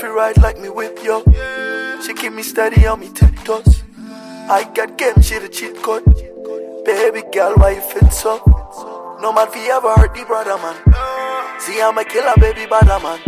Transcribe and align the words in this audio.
gal 0.00 0.08
feel 0.08 0.16
ride 0.16 0.38
like 0.38 0.58
me 0.58 0.68
whip 0.68 0.98
yo. 1.02 1.22
She 2.02 2.14
keep 2.14 2.32
me 2.32 2.42
steady 2.42 2.86
on 2.86 3.00
me 3.00 3.08
tiptoes. 3.08 3.82
I 4.48 4.64
got 4.74 4.98
game, 4.98 5.20
she 5.20 5.38
the 5.38 5.48
cheat 5.48 5.76
code. 5.82 6.04
Baby 6.84 7.22
girl, 7.32 7.54
why 7.56 7.72
you 7.72 7.80
fit 7.80 8.12
so? 8.12 8.38
No 9.20 9.32
man 9.32 9.50
fi 9.50 9.60
ever 9.70 9.92
hurt 9.94 10.14
the 10.14 10.24
brother 10.24 10.56
man. 10.58 10.76
See 11.60 11.80
I'm 11.80 11.98
a 11.98 12.04
killer, 12.04 12.34
baby 12.40 12.66
brother 12.66 12.98
man. 13.00 13.20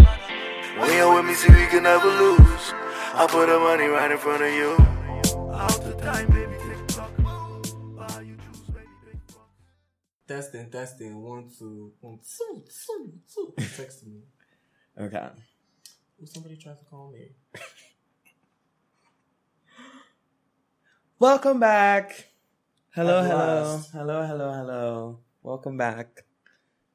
When 0.79 0.97
you 0.97 1.15
with 1.15 1.27
me, 1.27 1.35
see 1.35 1.53
we 1.53 1.67
can 1.67 1.83
never 1.83 2.09
lose. 2.09 2.75
I 3.15 3.27
put 3.29 3.47
the 3.47 3.59
money 3.59 3.87
right 3.87 4.11
in 4.11 4.19
front 4.19 4.43
of 4.43 4.53
you. 4.53 4.71
All 5.53 5.79
the 5.81 5.95
time, 6.01 6.31
baby, 6.31 6.57
TikTok. 6.67 7.11
Buy 7.23 8.21
you 8.23 8.37
juice, 8.37 8.61
baby, 8.73 8.89
big 9.05 9.21
bucks. 9.27 9.69
Testing, 10.27 10.71
testing, 10.71 11.23
one, 11.23 11.51
two, 11.59 11.93
one, 12.01 12.21
two, 12.21 12.65
two, 12.87 13.13
two. 13.33 13.55
Text 13.77 14.07
me. 14.07 14.23
Okay. 14.99 15.29
Somebody 16.25 16.57
tried 16.57 16.79
to 16.79 16.85
call 16.85 17.11
me. 17.11 17.31
Welcome 21.19 21.59
back. 21.59 22.29
Hello, 22.95 23.23
hello, 23.23 23.81
hello, 23.93 24.27
hello, 24.27 24.53
hello. 24.53 25.19
Welcome 25.43 25.77
back. 25.77 26.25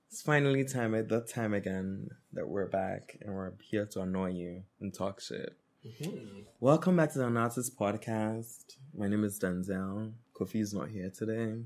It's 0.09 0.21
finally 0.21 0.63
time 0.63 0.95
at 0.95 1.09
that 1.09 1.27
time 1.27 1.54
again 1.54 2.09
that 2.32 2.48
we're 2.48 2.68
back 2.68 3.18
and 3.21 3.35
we're 3.35 3.52
here 3.62 3.85
to 3.87 4.02
annoy 4.02 4.32
you 4.32 4.63
and 4.79 4.93
talk 4.93 5.20
shit. 5.20 5.57
Mm-hmm. 5.85 6.41
Welcome 6.62 6.96
back 6.96 7.12
to 7.13 7.20
the 7.20 7.26
Unartiste 7.26 7.76
podcast. 7.76 8.77
My 8.98 9.07
name 9.09 9.26
is 9.26 9.37
Denzel. 9.40 10.13
Kofi's 10.34 10.74
not 10.74 10.90
here 10.90 11.12
today. 11.15 11.63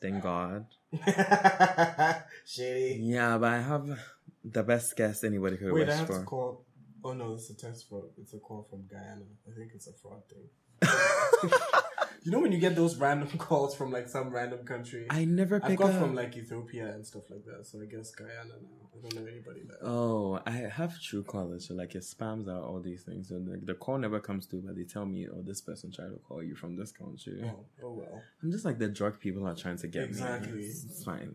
Thank 0.00 0.22
God. 0.22 0.66
Shady. 2.46 3.00
Yeah, 3.02 3.36
but 3.36 3.52
I 3.52 3.60
have 3.60 3.98
the 4.42 4.62
best 4.62 4.96
guest 4.96 5.24
anybody 5.24 5.58
could 5.58 5.72
Wait, 5.72 5.88
I 5.88 5.90
wish 5.90 5.98
have 5.98 6.06
for. 6.06 6.18
to 6.20 6.24
call. 6.24 6.64
Oh 7.04 7.12
no, 7.12 7.34
it's 7.34 7.50
a 7.50 7.56
text 7.56 7.88
from. 7.88 8.02
It's 8.18 8.34
a 8.34 8.38
call 8.38 8.66
from 8.68 8.86
Guyana. 8.86 9.24
I 9.46 9.56
think 9.56 9.72
it's 9.74 9.86
a 9.88 9.92
fraud 9.92 10.22
thing. 10.28 10.48
You 12.24 12.30
know 12.30 12.38
when 12.38 12.52
you 12.52 12.58
get 12.58 12.76
those 12.76 12.96
random 12.96 13.28
calls 13.38 13.74
from 13.74 13.90
like 13.90 14.08
some 14.08 14.30
random 14.30 14.64
country? 14.64 15.06
I 15.10 15.24
never 15.24 15.60
I've 15.62 15.76
got 15.76 15.90
up. 15.90 16.00
from 16.00 16.14
like 16.14 16.36
Ethiopia 16.36 16.86
and 16.94 17.04
stuff 17.04 17.24
like 17.30 17.44
that, 17.46 17.66
so 17.66 17.80
I 17.80 17.86
guess 17.86 18.12
Guyana 18.12 18.54
now. 18.62 18.90
I 18.94 19.02
don't 19.02 19.14
know 19.16 19.28
anybody 19.28 19.62
there. 19.66 19.78
Oh, 19.82 20.40
I 20.46 20.50
have 20.52 21.00
true 21.00 21.24
callers, 21.24 21.66
so 21.66 21.74
like 21.74 21.96
it 21.96 22.02
spams 22.02 22.48
out 22.48 22.62
all 22.62 22.80
these 22.80 23.02
things, 23.02 23.32
and 23.32 23.48
like 23.48 23.66
the 23.66 23.74
call 23.74 23.98
never 23.98 24.20
comes 24.20 24.46
through, 24.46 24.62
but 24.62 24.76
they 24.76 24.84
tell 24.84 25.04
me, 25.04 25.26
"Oh, 25.28 25.42
this 25.42 25.60
person 25.60 25.90
tried 25.90 26.10
to 26.10 26.20
call 26.28 26.44
you 26.44 26.54
from 26.54 26.76
this 26.76 26.92
country." 26.92 27.42
Oh, 27.44 27.64
oh 27.82 27.92
well. 27.92 28.22
I'm 28.40 28.52
just 28.52 28.64
like 28.64 28.78
the 28.78 28.88
drug 28.88 29.18
people 29.18 29.44
are 29.48 29.56
trying 29.56 29.78
to 29.78 29.88
get 29.88 30.04
Exactly. 30.04 30.52
me. 30.52 30.64
It's, 30.64 30.84
it's 30.84 31.04
fine. 31.04 31.34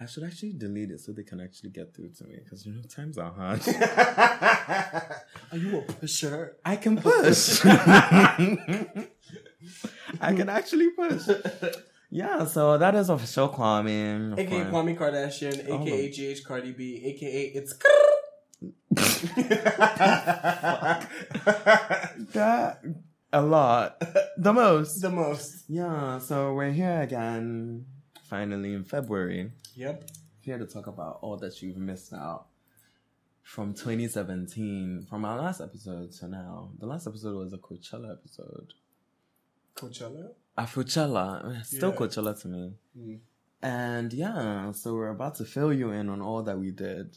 I 0.00 0.06
should 0.06 0.22
actually 0.22 0.52
delete 0.52 0.92
it 0.92 1.00
so 1.00 1.10
they 1.12 1.24
can 1.24 1.40
actually 1.40 1.70
get 1.70 1.92
through 1.94 2.10
to 2.18 2.24
me 2.24 2.38
because 2.44 2.64
you 2.64 2.72
know 2.72 2.82
times 2.82 3.18
are 3.18 3.32
hard. 3.32 3.60
Are 5.50 5.56
you 5.56 5.78
a 5.78 5.82
pusher? 5.82 6.56
I 6.64 6.76
can 6.76 6.96
push. 7.02 7.60
I 7.66 9.08
can 10.36 10.48
actually 10.48 10.90
push. 10.90 11.28
Yeah, 12.10 12.44
so 12.46 12.78
that 12.78 12.94
is 12.94 13.08
official 13.10 13.48
Kwame. 13.48 14.38
AKA. 14.38 14.64
Kwame 14.70 14.96
Kardashian, 14.96 15.66
Oh. 15.68 15.82
AKA 15.82 16.10
GH 16.34 16.44
Cardi 16.46 16.72
B, 16.72 17.02
AKA 17.04 17.42
it's. 17.58 17.74
That 22.34 22.80
a 23.32 23.42
lot, 23.42 24.00
the 24.38 24.52
most. 24.52 25.00
the 25.00 25.10
most. 25.10 25.64
Yeah, 25.68 26.18
so 26.18 26.54
we're 26.54 26.70
here 26.70 27.00
again, 27.02 27.86
finally 28.28 28.74
in 28.74 28.84
February, 28.84 29.50
Yep. 29.74 30.10
here 30.40 30.58
to 30.58 30.66
talk 30.66 30.86
about 30.86 31.18
all 31.22 31.36
that 31.38 31.62
you've 31.62 31.76
missed 31.76 32.12
out 32.12 32.46
from 33.42 33.72
2017, 33.72 35.06
from 35.08 35.24
our 35.24 35.38
last 35.38 35.60
episode 35.60 36.12
to 36.12 36.28
now. 36.28 36.70
The 36.78 36.86
last 36.86 37.06
episode 37.06 37.36
was 37.36 37.52
a 37.52 37.58
Coachella 37.58 38.12
episode. 38.12 38.74
Coachella. 39.74 40.30
A 40.56 40.62
Coachella, 40.64 41.64
still 41.64 41.90
Yeah. 41.90 41.96
Coachella 41.96 42.40
to 42.42 42.48
me. 42.48 42.72
Mm. 42.98 43.18
And 43.62 44.12
yeah, 44.12 44.70
so 44.72 44.94
we're 44.94 45.08
about 45.08 45.36
to 45.36 45.44
fill 45.44 45.72
you 45.72 45.90
in 45.90 46.08
on 46.08 46.20
all 46.20 46.42
that 46.42 46.58
we 46.58 46.70
did 46.70 47.16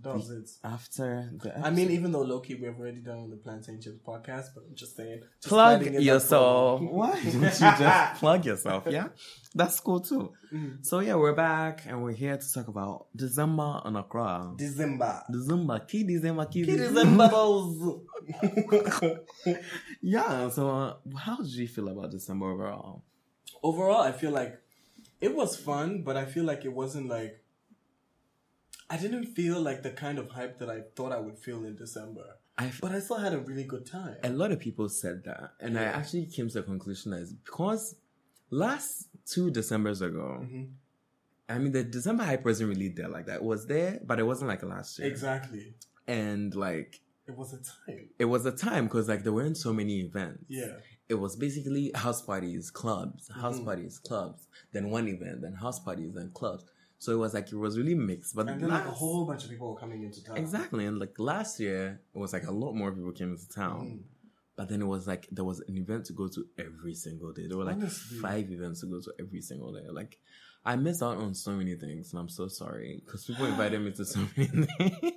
Does 0.00 0.30
it? 0.30 0.50
after 0.64 1.30
the 1.38 1.50
episode. 1.50 1.66
I 1.66 1.70
mean, 1.70 1.90
even 1.90 2.12
though 2.12 2.22
Loki, 2.22 2.54
we 2.54 2.66
have 2.66 2.78
already 2.78 3.00
done 3.00 3.18
on 3.18 3.30
the 3.30 3.36
Plantain 3.36 3.80
Chips 3.80 3.98
podcast, 4.04 4.46
but 4.54 4.64
I'm 4.68 4.74
just 4.74 4.96
saying. 4.96 5.20
Just 5.20 5.48
plug 5.48 5.78
sliding 5.78 5.88
in 5.88 5.94
that 5.94 6.02
yourself. 6.02 6.80
Why 6.80 7.20
didn't 7.22 7.42
you 7.42 7.50
just 7.50 8.20
plug 8.20 8.44
yourself? 8.44 8.84
Yeah, 8.88 9.08
that's 9.54 9.78
cool 9.80 10.00
too. 10.00 10.32
Mm. 10.52 10.84
So 10.84 11.00
yeah, 11.00 11.14
we're 11.14 11.34
back 11.34 11.82
and 11.86 12.02
we're 12.02 12.12
here 12.12 12.36
to 12.36 12.52
talk 12.52 12.68
about 12.68 13.06
December 13.14 13.80
on 13.84 13.96
Accra. 13.96 14.54
December. 14.56 15.22
December, 15.30 15.78
key 15.80 16.04
December, 16.04 16.46
key 16.46 16.64
December. 16.64 17.28
December. 17.28 19.20
yeah. 20.00 20.48
So 20.48 20.70
uh, 20.70 20.94
how 21.16 21.36
did 21.36 21.48
you 21.48 21.68
feel 21.68 21.88
about 21.88 22.10
December 22.10 22.46
overall? 22.50 23.02
Overall, 23.62 24.00
I 24.00 24.12
feel 24.12 24.30
like 24.30 24.58
it 25.20 25.34
was 25.34 25.56
fun, 25.56 26.02
but 26.02 26.16
I 26.16 26.24
feel 26.24 26.44
like 26.44 26.64
it 26.64 26.72
wasn't 26.72 27.08
like. 27.08 27.41
I 28.92 28.98
didn't 28.98 29.26
feel 29.26 29.58
like 29.60 29.82
the 29.82 29.90
kind 29.90 30.18
of 30.18 30.28
hype 30.28 30.58
that 30.58 30.68
I 30.68 30.80
thought 30.96 31.12
I 31.12 31.18
would 31.18 31.38
feel 31.38 31.64
in 31.64 31.74
December. 31.76 32.26
I 32.58 32.70
But 32.80 32.92
I 32.92 33.00
still 33.00 33.16
had 33.16 33.32
a 33.32 33.38
really 33.38 33.64
good 33.64 33.86
time. 33.86 34.16
a 34.22 34.28
lot 34.28 34.52
of 34.52 34.58
people 34.60 34.88
said 34.90 35.24
that, 35.24 35.54
and 35.60 35.78
I 35.78 35.84
actually 35.84 36.26
came 36.26 36.48
to 36.48 36.54
the 36.60 36.62
conclusion 36.62 37.12
that 37.12 37.20
it's 37.22 37.32
because 37.32 37.96
last 38.50 39.08
two 39.24 39.50
Decembers 39.50 40.02
ago, 40.02 40.28
Mhm. 40.46 40.72
I 41.48 41.58
mean 41.58 41.72
the 41.72 41.82
December 41.84 42.24
hype 42.24 42.44
wasn't 42.44 42.68
really 42.68 42.88
there 42.88 43.08
like 43.08 43.26
that. 43.26 43.36
It 43.36 43.42
was 43.42 43.66
there, 43.66 44.00
but 44.04 44.18
it 44.18 44.24
wasn't 44.24 44.48
like 44.48 44.62
last 44.62 44.98
year. 44.98 45.08
Exactly. 45.08 45.74
And 46.06 46.54
like 46.54 47.00
It 47.26 47.34
was 47.36 47.54
a 47.54 47.60
time. 47.62 48.10
it 48.18 48.26
was 48.26 48.44
a 48.44 48.52
time 48.52 48.84
because 48.84 49.08
like 49.08 49.22
there 49.24 49.32
weren't 49.32 49.56
so 49.56 49.72
many 49.72 50.00
events. 50.00 50.44
Yeah. 50.48 50.76
It 51.08 51.14
was 51.14 51.36
basically 51.36 51.90
house 51.94 52.20
parties, 52.22 52.70
clubs, 52.70 53.28
house 53.28 53.58
Mhm. 53.58 53.64
parties, 53.64 53.98
clubs, 53.98 54.46
then 54.72 54.90
one 54.90 55.08
event, 55.08 55.40
then 55.40 55.54
house 55.54 55.78
parties, 55.80 56.12
then 56.14 56.30
clubs. 56.32 56.64
So 57.02 57.10
it 57.12 57.16
was 57.24 57.34
like 57.34 57.48
it 57.50 57.56
was 57.66 57.76
really 57.76 57.96
mixed. 57.96 58.32
But 58.36 58.48
And 58.48 58.62
then 58.62 58.70
like 58.70 58.86
a 58.86 58.90
whole 59.02 59.24
bunch 59.26 59.42
of 59.44 59.50
people 59.50 59.68
were 59.72 59.80
coming 59.84 60.04
into 60.04 60.22
town. 60.22 60.36
exactly, 60.36 60.86
and 60.86 61.00
like 61.00 61.14
last 61.18 61.58
year 61.58 62.00
it 62.14 62.18
was 62.24 62.32
like 62.32 62.46
a 62.46 62.52
lot 62.52 62.74
more 62.74 62.92
people 62.92 63.10
came 63.10 63.32
into 63.32 63.48
town. 63.48 63.80
Mm. 63.86 64.00
But 64.54 64.68
then 64.68 64.80
it 64.80 64.86
was 64.94 65.08
like 65.08 65.26
there 65.32 65.44
was 65.52 65.58
an 65.68 65.76
event 65.76 66.02
to 66.06 66.12
go 66.12 66.28
to 66.28 66.40
every 66.66 66.94
single 66.94 67.32
day. 67.32 67.46
There 67.48 67.58
were 67.58 67.64
like 67.64 67.76
Honestly. 67.82 68.18
five 68.18 68.46
events 68.52 68.80
to 68.82 68.86
go 68.86 69.00
to 69.00 69.12
every 69.18 69.40
single 69.40 69.72
day. 69.72 69.86
Like 69.90 70.20
I 70.64 70.76
missed 70.76 71.02
out 71.02 71.16
on 71.16 71.34
so 71.34 71.50
many 71.60 71.74
things, 71.74 72.12
and 72.12 72.20
I'm 72.20 72.28
so 72.28 72.46
sorry 72.46 73.02
because 73.04 73.24
people 73.24 73.46
invited 73.46 73.80
me 73.80 73.90
to 73.98 74.04
so 74.04 74.20
many 74.36 74.66
things. 74.78 75.12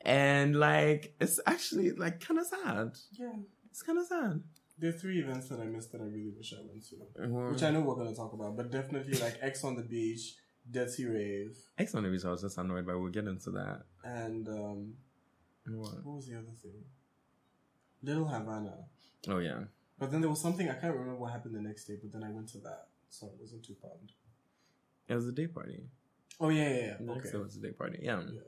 and 0.00 0.56
like 0.58 1.14
it's 1.20 1.38
actually 1.46 1.92
like 1.92 2.18
kind 2.26 2.40
of 2.40 2.46
sad. 2.46 2.90
Yeah. 3.12 3.36
It's 3.70 3.82
kind 3.82 3.98
of 3.98 4.06
sad. 4.06 4.42
There 4.78 4.90
are 4.90 4.98
three 5.04 5.20
events 5.20 5.48
that 5.50 5.60
I 5.60 5.66
missed 5.66 5.92
that 5.92 6.00
I 6.00 6.04
really 6.04 6.32
wish 6.36 6.52
I 6.52 6.62
went 6.68 6.84
to. 6.88 6.96
Mhm. 7.28 7.52
Which 7.52 7.62
I 7.62 7.70
know 7.70 7.80
we're 7.82 7.94
gonna 7.94 8.14
talk 8.14 8.32
about, 8.32 8.56
but 8.56 8.72
definitely 8.72 9.16
like 9.20 9.36
X 9.40 9.62
on 9.62 9.76
the 9.76 9.82
beach, 9.82 10.34
Detty 10.70 11.12
Rave, 11.12 11.56
X 11.78 11.94
on 11.94 12.02
the 12.04 12.08
beach, 12.10 12.24
I 12.24 12.30
was 12.30 12.40
just 12.42 12.56
annoyed, 12.58 12.86
but 12.86 12.98
we'll 12.98 13.10
get 13.12 13.26
into 13.26 13.50
that. 13.52 13.82
and 14.02 14.48
um, 14.48 14.94
What? 15.66 16.04
what 16.04 16.16
was 16.16 16.26
the 16.26 16.36
other 16.36 16.52
thing? 16.62 16.84
Little 18.02 18.26
Havana. 18.26 18.74
Oh 19.28 19.38
yeah, 19.38 19.64
But 19.98 20.10
then 20.10 20.20
there 20.20 20.30
was 20.30 20.40
something 20.40 20.68
I 20.68 20.74
can't 20.74 20.94
remember 20.94 21.16
what 21.16 21.32
happened 21.32 21.54
the 21.54 21.60
next 21.60 21.84
day. 21.86 21.96
But 22.00 22.12
then 22.12 22.24
I 22.24 22.30
went 22.30 22.48
to 22.50 22.58
that, 22.58 22.88
so 23.08 23.26
it 23.26 23.32
wasn't 23.40 23.64
too 23.64 23.76
bummed. 23.82 24.12
it 25.08 25.14
was 25.14 25.26
a 25.26 25.32
day 25.32 25.46
party. 25.46 25.84
Oh 26.40 26.48
yeah, 26.48 26.68
yeah, 26.68 26.94
yeah. 27.00 27.12
Okay. 27.12 27.28
it 27.32 27.36
was 27.38 27.56
a 27.56 27.60
day 27.60 27.70
party. 27.72 28.00
Yeah. 28.02 28.20
Yeah. 28.30 28.40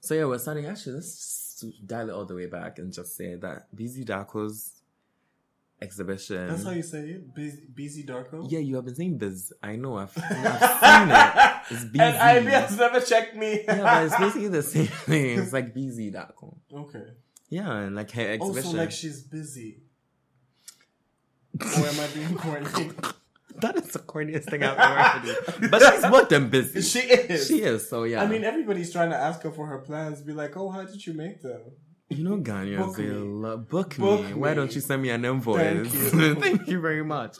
So 0.00 0.14
yeah, 0.14 0.24
we're 0.24 0.38
starting. 0.38 0.66
Actually, 0.66 0.94
let's 0.96 1.64
dial 1.86 2.08
it 2.08 2.12
all 2.12 2.24
the 2.24 2.34
way 2.34 2.46
back 2.46 2.78
and 2.78 2.92
just 2.92 3.16
say 3.16 3.34
that 3.34 3.74
Busy 3.74 4.04
Darko's 4.04 4.77
exhibition. 5.80 6.48
That's 6.48 6.64
how 6.64 6.70
you 6.70 6.82
say 6.82 7.00
it, 7.00 7.34
Busy, 7.74 8.04
Darko. 8.04 8.50
Yeah, 8.50 8.58
you 8.58 8.76
have 8.76 8.84
been 8.84 8.94
saying 8.94 9.18
biz. 9.18 9.52
I 9.62 9.76
know. 9.76 9.96
I've, 9.96 10.12
I've 10.18 10.80
seen 10.80 11.10
it. 11.10 11.56
It's 11.70 11.84
busy. 11.92 12.04
And 12.04 12.16
Ivy 12.16 12.50
has 12.50 12.76
never 12.76 13.00
checked 13.00 13.36
me. 13.36 13.64
yeah, 13.66 13.82
but 13.82 14.04
it's 14.06 14.18
basically 14.18 14.48
the 14.48 14.62
same 14.62 14.86
thing. 14.86 15.38
It's 15.38 15.52
like 15.52 15.74
busy 15.74 16.10
Darko. 16.10 16.56
okay. 16.74 17.04
Yeah, 17.50 17.72
and 17.72 17.96
like 17.96 18.10
her 18.10 18.22
oh, 18.22 18.24
exhibition. 18.24 18.66
Also, 18.66 18.78
like 18.78 18.90
she's 18.90 19.22
busy. 19.22 19.78
or 21.60 21.86
am 21.86 22.00
I 22.00 22.06
being 22.14 22.36
corny? 22.36 22.66
that 23.60 23.76
is 23.76 23.88
the 23.88 23.98
corniest 24.00 24.50
thing 24.50 24.62
I've 24.62 24.78
ever 24.78 25.32
heard. 25.34 25.70
But 25.70 25.82
she's 25.82 26.10
more 26.10 26.24
than 26.24 26.50
busy. 26.50 26.82
she 26.82 27.00
is. 27.00 27.48
She 27.48 27.62
is. 27.62 27.88
So 27.88 28.04
yeah. 28.04 28.22
I 28.22 28.26
mean, 28.26 28.44
everybody's 28.44 28.92
trying 28.92 29.10
to 29.10 29.16
ask 29.16 29.42
her 29.42 29.50
for 29.50 29.66
her 29.66 29.78
plans. 29.78 30.20
Be 30.20 30.32
like, 30.32 30.56
oh, 30.56 30.68
how 30.70 30.84
did 30.84 31.04
you 31.06 31.14
make 31.14 31.42
them? 31.42 31.62
You 32.10 32.24
know, 32.24 32.38
Ghanaians, 32.38 32.78
Book 32.78 32.96
they 32.96 33.02
me. 33.04 33.10
love 33.10 33.68
book, 33.68 33.96
Book 33.96 34.24
me. 34.26 34.34
Why 34.34 34.54
don't 34.54 34.74
you 34.74 34.80
send 34.80 35.02
me 35.02 35.10
an 35.10 35.24
invoice? 35.24 35.88
Thank 35.90 35.94
you. 35.94 36.34
Thank 36.40 36.66
you 36.68 36.80
very 36.80 37.04
much. 37.04 37.36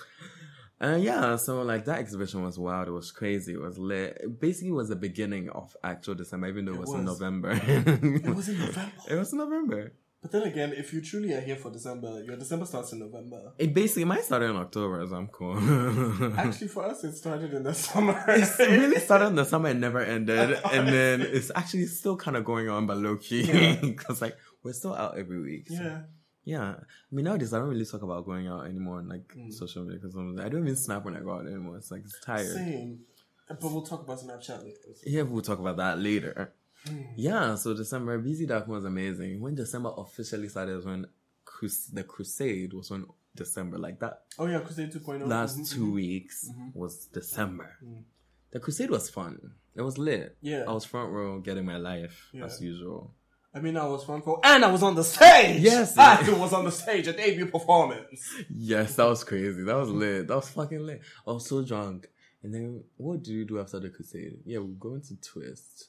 Uh, 0.81 0.97
yeah, 1.01 1.35
so 1.37 1.63
like 1.63 1.87
that 1.87 1.99
exhibition 1.99 2.43
was 2.45 2.59
wild. 2.59 2.87
It 2.87 2.93
was 2.93 3.11
crazy. 3.11 3.55
It 3.55 3.61
was 3.61 3.79
lit. 3.79 4.19
It 4.23 4.41
basically 4.41 4.71
was 4.73 4.89
the 4.91 4.97
beginning 4.97 5.49
of 5.51 5.75
actual 5.83 6.15
December, 6.15 6.49
even 6.49 6.67
though 6.67 6.73
it, 6.73 6.77
It 6.77 6.81
was, 6.81 6.95
in. 6.95 7.05
November. 7.05 7.51
It 7.53 8.35
was 8.35 8.49
in 8.49 8.59
November. 8.59 8.93
It 9.11 9.15
was 9.17 9.33
in 9.33 9.39
November. 9.39 9.93
But 10.21 10.33
then 10.33 10.43
again, 10.43 10.73
if 10.77 10.93
you 10.93 11.01
truly 11.01 11.33
are 11.33 11.41
here 11.41 11.55
for 11.55 11.71
December, 11.71 12.23
your 12.25 12.37
December 12.37 12.67
starts 12.67 12.93
in 12.93 12.99
November. 12.99 13.53
It 13.57 13.73
basically 13.73 14.05
might 14.05 14.25
start 14.25 14.43
in 14.43 14.51
October, 14.57 15.07
so 15.07 15.15
I'm 15.15 15.29
cool. 15.29 15.57
Actually, 16.39 16.67
for 16.69 16.85
us, 16.87 17.05
it 17.05 17.13
started 17.15 17.55
in 17.55 17.63
the 17.63 17.73
summer. 17.73 18.25
it 18.27 18.59
really 18.59 18.99
started 18.99 19.27
in 19.29 19.37
the 19.37 19.45
summer 19.45 19.69
and 19.69 19.81
never 19.81 20.01
ended, 20.01 20.59
and 20.73 20.89
then 20.89 21.21
it's 21.23 21.53
actually 21.55 21.87
still 21.87 22.17
kind 22.17 22.37
of 22.37 22.45
going 22.45 22.69
on, 22.69 22.85
but 22.87 22.97
low 22.99 23.17
key 23.17 23.43
Yeah. 23.43 23.77
because 23.81 24.21
like 24.21 24.37
we're 24.63 24.73
still 24.73 24.95
out 24.95 25.17
every 25.19 25.41
week. 25.41 25.69
so- 25.69 25.75
yeah. 25.75 26.03
yeah. 26.45 26.75
I 26.81 27.15
mean 27.15 27.25
nowadays 27.27 27.53
I 27.55 27.59
don't 27.59 27.69
really 27.69 27.85
talk 27.87 28.03
about 28.03 28.25
going 28.27 28.47
out 28.49 28.67
anymore 28.67 28.99
on 28.99 29.09
like 29.09 29.27
Mm. 29.37 29.53
social 29.53 29.85
media 29.85 30.01
because 30.01 30.17
I 30.17 30.49
don't 30.49 30.63
even 30.63 30.77
snap 30.77 31.05
when 31.05 31.17
I 31.17 31.21
go 31.21 31.33
out 31.33 31.47
anymore. 31.47 31.77
It's 31.77 31.91
like 31.91 32.03
it's 32.05 32.19
tired. 32.21 32.47
Same. 32.55 33.01
But 33.49 33.63
we'll 33.63 33.83
talk 33.83 34.03
about 34.03 34.19
Snapchat 34.21 34.63
later. 34.63 34.79
Yeah, 35.07 35.23
we'll 35.23 35.41
talk 35.43 35.59
about 35.59 35.79
that 35.79 35.99
later. 35.99 36.53
Hmm. 36.87 37.01
Yeah, 37.17 37.55
so 37.55 37.73
December, 37.75 38.19
Busy 38.19 38.45
Dark 38.47 38.69
was 38.69 38.85
amazing. 38.85 39.41
When 39.41 39.55
December 39.55 39.91
officially 39.97 40.49
started 40.49 40.77
was 40.77 40.85
when 40.85 41.07
Crus- 41.47 41.91
the 41.93 42.05
Crusade 42.05 42.73
was 42.75 42.91
when 42.91 43.07
December, 43.35 43.79
like 43.79 44.01
that 44.01 44.25
Oh 44.39 44.47
yeah, 44.47 44.61
Crusade 44.61 44.93
2.0. 44.93 45.27
last 45.27 45.59
Mhm, 45.59 45.71
two 45.71 45.93
weeks 45.93 46.49
Mhm. 46.51 46.75
was 46.75 47.07
December. 47.07 47.71
Mm. 47.83 48.03
The 48.51 48.61
Crusade 48.61 48.91
was 48.91 49.09
fun. 49.11 49.55
It 49.75 49.83
was 49.83 49.97
lit. 49.97 50.37
Yeah. 50.43 50.65
I 50.69 50.73
was 50.73 50.85
front 50.85 51.11
row 51.13 51.41
getting 51.41 51.65
my 51.65 51.77
life 51.79 52.29
Yeah. 52.33 52.45
as 52.45 52.61
usual. 52.61 53.15
I 53.55 53.61
mean, 53.61 53.77
I 53.77 53.87
was 53.87 54.05
fun 54.05 54.21
for, 54.23 54.41
and 54.45 54.65
I 54.65 54.71
was 54.71 54.83
on 54.83 54.95
the 54.95 55.03
stage. 55.05 55.61
Yes. 55.63 55.97
I 55.99 56.23
was 56.31 56.53
on 56.53 56.65
the 56.65 56.71
stage, 56.73 57.07
a 57.09 57.13
debut 57.13 57.47
performance. 57.47 58.21
Yes, 58.55 58.95
that 58.97 59.07
was 59.07 59.25
crazy. 59.25 59.63
That 59.63 59.77
was 59.77 59.89
lit. 59.89 60.29
That 60.29 60.37
was 60.37 60.49
fucking 60.51 60.85
lit. 60.85 61.01
I 61.27 61.33
was 61.33 61.49
so 61.49 61.65
drunk. 61.65 62.09
And 62.43 62.55
then 62.55 62.85
what 62.99 63.23
do 63.23 63.33
you 63.33 63.45
do 63.45 63.59
after 63.59 63.81
the 63.81 63.89
Crusade? 63.89 64.39
Yeah, 64.45 64.59
we 64.61 64.75
go 64.79 64.95
into 64.95 65.17
Twist. 65.21 65.89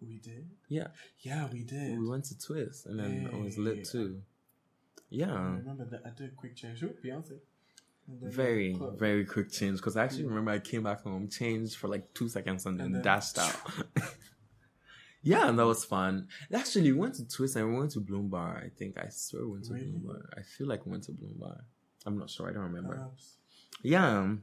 We 0.00 0.18
did. 0.18 0.48
Yeah. 0.68 0.88
Yeah, 1.20 1.46
we 1.52 1.62
did. 1.62 1.98
We 1.98 2.08
went 2.08 2.24
to 2.26 2.38
Twist 2.38 2.86
and 2.86 2.98
then 2.98 3.30
I 3.32 3.36
was 3.36 3.56
lit 3.58 3.76
Hey. 3.78 3.82
too. 3.84 4.20
I 4.98 5.02
Yeah. 5.10 5.34
remember 5.56 5.84
that 5.84 6.02
I 6.04 6.10
did 6.10 6.30
a 6.32 6.34
quick 6.34 6.56
change. 6.56 6.80
Who? 6.80 6.88
Beyonce. 7.04 7.38
Very, 8.08 8.76
very 8.96 9.24
quick 9.24 9.50
change. 9.50 9.76
Because 9.78 9.96
I 9.96 10.04
actually 10.04 10.26
remember 10.26 10.50
I 10.50 10.58
came 10.58 10.82
back 10.82 11.02
home, 11.02 11.28
changed 11.28 11.76
for 11.76 11.88
like 11.88 12.12
two 12.12 12.28
seconds, 12.28 12.66
and 12.66 12.78
then, 12.78 12.86
And 12.86 12.94
then- 12.96 13.02
dashed 13.02 13.38
out. 13.38 13.54
yeah, 15.24 15.48
and 15.48 15.58
that 15.58 15.66
was 15.66 15.84
fun. 15.84 16.28
Actually, 16.52 16.92
we 16.92 16.98
went 16.98 17.14
to 17.16 17.26
Twist 17.28 17.56
and 17.56 17.72
we 17.72 17.78
went 17.78 17.90
to 17.92 18.00
Bloom 18.00 18.28
Bar. 18.28 18.62
I 18.64 18.68
think 18.78 18.96
I 18.98 19.08
swear 19.10 19.44
we 19.46 19.52
went 19.52 19.64
to 19.64 19.72
Really? 19.74 19.86
Bloom 19.86 20.02
Bar. 20.06 20.30
I 20.38 20.42
feel 20.42 20.66
like 20.68 20.84
we 20.86 20.92
went 20.92 21.04
to 21.04 21.12
Bloom 21.12 21.34
Bar. 21.38 21.64
I'm 22.06 22.18
not 22.18 22.30
sure. 22.30 22.48
I 22.48 22.52
don't 22.52 22.62
remember. 22.70 22.94
Perhaps. 22.96 23.36
Yeah. 23.82 24.06
um, 24.18 24.42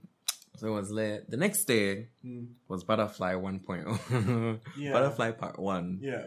So 0.58 0.68
it 0.68 0.72
was 0.72 0.92
lit. 0.92 1.30
The 1.30 1.38
next 1.38 1.66
day 1.66 2.10
Mm. 2.26 2.48
was 2.68 2.84
Butterfly 2.84 3.34
1.0. 3.36 4.60
Yeah. 4.78 4.92
Butterfly 4.94 5.32
Part 5.32 5.58
1. 5.60 6.00
Yeah. 6.02 6.24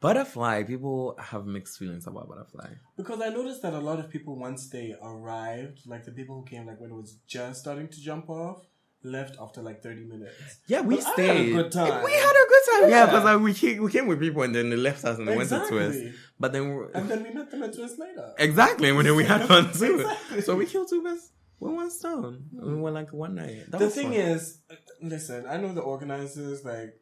Butterfly, 0.00 0.64
people 0.64 1.16
have 1.18 1.46
mixed 1.46 1.78
feelings 1.78 2.06
about 2.08 2.28
Butterfly. 2.28 2.70
Because 2.96 3.20
I 3.20 3.28
noticed 3.28 3.62
that 3.62 3.72
a 3.72 3.78
lot 3.78 4.00
of 4.00 4.10
people, 4.10 4.34
once 4.36 4.68
they 4.68 4.96
arrived, 5.00 5.86
like 5.86 6.04
the 6.04 6.10
people 6.10 6.34
who 6.40 6.44
came, 6.44 6.66
like 6.66 6.80
when 6.80 6.90
it 6.90 6.94
was 6.94 7.18
just 7.28 7.60
starting 7.60 7.86
to 7.88 8.00
jump 8.00 8.28
off, 8.28 8.66
left 9.04 9.36
after 9.40 9.62
like 9.62 9.82
30 9.82 10.04
minutes. 10.04 10.32
Yeah, 10.66 10.80
we 10.82 10.96
But 10.96 11.04
I 11.06 11.10
had 11.10 11.18
a 11.18 11.22
stayed. 11.34 11.52
good 11.52 11.72
time. 11.72 12.04
We 12.04 12.12
had 12.12 12.30
a 12.30 12.48
good 12.48 12.62
time. 12.70 12.82
Yeah, 12.82 12.88
Yeah. 12.88 13.06
because 13.06 13.24
like, 13.24 13.40
we, 13.40 13.54
came, 13.54 13.82
we 13.82 13.90
came 13.90 14.06
with 14.06 14.20
people 14.20 14.42
and 14.42 14.54
then 14.54 14.70
they 14.70 14.76
left 14.76 15.04
us 15.04 15.18
and 15.18 15.26
they 15.28 15.36
went 15.36 15.48
to 15.48 15.56
Exactly. 15.56 15.78
Twist. 15.78 16.18
But 16.38 16.52
then 16.52 16.76
we 16.76 16.84
And 16.94 17.08
then 17.10 17.22
we 17.22 17.30
met 17.30 17.50
them 17.50 17.62
at 17.62 17.74
Twist 17.74 17.98
later. 17.98 18.32
Exactly, 18.38 18.88
and 18.90 19.00
then 19.06 19.16
we 19.16 19.24
had 19.24 19.46
fun 19.46 19.72
too. 19.78 20.00
Exactly. 20.00 20.40
So 20.42 20.56
we 20.56 20.66
killed 20.66 20.88
two 20.88 21.02
birds 21.02 21.32
with 21.60 21.72
one 21.74 21.90
stone. 21.90 22.44
We 22.52 22.74
went 22.74 22.94
like 22.94 23.12
one 23.12 23.34
night. 23.34 23.70
That 23.70 23.78
the 23.78 23.84
was 23.86 23.94
thing 23.94 24.08
fun. 24.10 24.14
is, 24.14 24.58
uh, 24.70 24.74
listen, 25.00 25.46
I 25.48 25.56
know 25.58 25.72
the 25.72 25.80
organizers, 25.82 26.64
like, 26.64 26.94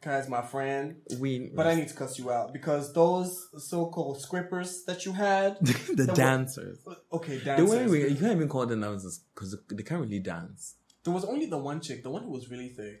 Kai's 0.00 0.28
my 0.28 0.42
friend, 0.42 0.96
we 1.18 1.50
but 1.56 1.66
I 1.66 1.74
need 1.76 1.88
to 1.88 1.94
cuss 1.94 2.18
you 2.18 2.30
out 2.30 2.52
because 2.52 2.92
those 2.92 3.48
so-called 3.56 4.20
scrippers 4.20 4.84
that 4.84 5.06
you 5.06 5.12
had, 5.12 5.56
the 5.62 5.72
They 5.96 6.04
were- 6.04 6.14
dancers. 6.14 6.78
okay, 7.10 7.38
They 7.38 7.44
dancers. 7.44 7.68
weren't 7.70 7.90
really, 7.90 8.10
you 8.10 8.16
can't 8.16 8.32
even 8.32 8.48
call 8.50 8.66
them 8.66 8.82
dancers 8.82 9.20
because 9.34 9.56
they 9.70 9.82
can't 9.82 10.02
really 10.02 10.18
dance. 10.20 10.74
There 11.04 11.12
was 11.12 11.24
only 11.24 11.46
the 11.46 11.58
one 11.58 11.80
chick, 11.80 12.02
the 12.02 12.10
one 12.10 12.22
who 12.24 12.30
was 12.30 12.50
really 12.50 12.68
thick. 12.70 13.00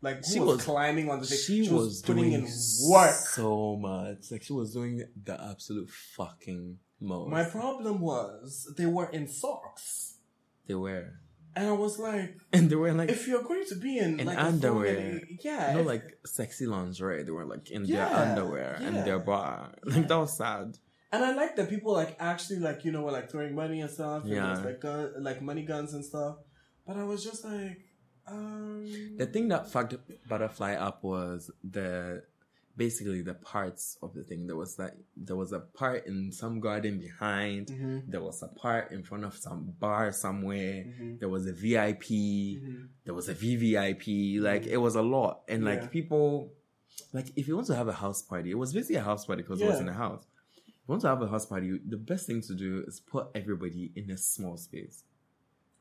Like 0.00 0.24
She 0.24 0.38
was, 0.40 0.56
was- 0.56 0.64
climbing 0.64 1.10
on 1.10 1.20
the 1.20 1.26
stage. 1.26 1.66
She, 1.66 1.70
was, 1.72 2.02
putting 2.02 2.24
doing 2.30 2.34
in 2.34 2.42
work. 2.90 3.14
so 3.14 3.76
much. 3.76 4.30
Like 4.30 4.42
she 4.42 4.52
was 4.52 4.72
doing 4.74 5.02
the 5.24 5.40
absolute 5.50 5.88
fucking 5.90 6.78
most. 7.00 7.30
My 7.30 7.44
problem 7.44 8.00
was 8.00 8.70
they 8.76 8.86
were 8.86 9.06
in 9.10 9.28
socks, 9.28 10.16
they 10.66 10.74
were, 10.74 11.14
and 11.56 11.68
I 11.68 11.72
was 11.72 11.98
like, 11.98 12.36
and 12.52 12.68
they 12.68 12.76
were 12.76 12.92
like 12.92 13.08
if 13.10 13.26
you're 13.28 13.42
going 13.42 13.64
to 13.68 13.76
be 13.76 13.96
in, 13.98 14.20
In 14.20 14.26
like 14.26 14.38
underwear. 14.38 14.94
formal- 14.96 15.20
yeah, 15.42 15.72
no, 15.74 15.80
if- 15.80 15.86
like 15.86 16.18
sexy 16.26 16.66
lingerie. 16.66 17.22
They 17.22 17.30
were 17.30 17.46
like 17.46 17.70
in 17.70 17.84
Yeah, 17.86 18.08
their 18.08 18.16
underwear 18.28 18.78
and 18.80 18.96
their 19.06 19.18
bra. 19.18 19.68
Like 19.84 20.08
that 20.08 20.18
was 20.18 20.36
sad. 20.36 20.76
and 21.12 21.24
I 21.24 21.34
like 21.34 21.56
that 21.56 21.70
people 21.70 21.92
like 21.94 22.16
actually 22.20 22.58
like 22.58 22.84
you 22.84 22.92
know 22.92 23.02
were 23.02 23.12
like 23.12 23.30
throwing 23.30 23.54
money 23.54 23.80
and 23.80 23.90
stuff, 23.90 24.24
Yeah. 24.26 24.34
there 24.42 24.50
was, 24.50 24.64
like 24.64 24.80
gun, 24.80 25.12
like 25.20 25.40
money 25.42 25.62
guns 25.62 25.94
and 25.94 26.04
stuff. 26.04 26.36
But 26.86 26.96
I 26.96 27.04
was 27.04 27.24
just 27.24 27.44
like, 27.44 27.80
um, 28.26 28.86
The 29.16 29.26
thing 29.26 29.48
that 29.48 29.70
fucked 29.70 29.96
Butterfly 30.28 30.74
up 30.74 31.02
was 31.04 31.50
the 31.62 32.22
basically 32.76 33.22
the 33.22 33.34
parts 33.34 33.96
of 34.02 34.14
the 34.14 34.22
thing. 34.24 34.46
There 34.46 34.56
was 34.56 34.76
that 34.76 34.96
there 35.16 35.36
was 35.36 35.52
a 35.52 35.60
part 35.60 36.06
in 36.06 36.32
some 36.32 36.60
garden 36.60 36.98
behind. 36.98 37.68
mhm, 37.68 38.02
There 38.08 38.20
was 38.22 38.42
a 38.42 38.48
part 38.48 38.90
in 38.92 39.02
front 39.04 39.24
of 39.24 39.36
some 39.36 39.74
bar 39.78 40.10
somewhere. 40.12 40.84
mhm, 40.84 41.20
There 41.20 41.28
was 41.28 41.46
a 41.46 41.52
VIP. 41.52 42.08
mhm. 42.60 42.88
There 43.04 43.14
was 43.14 43.28
a 43.28 43.34
VVIP. 43.34 44.40
Like 44.40 44.66
it 44.66 44.78
was 44.78 44.94
a 44.96 45.02
lot, 45.02 45.42
and 45.48 45.62
Yeah. 45.62 45.70
like 45.70 45.90
people, 45.90 46.52
like 47.12 47.28
if 47.36 47.46
you 47.48 47.54
want 47.54 47.68
to 47.68 47.76
have 47.76 47.88
a 47.88 47.92
house 47.92 48.22
party, 48.22 48.50
it 48.50 48.58
was 48.58 48.72
basically 48.72 48.96
a 48.96 49.02
house 49.02 49.24
party 49.26 49.42
because 49.42 49.60
it 49.60 49.66
was 49.66 49.80
in 49.80 49.88
a 49.88 49.92
house. 49.92 50.24
If 50.56 50.66
you 50.88 50.92
want 50.92 51.02
to 51.02 51.08
have 51.08 51.22
a 51.22 51.28
house 51.28 51.46
party, 51.46 51.78
the 51.86 51.96
best 51.96 52.26
thing 52.26 52.40
to 52.42 52.54
do 52.54 52.82
is 52.86 53.00
put 53.00 53.28
everybody 53.34 53.92
in 53.94 54.10
a 54.10 54.16
small 54.18 54.56
space. 54.56 55.04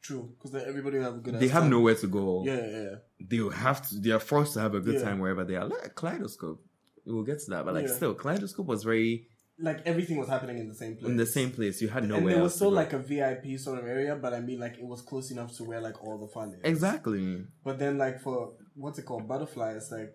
True, 0.03 0.23
because 0.35 0.53
everybody 0.71 0.97
will 0.97 1.05
have 1.05 1.15
a 1.15 1.19
good. 1.19 1.39
They 1.39 1.47
have 1.47 1.63
time. 1.63 1.71
nowhere 1.71 1.95
to 1.95 2.07
go. 2.07 2.44
Yeah, 2.45 2.55
yeah, 2.55 2.81
yeah. 2.89 2.95
they 3.29 3.39
will 3.39 3.51
have 3.67 3.79
to 3.89 3.95
they 4.03 4.11
are 4.11 4.19
forced 4.19 4.53
to 4.55 4.59
have 4.59 4.75
a 4.75 4.81
good 4.81 4.95
Yeah. 4.95 5.03
time 5.07 5.19
wherever 5.19 5.44
they 5.45 5.55
are. 5.55 5.65
Like 5.65 5.95
Kaleidoscope. 5.95 6.59
We'll 7.05 7.23
get 7.23 7.39
to 7.39 7.50
that. 7.51 7.63
But 7.65 7.73
like 7.73 7.88
Yeah. 7.88 7.94
still, 7.95 8.13
Kaleidoscope 8.13 8.67
was 8.67 8.83
very 8.83 9.27
Like 9.59 9.79
everything 9.85 10.17
was 10.17 10.27
happening 10.27 10.57
in 10.57 10.67
the 10.67 10.75
same 10.75 10.95
place. 10.97 11.09
in 11.11 11.15
the 11.17 11.25
same 11.25 11.51
place. 11.51 11.81
You 11.81 11.88
had 11.88 12.03
and 12.03 12.11
nowhere 12.11 12.33
there 12.33 12.41
else 12.44 12.51
was 12.51 12.55
still 12.55 12.71
like 12.71 12.91
a 12.94 13.00
VIP 13.00 13.57
sort 13.57 13.79
of 13.79 13.85
area, 13.88 14.15
but 14.15 14.33
I 14.33 14.41
mean, 14.41 14.59
like 14.59 14.77
it 14.77 14.85
was 14.94 15.01
close 15.01 15.31
enough 15.31 15.55
to 15.57 15.63
where 15.63 15.79
like 15.79 15.97
all 16.03 16.17
the 16.17 16.27
fun 16.27 16.49
is. 16.56 16.59
Exactly. 16.65 17.45
But 17.63 17.79
then, 17.79 17.97
like 17.97 18.19
for 18.19 18.53
what's 18.75 18.99
it 18.99 19.06
called, 19.06 19.27
butterfly, 19.27 19.73
it's 19.73 19.91
like 19.91 20.11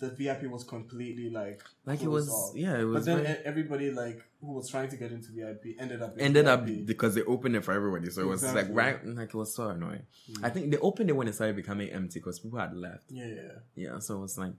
the 0.00 0.08
VIP 0.10 0.50
was 0.50 0.64
completely 0.64 1.30
like 1.30 1.62
Like 1.84 2.02
it 2.02 2.08
was 2.08 2.28
off. 2.28 2.56
yeah, 2.56 2.78
it 2.80 2.84
was. 2.84 3.04
But 3.06 3.14
then 3.14 3.24
very- 3.24 3.44
everybody 3.44 3.90
like 3.92 4.20
who 4.40 4.52
was 4.54 4.68
trying 4.68 4.88
to 4.88 4.96
get 4.96 5.12
into 5.12 5.30
VIP 5.32 5.76
ended 5.78 6.00
up 6.02 6.16
ended 6.18 6.46
up 6.48 6.64
because 6.86 7.14
they 7.14 7.22
opened 7.22 7.54
it 7.56 7.64
for 7.64 7.72
everybody. 7.72 8.10
So 8.10 8.22
it 8.22 8.26
was 8.26 8.42
like 8.42 8.66
right 8.70 8.98
like 9.06 9.28
it 9.28 9.34
was 9.34 9.54
so 9.54 9.68
annoying. 9.68 10.02
Mm. 10.30 10.44
I 10.44 10.50
think 10.50 10.70
they 10.72 10.78
opened 10.78 11.10
it 11.10 11.12
when 11.16 11.28
it 11.28 11.34
started 11.34 11.54
becoming 11.56 11.90
empty 11.90 12.18
because 12.18 12.40
people 12.40 12.58
had 12.58 12.74
left. 12.74 13.04
yeah, 13.10 13.26
yeah, 13.26 13.52
Yeah, 13.76 13.98
so 14.00 14.16
it 14.16 14.20
was 14.20 14.36
like 14.38 14.54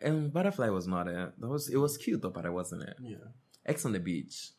and 0.00 0.32
Butterfly 0.32 0.68
was 0.70 0.86
not 0.86 1.06
it. 1.08 1.32
That 1.40 1.48
was 1.48 1.68
it 1.68 1.76
was 1.76 1.96
cute 1.96 2.20
though, 2.22 2.30
but 2.30 2.44
it 2.44 2.52
wasn't 2.52 2.82
it. 2.82 2.96
yeah. 3.00 3.16
X 3.64 3.84
on 3.86 3.92
the 3.92 4.00
beach. 4.00 4.50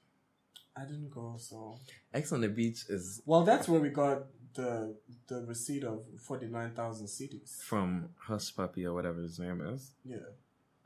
I 0.78 0.86
didn't 0.86 1.10
go 1.10 1.36
so. 1.38 1.78
X 2.14 2.32
on 2.32 2.40
the 2.42 2.48
beach 2.48 2.86
is 2.88 3.22
Well, 3.26 3.44
that's 3.44 3.68
where 3.68 3.82
we 3.82 3.90
got 3.90 4.24
the 4.54 4.96
the 5.28 5.46
receipt 5.46 5.84
of 5.84 6.04
forty 6.20 6.48
nine 6.48 6.72
thousand 6.72 7.08
cedis. 7.08 7.62
from 7.62 8.10
Hushpuppi 8.28 8.86
or 8.86 8.94
whatever 8.94 9.22
his 9.22 9.40
name 9.40 9.62
is. 9.62 9.92
Yeah, 10.04 10.18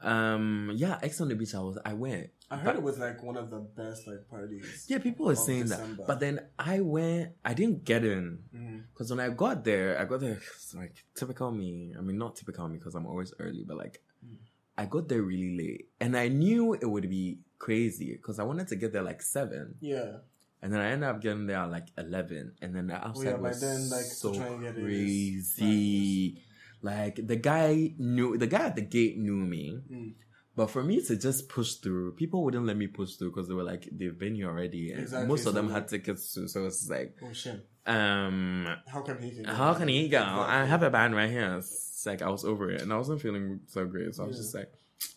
Um 0.02 0.72
yeah, 0.76 1.00
X 1.02 1.22
on 1.22 1.30
the 1.30 1.36
beach 1.36 1.56
I 1.56 1.60
was 1.62 1.78
I 1.86 1.94
went. 1.94 2.30
I 2.52 2.58
heard 2.58 2.66
But- 2.66 2.76
it 2.76 2.84
was 2.84 3.00
like 3.00 3.24
one 3.24 3.38
of 3.38 3.50
the 3.50 3.60
best 3.60 4.06
like 4.08 4.30
parties. 4.30 4.86
Yeah, 4.88 5.00
people 5.00 5.26
were 5.26 5.36
saying 5.36 5.64
December. 5.64 5.98
that. 5.98 6.08
But 6.08 6.20
then 6.20 6.42
I 6.60 6.80
went, 6.82 7.32
I 7.44 7.54
didn't 7.56 7.84
get 7.86 8.04
in. 8.06 8.84
Because 8.94 9.10
when 9.10 9.20
I 9.20 9.30
got 9.30 9.64
there, 9.64 10.00
I 10.00 10.06
got 10.06 10.20
there, 10.20 10.40
like 10.76 11.04
typical 11.16 11.50
me. 11.52 11.96
I 11.98 12.02
mean, 12.02 12.18
not 12.20 12.36
typical 12.36 12.68
me 12.68 12.78
because 12.78 12.94
I'm 12.94 13.08
always 13.08 13.34
early, 13.40 13.64
but 13.66 13.78
like, 13.78 14.02
Mm. 14.26 14.38
I 14.78 14.86
got 14.86 15.08
there 15.08 15.22
really 15.22 15.56
late. 15.58 15.90
And 16.00 16.16
I 16.18 16.28
knew 16.30 16.74
it 16.74 16.86
would 16.90 17.08
be 17.10 17.40
crazy 17.60 18.14
because 18.14 18.40
I 18.40 18.44
wanted 18.44 18.68
to 18.70 18.76
get 18.76 18.92
there 18.94 19.04
like 19.04 19.22
7. 19.22 19.76
Yeah, 19.82 20.18
And 20.66 20.74
then 20.74 20.82
I 20.82 20.90
ended 20.90 21.08
up 21.08 21.22
getting 21.22 21.46
there 21.46 21.58
at 21.60 21.70
like 21.70 21.90
11. 21.96 22.54
And 22.60 22.76
then 22.76 22.88
the 22.88 22.96
outside 22.96 23.28
Oh, 23.28 23.30
yeah, 23.30 23.36
was 23.38 23.62
then, 23.62 23.88
like, 23.92 24.06
so 24.06 24.34
try 24.34 24.48
and 24.48 24.64
get 24.64 24.74
crazy. 24.74 26.42
Like, 26.82 27.20
the 27.28 27.36
guy 27.36 27.94
knew, 28.00 28.36
the 28.38 28.48
guy 28.48 28.66
at 28.66 28.76
the 28.76 28.82
gate 28.82 29.16
knew 29.18 29.36
me. 29.38 29.80
Mm. 29.92 30.14
But 30.56 30.72
for 30.72 30.82
me 30.84 31.02
to 31.04 31.18
just 31.18 31.50
push 31.50 31.74
through, 31.76 32.14
people 32.14 32.44
wouldn't 32.44 32.66
let 32.66 32.78
me 32.78 32.88
push 32.88 33.16
through 33.16 33.30
because 33.32 33.48
they 33.48 33.54
were 33.54 33.64
like, 33.64 33.88
they've 33.92 34.18
been 34.18 34.34
here 34.34 34.50
already. 34.50 34.92
And 34.92 35.02
Exactly, 35.02 35.28
most 35.28 35.46
of 35.46 35.54
them 35.54 35.70
had 35.70 35.88
tickets 35.88 36.34
too. 36.34 36.48
So 36.48 36.66
it's 36.66 36.90
like, 36.90 37.16
oh 37.24 37.32
shit. 37.34 37.64
um, 37.86 38.66
How 38.88 39.02
can 39.02 39.22
he? 39.22 39.32
Can 39.36 39.46
how 39.46 39.74
can 39.76 39.88
he 39.90 40.08
go? 40.08 40.24
I 40.24 40.64
have 40.66 40.82
a 40.82 40.90
band 40.90 41.14
right 41.16 41.30
here. 41.30 41.58
It's 41.58 42.06
like 42.08 42.22
I 42.24 42.30
was 42.30 42.44
over 42.44 42.72
it 42.72 42.82
and 42.82 42.92
I 42.92 42.98
wasn't 42.98 43.22
feeling 43.22 43.60
so 43.68 43.86
great. 43.86 44.16
So 44.16 44.24
I 44.24 44.28
was 44.28 44.38
just 44.38 44.56
like, 44.56 44.72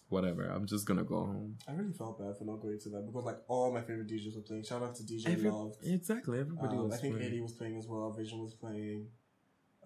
whatever. 0.09 0.45
I'm 0.45 0.67
just 0.67 0.87
gonna 0.87 1.05
go 1.05 1.25
home. 1.27 1.57
I 1.69 1.73
really 1.73 1.93
felt 1.93 2.19
bad 2.19 2.37
for 2.37 2.45
not 2.45 2.61
going 2.61 2.79
to 2.81 2.89
that 2.91 3.07
because 3.07 3.25
like 3.25 3.39
all 3.49 3.73
my 3.73 3.81
favorite 3.83 4.09
DJs 4.09 4.37
were 4.37 4.43
playing. 4.43 4.65
Shout 4.65 4.83
out 4.83 4.95
to 4.97 5.03
DJ 5.03 5.27
Every- 5.33 5.51
Love. 5.51 5.77
exactly. 5.83 6.39
Everybody 6.41 6.77
Um, 6.77 6.85
was. 6.85 6.95
I 6.95 6.97
think 6.99 7.15
playing. 7.17 7.29
Eddie 7.33 7.41
was 7.41 7.53
playing 7.53 7.77
as 7.79 7.87
well. 7.87 8.11
Vision 8.13 8.41
was 8.43 8.55
playing. 8.55 9.07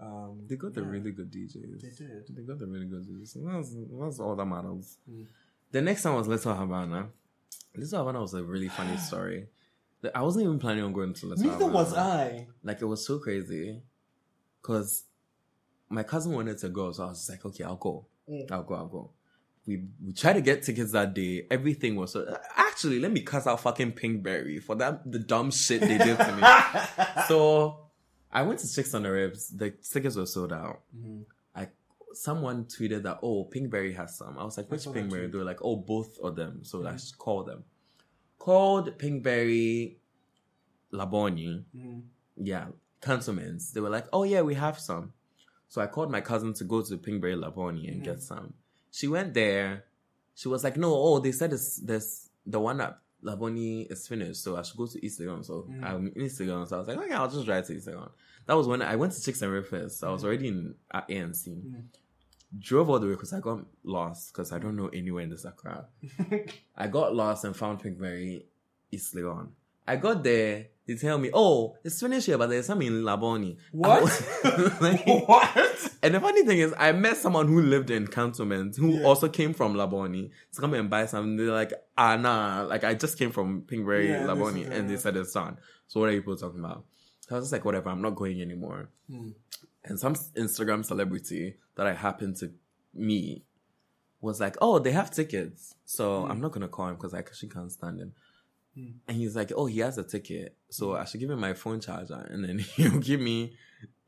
Um, 0.01 0.47
They 0.49 0.57
got 0.57 0.75
the 0.75 0.83
really 0.83 1.13
good 1.13 1.31
DJs. 1.31 1.81
They 1.81 1.91
did. 1.91 2.27
They 2.37 2.43
got 2.43 2.59
the 2.59 2.67
really 2.67 2.87
good 2.87 3.05
DJs. 3.07 3.29
So 3.29 3.41
that's, 3.41 3.75
that's 4.01 4.19
all 4.21 4.35
that 4.37 4.47
matters. 4.47 4.99
Mm. 5.09 5.27
The 5.71 5.83
next 5.83 6.03
time 6.03 6.15
was 6.17 6.27
Little 6.29 6.55
Havana. 6.55 7.09
Little 7.77 7.99
Havana 7.99 8.21
was 8.21 8.35
a 8.35 8.43
really 8.43 8.69
funny 8.69 8.97
story. 9.09 9.49
I 10.15 10.23
wasn't 10.23 10.45
even 10.47 10.59
planning 10.59 10.83
on 10.83 10.93
going 10.93 11.13
to 11.15 11.27
Little 11.27 11.45
Havana. 11.45 11.53
Neither 11.59 11.71
Havana. 11.71 11.85
was 11.85 11.95
I. 11.95 12.47
Like 12.65 12.81
it 12.83 12.87
was 12.87 13.07
so 13.07 13.19
crazy, 13.21 13.81
cause 14.63 15.05
my 15.89 16.03
cousin 16.03 16.33
wanted 16.33 16.59
to 16.59 16.69
go, 16.71 16.91
so 16.91 17.05
I 17.05 17.07
was 17.09 17.19
just 17.19 17.31
like, 17.31 17.45
okay, 17.47 17.65
I'll 17.65 17.77
go, 17.77 18.07
Mm. 18.29 18.51
I'll 18.51 18.63
go, 18.65 18.75
I'll 18.75 18.87
go. 18.89 19.11
We 19.67 19.85
we 20.05 20.13
tried 20.13 20.33
to 20.35 20.41
get 20.41 20.63
tickets 20.65 20.91
that 20.93 21.15
day. 21.15 21.47
Everything 21.51 21.95
was 21.97 22.13
so. 22.13 22.37
Actually, 22.57 22.99
let 22.99 23.13
me 23.13 23.21
cuss 23.21 23.47
out 23.47 23.61
fucking 23.61 23.93
Pinkberry 23.93 24.61
for 24.63 24.75
that 24.77 25.11
the 25.11 25.21
dumb 25.21 25.51
shit 25.53 25.81
they 25.83 25.99
did 25.99 26.19
to 26.19 26.33
me. 26.37 26.43
so 27.29 27.79
I 28.33 28.43
went 28.43 28.59
to 28.61 28.73
Chicks 28.75 28.93
on 28.95 29.05
the 29.05 29.11
Ribs. 29.13 29.49
The 29.51 29.71
tickets 29.71 30.17
were 30.17 30.27
sold 30.27 30.53
out. 30.53 30.81
Mhm. 30.97 31.25
I 31.55 31.69
someone 32.13 32.65
tweeted 32.65 33.05
that 33.05 33.21
oh 33.23 33.45
Pinkberry 33.55 33.95
has 33.95 34.17
some. 34.19 34.37
I 34.37 34.45
was 34.45 34.57
like, 34.57 34.69
which 34.71 34.83
Pinkberry? 34.85 35.31
They 35.31 35.39
were 35.39 35.45
like, 35.45 35.63
oh 35.63 35.77
both 35.77 36.19
of 36.19 36.35
them. 36.35 36.65
So 36.65 36.85
I 36.85 36.91
Mhm. 36.91 36.93
just 36.95 37.19
called 37.19 37.47
them. 37.47 37.63
Called 38.41 38.99
Pinkberry, 38.99 39.95
Labone 40.93 41.65
Mhm. 41.77 42.03
yeah, 42.37 42.67
councilmen's. 43.01 43.73
They 43.73 43.81
were 43.81 43.91
like, 43.91 44.07
oh 44.13 44.25
yeah, 44.25 44.43
we 44.43 44.55
have 44.55 44.79
some. 44.79 45.13
So 45.69 45.81
I 45.81 45.87
called 45.87 46.11
my 46.11 46.21
cousin 46.21 46.53
to 46.55 46.65
go 46.65 46.83
to 46.83 46.99
Pinkberry 46.99 47.37
Labone 47.37 47.89
and 47.89 48.01
Mhm. 48.03 48.05
get 48.05 48.21
some. 48.21 48.55
She 48.93 49.09
went 49.09 49.35
there. 49.35 49.85
She 50.37 50.47
was 50.49 50.63
like, 50.63 50.77
no, 50.77 50.95
oh, 50.95 51.19
they 51.19 51.33
said 51.33 51.51
this, 51.51 51.77
there's 51.79 52.29
the 52.47 52.61
one 52.61 52.81
at 52.81 52.99
Labone 53.25 53.91
is 53.91 54.07
finished, 54.09 54.43
so 54.45 54.57
I 54.57 54.63
should 54.63 54.77
go 54.77 54.87
to 54.87 55.05
East 55.05 55.19
Legon. 55.21 55.45
So 55.45 55.63
Mhm. 55.71 55.85
I'm 55.85 56.07
in 56.15 56.23
East 56.23 56.39
Legon. 56.41 56.69
So 56.69 56.77
I 56.77 56.79
was 56.81 56.89
like, 56.89 56.99
okay, 56.99 57.13
I'll 57.15 57.29
just 57.31 57.45
drive 57.47 57.67
to 57.67 57.73
East 57.75 57.87
Legon. 57.89 58.11
That 58.47 58.55
was 58.55 58.67
when 58.69 58.83
I 58.83 58.97
went 58.97 59.13
to 59.15 59.23
Chicks 59.23 59.43
and 59.43 59.53
Rib 59.53 59.67
first. 59.67 59.99
So 59.99 60.09
I 60.09 60.13
was 60.13 60.23
Mhm. 60.23 60.27
already 60.27 60.49
in 60.49 60.75
at 60.93 61.09
A&C. 61.11 61.51
Mhm. 61.51 61.85
Drove 62.59 62.91
all 62.91 62.99
the 62.99 63.07
way 63.07 63.13
because 63.15 63.33
I 63.33 63.41
got 63.41 63.65
lost 63.85 64.33
because 64.33 64.53
I 64.53 64.59
don't 64.59 64.77
know 64.77 64.89
anywhere 64.89 65.23
in 65.25 65.31
the 65.31 65.37
Accra. 65.49 65.87
I 66.77 66.87
got 66.89 67.15
lost 67.15 67.45
and 67.45 67.57
found 67.57 67.81
Pinkberry 67.81 68.45
East 68.91 69.15
Legon. 69.15 69.49
I 69.87 69.97
got 69.97 70.23
there. 70.23 70.67
They 70.87 70.97
tell 70.97 71.17
me, 71.17 71.31
"Oh, 71.33 71.77
it's 71.85 72.01
finished 72.01 72.27
here, 72.27 72.37
but 72.39 72.49
there's 72.51 72.67
some 72.67 72.83
in 72.83 73.03
Labone." 73.05 73.57
What? 73.71 74.03
Like- 74.81 75.07
what? 75.29 75.91
and 76.03 76.15
the 76.15 76.21
funny 76.21 76.43
thing 76.45 76.59
is, 76.59 76.75
I 76.77 76.91
met 76.93 77.17
someone 77.17 77.47
who 77.47 77.63
lived 77.63 77.91
in 77.91 78.09
Cantonment 78.09 78.77
who 78.77 78.99
Yeah. 78.99 79.05
also 79.07 79.29
came 79.29 79.55
from 79.55 79.75
Labone 79.75 80.31
to 80.55 80.61
come 80.61 80.75
and 80.75 80.91
buy 80.91 81.07
something. 81.07 81.37
They're 81.37 81.53
like, 81.55 81.73
"Ah, 81.97 82.17
nah, 82.17 82.63
like 82.63 82.83
I 82.85 82.95
just 82.95 83.17
came 83.19 83.31
from 83.31 83.63
Pinkberry 83.63 84.09
Yeah, 84.09 84.27
Labone," 84.27 84.69
and 84.71 84.91
they 84.91 84.97
said 84.97 85.17
it's 85.17 85.33
done. 85.33 85.59
So 85.87 86.01
what 86.01 86.09
are 86.09 86.13
you 86.13 86.21
people 86.21 86.37
talking 86.37 86.59
about? 86.61 86.85
So 87.21 87.37
I 87.37 87.39
was 87.39 87.45
just 87.45 87.53
like, 87.53 87.65
"Whatever, 87.65 87.89
I'm 87.91 88.03
not 88.03 88.17
going 88.17 88.41
anymore." 88.43 88.89
Hmm. 89.09 89.31
And 89.85 89.99
some 90.01 90.15
Instagram 90.15 90.85
celebrity 90.85 91.57
that 91.77 91.87
I 91.87 91.93
happened 91.95 92.37
to 92.39 92.53
meet 92.93 93.45
was 94.21 94.41
like, 94.41 94.57
"Oh, 94.61 94.81
they 94.81 94.91
have 94.93 95.11
tickets." 95.13 95.75
So 95.85 96.25
Hmm. 96.25 96.31
I'm 96.33 96.41
not 96.41 96.51
gonna 96.51 96.69
call 96.69 96.89
him 96.89 96.97
because 96.97 97.15
I 97.15 97.19
actually 97.19 97.51
can't 97.51 97.71
stand 97.71 98.01
him. 98.01 98.15
Hmm. 98.75 98.87
And 99.07 99.17
he's 99.17 99.37
like, 99.37 99.53
"Oh, 99.55 99.67
he 99.67 99.81
has 99.81 99.99
a 99.99 100.05
ticket, 100.05 100.57
so 100.71 100.97
I 100.97 101.05
should 101.05 101.21
give 101.21 101.31
him 101.31 101.41
my 101.41 101.53
phone 101.55 101.81
charger, 101.81 102.27
and 102.31 102.43
then 102.45 102.59
he'll 102.77 102.99
give 102.99 103.21
me 103.21 103.55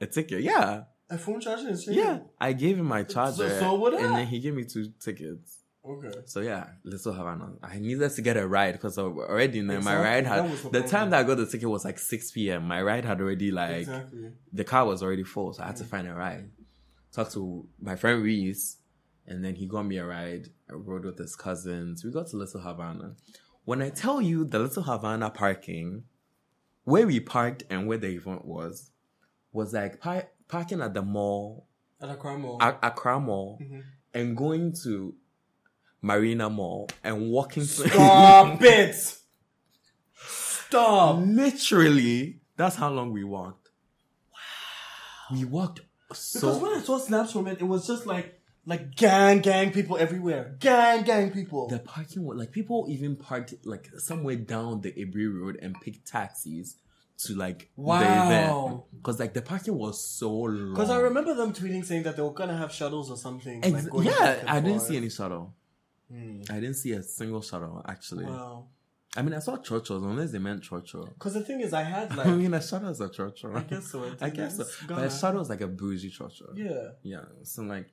a 0.00 0.06
ticket." 0.06 0.42
Yeah, 0.42 0.84
A 1.10 1.18
phone 1.18 1.40
charger 1.40 1.68
is 1.68 1.86
yeah. 1.86 2.20
I 2.40 2.52
gave 2.54 2.78
him 2.78 2.86
my 2.86 3.02
charger, 3.02 3.58
so 3.60 3.78
would 3.80 3.94
and 3.94 4.14
then 4.16 4.26
he 4.26 4.38
gave 4.40 4.54
me 4.54 4.64
two 4.64 4.92
tickets. 4.98 5.58
Okay. 5.86 6.12
So 6.24 6.40
yeah, 6.40 6.68
Little 6.82 7.12
Havana. 7.12 7.52
I 7.62 7.78
needed 7.78 8.10
to 8.10 8.22
get 8.22 8.38
a 8.38 8.46
ride 8.48 8.72
because 8.72 8.96
already 8.96 9.60
my 9.60 9.74
Exactly, 9.74 10.02
ride 10.02 10.26
had 10.26 10.72
the 10.72 10.80
time 10.82 11.10
that 11.10 11.20
I 11.20 11.22
got 11.24 11.36
the 11.36 11.44
ticket 11.46 11.68
was 11.68 11.84
like 11.84 11.98
six 11.98 12.30
p.m. 12.32 12.66
My 12.66 12.80
ride 12.80 13.04
had 13.04 13.20
already 13.20 13.50
like 13.50 13.80
exactly. 13.82 14.32
the 14.50 14.64
car 14.64 14.86
was 14.86 15.02
already 15.02 15.24
full, 15.24 15.52
so 15.52 15.62
I 15.62 15.66
had 15.66 15.76
to 15.76 15.84
Mm. 15.84 15.88
find 15.88 16.08
a 16.08 16.14
ride. 16.14 16.48
Talked 17.12 17.32
to 17.34 17.66
my 17.82 17.96
friend 17.96 18.22
Reese, 18.22 18.78
and 19.26 19.44
then 19.44 19.54
he 19.56 19.66
got 19.66 19.82
me 19.84 19.98
a 19.98 20.06
ride. 20.06 20.48
I 20.70 20.72
rode 20.72 21.04
with 21.04 21.18
his 21.18 21.36
cousins. 21.36 22.02
We 22.02 22.10
got 22.10 22.28
to 22.28 22.36
Little 22.38 22.60
Havana. 22.60 23.14
When 23.64 23.80
I 23.82 23.90
tell 23.90 24.20
you 24.20 24.44
the 24.44 24.58
Little 24.58 24.82
Havana 24.82 25.30
parking, 25.30 26.04
where 26.84 27.06
we 27.06 27.20
parked 27.20 27.62
and 27.70 27.86
where 27.86 27.98
the 27.98 28.08
event 28.08 28.44
was, 28.44 28.90
was 29.52 29.72
like 29.72 30.00
par- 30.00 30.28
parking 30.48 30.80
at 30.82 30.94
the 30.94 31.02
mall, 31.02 31.66
At 32.00 32.10
Accra 32.10 32.36
Mall. 32.36 32.58
Ac- 32.60 32.76
Accra 32.82 33.18
Mall, 33.20 33.58
Mhm. 33.62 33.82
and 34.12 34.36
going 34.36 34.74
to 34.82 35.14
Marina 36.02 36.50
Mall 36.50 36.88
and 37.02 37.30
walking 37.30 37.62
to. 37.62 37.88
Stop 37.88 38.58
it! 38.62 39.16
Stop! 40.26 41.20
Literally, 41.24 42.40
that's 42.56 42.76
how 42.76 42.90
long 42.90 43.12
we 43.12 43.24
walked. 43.24 43.70
Wow. 44.30 45.36
We 45.38 45.44
walked 45.46 45.80
so. 46.12 46.40
Because 46.40 46.60
when 46.62 46.72
I 46.74 46.80
saw 46.82 46.98
snaps 46.98 47.32
from 47.32 47.46
it, 47.46 47.60
it 47.60 47.64
was 47.64 47.86
just 47.86 48.06
like 48.06 48.38
like 48.66 48.94
gang 48.96 49.40
gang 49.40 49.70
people 49.72 49.96
everywhere. 49.98 50.56
Gang 50.58 51.02
gang 51.04 51.30
people. 51.30 51.68
the 51.68 51.78
parking 51.78 52.24
was 52.24 52.38
like 52.38 52.50
people 52.52 52.86
even 52.88 53.16
parked 53.16 53.54
like 53.64 53.90
somewhere 53.98 54.36
down 54.36 54.80
the 54.80 54.92
Aburi 54.92 55.40
Road 55.40 55.58
and 55.60 55.74
picked 55.80 56.06
taxis 56.06 56.76
to 57.18 57.34
like 57.34 57.70
Wow. 57.76 57.98
the 58.00 58.06
event 58.06 58.82
because 58.96 59.20
like 59.20 59.34
the 59.34 59.42
parking 59.42 59.76
was 59.78 60.02
so 60.04 60.32
long. 60.32 60.72
Because 60.74 60.90
I 60.90 60.98
remember 60.98 61.34
them 61.34 61.52
tweeting 61.52 61.84
saying 61.84 62.02
that 62.04 62.16
they 62.16 62.22
were 62.22 62.32
gonna 62.32 62.56
have 62.56 62.72
shuttles 62.72 63.10
or 63.10 63.16
something. 63.16 63.64
Ex- 63.64 63.88
like, 63.90 64.06
yeah, 64.06 64.42
I 64.46 64.60
didn't 64.60 64.80
see 64.80 64.96
any 64.96 65.10
shuttle. 65.10 65.54
Hmm. 66.10 66.42
I 66.50 66.54
didn't 66.54 66.74
see 66.74 66.92
a 66.92 67.02
single 67.02 67.40
shuttle 67.42 67.82
actually. 67.86 68.24
Wow. 68.26 68.66
I 69.16 69.22
mean, 69.22 69.32
I 69.34 69.38
saw 69.38 69.56
Churchills 69.58 70.02
unless 70.02 70.32
they 70.32 70.40
meant 70.40 70.64
Churchill. 70.64 71.04
Because 71.06 71.34
the 71.34 71.44
thing 71.44 71.60
is, 71.60 71.72
I 71.72 71.82
had 71.84 72.16
like. 72.16 72.26
I 72.26 72.34
mean, 72.34 72.52
a 72.52 72.60
shuttle 72.60 72.88
is 72.88 73.00
a 73.00 73.08
Churchill. 73.08 73.56
I 73.56 73.60
guess 73.60 73.86
so. 73.92 74.10
I 74.20 74.28
guess 74.38 74.56
so. 74.56 74.64
But 74.88 75.04
a 75.04 75.10
shuttle 75.10 75.40
is 75.40 75.48
like 75.48 75.60
a 75.60 75.68
bougie 75.68 76.10
Churchill. 76.10 76.48
Yeah. 76.56 76.88
Yeah. 77.02 77.20
So 77.44 77.62
like, 77.62 77.92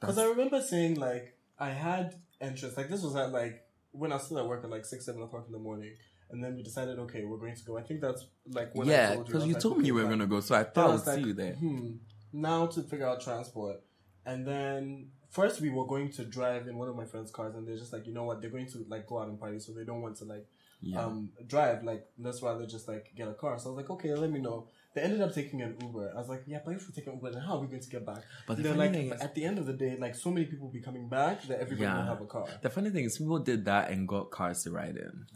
Because 0.00 0.18
I 0.18 0.24
remember 0.24 0.60
saying 0.62 0.96
like 0.96 1.36
I 1.58 1.70
had 1.70 2.16
interest. 2.40 2.76
Like 2.76 2.88
this 2.88 3.02
was 3.02 3.16
at 3.16 3.32
like 3.32 3.62
when 3.92 4.12
I 4.12 4.16
was 4.16 4.24
still 4.24 4.38
at 4.38 4.46
work 4.46 4.64
at 4.64 4.70
like 4.70 4.84
six, 4.84 5.04
seven 5.06 5.22
o'clock 5.22 5.44
in 5.46 5.52
the 5.52 5.58
morning, 5.58 5.92
and 6.30 6.42
then 6.42 6.56
we 6.56 6.62
decided, 6.62 6.98
okay, 7.00 7.24
we're 7.24 7.38
going 7.38 7.54
to 7.56 7.64
go. 7.64 7.76
I 7.76 7.82
think 7.82 8.00
that's 8.00 8.24
like 8.46 8.74
when 8.74 8.88
I 8.88 8.92
yeah, 8.92 9.14
told 9.14 9.18
you. 9.18 9.22
I 9.22 9.26
because 9.26 9.46
you 9.46 9.54
like, 9.54 9.62
told 9.62 9.78
me 9.78 9.86
you 9.86 9.94
were 9.94 10.04
gonna 10.04 10.26
go, 10.26 10.40
so 10.40 10.54
I 10.54 10.64
thought 10.64 10.86
I 10.86 10.88
I 10.88 10.92
would 10.92 11.04
see 11.04 11.10
like, 11.10 11.26
you 11.26 11.32
there. 11.34 11.54
Hmm. 11.54 11.90
Now 12.32 12.66
to 12.66 12.82
figure 12.82 13.06
out 13.06 13.20
transport, 13.20 13.82
and 14.24 14.46
then 14.46 15.08
first 15.30 15.60
we 15.60 15.70
were 15.70 15.86
going 15.86 16.10
to 16.12 16.24
drive 16.24 16.66
in 16.68 16.76
one 16.78 16.88
of 16.88 16.96
my 16.96 17.04
friend's 17.04 17.30
cars, 17.30 17.54
and 17.54 17.66
they're 17.66 17.76
just 17.76 17.92
like, 17.92 18.06
you 18.06 18.14
know 18.14 18.24
what, 18.24 18.40
they're 18.40 18.50
going 18.50 18.66
to 18.68 18.84
like 18.88 19.06
go 19.06 19.18
out 19.20 19.28
and 19.28 19.38
party, 19.38 19.58
so 19.58 19.72
they 19.72 19.84
don't 19.84 20.00
want 20.00 20.16
to 20.18 20.24
like 20.24 20.46
Yeah. 20.80 21.04
um 21.04 21.30
drive. 21.46 21.82
Like 21.84 22.06
let's 22.18 22.40
rather 22.42 22.66
just 22.66 22.88
like 22.88 23.12
get 23.16 23.28
a 23.28 23.34
car. 23.34 23.58
So 23.58 23.66
I 23.66 23.72
was 23.72 23.76
like, 23.82 23.90
okay, 23.90 24.14
let 24.14 24.30
me 24.30 24.40
know. 24.40 24.68
They 24.92 25.02
ended 25.02 25.20
up 25.20 25.32
taking 25.32 25.62
an 25.62 25.76
Uber. 25.80 26.12
I 26.16 26.18
was 26.18 26.28
like, 26.28 26.42
yeah, 26.46 26.58
but 26.64 26.74
if 26.74 26.86
we 26.88 26.92
take 26.92 27.06
an 27.06 27.12
Uber, 27.14 27.30
then 27.30 27.42
how 27.42 27.54
are 27.56 27.60
we 27.60 27.68
going 27.68 27.80
to 27.80 27.88
get 27.88 28.04
back? 28.04 28.22
but 28.48 28.56
the 28.56 28.64
They're 28.64 28.72
funny 28.72 28.84
like, 28.88 28.92
thing 28.92 29.12
is, 29.12 29.20
at 29.20 29.34
the 29.36 29.44
end 29.44 29.58
of 29.58 29.66
the 29.66 29.72
day, 29.72 29.96
like 29.96 30.16
so 30.16 30.30
many 30.32 30.46
people 30.46 30.66
will 30.66 30.72
be 30.72 30.80
coming 30.80 31.08
back 31.08 31.42
that 31.44 31.60
everybody 31.60 31.82
Yeah. 31.84 31.98
will 31.98 32.06
have 32.06 32.20
a 32.20 32.26
car. 32.26 32.46
the 32.60 32.70
funny 32.70 32.90
thing 32.90 33.04
is, 33.04 33.16
people 33.16 33.38
did 33.38 33.64
that 33.66 33.90
and 33.90 34.08
got 34.08 34.30
cars 34.32 34.64
to 34.64 34.72
ride 34.72 34.96
in. 34.96 35.26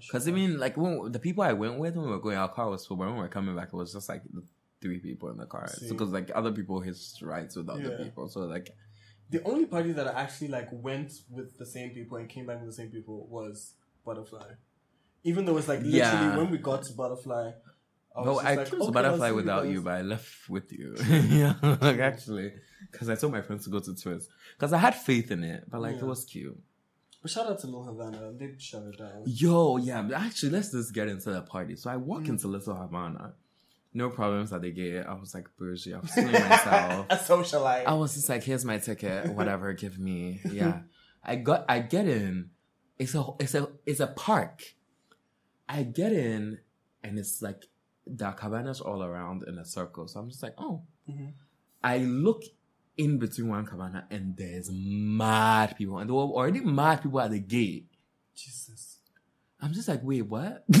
Because 0.00 0.28
I 0.28 0.30
mean, 0.30 0.58
like 0.58 0.76
when 0.76 1.10
the 1.10 1.18
people 1.18 1.42
I 1.42 1.52
went 1.54 1.78
with 1.78 1.96
when 1.96 2.04
we 2.06 2.10
were 2.12 2.20
going, 2.20 2.36
our 2.36 2.48
car 2.52 2.70
was 2.70 2.86
full, 2.86 2.96
but 2.96 3.06
when 3.06 3.16
we 3.16 3.22
were 3.22 3.28
coming 3.28 3.56
back, 3.56 3.68
it 3.72 3.76
was 3.76 3.92
just 3.92 4.08
like 4.08 4.22
the 4.32 4.44
three 4.80 4.98
people 5.00 5.28
in 5.30 5.38
the 5.38 5.46
car. 5.46 5.68
Because 5.88 6.10
like 6.10 6.30
other 6.34 6.52
people 6.52 6.80
hitched 6.80 7.20
rides 7.22 7.56
with 7.56 7.68
other 7.68 7.80
Yeah. 7.98 8.04
people, 8.04 8.28
so 8.28 8.40
like 8.42 8.70
the 9.30 9.42
only 9.44 9.66
party 9.66 9.90
that 9.92 10.06
I 10.06 10.20
actually 10.22 10.48
like 10.48 10.68
went 10.70 11.10
with 11.30 11.58
the 11.58 11.66
same 11.66 11.90
people 11.90 12.18
and 12.18 12.28
came 12.28 12.46
back 12.46 12.58
with 12.60 12.68
the 12.68 12.74
same 12.74 12.90
people 12.90 13.26
was 13.28 13.72
Butterfly. 14.04 14.52
Even 15.24 15.46
though 15.46 15.56
it's 15.56 15.66
like 15.68 15.78
literally 15.80 15.98
Yeah. 15.98 16.36
when 16.36 16.50
we 16.50 16.58
got 16.58 16.82
to 16.84 16.92
Butterfly, 16.92 17.52
no, 18.16 18.38
I 18.40 18.54
like, 18.54 18.70
came 18.70 18.82
okay, 18.82 18.90
Butterfly 18.92 19.30
without 19.32 19.66
you, 19.68 19.80
but 19.82 19.94
I 19.94 20.02
left 20.02 20.48
with 20.48 20.72
you. 20.72 20.94
yeah, 21.28 21.54
like 21.80 21.98
actually, 21.98 22.52
because 22.92 23.08
I 23.10 23.14
told 23.16 23.32
my 23.32 23.42
friends 23.42 23.64
to 23.64 23.70
go 23.70 23.80
to 23.80 23.94
Twist 23.94 24.28
because 24.56 24.72
I 24.72 24.78
had 24.78 24.94
faith 24.94 25.30
in 25.30 25.42
it, 25.42 25.64
but 25.68 25.80
like 25.80 25.96
it 25.96 26.04
was 26.04 26.24
cute. 26.24 26.58
But 27.22 27.30
shout 27.30 27.46
out 27.46 27.58
to 27.60 27.66
Little 27.66 27.84
Havana, 27.84 28.32
they 28.32 28.54
shut 28.58 28.82
it 28.84 28.98
down. 28.98 29.22
Yo, 29.26 29.78
yeah, 29.78 30.06
actually, 30.14 30.50
let's 30.52 30.70
just 30.72 30.92
get 30.94 31.08
into 31.08 31.30
the 31.30 31.40
party. 31.42 31.74
So 31.76 31.90
I 31.90 31.96
walk 31.96 32.22
Mm. 32.24 32.28
into 32.30 32.48
Little 32.48 32.74
Havana, 32.76 33.32
no 33.94 34.10
problems 34.10 34.52
at 34.52 34.60
the 34.62 34.70
gate. 34.70 35.04
I 35.08 35.14
was 35.14 35.34
like 35.34 35.48
bougie. 35.58 35.94
I 35.94 35.98
was 36.00 36.10
feeling 36.14 36.32
myself. 36.32 37.06
A 37.10 37.16
socialite. 37.16 37.86
I 37.86 37.94
was 37.94 38.14
just 38.14 38.28
like, 38.28 38.42
here's 38.44 38.64
my 38.64 38.78
ticket, 38.78 39.32
whatever, 39.34 39.72
give 39.82 39.98
me. 39.98 40.40
Yeah. 40.44 40.80
I 41.24 41.36
got 41.36 41.64
I 41.68 41.78
get 41.80 42.06
in. 42.06 42.50
It's 42.98 43.14
a 43.14 43.24
it's 43.40 43.54
a 43.54 43.68
it's 43.86 44.00
a 44.00 44.06
park. 44.06 44.62
I 45.68 45.82
get 45.82 46.12
in 46.12 46.58
and 47.02 47.18
it's 47.18 47.40
like 47.40 47.64
the 48.06 48.30
cabanas 48.32 48.80
all 48.80 49.02
around 49.02 49.44
in 49.48 49.58
a 49.58 49.64
circle. 49.64 50.06
So 50.08 50.20
I'm 50.20 50.28
just 50.28 50.42
like, 50.42 50.54
oh. 50.58 50.82
Mhm. 51.08 51.32
I 51.82 51.98
look 51.98 52.42
in 52.96 53.18
between 53.18 53.48
one 53.48 53.66
cabana 53.66 54.06
and 54.10 54.36
there's 54.36 54.70
mad 54.72 55.76
people. 55.76 55.98
And 55.98 56.08
there 56.08 56.14
were 56.14 56.22
already 56.22 56.60
mad 56.60 57.02
people 57.02 57.20
at 57.20 57.30
the 57.30 57.40
gate. 57.40 57.88
Jesus. 58.34 58.98
I'm 59.60 59.72
just 59.72 59.88
like, 59.88 60.00
wait, 60.02 60.22
what? 60.22 60.64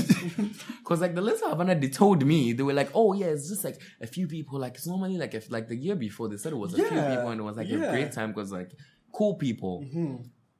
Because 0.78 1.00
like 1.00 1.14
the 1.14 1.22
little 1.22 1.48
Havana, 1.48 1.74
they 1.74 1.88
told 1.88 2.24
me 2.24 2.52
they 2.52 2.62
were 2.62 2.74
like, 2.74 2.90
oh 2.94 3.14
yeah, 3.14 3.26
it's 3.26 3.48
just 3.48 3.64
like 3.64 3.78
a 4.00 4.06
few 4.06 4.26
people. 4.26 4.58
Like 4.58 4.74
it's 4.74 4.86
normally 4.86 5.16
like 5.16 5.32
if 5.34 5.50
like 5.50 5.68
the 5.68 5.76
year 5.76 5.94
before 5.96 6.28
they 6.28 6.36
said 6.36 6.52
it 6.52 6.56
was 6.56 6.74
a 6.74 6.76
few 6.76 7.00
people 7.16 7.28
and 7.30 7.40
it 7.40 7.44
was 7.44 7.56
like 7.56 7.68
a 7.70 7.90
great 7.90 8.12
time 8.12 8.32
because 8.32 8.52
like 8.52 8.70
cool 9.12 9.34
people, 9.36 9.82
hmm 9.90 10.16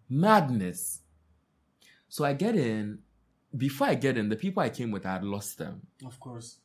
madness. 0.09 1.00
So 2.09 2.25
I 2.25 2.33
get 2.35 2.54
in. 2.56 3.00
Before 3.57 3.87
I 3.87 3.95
get 3.95 4.19
in, 4.19 4.29
the 4.29 4.37
people 4.37 4.63
I 4.63 4.69
came 4.69 4.91
with, 4.91 5.07
I 5.07 5.13
had 5.13 5.25
lost 5.25 5.59
them. 5.59 5.83
Of 6.05 6.19
course. 6.19 6.59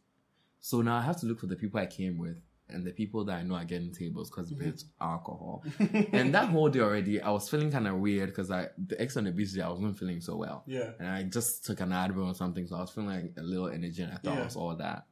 So 0.59 0.81
now 0.81 0.97
I 0.97 1.01
have 1.01 1.19
to 1.21 1.25
look 1.25 1.39
for 1.39 1.47
the 1.47 1.55
people 1.55 1.79
I 1.79 1.85
came 1.85 2.17
with 2.17 2.41
and 2.69 2.85
the 2.85 2.91
people 2.91 3.25
that 3.25 3.37
I 3.37 3.43
know 3.43 3.55
are 3.55 3.65
getting 3.65 3.91
tables 3.91 4.29
because 4.29 4.51
bitch 4.51 4.83
mm-hmm. 4.83 5.03
alcohol. 5.03 5.63
and 6.13 6.33
that 6.33 6.49
whole 6.49 6.69
day 6.69 6.79
already, 6.79 7.21
I 7.21 7.29
was 7.31 7.49
feeling 7.49 7.71
kind 7.71 7.87
of 7.87 7.95
weird 7.95 8.29
because 8.29 8.51
I 8.51 8.67
the 8.77 8.99
X 9.01 9.17
on 9.17 9.23
the 9.25 9.31
beach 9.31 9.57
I 9.57 9.69
wasn't 9.69 9.97
feeling 9.97 10.21
so 10.21 10.35
well, 10.35 10.63
Yeah. 10.67 10.91
and 10.99 11.07
I 11.07 11.23
just 11.23 11.65
took 11.65 11.79
an 11.81 11.89
Advil 11.89 12.27
or 12.27 12.35
something, 12.35 12.67
so 12.67 12.75
I 12.75 12.81
was 12.81 12.91
feeling 12.91 13.09
like 13.09 13.33
a 13.37 13.41
little 13.41 13.69
energy, 13.69 14.03
and 14.03 14.13
I 14.13 14.17
thought 14.17 14.35
Yeah. 14.35 14.41
it 14.41 14.45
was 14.45 14.55
all 14.55 14.75
that. 14.75 15.05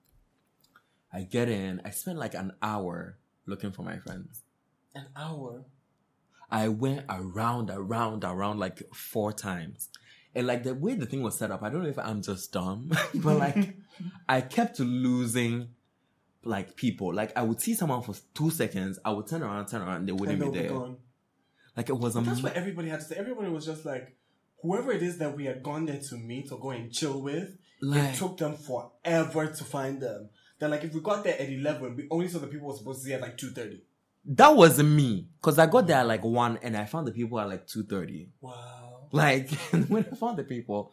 I 1.11 1.23
get 1.23 1.49
in, 1.49 1.81
I 1.83 1.89
spent 1.91 2.19
like 2.19 2.35
an 2.35 2.53
hour 2.61 3.17
looking 3.45 3.71
for 3.71 3.83
my 3.83 3.97
friends. 3.97 4.43
An 4.93 5.07
hour. 5.15 5.63
I 6.49 6.69
went 6.69 7.05
around, 7.09 7.69
around, 7.69 8.23
around 8.23 8.59
like 8.59 8.83
four 8.93 9.33
times. 9.33 9.89
And 10.37 10.47
like 10.47 10.63
the 10.63 10.73
way 10.75 10.93
the 10.93 11.05
thing 11.05 11.21
was 11.23 11.37
set 11.37 11.51
up, 11.51 11.63
I 11.63 11.69
don't 11.69 11.83
know 11.83 11.89
if 11.89 11.99
I'm 11.99 12.21
just 12.21 12.53
dumb, 12.53 12.91
but 13.15 13.37
like 13.37 13.75
I 14.29 14.41
kept 14.41 14.79
losing 14.79 15.69
like 16.43 16.75
people. 16.75 17.13
Like 17.13 17.35
I 17.37 17.41
would 17.41 17.59
see 17.59 17.73
someone 17.73 18.01
for 18.03 18.15
two 18.33 18.49
seconds, 18.51 18.99
I 19.03 19.11
would 19.11 19.27
turn 19.27 19.43
around, 19.43 19.67
turn 19.67 19.81
around, 19.81 19.97
and 20.01 20.07
they 20.07 20.13
wouldn't 20.13 20.41
and 20.41 20.53
be 20.53 20.59
be 20.59 20.67
there. 20.67 20.77
gone. 20.77 20.97
Like 21.75 21.89
it 21.89 21.97
was 21.97 22.15
a 22.15 22.21
That's 22.21 22.37
m- 22.37 22.43
what 22.43 22.53
everybody 22.53 22.89
had 22.89 22.99
to 23.01 23.05
say. 23.05 23.15
Everybody 23.15 23.49
was 23.49 23.65
just 23.65 23.85
like, 23.85 24.15
whoever 24.61 24.91
it 24.91 25.01
is 25.03 25.17
that 25.17 25.35
we 25.35 25.45
had 25.45 25.61
gone 25.63 25.85
there 25.85 25.99
to 26.09 26.15
meet 26.17 26.51
or 26.51 26.59
go 26.59 26.69
and 26.71 26.91
chill 26.91 27.21
with, 27.21 27.49
like 27.81 28.13
it 28.13 28.17
took 28.17 28.37
them 28.37 28.55
forever 28.55 29.47
to 29.47 29.63
find 29.63 30.01
them. 30.01 30.29
Then 30.59 30.71
like 30.71 30.83
if 30.83 30.93
we 30.93 31.01
got 31.01 31.23
there 31.23 31.39
at 31.39 31.49
eleven, 31.49 31.95
we 31.95 32.07
only 32.11 32.27
saw 32.27 32.39
the 32.39 32.47
people 32.47 32.67
we 32.67 32.73
were 32.73 32.77
supposed 32.77 33.01
to 33.01 33.05
see 33.07 33.13
at 33.13 33.21
like 33.21 33.37
two 33.37 33.51
thirty. 33.51 33.83
that 34.25 34.55
wasn't 34.55 34.89
me. 34.89 35.27
Cause 35.41 35.57
I 35.59 35.65
got 35.67 35.87
there 35.87 35.97
at 35.97 36.07
like 36.07 36.23
one 36.23 36.57
and 36.63 36.75
I 36.75 36.85
found 36.85 37.07
the 37.07 37.11
people 37.11 37.39
at 37.39 37.47
like 37.47 37.65
two 37.67 37.83
thirty. 37.83 38.29
Wow. 38.41 38.76
Like 39.11 39.49
when 39.87 40.05
I 40.11 40.15
found 40.15 40.37
the 40.37 40.43
people, 40.43 40.91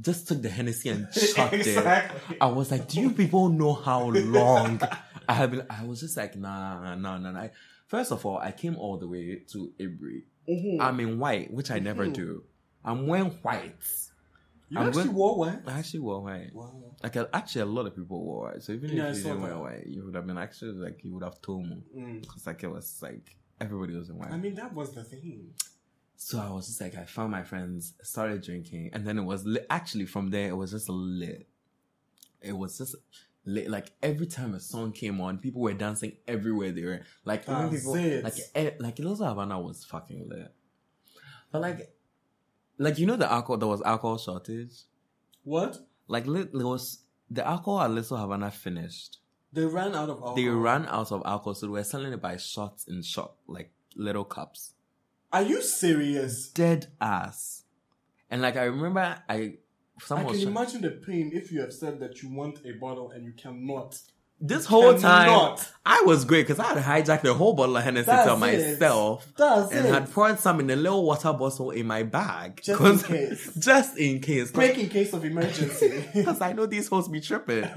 just 0.00 0.26
took 0.28 0.42
the 0.42 0.48
Hennessy 0.48 0.88
and 0.90 1.06
chucked 1.34 1.54
it. 1.54 2.10
I 2.40 2.46
was 2.46 2.70
like, 2.70 2.88
do 2.88 3.00
you 3.00 3.10
people 3.10 3.48
know 3.48 3.72
how 3.74 4.10
long 4.10 4.80
I 5.28 5.32
have 5.34 5.50
been? 5.52 5.66
I 5.70 5.84
was 5.84 6.00
just 6.00 6.16
like, 6.16 6.36
nah, 6.36 6.94
nah, 6.96 7.18
nah, 7.18 7.30
nah. 7.30 7.48
First 7.86 8.12
of 8.12 8.24
all, 8.26 8.38
I 8.38 8.50
came 8.52 8.76
all 8.76 8.96
the 8.98 9.06
way 9.06 9.42
to 9.52 9.72
Aburi. 9.78 10.22
Mhm. 10.48 10.80
I'm 10.80 10.98
in 11.00 11.18
white, 11.18 11.52
which 11.52 11.70
I 11.70 11.78
never 11.78 12.06
Mhm. 12.06 12.12
do. 12.14 12.42
I'm 12.84 13.06
wearing 13.06 13.30
white. 13.42 13.74
you 14.70 14.78
I'm 14.80 14.88
actually 14.88 15.04
going- 15.04 15.14
wore 15.16 15.38
one. 15.38 15.62
I 15.66 15.78
actually 15.78 16.00
wore 16.00 16.22
white. 16.22 16.50
Wow. 16.54 16.72
Like 17.02 17.16
actually, 17.32 17.62
a 17.62 17.66
lot 17.66 17.86
of 17.86 17.94
people 17.94 18.20
wore 18.24 18.44
white. 18.50 18.62
So 18.62 18.72
even 18.72 18.90
Yeah, 18.96 19.10
if 19.10 19.18
you 19.18 19.22
didn't 19.24 19.42
wear 19.42 19.56
white, 19.58 19.86
you 19.86 20.04
would 20.04 20.14
have 20.14 20.26
been 20.26 20.38
actually 20.38 20.72
like 20.72 21.04
you 21.04 21.12
would 21.14 21.22
have 21.22 21.40
told 21.40 21.68
me 21.68 21.82
Mm. 21.96 22.22
because 22.22 22.46
like 22.46 22.64
it 22.64 22.68
was 22.70 22.98
like 23.02 23.36
everybody 23.60 23.94
was 23.94 24.08
in 24.10 24.16
white. 24.18 24.32
I 24.32 24.36
mean, 24.38 24.54
that 24.56 24.74
was 24.74 24.92
the 24.92 25.04
thing. 25.04 25.54
So 26.16 26.40
I 26.40 26.50
was 26.50 26.66
just 26.66 26.80
like, 26.80 26.96
I 26.96 27.04
found 27.04 27.32
my 27.32 27.42
friends, 27.42 27.94
started 28.02 28.42
drinking, 28.42 28.90
and 28.92 29.06
then 29.06 29.18
it 29.18 29.24
was 29.24 29.44
lit. 29.44 29.66
Actually, 29.68 30.06
from 30.06 30.30
there, 30.30 30.48
it 30.48 30.56
was 30.56 30.70
just 30.70 30.88
lit. 30.88 31.46
It 32.40 32.52
was 32.52 32.78
just 32.78 32.94
lit. 33.44 33.68
Like 33.68 33.92
every 34.02 34.26
time 34.26 34.54
a 34.54 34.60
song 34.60 34.92
came 34.92 35.20
on, 35.20 35.38
people 35.38 35.60
were 35.60 35.74
dancing 35.74 36.12
everywhere 36.26 36.72
they 36.72 36.84
were. 36.84 37.00
Like 37.24 37.48
even 37.48 37.70
people, 37.70 37.94
it. 37.96 38.24
like 38.24 38.34
like 38.80 38.96
Ilsa 38.96 39.28
Havana 39.28 39.60
was 39.60 39.84
fucking 39.84 40.28
lit. 40.28 40.52
But 41.50 41.62
like, 41.62 41.94
like 42.78 42.98
you 42.98 43.06
know 43.06 43.16
the 43.16 43.30
alcohol, 43.30 43.58
there 43.58 43.68
was 43.68 43.82
alcohol 43.82 44.18
shortage. 44.18 44.72
What? 45.42 45.78
Like 46.08 46.26
lit, 46.26 46.52
there 46.52 46.66
was 46.66 47.00
the 47.30 47.46
alcohol 47.46 47.82
at 47.82 47.90
Little 47.90 48.16
Havana 48.16 48.50
finished. 48.50 49.18
They 49.52 49.64
ran 49.64 49.94
out 49.94 50.10
of 50.10 50.16
alcohol. 50.16 50.34
They 50.34 50.48
ran 50.48 50.86
out 50.86 51.12
of 51.12 51.22
alcohol, 51.24 51.54
so 51.54 51.66
they 51.66 51.72
were 51.72 51.84
selling 51.84 52.12
it 52.12 52.20
by 52.20 52.36
shots 52.36 52.86
in 52.86 53.02
shot, 53.02 53.34
like 53.46 53.72
little 53.96 54.24
cups. 54.24 54.73
Are 55.34 55.42
you 55.42 55.60
serious? 55.62 56.48
dead 56.50 56.86
ass. 57.00 57.64
And 58.30 58.40
like 58.40 58.56
I 58.56 58.64
remember, 58.64 59.20
I 59.28 59.54
someone 60.00 60.34
I 60.34 60.38
can 60.38 60.48
imagine 60.48 60.80
the 60.82 60.90
pain 60.90 61.30
if 61.34 61.50
you 61.52 61.60
have 61.60 61.72
said 61.72 62.00
that 62.00 62.22
you 62.22 62.32
want 62.32 62.60
a 62.64 62.72
bottle 62.72 63.10
and 63.10 63.24
you 63.24 63.32
cannot. 63.32 63.98
this 64.40 64.64
whole 64.66 64.92
time 64.96 65.28
cannot. 65.28 65.72
I 65.84 66.02
was 66.06 66.24
great 66.24 66.46
because 66.46 66.58
I 66.60 66.78
had 66.78 67.04
hijacked 67.06 67.22
the 67.22 67.34
whole 67.34 67.54
bottle 67.54 67.76
of 67.76 67.82
Hennessy 67.84 68.10
to 68.10 68.32
it. 68.32 68.36
myself 68.38 69.26
That's 69.36 69.72
and 69.72 69.86
it. 69.86 69.92
had 69.92 70.10
poured 70.12 70.38
some 70.38 70.60
in 70.60 70.70
a 70.70 70.76
little 70.76 71.04
water 71.04 71.32
bottle 71.32 71.70
in 71.72 71.86
my 71.86 72.02
bag 72.04 72.60
Just 72.62 72.80
in 72.80 72.98
case. 73.16 73.52
just 73.58 73.98
in 73.98 74.20
case. 74.20 74.50
Break 74.52 74.78
in 74.78 74.88
case 74.88 75.12
of 75.12 75.24
emergency. 75.24 76.04
Because 76.14 76.40
I 76.40 76.52
know 76.52 76.66
these 76.66 76.88
hoes 76.88 77.08
be 77.08 77.20
tripping. 77.20 77.68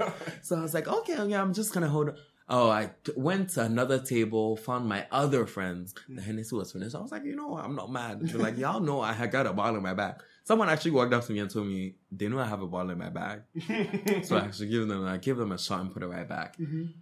So 0.42 0.58
I 0.58 0.62
was 0.62 0.74
like, 0.74 0.86
okay, 0.86 1.16
yeah, 1.26 1.42
I'm 1.42 1.54
just 1.54 1.72
gonna 1.74 1.88
hold. 1.88 2.10
Oh, 2.50 2.70
I 2.70 2.90
t- 3.04 3.12
went 3.16 3.50
to 3.50 3.62
another 3.62 3.98
table, 3.98 4.56
found 4.56 4.88
my 4.88 5.06
other 5.10 5.44
friends. 5.44 5.94
The 6.08 6.22
Hennessy 6.22 6.56
was 6.56 6.72
finished. 6.72 6.94
I 6.94 7.00
was 7.00 7.12
like, 7.12 7.24
you 7.24 7.36
know? 7.36 7.58
I'm 7.58 7.74
not 7.74 7.92
mad. 7.92 8.20
They're 8.22 8.40
like, 8.40 8.56
y'all 8.56 8.80
know 8.80 9.02
I 9.02 9.12
had 9.12 9.30
got 9.30 9.46
a 9.46 9.52
bottle 9.52 9.76
in 9.76 9.82
my 9.82 9.92
bag. 9.92 10.14
Someone 10.44 10.70
actually 10.70 10.92
walked 10.92 11.12
up 11.12 11.26
to 11.26 11.32
me 11.32 11.40
and 11.40 11.50
told 11.50 11.66
me 11.66 11.96
they 12.10 12.26
know 12.28 12.38
I 12.38 12.46
have 12.46 12.62
a 12.62 12.66
bottle 12.66 12.90
in 12.92 12.98
my 12.98 13.10
bag. 13.10 13.42
So 14.24 14.36
I 14.38 14.40
actually 14.46 14.68
give 14.68 14.88
them, 14.88 15.04
I 15.06 15.18
give 15.18 15.36
them 15.36 15.52
a 15.52 15.58
shot 15.58 15.80
and 15.82 15.92
put 15.92 16.02
it 16.02 16.06
right 16.06 16.26
back. 16.28 16.56
Mhm. 16.56 16.94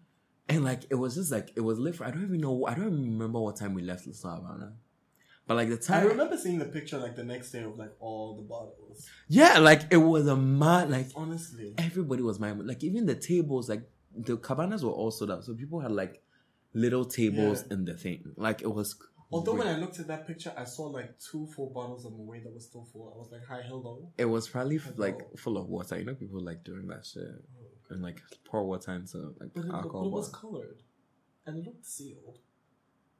And 0.48 0.64
like, 0.64 0.82
it 0.90 0.96
was 0.96 1.14
just 1.14 1.30
like, 1.30 1.52
it 1.54 1.60
was 1.60 1.78
lit. 1.78 1.94
For, 1.94 2.04
I 2.04 2.10
don't 2.10 2.24
even 2.24 2.40
know, 2.40 2.66
I 2.66 2.74
don't 2.74 2.88
even 2.88 3.12
remember 3.12 3.38
what 3.40 3.54
time 3.56 3.72
we 3.74 3.82
left 3.82 4.06
La 4.24 4.34
Havana. 4.36 4.72
But 5.46 5.54
like 5.58 5.68
the 5.68 5.76
time, 5.76 6.02
I 6.02 6.06
remember 6.08 6.36
seeing 6.36 6.58
the 6.58 6.64
picture 6.64 6.98
like 6.98 7.14
the 7.14 7.22
next 7.22 7.52
day 7.52 7.62
of 7.62 7.78
like 7.78 7.92
all 8.00 8.34
the 8.34 8.42
bottles. 8.42 9.06
yeah, 9.28 9.58
like 9.58 9.82
it 9.92 9.98
was 9.98 10.26
a 10.26 10.34
mad, 10.34 10.90
like 10.90 11.06
Honestly. 11.14 11.72
everybody 11.78 12.22
was 12.22 12.40
my 12.40 12.50
like 12.50 12.82
even 12.82 13.06
the 13.06 13.14
tables 13.14 13.68
like 13.68 13.88
the 14.16 14.36
cabanas 14.36 14.84
were 14.84 14.90
all 14.92 15.10
sold 15.10 15.30
out 15.30 15.44
so 15.44 15.54
people 15.54 15.80
had 15.80 15.92
like 15.92 16.22
little 16.72 17.04
tables 17.04 17.64
Yeah. 17.66 17.74
in 17.74 17.84
the 17.84 17.94
thing 17.94 18.32
like 18.36 18.62
it 18.62 18.72
was 18.72 18.96
Although 19.32 19.54
when. 19.56 19.66
I 19.66 19.76
looked 19.76 19.98
at 19.98 20.06
that 20.06 20.24
picture, 20.24 20.52
I 20.56 20.62
saw 20.62 20.84
like 20.84 21.18
two 21.18 21.48
full 21.48 21.70
bottles 21.70 22.06
of 22.06 22.12
Moët 22.12 22.44
that 22.44 22.54
was 22.54 22.64
still 22.66 22.84
full. 22.92 23.12
I 23.12 23.18
was 23.18 23.28
like, 23.32 23.44
"Hi, 23.48 23.60
hello." 23.66 24.08
it 24.16 24.24
was 24.26 24.46
probably 24.48 24.78
like 24.96 25.18
full 25.36 25.58
of 25.58 25.68
water 25.68 25.98
you 25.98 26.04
know 26.04 26.14
people 26.14 26.40
like 26.40 26.62
doing 26.62 26.86
that 26.86 27.04
shit 27.04 27.24
oh. 27.26 27.66
and 27.92 28.02
like 28.04 28.22
pour 28.44 28.62
water 28.64 28.92
into 28.92 29.34
like 29.40 29.50
But 29.52 29.64
it, 29.64 29.68
but 29.68 29.74
alcohol 29.74 30.06
it 30.06 30.10
was 30.12 30.28
bottle. 30.28 30.50
colored, 30.50 30.82
and 31.44 31.58
it 31.58 31.64
looked 31.66 31.84
sealed. 31.84 32.38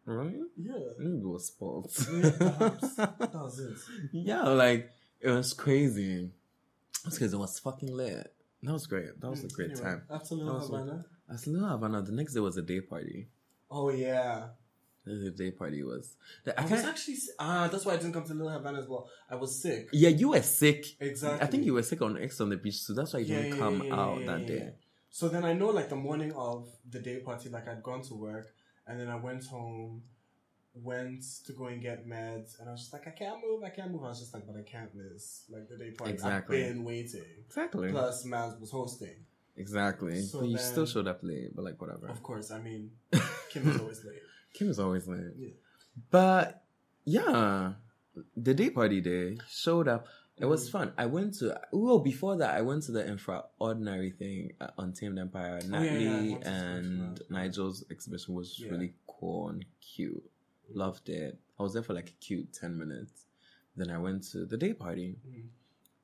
really 0.05 0.43
Yeah. 0.57 0.75
maybe 0.99 1.17
it 1.19 1.27
was 1.27 1.47
sports 1.47 2.07
Yeah, 2.09 2.31
perhaps. 2.39 2.95
that 2.95 3.31
was 3.35 3.59
it. 3.59 3.77
yeah 4.13 4.45
like 4.45 4.89
it 5.21 5.31
was 5.31 5.55
crazy 5.55 6.31
because 7.05 7.33
it 7.35 7.37
was 7.37 7.59
fucking 7.59 7.93
lit 7.93 8.33
that 8.62 8.73
was 8.73 8.87
great 8.87 9.21
that 9.21 9.31
was 9.31 9.45
a 9.45 9.49
great 9.49 9.71
Anyway, 9.73 9.85
time 9.87 10.03
After 10.11 10.35
Little 10.35 10.59
Havana. 10.61 11.05
as 11.33 11.47
little 11.47 11.69
havana 11.69 12.03
the 12.03 12.12
next 12.12 12.35
day 12.35 12.40
was 12.40 12.57
a 12.57 12.62
day 12.62 12.81
party 12.81 13.29
Oh 13.71 13.90
yeah. 13.90 14.49
the 15.05 15.31
day 15.31 15.51
party 15.51 15.83
was 15.83 16.16
the, 16.45 16.59
I, 16.59 16.64
i 16.64 16.66
was 16.69 16.85
actually 16.85 17.16
ah. 17.38 17.69
That's 17.71 17.85
why 17.85 17.95
I 17.95 17.97
didn't 17.97 18.12
come 18.12 18.25
to 18.25 18.35
Little 18.35 18.53
Havana 18.53 18.79
as 18.81 18.88
well. 18.88 19.09
I 19.31 19.37
was 19.37 19.61
sick. 19.62 19.88
yeah 19.92 20.09
you 20.09 20.31
were 20.31 20.42
sick 20.42 20.85
Exactly. 21.01 21.40
I 21.47 21.51
think 21.51 21.64
you 21.64 21.75
were 21.75 21.83
sick 21.83 22.01
on 22.03 22.16
X 22.19 22.40
on 22.40 22.49
the 22.51 22.57
beach, 22.57 22.79
so 22.79 22.92
that's 22.95 23.12
why 23.12 23.21
you 23.21 23.27
Yeah, 23.35 23.42
didn't 23.42 23.53
yeah, 23.59 23.64
come 23.64 23.83
yeah, 23.85 23.95
out 24.01 24.27
that 24.27 24.47
day. 24.47 24.73
So 25.11 25.29
then 25.29 25.45
I 25.45 25.53
know 25.53 25.69
like 25.69 25.88
the 25.88 25.97
morning 25.97 26.33
of 26.33 26.69
the 26.90 26.99
day 27.01 27.19
party, 27.21 27.49
like 27.49 27.66
I'd 27.69 27.83
gone 27.83 28.03
to 28.03 28.14
work 28.14 28.49
and 28.87 28.99
then 29.01 29.09
I 29.09 29.16
went 29.16 29.45
home, 29.47 30.03
went 30.83 31.23
to 31.47 31.53
go 31.53 31.67
and 31.67 31.81
get 31.83 32.07
meds, 32.07 32.59
and 32.61 32.69
I 32.69 32.73
was 32.73 32.81
just 32.83 32.93
like, 32.93 33.07
I 33.07 33.11
can't 33.11 33.39
move, 33.47 33.62
I 33.65 33.71
can't 33.71 33.91
move. 33.91 34.05
I 34.05 34.09
was 34.09 34.21
just 34.21 34.35
like, 34.35 34.47
but 34.47 34.57
I 34.57 34.62
can't 34.62 34.91
miss 34.95 35.45
like 35.51 35.69
the 35.69 35.77
day 35.77 35.91
party. 35.91 36.12
Exactly. 36.12 36.65
I've 36.65 36.75
been 36.75 36.85
waiting. 36.85 37.25
Exactly. 37.47 37.91
Plus, 37.91 38.25
Maz 38.27 38.61
was 38.61 38.71
hosting. 38.71 39.17
exactly. 39.57 40.21
So 40.23 40.41
but 40.41 40.49
you 40.49 40.57
then- 40.57 40.65
still 40.67 40.87
showed 40.87 41.07
up 41.09 41.21
late, 41.23 41.55
but 41.55 41.65
like 41.65 41.81
whatever. 41.81 42.09
Of 42.09 42.23
course, 42.23 42.51
I 42.51 42.61
mean, 42.61 42.91
Kim 43.51 43.69
is 43.69 43.81
always 43.81 44.05
late. 44.05 44.23
Kim 44.55 44.69
is 44.71 44.79
always 44.79 45.07
late. 45.09 45.33
Yeah. 45.39 45.49
But 46.11 46.62
yeah, 47.05 47.73
the 48.37 48.55
day 48.55 48.71
party 48.71 49.01
day 49.01 49.39
showed 49.49 49.89
up. 49.89 50.07
It 50.39 50.45
was 50.45 50.69
Mhm. 50.69 50.73
fun. 50.73 50.93
I 50.99 51.07
went 51.07 51.35
to 51.39 51.59
well 51.73 51.99
before 52.01 52.37
that. 52.37 52.55
I 52.55 52.61
went 52.61 52.83
to 52.85 52.93
the 52.93 53.03
infraordinary 53.05 54.15
thing 54.15 54.53
uh, 54.61 54.69
on 54.77 54.93
Tamed 54.93 55.19
Empire. 55.19 55.61
Oh, 55.73 55.81
yeah, 55.81 55.83
yeah, 55.83 55.89
I 55.89 56.03
Natalie 56.21 56.31
went 56.33 56.43
to 56.45 56.51
and 56.51 57.21
Nigel's 57.31 57.85
exhibition 57.91 58.35
was 58.35 58.59
Yeah. 58.61 58.71
really 58.71 58.93
cool 59.07 59.49
and 59.49 59.65
cute. 59.81 60.23
Loved 60.72 61.09
it. 61.09 61.38
I 61.59 61.62
was 61.62 61.72
there 61.74 61.83
for 61.83 61.94
like 61.94 62.09
a 62.09 62.24
cute 62.24 62.52
ten 62.52 62.76
minutes. 62.76 63.24
Then 63.76 63.90
I 63.90 63.98
went 63.98 64.24
to 64.33 64.44
the 64.46 64.57
day 64.57 64.72
party. 64.72 65.16
Mhm. 65.29 65.44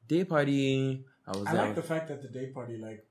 Day 0.09 0.25
party. 0.25 1.05
I 1.27 1.31
was 1.37 1.47
I 1.47 1.53
there. 1.53 1.63
like 1.67 1.75
the 1.75 1.83
fact 1.83 2.09
that 2.09 2.21
the 2.23 2.29
day 2.29 2.47
party, 2.49 2.77
like, 2.77 3.07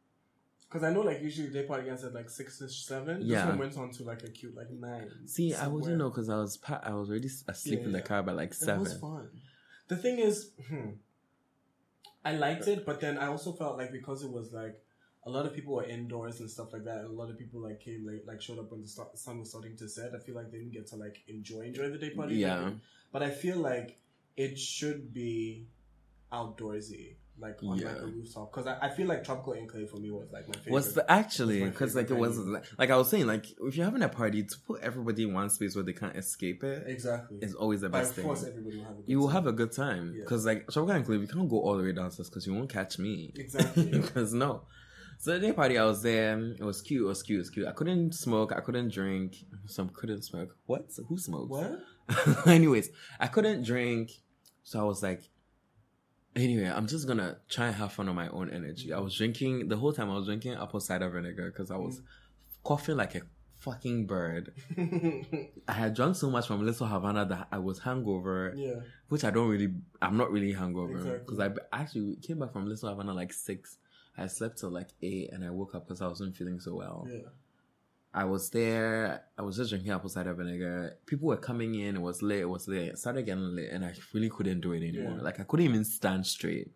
because 0.67 0.83
I 0.83 0.91
know 0.93 1.01
like 1.01 1.21
usually 1.21 1.49
day 1.49 1.63
party 1.63 1.89
ends 1.89 2.03
at 2.03 2.13
like 2.13 2.29
six 2.29 2.61
ish 2.61 2.85
seven. 2.85 3.21
Yeah. 3.21 3.41
This 3.41 3.49
one 3.49 3.57
went 3.59 3.77
on 3.77 3.91
to 3.91 4.03
like 4.03 4.23
a 4.23 4.29
cute 4.29 4.55
like 4.55 4.69
nine. 4.71 5.09
See, 5.27 5.53
I 5.53 5.57
somewhere. 5.63 5.79
wasn't 5.79 5.97
know 5.97 6.09
because 6.09 6.29
I 6.29 6.37
was 6.37 6.57
pa- 6.57 6.81
I 6.83 6.93
was 6.93 7.09
already 7.09 7.29
asleep 7.47 7.79
Yeah, 7.79 7.85
in 7.85 7.91
the 7.91 7.99
yeah. 7.99 8.03
car 8.05 8.23
by 8.23 8.33
like 8.33 8.53
seven. 8.53 8.81
It 8.81 8.83
was 8.83 8.97
fun. 8.97 9.29
The 9.87 9.97
thing 9.97 10.19
is, 10.19 10.51
hmm, 10.69 10.89
I 12.23 12.35
liked 12.37 12.67
it, 12.67 12.85
but 12.85 13.01
then 13.01 13.17
I 13.17 13.27
also 13.27 13.51
felt 13.51 13.77
like 13.77 13.91
because 13.91 14.23
it 14.23 14.31
was 14.31 14.53
like 14.53 14.79
a 15.25 15.29
lot 15.29 15.45
of 15.45 15.53
people 15.53 15.75
were 15.75 15.83
indoors 15.83 16.39
and 16.39 16.49
stuff 16.49 16.73
like 16.73 16.83
that, 16.85 16.97
and 17.01 17.07
a 17.07 17.11
lot 17.13 17.29
of 17.29 17.37
people 17.37 17.61
like 17.61 17.79
came 17.79 18.05
late, 18.07 18.25
like 18.27 18.41
showed 18.41 18.59
up 18.59 18.71
when 18.71 18.81
the 18.81 18.87
start, 18.87 19.17
sun 19.17 19.39
was 19.39 19.49
starting 19.49 19.75
to 19.77 19.87
set. 19.87 20.11
I 20.15 20.19
feel 20.19 20.35
like 20.35 20.51
they 20.51 20.57
didn't 20.57 20.73
get 20.73 20.87
to 20.87 20.95
like 20.95 21.21
enjoy 21.27 21.61
enjoy 21.61 21.89
the 21.89 21.97
day 21.97 22.09
party. 22.09 22.35
Yeah. 22.35 22.71
but 23.11 23.21
I 23.23 23.29
feel 23.29 23.57
like 23.57 23.99
it 24.37 24.57
should 24.57 25.13
be 25.13 25.67
outdoorsy, 26.31 27.15
like 27.37 27.61
on 27.63 27.77
like 27.79 27.97
a 27.97 28.05
rooftop, 28.05 28.51
because 28.51 28.67
I, 28.67 28.77
I 28.87 28.89
feel 28.89 29.07
like 29.07 29.23
tropical 29.23 29.53
enclave 29.53 29.89
for 29.89 29.97
me 29.97 30.09
was 30.11 30.31
like 30.31 30.47
my 30.47 30.53
favorite. 30.55 30.71
Was 30.73 30.93
the 30.93 31.11
actually 31.11 31.63
because 31.65 31.95
like 31.95 32.09
it 32.09 32.15
was 32.17 32.37
like, 32.37 32.63
like 32.77 32.89
I 32.89 32.97
was 32.97 33.09
saying 33.09 33.27
like 33.27 33.45
if 33.61 33.75
you're 33.75 33.85
having 33.85 34.01
a 34.03 34.09
party 34.09 34.43
to 34.43 34.55
put 34.65 34.81
everybody 34.81 35.23
in 35.23 35.33
one 35.33 35.49
space 35.49 35.75
where 35.75 35.83
they 35.83 35.93
can't 35.93 36.15
escape 36.15 36.63
it 36.63 36.83
exactly. 36.87 37.39
is 37.41 37.53
always 37.53 37.81
the 37.81 37.89
best 37.89 38.13
thing. 38.13 38.23
force, 38.23 38.43
everybody 38.45 38.77
will 38.77 38.85
have 38.85 38.93
a 38.93 39.01
good 39.01 39.09
You 39.09 39.19
will 39.19 39.27
time. 39.27 39.35
have 39.35 39.47
a 39.47 39.51
good 39.53 39.71
time 39.71 40.13
Yeah. 40.15 40.23
because 40.23 40.45
like 40.45 40.69
tropical 40.71 40.95
enclave 40.95 41.21
you 41.21 41.27
can't 41.27 41.49
go 41.49 41.59
all 41.59 41.77
the 41.77 41.83
way 41.83 41.91
downstairs 41.91 42.29
because 42.29 42.47
you 42.47 42.53
won't 42.53 42.69
catch 42.69 42.97
me 42.97 43.33
exactly. 43.35 43.85
because 44.01 44.33
no. 44.33 44.61
So 45.21 45.33
the 45.33 45.39
day 45.39 45.53
party, 45.53 45.77
I 45.77 45.85
was 45.85 46.01
there. 46.01 46.35
It 46.57 46.63
was 46.63 46.81
cute. 46.81 47.03
It 47.03 47.07
was 47.07 47.21
cute. 47.21 47.37
It 47.37 47.41
was 47.41 47.49
cute. 47.51 47.67
I 47.67 47.73
couldn't 47.73 48.13
smoke. 48.15 48.51
I 48.51 48.59
couldn't 48.59 48.91
drink. 48.91 49.35
Some 49.67 49.89
couldn't 49.89 50.23
smoke. 50.23 50.57
What? 50.65 50.89
Who 51.07 51.15
smokes? 51.19 51.47
What? 51.47 52.47
Anyways, 52.47 52.89
I 53.19 53.27
couldn't 53.27 53.61
drink, 53.61 54.09
so 54.63 54.79
I 54.79 54.83
was 54.83 55.03
like, 55.03 55.29
anyway, 56.35 56.71
I'm 56.75 56.87
just 56.87 57.07
gonna 57.07 57.37
try 57.47 57.67
and 57.67 57.75
have 57.75 57.93
fun 57.93 58.09
on 58.09 58.15
my 58.15 58.29
own 58.29 58.49
energy. 58.49 58.91
I 58.91 58.99
was 58.99 59.15
drinking 59.15 59.67
the 59.67 59.77
whole 59.77 59.93
time. 59.93 60.09
I 60.09 60.15
was 60.15 60.25
drinking 60.25 60.53
apple 60.55 60.79
cider 60.79 61.07
vinegar 61.11 61.51
because 61.51 61.69
I 61.69 61.77
was 61.77 62.01
coughing 62.63 62.97
like 62.97 63.13
a 63.13 63.21
fucking 63.59 64.07
bird. 64.07 64.51
I 65.67 65.71
had 65.73 65.93
drunk 65.93 66.15
so 66.15 66.31
much 66.31 66.47
from 66.47 66.65
Little 66.65 66.87
Havana 66.87 67.25
that 67.27 67.47
I 67.51 67.59
was 67.59 67.77
hangover, 67.77 68.55
yeah. 68.57 68.79
which 69.09 69.23
I 69.23 69.29
don't 69.29 69.49
really. 69.49 69.71
I'm 70.01 70.17
not 70.17 70.31
really 70.31 70.53
hangover 70.53 70.97
Exactly. 70.97 71.19
because 71.19 71.39
I 71.39 71.47
b- 71.49 71.61
actually 71.71 72.15
came 72.23 72.39
back 72.39 72.53
from 72.53 72.65
Little 72.65 72.89
Havana 72.89 73.13
like 73.13 73.31
six. 73.31 73.77
I 74.17 74.27
slept 74.27 74.59
till 74.59 74.69
like 74.69 74.89
eight, 75.01 75.31
and 75.31 75.43
I 75.43 75.49
woke 75.49 75.75
up 75.75 75.87
because 75.87 76.01
I 76.01 76.07
wasn't 76.07 76.35
feeling 76.35 76.59
so 76.59 76.75
well. 76.75 77.07
Yeah. 77.09 77.29
I 78.13 78.25
was 78.25 78.49
there. 78.49 79.23
I 79.37 79.41
was 79.41 79.55
just 79.55 79.69
drinking 79.69 79.91
apple 79.91 80.09
cider 80.09 80.33
vinegar. 80.33 80.97
People 81.05 81.29
were 81.29 81.37
coming 81.37 81.75
in. 81.75 81.95
It 81.95 82.01
was 82.01 82.21
late. 82.21 82.41
It 82.41 82.49
was 82.49 82.67
late. 82.67 82.89
It 82.89 82.99
started 82.99 83.25
getting 83.25 83.55
late, 83.55 83.69
and 83.69 83.85
I 83.85 83.93
really 84.13 84.29
couldn't 84.29 84.59
do 84.59 84.73
it 84.73 84.85
anymore. 84.85 85.15
Yeah. 85.17 85.23
Like 85.23 85.39
I 85.39 85.43
couldn't 85.43 85.65
even 85.65 85.85
stand 85.85 86.27
straight. 86.27 86.71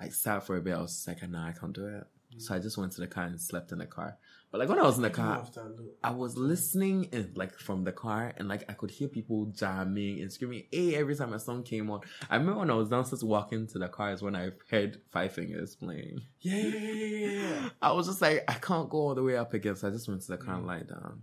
I 0.00 0.08
sat 0.08 0.44
for 0.44 0.56
a 0.56 0.60
bit. 0.60 0.74
I 0.74 0.80
was 0.80 1.04
like, 1.06 1.28
"Nah, 1.28 1.48
I 1.48 1.52
can't 1.52 1.72
do 1.72 1.86
it." 1.86 2.04
Mm. 2.34 2.42
So 2.42 2.54
I 2.54 2.58
just 2.58 2.76
went 2.76 2.92
to 2.92 3.00
the 3.00 3.06
car 3.06 3.24
and 3.24 3.40
slept 3.40 3.70
in 3.70 3.78
the 3.78 3.86
car. 3.86 4.18
But 4.56 4.60
like 4.60 4.68
when 4.70 4.78
I 4.78 4.88
was 4.88 4.96
in 4.96 5.02
the 5.02 5.10
car, 5.10 5.40
After 5.40 5.64
that 5.64 5.76
look. 5.76 5.98
I 6.02 6.12
was 6.12 6.38
listening 6.38 7.08
in 7.12 7.30
like 7.34 7.58
from 7.58 7.84
the 7.84 7.92
car, 7.92 8.32
and 8.38 8.48
like 8.48 8.64
I 8.70 8.72
could 8.72 8.90
hear 8.90 9.06
people 9.06 9.44
jamming 9.54 10.22
and 10.22 10.32
screaming, 10.32 10.62
"Hey!" 10.72 10.94
Every 10.94 11.14
time 11.14 11.34
a 11.34 11.38
song 11.38 11.62
came 11.62 11.90
on. 11.90 12.00
I 12.30 12.36
remember 12.36 12.60
when 12.60 12.70
I 12.70 12.74
was 12.74 12.88
downstairs 12.88 13.22
walking 13.22 13.66
to 13.66 13.78
the 13.78 13.88
car 13.88 14.12
is 14.12 14.22
when 14.22 14.34
I 14.34 14.52
heard 14.70 15.02
Five 15.10 15.32
Fingers 15.32 15.76
playing. 15.76 16.22
Yeah, 16.40 16.56
yeah, 16.56 16.78
yeah, 16.78 17.28
yeah. 17.28 17.68
I 17.82 17.92
was 17.92 18.06
just 18.06 18.22
like, 18.22 18.44
I 18.48 18.54
can't 18.54 18.88
go 18.88 18.96
all 18.96 19.14
the 19.14 19.22
way 19.22 19.36
up 19.36 19.52
again, 19.52 19.76
so 19.76 19.88
I 19.88 19.90
just 19.90 20.08
went 20.08 20.22
to 20.22 20.28
the 20.28 20.38
car 20.38 20.54
and 20.54 20.66
lie 20.66 20.84
down. 20.84 21.20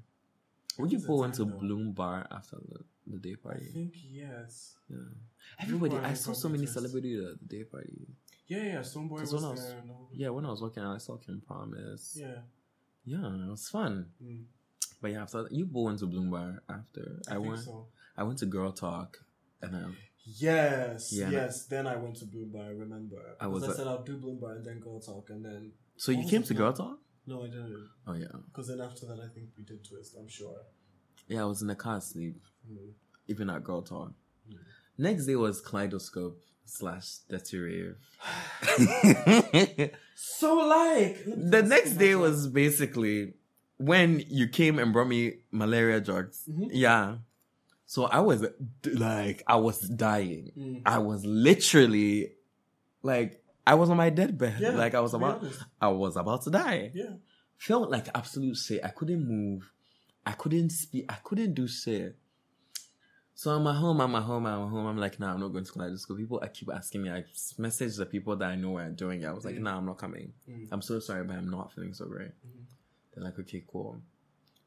Would 0.78 0.92
you 0.92 1.00
go 1.00 1.24
into? 1.24 1.46
Bloom 1.46 1.94
Bar 1.94 2.28
after 2.32 2.58
the, 2.58 2.84
the 3.08 3.18
day 3.18 3.36
party? 3.36 3.66
I 3.68 3.74
think 3.74 3.96
yes. 4.12 4.76
Yeah. 4.88 4.98
Everybody, 5.60 5.98
I 5.98 6.14
saw 6.14 6.34
so 6.34 6.50
many 6.50 6.68
celebrities 6.68 7.20
at 7.24 7.40
the 7.40 7.58
day 7.58 7.64
party. 7.64 8.10
Yeah, 8.46 8.64
yeah. 8.64 8.80
Stonebwoy 8.82 9.22
was 9.22 9.34
was- 9.34 9.66
there. 9.66 9.82
Yeah, 10.12 10.30
when 10.30 10.46
I 10.46 10.50
was 10.50 10.62
working, 10.62 10.84
I 10.84 11.00
saw 11.00 11.18
Kim 11.18 11.42
Promise. 11.42 12.18
Yeah. 12.22 12.36
Yeah, 13.06 13.26
it 13.28 13.50
was 13.50 13.68
fun. 13.70 14.08
Mm, 14.24 14.44
But 15.02 15.12
yeah, 15.12 15.24
after 15.24 15.48
you 15.52 15.66
go 15.66 15.90
into 15.90 16.06
Bloom 16.06 16.30
Bar 16.32 16.64
after. 16.70 17.20
I, 17.30 17.36
I, 17.36 17.38
went. 17.38 17.60
so. 17.60 17.88
I 18.18 18.24
went 18.24 18.40
to 18.40 18.46
Girl 18.46 18.72
Talk, 18.72 19.18
and 19.62 19.76
um, 19.76 19.98
Yes, 20.26 21.12
Yeah. 21.12 21.30
yes. 21.30 21.66
Then 21.66 21.86
I 21.86 21.98
went 21.98 22.16
to 22.18 22.26
Bloom 22.26 22.50
Bar. 22.52 22.64
I 22.64 22.70
remember. 22.70 23.18
I 23.40 23.46
I 23.46 23.48
was 23.48 23.64
I 23.68 23.74
said 23.74 23.88
I'll 23.88 24.04
do 24.04 24.16
Bloom 24.18 24.40
Bar 24.40 24.54
and 24.54 24.66
then 24.66 24.80
Girl 24.80 25.00
Talk, 25.00 25.30
and 25.30 25.44
then 25.44 25.72
so 25.98 26.12
you 26.12 26.28
came 26.30 26.44
to? 26.44 26.54
Girl 26.54 26.72
Talk? 26.74 27.00
no, 27.26 27.44
I 27.44 27.48
didn't. 27.48 27.90
Oh 28.08 28.14
yeah, 28.14 28.28
Because 28.48 28.68
then 28.70 28.82
after 28.82 29.06
that, 29.08 29.20
I 29.20 29.28
think 29.34 29.48
we 29.58 29.64
did 29.64 29.84
Twist. 29.88 30.16
I'm 30.20 30.28
sure. 30.30 30.56
yeah. 31.28 31.42
I 31.42 31.46
was 31.46 31.62
in 31.62 31.68
the 31.68 31.76
car 31.76 31.98
asleep, 31.98 32.42
Mm. 32.72 32.92
even 33.28 33.50
at 33.50 33.64
Girl 33.64 33.82
Talk. 33.82 34.14
Mm. 34.50 34.58
Next 34.98 35.26
day 35.26 35.36
was 35.36 35.60
Kaleidoscope 35.62 36.42
slash 36.66 37.18
Detty 37.30 37.62
Rave. 37.64 37.96
So 40.16 40.54
like 40.56 41.24
the 41.26 41.64
next 41.64 41.94
day 41.94 42.16
was 42.16 42.48
basically 42.48 43.34
when 43.78 44.24
you 44.28 44.48
came 44.48 44.80
and 44.80 44.94
brought 44.94 45.08
me 45.08 45.40
malaria 45.52 46.00
drugs. 46.00 46.44
Mhm. 46.50 46.70
Yeah. 46.72 47.16
So 47.86 48.06
I 48.06 48.20
was 48.20 48.46
like, 48.86 49.44
I 49.48 49.56
was 49.58 49.80
dying. 49.80 50.52
Mm. 50.58 50.82
I 50.86 51.00
was 51.00 51.26
literally 51.26 52.32
like, 53.02 53.44
I 53.68 53.76
was 53.76 53.90
on 53.90 53.98
my 53.98 54.10
deathbed. 54.10 54.60
Yeah, 54.60 54.72
like 54.72 54.96
I 54.96 55.00
was 55.02 55.14
about. 55.14 55.44
I 55.82 55.90
was 55.90 56.16
about 56.16 56.44
to 56.44 56.50
die. 56.52 56.92
Yeah. 56.94 57.16
Felt 57.58 57.90
like 57.90 58.08
absolute 58.16 58.56
shit. 58.58 58.84
I 58.84 58.90
couldn't 58.90 59.28
move. 59.28 59.72
I 60.26 60.32
couldn't 60.32 60.70
speak. 60.72 61.06
I 61.10 61.16
couldn't 61.24 61.54
do 61.54 61.68
shit. 61.68 62.16
So 63.44 63.52
I'm 63.52 63.68
at 63.68 63.76
home, 63.76 64.00
I'm 64.00 64.16
at 64.16 64.24
home, 64.24 64.46
I'm 64.46 64.64
at 64.64 64.70
home. 64.70 64.86
I'm 64.86 64.98
like, 64.98 65.20
nah, 65.20 65.34
I'm 65.34 65.42
not 65.42 65.50
going 65.52 65.66
to 65.66 65.72
Kaleidoscope. 65.74 66.18
People 66.18 66.40
I 66.42 66.48
keep 66.48 66.70
asking 66.74 67.04
me. 67.04 67.12
I 67.12 67.26
message 67.58 67.98
the 67.98 68.06
people 68.06 68.38
that 68.38 68.50
I 68.50 68.56
know 68.56 68.78
are 68.78 68.88
doing 68.90 69.22
it. 69.24 69.26
I 69.26 69.34
was 69.34 69.44
like, 69.44 69.56
Mm. 69.56 69.64
nah, 69.64 69.76
I'm 69.80 69.86
not 69.86 69.98
coming. 69.98 70.32
Mm. 70.50 70.70
I'm 70.72 70.82
so 70.82 70.98
sorry, 71.00 71.26
but 71.26 71.36
I'm 71.36 71.50
not 71.50 71.74
feeling 71.74 71.94
so 71.94 72.06
great. 72.06 72.30
Mhm. 72.48 72.64
They're 73.14 73.26
like, 73.26 73.38
okay, 73.40 73.62
cool. 73.70 74.02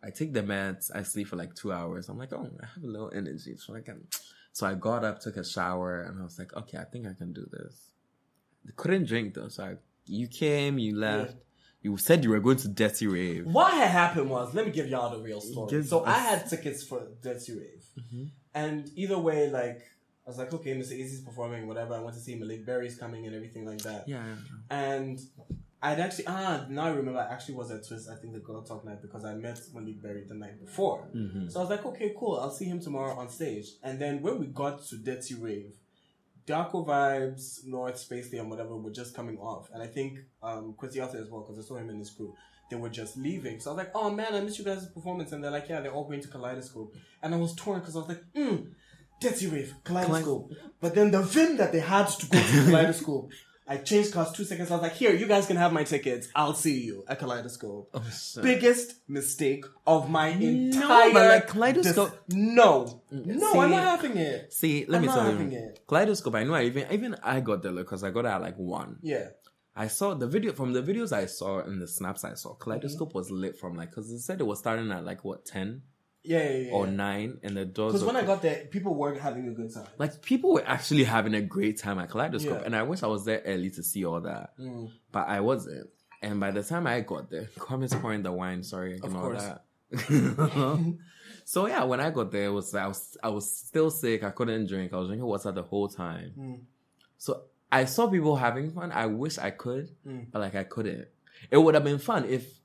I 0.05 0.11
take 0.11 0.35
the 0.35 0.43
meds. 0.43 0.91
I 0.95 1.05
sleep 1.05 1.29
for 1.29 1.37
like 1.37 1.55
two 1.55 1.73
hours. 1.73 2.11
I'm 2.11 2.19
like, 2.19 2.35
oh, 2.35 2.51
I 2.63 2.67
have 2.67 2.85
a 2.85 2.87
little 2.87 3.11
energy, 3.15 3.57
so 3.57 3.75
I 3.75 3.81
can. 3.81 4.07
So 4.53 4.67
I 4.67 4.75
got 4.75 5.05
up, 5.05 5.21
took 5.21 5.39
a 5.39 5.45
shower, 5.45 6.03
and 6.03 6.21
I 6.21 6.25
was 6.25 6.39
like, 6.39 6.55
okay, 6.55 6.77
I 6.77 6.85
think 6.85 7.07
I 7.07 7.15
can 7.15 7.33
do 7.33 7.49
this. 7.51 7.93
I 8.69 8.73
couldn't 8.77 9.07
drink 9.07 9.33
though, 9.33 9.49
so 9.49 9.65
I, 9.65 9.77
you 10.05 10.29
came, 10.29 10.79
you 10.79 10.95
left. 10.99 11.37
You 11.81 11.97
said 11.97 12.25
you 12.25 12.31
were 12.31 12.41
going 12.41 12.57
to 12.59 12.69
Detty 12.69 13.11
Rave. 13.11 13.47
What 13.47 13.73
had 13.73 13.89
happened 13.91 14.29
was, 14.29 14.53
let 14.55 14.67
me 14.67 14.73
give 14.73 14.89
y'all 14.89 15.17
the 15.17 15.23
real 15.23 15.41
story. 15.41 15.71
Give 15.71 15.87
so 15.87 16.05
I 16.05 16.19
had 16.19 16.51
tickets 16.51 16.83
for 16.83 17.07
Detty 17.23 17.59
Rave. 17.59 17.85
Mhm. 17.99 18.31
And 18.57 18.91
either 18.97 19.19
way, 19.19 19.51
like, 19.51 19.81
I 20.27 20.31
was 20.31 20.39
like, 20.39 20.53
okay, 20.53 20.75
Mr. 20.75 20.95
Eazi's 21.01 21.21
performing, 21.21 21.69
whatever. 21.69 21.95
I 21.95 22.01
want 22.01 22.15
to 22.17 22.21
see 22.21 22.35
Maleek 22.41 22.67
Berry's 22.67 22.97
coming 22.99 23.27
and 23.27 23.35
everything 23.37 23.65
like 23.65 23.83
that. 23.83 24.09
Yeah, 24.09 24.25
yeah, 24.27 24.35
And 24.71 25.21
I'd 25.83 26.01
actually, 26.01 26.27
ah, 26.27 26.65
now 26.69 26.87
I 26.87 26.91
remember, 26.91 27.21
I 27.21 27.33
actually 27.33 27.55
was 27.57 27.71
at 27.71 27.87
Twist, 27.87 28.09
I 28.09 28.17
think 28.17 28.33
the 28.33 28.41
Girl 28.41 28.63
Talk 28.63 28.85
night, 28.85 29.03
because 29.03 29.25
I 29.25 29.35
met 29.35 29.61
Maleek 29.75 30.03
Berry 30.03 30.25
the 30.27 30.35
night 30.35 30.59
before. 30.59 31.07
Mhm. 31.15 31.53
So 31.53 31.61
I 31.61 31.63
was 31.63 31.71
like, 31.71 31.85
okay, 31.87 32.13
cool. 32.19 32.41
I'll 32.41 32.51
see 32.51 32.65
him 32.65 32.81
tomorrow 32.81 33.15
on 33.15 33.29
stage. 33.29 33.67
And 33.85 34.01
then 34.01 34.23
when 34.23 34.41
we 34.41 34.47
got 34.47 34.83
to 34.89 34.97
Detty 34.97 35.41
Rave, 35.41 35.75
Darko 36.47 36.87
Vibes, 36.87 37.67
North 37.67 37.99
Space 37.99 38.31
Day, 38.31 38.39
and 38.39 38.49
whatever 38.51 38.77
were 38.77 38.91
just 38.91 39.15
coming 39.15 39.37
off. 39.39 39.69
And 39.73 39.83
I 39.83 39.87
think 39.87 40.21
um, 40.43 40.75
Quincy 40.79 40.99
Arthur 41.01 41.19
as 41.19 41.29
well, 41.31 41.43
because 41.43 41.59
I 41.63 41.69
saw 41.69 41.77
him 41.77 41.91
in 41.91 41.99
his 41.99 42.11
crew. 42.11 42.35
They 42.71 42.77
were 42.77 42.89
just 42.89 43.17
leaving. 43.17 43.61
So 43.61 43.71
I 43.71 43.75
was 43.75 43.79
like, 43.85 43.93
oh 43.95 44.11
man, 44.11 44.35
I 44.35 44.41
missed 44.41 44.59
you 44.59 44.65
guys' 44.65 44.87
performance. 44.87 45.33
And 45.33 45.43
they're 45.43 45.51
like, 45.51 45.69
yeah, 45.69 45.81
they're 45.81 45.93
all 45.93 46.05
going 46.05 46.21
to 46.23 46.29
Kaleidoscope. 46.29 46.95
And 47.23 47.35
I 47.35 47.39
was 47.39 47.55
torn 47.55 47.79
because 47.81 47.95
I 47.97 48.01
was 48.01 48.09
like, 48.09 48.23
mm, 48.35 48.67
Detty 49.23 49.53
Rave, 49.53 49.75
Kaleidoscope. 49.85 50.53
But 50.81 50.95
then 50.95 51.11
the 51.11 51.23
vim 51.23 51.57
that 51.59 51.73
they 51.73 51.81
had 51.81 52.07
to 52.09 52.27
go 52.27 52.39
to 52.39 52.65
Kaleidoscope, 52.65 53.31
I 53.69 53.79
changed 53.79 54.13
cars 54.13 54.31
two 54.31 54.45
seconds. 54.45 54.71
I 54.71 54.75
was 54.75 54.83
like, 54.83 54.93
here, 54.93 55.13
you 55.13 55.27
guys 55.27 55.47
can 55.47 55.57
have 55.57 55.73
my 55.73 55.83
tickets. 55.83 56.29
I'll 56.37 56.55
see 56.55 56.83
you 56.85 57.05
at 57.09 57.19
Kaleidoscope 57.19 57.91
Oh, 57.95 58.03
so- 58.13 58.41
biggest 58.43 58.95
mistake 59.09 59.65
of 59.87 60.09
my 60.09 60.33
No, 60.35 60.47
entire 60.47 61.13
but 61.13 61.29
like 61.29 61.49
Kaleidoscope- 61.49 62.13
dis- 62.29 62.37
no, 62.37 63.03
no, 63.11 63.53
See- 63.53 63.59
I'm 63.59 63.71
not 63.71 63.83
having 63.83 64.17
it. 64.17 64.53
See, 64.53 64.85
let 64.87 64.97
I'm 64.99 65.03
me 65.03 65.07
not 65.09 65.15
tell 65.17 65.41
you, 65.43 65.57
it. 65.59 65.81
Kaleidoscope. 65.89 66.35
I 66.37 66.45
know. 66.45 66.55
I 66.55 66.63
even 66.65 66.87
even 66.93 67.17
I 67.23 67.41
got 67.41 67.63
there 67.63 67.73
because 67.73 68.05
I 68.05 68.11
got 68.11 68.23
there 68.23 68.33
at 68.33 68.41
like 68.41 68.57
one. 68.57 68.99
Yeah, 69.03 69.29
I 69.77 69.89
saw 69.89 70.15
the 70.15 70.27
video 70.27 70.53
from 70.53 70.73
the 70.73 70.83
videos 70.83 71.13
I 71.13 71.27
saw 71.27 71.59
and 71.61 71.81
the 71.83 71.87
snaps 71.87 72.25
I 72.25 72.35
saw. 72.35 72.55
Kaleidoscope 72.55 73.11
Mm-hmm. 73.11 73.19
was 73.19 73.31
lit 73.31 73.59
from 73.59 73.77
like 73.77 73.91
because 73.91 74.11
they 74.11 74.17
said 74.19 74.41
it 74.41 74.45
was 74.47 74.59
starting 74.59 74.91
at 74.91 75.05
like 75.05 75.23
what 75.25 75.45
ten 75.45 75.83
yeah, 76.25 76.43
yeah. 76.43 76.57
yeah, 76.59 76.73
or 76.73 76.87
nine, 76.89 77.39
and 77.45 77.57
the 77.57 77.65
doors. 77.65 77.93
Because 77.93 78.05
when 78.05 78.17
I 78.17 78.23
got 78.25 78.43
there, 78.43 78.65
people 78.65 78.95
were 78.97 79.15
having 79.17 79.47
a 79.49 79.53
good 79.53 79.73
time. 79.73 79.87
like 79.99 80.23
people 80.23 80.53
were 80.55 80.65
actually 80.67 81.05
having 81.05 81.35
a 81.35 81.41
great 81.43 81.79
time 81.79 81.99
at 82.01 82.11
Kaleidoscope, 82.11 82.63
and 82.65 82.75
I 82.75 82.83
wish 82.83 83.03
I 83.05 83.07
was 83.07 83.25
there 83.25 83.43
early 83.47 83.71
to 83.71 83.83
see 83.83 84.05
all 84.05 84.21
that, 84.23 84.59
Mm. 84.59 84.91
but 85.13 85.29
I 85.29 85.41
wasn't. 85.41 85.89
And 86.23 86.41
by 86.41 86.51
the 86.51 86.63
time 86.65 86.87
I 86.87 87.01
got 87.03 87.31
there, 87.31 87.45
Kwame's 87.59 87.95
pouring 87.95 88.23
the 88.23 88.33
wine. 88.33 88.63
Sorry, 88.65 88.99
Of 89.01 89.13
course. 89.15 89.43
that. 89.45 89.63
so 91.45 91.67
yeah, 91.67 91.85
when 91.85 92.01
I 92.01 92.11
got 92.11 92.33
there, 92.33 92.47
it 92.47 92.53
was 92.53 92.75
I 92.75 92.87
was 92.87 93.17
I 93.23 93.29
was 93.29 93.49
still 93.57 93.91
sick. 93.91 94.25
I 94.25 94.31
couldn't 94.31 94.67
drink. 94.67 94.93
I 94.93 94.97
was 94.97 95.09
drinking 95.09 95.27
water 95.27 95.53
the 95.53 95.63
whole 95.63 95.89
time. 95.89 96.33
Mm. 96.39 96.61
So 97.19 97.43
I 97.71 97.85
saw 97.85 98.09
people 98.09 98.37
having 98.37 98.71
fun. 98.71 98.93
I 98.93 99.07
wish 99.07 99.39
I 99.39 99.51
could, 99.51 99.91
Mm. 100.07 100.27
but 100.31 100.41
like 100.41 100.55
I 100.55 100.65
couldn't. 100.65 101.09
It 101.51 101.59
would 101.59 101.75
have 101.75 101.85
been 101.85 101.99
fun 101.99 102.25
if 102.25 102.61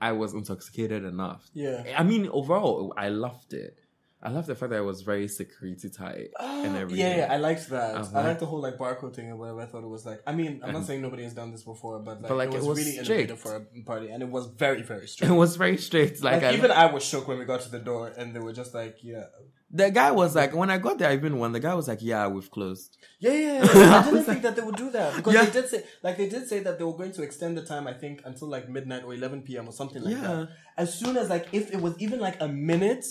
I 0.00 0.12
was 0.12 0.32
intoxicated 0.34 1.04
enough. 1.04 1.48
Yeah. 1.54 1.84
I 1.96 2.02
mean, 2.02 2.28
overall, 2.28 2.92
I 2.96 3.08
loved 3.08 3.52
it. 3.54 3.78
I 4.24 4.30
loved 4.30 4.46
the 4.46 4.54
fact 4.54 4.70
that 4.70 4.78
it 4.78 4.84
was 4.92 5.02
very 5.02 5.28
security 5.28 5.90
tight 5.90 6.30
and 6.40 6.76
everything. 6.76 6.98
Yeah, 7.06 7.16
yeah, 7.18 7.32
I 7.32 7.36
liked 7.36 7.68
that. 7.68 7.94
Uh-huh. 7.94 8.18
I 8.18 8.22
liked 8.28 8.40
the 8.40 8.46
whole 8.46 8.60
like 8.60 8.78
barcode 8.78 9.14
thing 9.14 9.28
and 9.28 9.38
whatever. 9.38 9.60
I 9.60 9.66
thought 9.66 9.84
it 9.84 9.88
was 9.88 10.06
like. 10.06 10.22
I 10.26 10.32
mean, 10.32 10.60
I'm 10.64 10.72
not 10.72 10.86
saying 10.86 11.02
nobody 11.02 11.24
has 11.24 11.34
done 11.34 11.50
this 11.52 11.62
before, 11.62 11.98
but 12.00 12.22
like, 12.22 12.28
But, 12.30 12.36
like, 12.38 12.48
it, 12.48 12.54
was 12.54 12.64
it 12.64 12.68
was 12.68 12.78
really 12.78 12.92
strict. 12.92 13.10
innovative 13.30 13.40
for 13.40 13.56
a 13.56 13.82
party, 13.82 14.10
and 14.10 14.22
it 14.22 14.30
was 14.30 14.46
very, 14.46 14.82
very 14.82 15.06
strict. 15.06 15.30
It 15.32 15.36
was 15.36 15.56
very 15.56 15.76
strict. 15.76 16.22
Like, 16.22 16.42
Like, 16.42 16.54
I, 16.54 16.56
even 16.56 16.70
I 16.70 16.86
was 16.86 17.04
shook 17.04 17.28
when 17.28 17.38
we 17.38 17.44
got 17.44 17.60
to 17.62 17.70
the 17.70 17.78
door, 17.80 18.08
and 18.16 18.34
they 18.34 18.40
were 18.40 18.54
just 18.54 18.72
like, 18.74 18.96
"Yeah, 19.02 19.24
the 19.70 19.90
guy 19.90 20.10
was 20.12 20.34
like, 20.34 20.54
when 20.54 20.70
I 20.70 20.78
got 20.78 20.98
there, 20.98 21.12
even 21.12 21.38
when 21.38 21.52
the 21.52 21.60
guy 21.60 21.74
was 21.74 21.88
like, 21.88 22.00
"Yeah, 22.00 22.26
we've 22.28 22.50
closed." 22.50 22.96
Yeah, 23.18 23.32
yeah, 23.32 23.64
yeah. 23.74 23.98
I 23.98 24.04
didn't 24.04 24.24
think 24.24 24.42
that 24.42 24.54
they 24.56 24.62
would 24.62 24.76
do 24.76 24.90
that 24.90 25.16
because 25.16 25.34
Yeah. 25.34 25.44
they 25.44 25.50
did 25.60 25.68
say, 25.68 25.82
like, 26.02 26.16
they 26.16 26.28
did 26.28 26.48
say 26.48 26.60
that 26.60 26.78
they 26.78 26.84
were 26.84 26.96
going 26.96 27.12
to 27.12 27.22
extend 27.22 27.58
the 27.58 27.62
time. 27.72 27.86
I 27.86 27.92
think 27.92 28.22
until 28.24 28.48
like 28.48 28.68
midnight 28.68 29.02
or 29.04 29.12
11 29.14 29.42
p.m. 29.42 29.68
or 29.68 29.72
something 29.72 30.02
like 30.02 30.14
Yeah. 30.14 30.22
that. 30.22 30.48
As 30.78 30.94
soon 30.98 31.16
as 31.16 31.28
like, 31.28 31.48
if 31.52 31.72
it 31.74 31.80
was 31.80 31.94
even 31.98 32.20
like 32.20 32.36
a 32.40 32.48
minute 32.48 33.04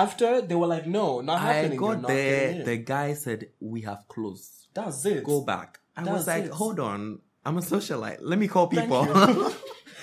after, 0.00 0.40
they 0.48 0.54
were 0.62 0.66
like, 0.76 0.86
"No, 0.98 1.20
not 1.20 1.40
happening." 1.40 1.78
You're 1.80 1.96
got 1.96 2.06
there. 2.08 2.64
The 2.70 2.76
guy 2.94 3.14
said, 3.24 3.40
"We 3.60 3.82
have 3.82 4.02
closed. 4.08 4.50
That's 4.74 5.04
it. 5.14 5.24
Go 5.24 5.38
back." 5.54 5.80
I 5.96 6.02
That's 6.04 6.16
was 6.16 6.26
like, 6.26 6.44
it. 6.44 6.50
"Hold 6.60 6.78
on, 6.80 7.00
I'm 7.44 7.58
a 7.58 7.60
socialite. 7.60 8.18
Let 8.20 8.38
me 8.38 8.48
call 8.48 8.66
people." 8.78 9.02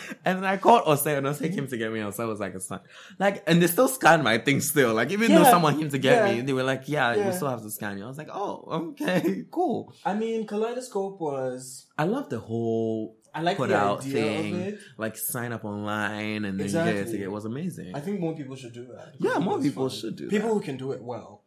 and 0.26 0.34
then 0.38 0.46
I 0.54 0.58
called 0.58 0.84
Osei, 0.86 1.18
and 1.18 1.26
Osei 1.28 1.54
came 1.56 1.68
to 1.68 1.78
get 1.78 1.92
me. 1.92 2.00
Osei 2.00 2.28
was 2.28 2.40
like, 2.40 2.54
"It's 2.56 2.68
fine." 2.68 2.80
Like, 3.20 3.44
and 3.48 3.62
they 3.62 3.68
still 3.68 3.88
scanned 3.88 4.24
my 4.24 4.38
thing 4.38 4.60
still. 4.62 4.94
Like, 4.94 5.12
even 5.12 5.32
though 5.34 5.44
someone 5.44 5.78
came 5.80 5.90
to 5.90 6.00
get 6.00 6.16
Yeah. 6.18 6.36
me, 6.36 6.42
they 6.42 6.54
were 6.54 6.64
like, 6.74 6.84
"Yeah, 6.88 7.16
you 7.16 7.32
still 7.34 7.50
have 7.50 7.64
to 7.68 7.72
scan 7.78 7.98
you." 7.98 8.06
I 8.06 8.08
was 8.08 8.18
like, 8.24 8.30
"Oh, 8.44 8.54
okay, 8.82 9.46
cool." 9.52 9.94
I 10.06 10.14
mean, 10.22 10.46
Kaleidoscope 10.48 11.20
was 11.20 11.86
I 11.98 12.06
love 12.06 12.30
the 12.30 12.40
whole 12.40 13.18
I 13.34 13.42
like 13.42 13.58
put 13.58 13.70
the 13.70 13.78
out 13.78 14.02
idea 14.02 14.14
thing, 14.14 14.54
of 14.56 14.68
it. 14.68 14.80
like 14.98 15.18
sign 15.18 15.52
up 15.54 15.64
online 15.66 16.46
and 16.46 16.60
then 16.60 16.68
you 16.68 16.74
get 16.74 16.88
a 16.88 16.90
Exactly. 16.92 17.12
ticket. 17.14 17.22
It 17.26 17.32
was 17.32 17.46
amazing. 17.46 17.96
I 17.96 18.00
think 18.00 18.20
more 18.20 18.36
people 18.36 18.56
should 18.56 18.74
do 18.74 18.86
that. 18.88 19.16
Yeah, 19.20 19.38
more 19.40 19.60
people 19.62 19.90
fun. 19.90 19.98
should 20.00 20.16
do 20.16 20.30
People 20.30 20.50
that. 20.50 20.54
who 20.56 20.62
can 20.62 20.78
do 20.78 20.92
it 20.94 21.02
well. 21.02 21.44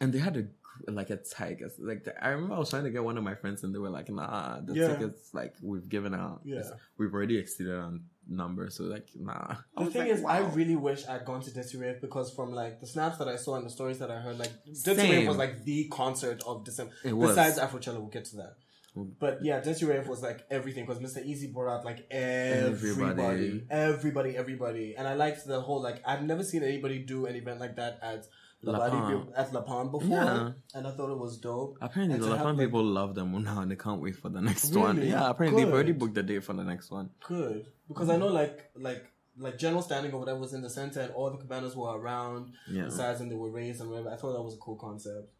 and 0.00 0.12
they 0.12 0.18
had 0.18 0.36
a 0.36 0.44
like 0.90 1.08
a 1.10 1.16
tiger. 1.16 1.70
Like 1.78 2.04
the, 2.04 2.12
I 2.22 2.28
remember 2.30 2.54
I 2.54 2.58
was 2.58 2.68
trying 2.70 2.84
to 2.84 2.90
get 2.90 3.02
one 3.02 3.16
of 3.16 3.24
my 3.24 3.34
friends, 3.34 3.64
and 3.64 3.74
they 3.74 3.78
were 3.78 3.88
like, 3.88 4.10
"Nah, 4.10 4.60
the 4.60 4.74
Yeah. 4.74 4.88
tickets 4.88 5.32
like 5.32 5.54
we've 5.62 5.88
given 5.88 6.14
out. 6.14 6.42
Yeah. 6.44 6.62
we've 6.98 7.14
already 7.14 7.38
exceeded 7.38 7.72
our 7.74 7.92
number. 8.28 8.68
So 8.68 8.84
like, 8.84 9.08
nah." 9.18 9.56
The 9.78 9.86
thing 9.86 10.02
like, 10.02 10.10
is, 10.10 10.24
I 10.24 10.38
really 10.40 10.76
wish 10.76 11.06
I'd 11.08 11.24
gone 11.24 11.40
to 11.42 11.50
Detty 11.50 11.80
Rave 11.80 12.02
because 12.02 12.30
from 12.30 12.52
like 12.52 12.80
the 12.80 12.86
snaps 12.86 13.16
that 13.18 13.26
I 13.28 13.36
saw 13.36 13.56
and 13.56 13.64
the 13.64 13.70
stories 13.70 13.98
that 14.00 14.10
I 14.10 14.16
heard, 14.20 14.38
like 14.38 14.52
Desi 14.68 14.96
Same. 14.96 15.26
Was 15.26 15.38
like 15.38 15.64
the 15.64 15.88
concert 15.88 16.42
of 16.46 16.62
December. 16.64 16.92
It 17.04 17.14
was. 17.14 17.30
Besides 17.30 17.58
Afrochella, 17.58 17.94
we'll 17.98 18.08
get 18.18 18.26
to 18.26 18.36
that. 18.36 18.56
But 18.96 19.44
yeah, 19.44 19.60
Detty 19.60 19.86
Rave 19.88 20.08
was 20.08 20.22
like 20.22 20.40
everything 20.50 20.86
because 20.86 21.02
Mr. 21.02 21.24
Eazi 21.26 21.52
brought 21.52 21.70
out 21.72 21.84
like 21.84 22.06
everybody, 22.10 23.10
Everybody. 23.22 23.66
everybody, 23.70 24.36
everybody, 24.36 24.94
and 24.96 25.06
I 25.06 25.14
liked 25.14 25.46
the 25.46 25.60
whole 25.60 25.82
like 25.82 26.00
I've 26.06 26.22
never 26.22 26.42
seen 26.42 26.62
anybody 26.62 26.98
do 27.00 27.26
an 27.26 27.36
event 27.36 27.60
like 27.60 27.76
that 27.76 27.98
at 28.02 28.26
La, 28.62 28.78
La 28.78 28.88
Palm. 28.90 29.28
at 29.36 29.52
La 29.52 29.60
Palm 29.60 29.90
before, 29.90 30.08
Yeah. 30.08 30.50
and 30.74 30.86
I 30.86 30.90
thought 30.92 31.10
it 31.12 31.18
was 31.18 31.38
dope. 31.38 31.76
Apparently, 31.80 32.14
And 32.14 32.24
the 32.24 32.28
La 32.28 32.36
have, 32.36 32.46
Lapan 32.46 32.56
like- 32.58 32.66
people 32.68 32.84
love 32.84 33.14
them 33.14 33.30
now, 33.44 33.60
and 33.60 33.70
they 33.70 33.76
can't 33.76 34.00
wait 34.00 34.16
for 34.16 34.30
the 34.30 34.40
next 34.48 34.70
Really? 34.70 34.80
one. 34.80 35.02
Yeah, 35.02 35.28
apparently 35.28 35.64
they've 35.64 35.72
already 35.72 35.92
booked 35.92 36.14
the 36.14 36.22
date 36.22 36.42
for 36.44 36.54
the 36.54 36.64
next 36.64 36.90
one. 36.90 37.10
Good 37.28 37.66
because 37.88 38.08
I 38.08 38.16
know 38.16 38.28
like 38.28 38.70
like 38.74 39.04
like 39.38 39.58
general 39.58 39.82
standing 39.82 40.10
or 40.12 40.18
whatever 40.20 40.40
was 40.40 40.54
in 40.54 40.62
the 40.62 40.70
center 40.70 41.00
and 41.00 41.12
all 41.12 41.30
the 41.30 41.36
cabanas 41.36 41.76
were 41.76 41.90
around 41.98 42.54
Yeah, 42.70 42.84
the 42.86 42.90
sides 42.90 43.20
and 43.20 43.30
they 43.30 43.36
were 43.36 43.50
raised 43.50 43.82
and 43.82 43.90
whatever. 43.90 44.08
I 44.10 44.16
thought 44.16 44.32
that 44.32 44.42
was 44.42 44.54
a 44.54 44.58
cool 44.58 44.76
concept. 44.76 45.30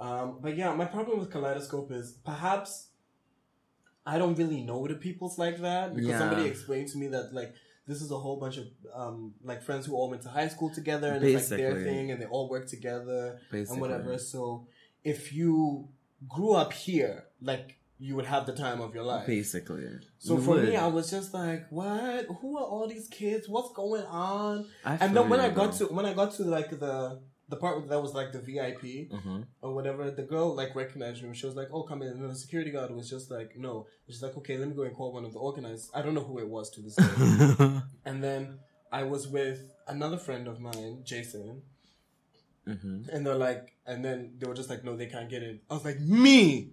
Um, 0.00 0.40
but 0.42 0.56
yeah, 0.56 0.74
my 0.74 0.86
problem 0.86 1.20
with 1.20 1.30
Kaleidoscope 1.30 1.92
is 1.92 2.18
perhaps 2.24 2.88
I 4.06 4.18
don't 4.18 4.34
really 4.36 4.62
know 4.62 4.86
the 4.86 4.94
peoples 4.94 5.38
like 5.38 5.60
that 5.60 5.94
because 5.94 6.08
Yeah. 6.10 6.18
somebody 6.18 6.44
explained 6.46 6.88
to 6.88 6.98
me 6.98 7.08
that 7.08 7.32
like 7.32 7.54
this 7.86 8.00
is 8.02 8.10
a 8.10 8.18
whole 8.18 8.38
bunch 8.38 8.56
of 8.58 8.66
um, 8.94 9.34
like 9.42 9.62
friends 9.62 9.86
who 9.86 9.94
all 9.94 10.08
went 10.10 10.22
to 10.22 10.28
high 10.28 10.48
school 10.48 10.70
together 10.70 11.12
and 11.12 11.24
it's 11.24 11.50
like 11.50 11.58
their 11.58 11.74
thing 11.82 12.10
and 12.10 12.20
they 12.20 12.26
all 12.26 12.48
work 12.48 12.66
together 12.66 13.38
basically. 13.50 13.72
and 13.72 13.80
whatever. 13.80 14.18
So 14.18 14.66
if 15.04 15.32
you 15.32 15.88
grew 16.28 16.52
up 16.52 16.72
here, 16.72 17.24
like 17.42 17.76
you 17.98 18.16
would 18.16 18.26
have 18.26 18.44
the 18.46 18.52
time 18.52 18.80
of 18.80 18.94
your 18.94 19.04
life. 19.04 19.26
Basically. 19.26 19.86
So 20.18 20.34
You 20.34 20.40
for 20.42 20.50
would. 20.56 20.64
me, 20.68 20.76
I 20.76 20.88
was 20.88 21.10
just 21.10 21.32
like, 21.32 21.70
"What? 21.70 22.26
Who 22.40 22.58
are 22.58 22.64
all 22.64 22.88
these 22.88 23.06
kids? 23.08 23.48
What's 23.48 23.72
going 23.72 24.04
on?" 24.04 24.66
I 24.84 24.96
And 24.96 25.16
then 25.16 25.28
when 25.28 25.40
I 25.40 25.48
got 25.50 25.74
to 25.74 25.86
when 25.86 26.04
I 26.04 26.12
got 26.14 26.32
to 26.34 26.42
like 26.44 26.70
the 26.70 27.20
the 27.48 27.56
part 27.56 27.88
that 27.88 28.00
was 28.00 28.14
like 28.14 28.32
the 28.32 28.40
VIP 28.40 29.10
Mhm. 29.12 29.44
or 29.60 29.74
whatever, 29.74 30.10
the 30.10 30.22
girl 30.22 30.54
like 30.54 30.74
recognized 30.74 31.22
me. 31.22 31.34
She 31.34 31.46
was 31.46 31.54
like, 31.56 31.68
"Oh, 31.72 31.82
come 31.82 32.00
in." 32.02 32.08
And 32.08 32.30
the 32.30 32.34
security 32.34 32.70
guard 32.70 32.90
was 32.90 33.08
just 33.10 33.30
like, 33.30 33.56
"No." 33.58 33.86
She's 34.08 34.22
like, 34.22 34.36
"Okay, 34.38 34.56
let 34.56 34.68
me 34.68 34.74
go 34.74 34.82
and 34.82 34.94
call 34.96 35.12
one 35.12 35.24
of 35.24 35.32
the 35.32 35.38
organizers." 35.38 35.90
I 35.94 36.00
don't 36.02 36.14
know 36.14 36.24
who 36.24 36.38
it 36.38 36.48
was 36.48 36.70
to 36.70 36.80
this 36.80 36.94
day. 36.96 37.04
and 38.06 38.22
then 38.24 38.58
I 38.90 39.02
was 39.02 39.28
with 39.28 39.60
another 39.88 40.16
friend 40.16 40.48
of 40.48 40.58
mine, 40.60 41.02
Jason, 41.04 41.62
Mhm. 42.66 43.08
and 43.12 43.26
they're 43.26 43.34
like, 43.34 43.74
and 43.86 44.04
then 44.04 44.34
they 44.38 44.46
were 44.46 44.54
just 44.54 44.70
like, 44.70 44.82
"No, 44.84 44.96
they 44.96 45.06
can't 45.06 45.28
get 45.28 45.42
in." 45.42 45.60
I 45.70 45.74
was 45.74 45.84
like, 45.84 46.00
"Me." 46.00 46.70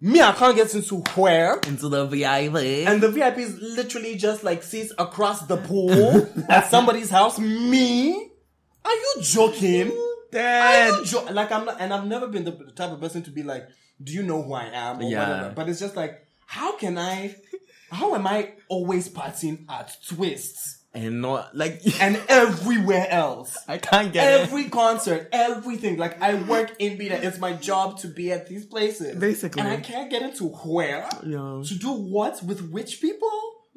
Me, 0.00 0.20
I 0.20 0.30
can't 0.32 0.54
get 0.54 0.72
into 0.76 0.96
where? 1.16 1.58
Into 1.66 1.88
the 1.88 2.06
VIP. 2.06 2.86
And 2.86 3.00
the 3.02 3.10
VIP 3.10 3.38
is 3.42 3.58
literally 3.60 4.14
just 4.14 4.44
like 4.44 4.62
seats 4.62 4.92
across 4.96 5.46
the 5.46 5.56
pool 5.56 6.28
at 6.48 6.70
somebody's 6.70 7.10
house. 7.10 7.38
Me? 7.40 8.27
Are 8.88 8.94
you 8.94 9.14
joking? 9.22 9.88
Are 10.34 10.88
you 11.00 11.04
jo- 11.04 11.26
like 11.30 11.50
I'm 11.52 11.64
not, 11.66 11.80
and 11.80 11.92
I've 11.92 12.06
never 12.06 12.26
been 12.28 12.44
the 12.44 12.52
type 12.74 12.90
of 12.92 13.00
person 13.00 13.22
to 13.24 13.30
be 13.30 13.42
like, 13.42 13.64
"Do 14.02 14.12
you 14.12 14.22
know 14.22 14.42
who 14.42 14.52
I 14.54 14.66
am?" 14.72 14.98
or 15.00 15.02
Yeah. 15.02 15.28
whatever. 15.28 15.54
But 15.54 15.68
it's 15.68 15.80
just 15.80 15.96
like, 15.96 16.26
how 16.46 16.76
can 16.76 16.98
I? 16.98 17.34
How 17.90 18.14
am 18.14 18.26
I 18.26 18.52
always 18.68 19.08
partying 19.08 19.64
at 19.70 19.96
twists 20.06 20.82
And 20.94 21.22
not 21.22 21.56
like 21.56 21.80
and 22.02 22.20
everywhere 22.28 23.06
else? 23.10 23.56
I 23.66 23.78
can't 23.78 24.12
get 24.12 24.24
it. 24.30 24.40
Every 24.42 24.68
concert, 24.68 25.28
everything. 25.32 25.96
Like 25.96 26.20
I 26.20 26.34
work 26.34 26.72
in 26.78 26.98
Beta. 26.98 27.18
It's 27.26 27.38
my 27.38 27.54
job 27.54 27.98
to 28.00 28.08
be 28.08 28.30
at 28.32 28.46
these 28.48 28.66
places. 28.66 29.16
Basically. 29.18 29.62
And 29.62 29.70
I 29.70 29.78
can't 29.80 30.10
get 30.10 30.20
into 30.22 30.44
where? 30.48 31.08
Yeah. 31.26 31.62
To 31.66 31.74
do 31.78 31.92
what 31.92 32.42
with 32.42 32.60
which 32.70 33.00
people? 33.00 33.30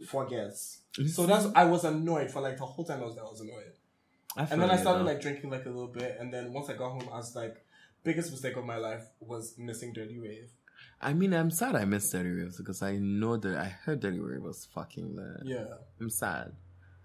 Forget. 0.07 0.53
So 1.15 1.25
that's 1.25 1.45
I 1.55 1.63
was 1.65 1.85
annoyed 1.85 2.29
for 2.31 2.41
like 2.41 2.57
the 2.57 2.65
whole 2.65 2.83
time 2.83 2.99
I 3.01 3.05
was 3.05 3.15
there. 3.15 3.23
I 3.23 3.29
was 3.29 3.39
annoyed, 3.39 3.70
and 4.37 4.61
then 4.61 4.69
I 4.71 4.77
started 4.77 5.03
like 5.03 5.21
drinking 5.21 5.49
like 5.49 5.65
a 5.65 5.69
little 5.69 5.87
bit, 5.91 6.17
and 6.19 6.33
then 6.33 6.53
once 6.53 6.69
I 6.69 6.73
got 6.73 6.91
home, 6.91 7.09
I 7.11 7.17
was 7.17 7.35
like, 7.35 7.57
biggest 8.03 8.31
mistake 8.31 8.55
of 8.57 8.65
my 8.65 8.77
life 8.77 9.03
was 9.19 9.55
missing 9.57 9.93
Dirty 9.93 10.19
Wave. 10.19 10.49
I 11.01 11.13
mean, 11.13 11.33
I'm 11.33 11.51
sad 11.51 11.75
I 11.75 11.85
missed 11.85 12.11
Dirty 12.11 12.31
Waves 12.33 12.57
because 12.57 12.81
I 12.81 12.97
know 12.97 13.37
that 13.37 13.57
I 13.57 13.65
heard 13.65 13.99
Dirty 13.99 14.19
Wave 14.19 14.41
was 14.41 14.65
fucking 14.73 15.15
there. 15.15 15.39
Yeah, 15.43 15.65
I'm 15.99 16.09
sad. 16.09 16.53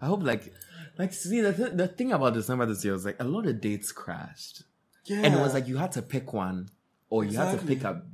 I 0.00 0.06
hope 0.06 0.22
like, 0.22 0.52
like 0.98 1.12
see 1.12 1.40
the 1.40 1.52
th- 1.52 1.72
the 1.72 1.88
thing 1.88 2.12
about 2.12 2.34
December 2.34 2.66
this 2.66 2.84
year 2.84 2.92
was 2.92 3.04
like 3.06 3.16
a 3.20 3.24
lot 3.24 3.46
of 3.46 3.60
dates 3.60 3.92
crashed, 3.92 4.62
yeah, 5.04 5.22
and 5.24 5.34
it 5.34 5.40
was 5.40 5.54
like 5.54 5.66
you 5.68 5.76
had 5.78 5.92
to 5.92 6.02
pick 6.02 6.32
one, 6.32 6.68
or 7.08 7.24
you 7.24 7.36
had 7.36 7.58
to 7.58 7.66
pick 7.66 7.84
up. 7.84 8.04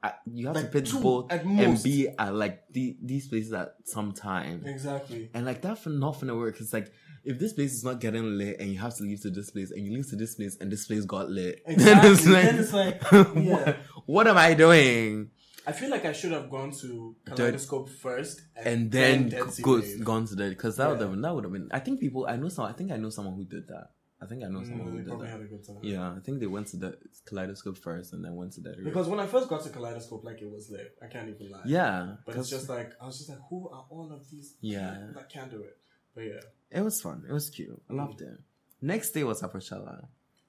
Uh, 0.00 0.10
you 0.32 0.46
have 0.46 0.54
Like 0.54 0.66
to 0.66 0.70
pick 0.70 0.84
two 0.84 1.00
both 1.00 1.26
and 1.32 1.82
be 1.82 2.06
at 2.06 2.32
like 2.32 2.62
the, 2.70 2.96
these 3.02 3.26
places 3.26 3.52
at 3.52 3.74
some 3.82 4.12
time. 4.12 4.62
exactly. 4.64 5.28
And 5.34 5.44
like 5.44 5.62
that 5.62 5.78
for 5.78 5.90
not 5.90 6.20
gonna 6.20 6.36
work. 6.36 6.60
It's 6.60 6.72
like 6.72 6.92
if 7.30 7.38
this 7.38 7.52
place 7.52 7.72
is 7.78 7.84
not 7.84 8.00
getting 8.00 8.26
lit 8.38 8.58
and 8.60 8.70
you 8.72 8.78
have 8.78 8.94
to 8.96 9.02
leave 9.04 9.20
to 9.22 9.30
this 9.30 9.50
place 9.50 9.70
and 9.70 9.80
you 9.84 9.92
leave 9.96 10.08
to 10.10 10.16
this 10.16 10.34
place 10.34 10.56
and 10.60 10.70
this 10.72 10.86
place 10.88 11.04
got 11.04 11.26
lit. 11.30 11.62
Exactly. 11.66 12.10
it's 12.10 12.26
like, 12.26 12.44
Then 12.44 12.58
it's 12.62 12.72
like, 12.72 12.96
yeah. 13.12 13.52
what, 13.64 13.76
what 14.06 14.26
am 14.26 14.38
I 14.38 14.54
doing? 14.54 15.30
I 15.66 15.72
feel 15.72 15.90
like 15.90 16.04
I 16.06 16.12
should 16.12 16.32
have 16.32 16.48
gone 16.50 16.70
to 16.82 17.14
Kaleidoscope 17.26 17.90
first, 17.90 18.40
And 18.56 18.90
then 18.90 19.28
Dead 19.28 19.50
Sea 19.52 19.62
go, 19.62 19.82
gone 20.02 20.24
to 20.26 20.34
that 20.36 20.48
because 20.50 20.76
that 20.78 20.88
would 20.88 20.98
Yeah. 21.00 21.08
have 21.10 21.20
that 21.24 21.34
would 21.34 21.44
have 21.44 21.52
been. 21.52 21.68
I 21.70 21.80
think 21.80 22.00
people. 22.00 22.26
I 22.26 22.36
know 22.36 22.48
some. 22.48 22.64
I 22.64 22.72
think 22.72 22.90
I 22.90 22.96
know 22.96 23.10
someone 23.10 23.34
who 23.34 23.44
did 23.44 23.68
that. 23.68 23.86
I 24.20 24.26
think 24.26 24.42
I 24.42 24.48
know 24.48 24.64
someone 24.64 24.88
Mm, 24.88 24.90
who 24.92 25.02
did 25.10 25.20
that. 25.20 25.28
had 25.28 25.40
a 25.42 25.44
good 25.52 25.64
time. 25.66 25.76
Yeah, 25.82 26.10
I 26.18 26.20
think 26.24 26.40
they 26.40 26.46
went 26.56 26.66
to 26.72 26.76
the 26.78 26.90
kaleidoscope 27.28 27.76
first 27.78 28.14
and 28.14 28.24
then 28.24 28.34
went 28.34 28.52
to 28.54 28.60
the. 28.62 28.70
Because 28.82 29.06
when 29.08 29.20
I 29.20 29.26
first 29.26 29.46
got 29.52 29.62
to 29.66 29.70
Kaleidoscope, 29.76 30.24
like 30.24 30.40
it 30.40 30.50
was 30.50 30.70
lit. 30.70 30.90
I 31.02 31.06
can't 31.06 31.28
even 31.28 31.50
lie. 31.52 31.60
yeah, 31.66 32.14
but 32.26 32.34
it's 32.36 32.48
just 32.56 32.68
like 32.70 32.90
I 33.00 33.04
was 33.06 33.18
just 33.18 33.28
like, 33.28 33.38
who 33.50 33.68
are 33.68 33.84
all 33.90 34.10
of 34.10 34.28
these? 34.30 34.54
Yeah. 34.62 34.90
people 34.94 35.12
that 35.20 35.28
can't 35.28 35.50
do 35.50 35.60
it. 35.70 35.76
But 36.14 36.22
yeah. 36.32 36.40
It 36.70 36.80
was 36.82 37.00
fun. 37.00 37.24
It 37.28 37.32
was 37.32 37.50
cute. 37.50 37.80
I 37.90 37.94
loved 37.94 38.20
it. 38.20 38.38
Next 38.80 39.10
day 39.10 39.24
was 39.24 39.42
Afrochella. 39.42 40.06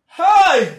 Hi. 0.07 0.77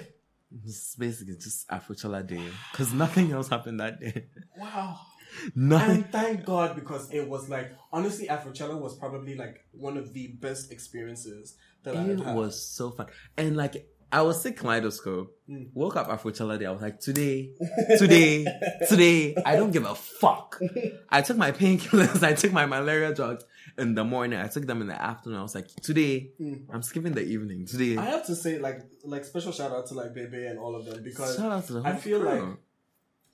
It's 0.64 0.96
basically 0.96 1.34
just 1.34 1.68
Afrochella 1.68 2.26
day 2.26 2.44
because 2.72 2.92
nothing 2.92 3.30
else 3.32 3.48
happened 3.48 3.80
that 3.80 4.00
day. 4.00 4.26
Wow. 4.56 4.98
Nothing. 5.54 5.90
And 5.90 6.10
thank 6.10 6.44
God 6.44 6.74
because 6.74 7.08
it 7.12 7.28
was 7.28 7.48
like 7.48 7.70
honestly, 7.92 8.26
Afrochella 8.26 8.80
was 8.80 8.96
probably 8.98 9.36
like 9.36 9.64
one 9.70 9.96
of 9.96 10.12
the 10.12 10.26
best 10.40 10.72
experiences 10.72 11.56
that 11.84 11.96
I 11.96 12.02
It 12.02 12.18
had. 12.18 12.26
had. 12.26 12.36
was 12.36 12.60
so 12.60 12.90
fun. 12.90 13.06
And 13.36 13.56
like, 13.56 13.88
I 14.10 14.22
was 14.22 14.42
sick 14.42 14.56
kaleidoscope. 14.56 15.32
Mm. 15.48 15.68
Woke 15.72 15.94
up 15.94 16.08
Afrochella 16.08 16.58
day. 16.58 16.66
I 16.66 16.72
was 16.72 16.82
like, 16.82 16.98
today, 16.98 17.52
today, 17.96 18.44
today, 18.88 19.36
I 19.46 19.54
don't 19.54 19.70
give 19.70 19.84
a 19.86 19.94
fuck. 19.94 20.58
I 21.10 21.22
took 21.22 21.36
my 21.36 21.52
painkillers. 21.52 22.24
I 22.24 22.32
took 22.32 22.52
my 22.52 22.66
malaria 22.66 23.14
drugs 23.14 23.44
in 23.78 23.94
the 23.94 24.04
morning. 24.04 24.38
I 24.38 24.48
took 24.48 24.66
them 24.66 24.80
in 24.80 24.88
the 24.88 25.00
afternoon. 25.00 25.38
I 25.38 25.42
was 25.42 25.54
like, 25.54 25.68
today, 25.82 26.30
Mm. 26.40 26.66
I'm 26.72 26.82
skipping 26.82 27.12
the 27.12 27.22
evening. 27.24 27.66
Today. 27.66 27.96
I 27.96 28.04
have 28.06 28.26
to 28.26 28.34
say 28.36 28.58
like 28.58 28.80
like 29.04 29.24
special 29.24 29.52
shout 29.52 29.72
out 29.72 29.86
to 29.88 29.94
like 29.94 30.14
Bebe 30.14 30.46
and 30.46 30.58
all 30.58 30.74
of 30.76 30.84
them 30.86 31.02
because 31.02 31.36
Shout 31.36 31.52
out 31.52 31.66
to 31.68 31.72
the 31.74 31.82
I 31.84 31.94
feel 31.96 32.20
crew. 32.20 32.28
like 32.30 32.56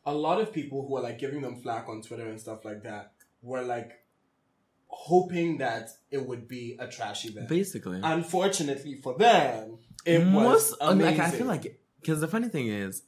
a 0.04 0.14
lot 0.14 0.40
of 0.40 0.52
people 0.52 0.86
who 0.86 0.96
are 0.96 1.02
like 1.02 1.18
giving 1.18 1.40
them 1.42 1.56
flack 1.56 1.88
on 1.88 2.02
Twitter 2.02 2.28
and 2.28 2.40
stuff 2.40 2.64
like 2.64 2.82
that 2.84 3.12
were 3.42 3.62
like 3.62 3.92
hoping 4.88 5.58
that 5.58 5.90
it 6.10 6.26
would 6.26 6.46
be 6.48 6.76
a 6.78 6.86
trash 6.86 7.24
event. 7.24 7.48
basically. 7.48 8.00
Unfortunately 8.02 8.94
for 9.02 9.16
them, 9.18 9.78
it 10.04 10.18
was 10.18 10.26
Most, 10.26 10.80
mean, 10.80 10.90
amazing. 10.92 11.18
like, 11.18 11.26
I 11.26 11.30
feel 11.36 11.46
like, 11.46 11.80
because 12.00 12.20
the 12.20 12.28
funny 12.28 12.48
thing 12.48 12.68
is, 12.68 13.02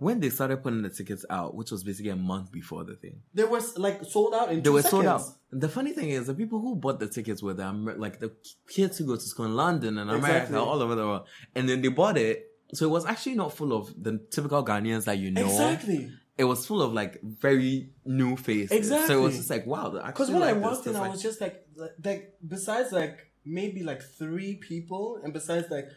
when 0.00 0.18
they 0.18 0.30
started 0.30 0.62
putting 0.62 0.80
the 0.80 0.88
tickets 0.88 1.26
out, 1.28 1.54
which 1.54 1.70
was 1.70 1.84
basically 1.84 2.10
a 2.10 2.16
month 2.16 2.50
before 2.50 2.84
the 2.84 2.94
thing, 2.96 3.20
they 3.34 3.44
were 3.44 3.60
like 3.76 4.02
sold 4.04 4.34
out 4.34 4.50
in 4.50 4.62
they 4.62 4.70
were 4.70 4.80
sold 4.82 5.04
out. 5.04 5.22
The 5.52 5.68
funny 5.68 5.92
thing 5.92 6.08
is, 6.08 6.26
the 6.26 6.34
people 6.34 6.58
who 6.58 6.74
bought 6.74 6.98
the 7.00 7.06
tickets 7.06 7.42
were 7.42 7.52
the 7.52 7.64
Amer- 7.68 7.96
like 7.98 8.18
the 8.18 8.32
kids 8.66 8.96
who 8.96 9.06
go 9.06 9.16
to 9.16 9.20
school 9.20 9.44
in 9.44 9.54
London 9.54 9.98
and 9.98 10.10
America, 10.10 10.36
Exactly. 10.38 10.56
all 10.56 10.80
over 10.82 10.94
the 10.94 11.06
world, 11.06 11.26
and 11.54 11.68
then 11.68 11.82
they 11.82 11.88
bought 11.88 12.16
it. 12.16 12.46
So 12.72 12.86
it 12.86 12.90
was 12.90 13.04
actually 13.04 13.34
not 13.34 13.54
full 13.54 13.72
of 13.74 13.92
the 14.02 14.18
typical 14.30 14.64
Ghanaians 14.64 15.04
that 15.04 15.18
you 15.18 15.30
know. 15.30 15.44
Exactly. 15.44 16.10
It 16.38 16.44
was 16.44 16.64
full 16.64 16.80
of 16.80 16.94
like 16.94 17.20
very 17.22 17.90
new 18.06 18.36
faces. 18.36 18.70
Exactly. 18.72 19.06
So 19.08 19.18
it 19.20 19.22
was 19.22 19.36
just 19.36 19.50
like 19.50 19.66
wow. 19.66 19.90
Because 20.06 20.30
when 20.30 20.42
I 20.42 20.54
walked 20.54 20.86
in, 20.86 20.96
I 20.96 21.08
was 21.08 21.22
just 21.22 21.42
like, 21.42 21.66
like, 21.76 21.90
like, 22.02 22.34
besides 22.46 22.90
like 22.90 23.30
maybe 23.44 23.82
like 23.82 24.00
three 24.02 24.54
people, 24.54 25.20
and 25.22 25.34
besides 25.34 25.66
like 25.70 25.88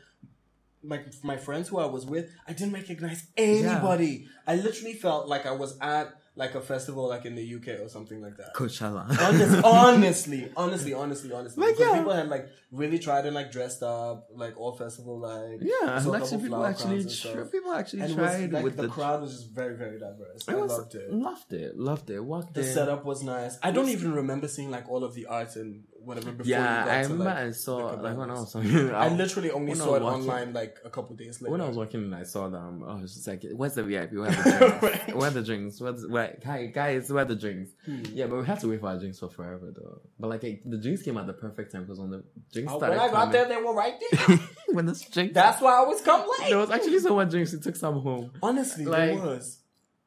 like 0.84 1.06
my 1.24 1.38
friends 1.38 1.70
who 1.70 1.80
I 1.80 1.86
was 1.86 2.06
with, 2.06 2.30
I 2.48 2.54
didn't 2.54 2.74
recognize 2.74 3.26
anybody. 3.38 4.28
I 4.48 4.56
literally 4.56 4.94
felt 4.94 5.28
like 5.28 5.46
I 5.46 5.52
was 5.52 5.78
at 5.80 6.14
like 6.36 6.56
a 6.56 6.62
festival 6.62 7.08
like 7.08 7.26
in 7.26 7.36
the 7.36 7.56
UK 7.56 7.80
or 7.80 7.88
something 7.88 8.20
like 8.20 8.38
that. 8.38 8.56
Coachella. 8.56 9.06
Honest, 9.22 9.64
honestly, 9.64 10.52
honestly, 10.58 10.94
honestly, 10.94 11.32
honestly. 11.32 11.64
Like, 11.64 11.78
because 11.78 11.92
yeah. 11.92 11.98
people 12.00 12.14
had 12.14 12.28
like 12.28 12.48
really 12.72 12.98
tried 12.98 13.26
and 13.28 13.36
like 13.36 13.52
dressed 13.52 13.84
up, 13.84 14.30
like 14.34 14.58
all 14.58 14.74
festival 14.76 15.20
like. 15.20 15.60
yeah, 15.62 15.92
actually, 15.92 16.20
couple 16.20 16.40
people 16.40 16.66
actually, 16.66 17.06
tr- 17.06 17.42
people 17.44 17.72
actually 17.74 18.02
And 18.02 18.16
was, 18.16 18.32
tried 18.32 18.52
like, 18.52 18.64
with 18.64 18.76
the, 18.78 18.84
the, 18.84 18.88
crowd 18.90 19.22
was 19.22 19.32
just 19.38 19.52
very, 19.52 19.76
very 19.76 20.00
diverse. 20.00 20.44
I 20.48 20.56
was- 20.56 20.72
loved 20.72 20.96
it. 20.96 21.14
Loved 21.14 21.54
it. 21.54 21.78
Loved 21.78 22.10
it. 22.10 22.20
Walked 22.20 22.56
The 22.56 22.62
in. 22.62 22.74
setup 22.74 23.06
was 23.06 23.22
nice. 23.22 23.60
I 23.62 23.70
don't 23.70 23.90
even 23.90 24.14
remember 24.14 24.48
seeing 24.48 24.72
like 24.72 24.90
all 24.90 25.04
of 25.04 25.14
the 25.14 25.28
art 25.28 25.56
and 25.56 25.84
whatever 26.04 26.32
before. 26.32 26.50
Yeah, 26.50 26.84
I 26.84 27.02
to, 27.04 27.10
remember 27.10 27.24
like, 27.26 27.38
I 27.38 27.52
saw 27.52 27.76
like 27.94 28.18
when 28.18 28.30
I 28.30 28.34
was 28.34 28.56
I 28.56 29.10
literally 29.10 29.52
only 29.52 29.74
saw 29.76 29.96
it 29.96 30.02
watching- 30.02 30.22
online 30.30 30.54
like 30.54 30.78
a 30.86 30.90
couple 30.90 31.16
days 31.16 31.42
later. 31.42 31.52
when 31.52 31.62
I 31.62 31.68
was 31.68 31.78
working 31.78 32.04
and 32.04 32.14
I 32.16 32.24
saw 32.24 32.50
them, 32.50 32.84
I 32.88 33.02
was 33.02 33.14
just 33.14 33.28
like, 33.28 33.44
"Where's 33.54 33.76
the 33.76 33.84
VIP? 33.84 34.14
Where 34.14 34.30
are 34.30 34.32
the 34.32 34.44
drinks? 34.60 34.84
Right. 34.84 35.16
Where 35.16 35.28
are 35.28 35.32
the 35.32 35.42
drinks? 35.44 35.82
Where's 35.82 36.08
where? 36.08 36.38
Hi 36.46 36.66
guys, 36.68 37.12
where 37.12 37.24
are 37.24 37.28
the 37.28 37.36
drinks?" 37.36 37.72
Hmm. 37.86 38.04
Yeah, 38.14 38.28
but 38.28 38.38
we 38.40 38.46
had 38.46 38.60
to 38.62 38.68
wait 38.70 38.80
for 38.82 38.88
our 38.88 39.00
drinks 39.00 39.20
for 39.20 39.30
forever 39.30 39.72
though. 39.76 40.02
But 40.20 40.30
like 40.30 40.44
it, 40.44 40.70
the 40.70 40.78
drinks 40.78 41.02
came 41.04 41.18
at 41.18 41.28
the 41.28 41.34
perfect 41.34 41.72
time 41.72 41.84
because 41.84 42.00
when 42.00 42.12
the 42.12 42.24
drinks 42.52 42.72
Oh, 42.74 42.78
started 42.78 42.98
when 42.98 43.10
I 43.10 43.12
got 43.12 43.14
coming, 43.14 43.32
there, 43.34 43.48
they 43.48 43.58
were 43.58 43.74
right 43.74 43.96
there. 44.12 44.40
when 44.74 44.86
the 44.86 45.06
drinks, 45.12 45.34
That's 45.34 45.62
why 45.62 45.82
I 45.82 45.86
was 45.86 46.02
come 46.02 46.22
late. 46.40 46.50
there 46.50 46.58
was 46.58 46.70
actually 46.70 47.00
so 47.00 47.16
much 47.16 47.30
drinks. 47.30 47.54
We 47.54 47.60
took 47.60 47.76
some 47.76 48.00
home. 48.02 48.32
Honestly, 48.42 48.86
Like- 48.86 49.16
there 49.18 49.26
was. 49.26 49.60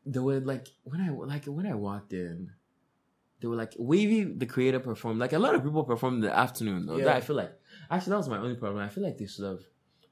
They 0.09 0.21
were 0.21 0.39
like 0.39 0.69
when 0.85 1.01
I 1.01 1.09
like 1.11 1.47
when 1.47 1.67
I 1.67 1.75
walked 1.75 2.13
in, 2.13 2.51
they 3.41 3.49
were 3.49 3.57
like 3.57 3.73
Wavy, 3.79 4.25
the 4.25 4.47
creator 4.47 4.81
performed. 4.81 5.21
Like 5.21 5.33
a 5.33 5.39
lot 5.39 5.55
of 5.55 5.63
people 5.63 5.85
performed 5.85 6.17
in 6.17 6.31
the 6.31 6.37
afternoon 6.37 6.87
though. 6.87 6.97
Yeah. 6.97 7.05
That 7.07 7.17
I 7.17 7.21
feel 7.21 7.37
like 7.37 7.53
actually 7.91 8.11
that 8.13 8.17
was 8.19 8.29
my 8.29 8.39
only 8.39 8.57
problem. 8.57 8.83
I 8.83 8.89
feel 8.89 9.05
like 9.05 9.19
they 9.19 9.27
should 9.27 9.45
have 9.45 9.61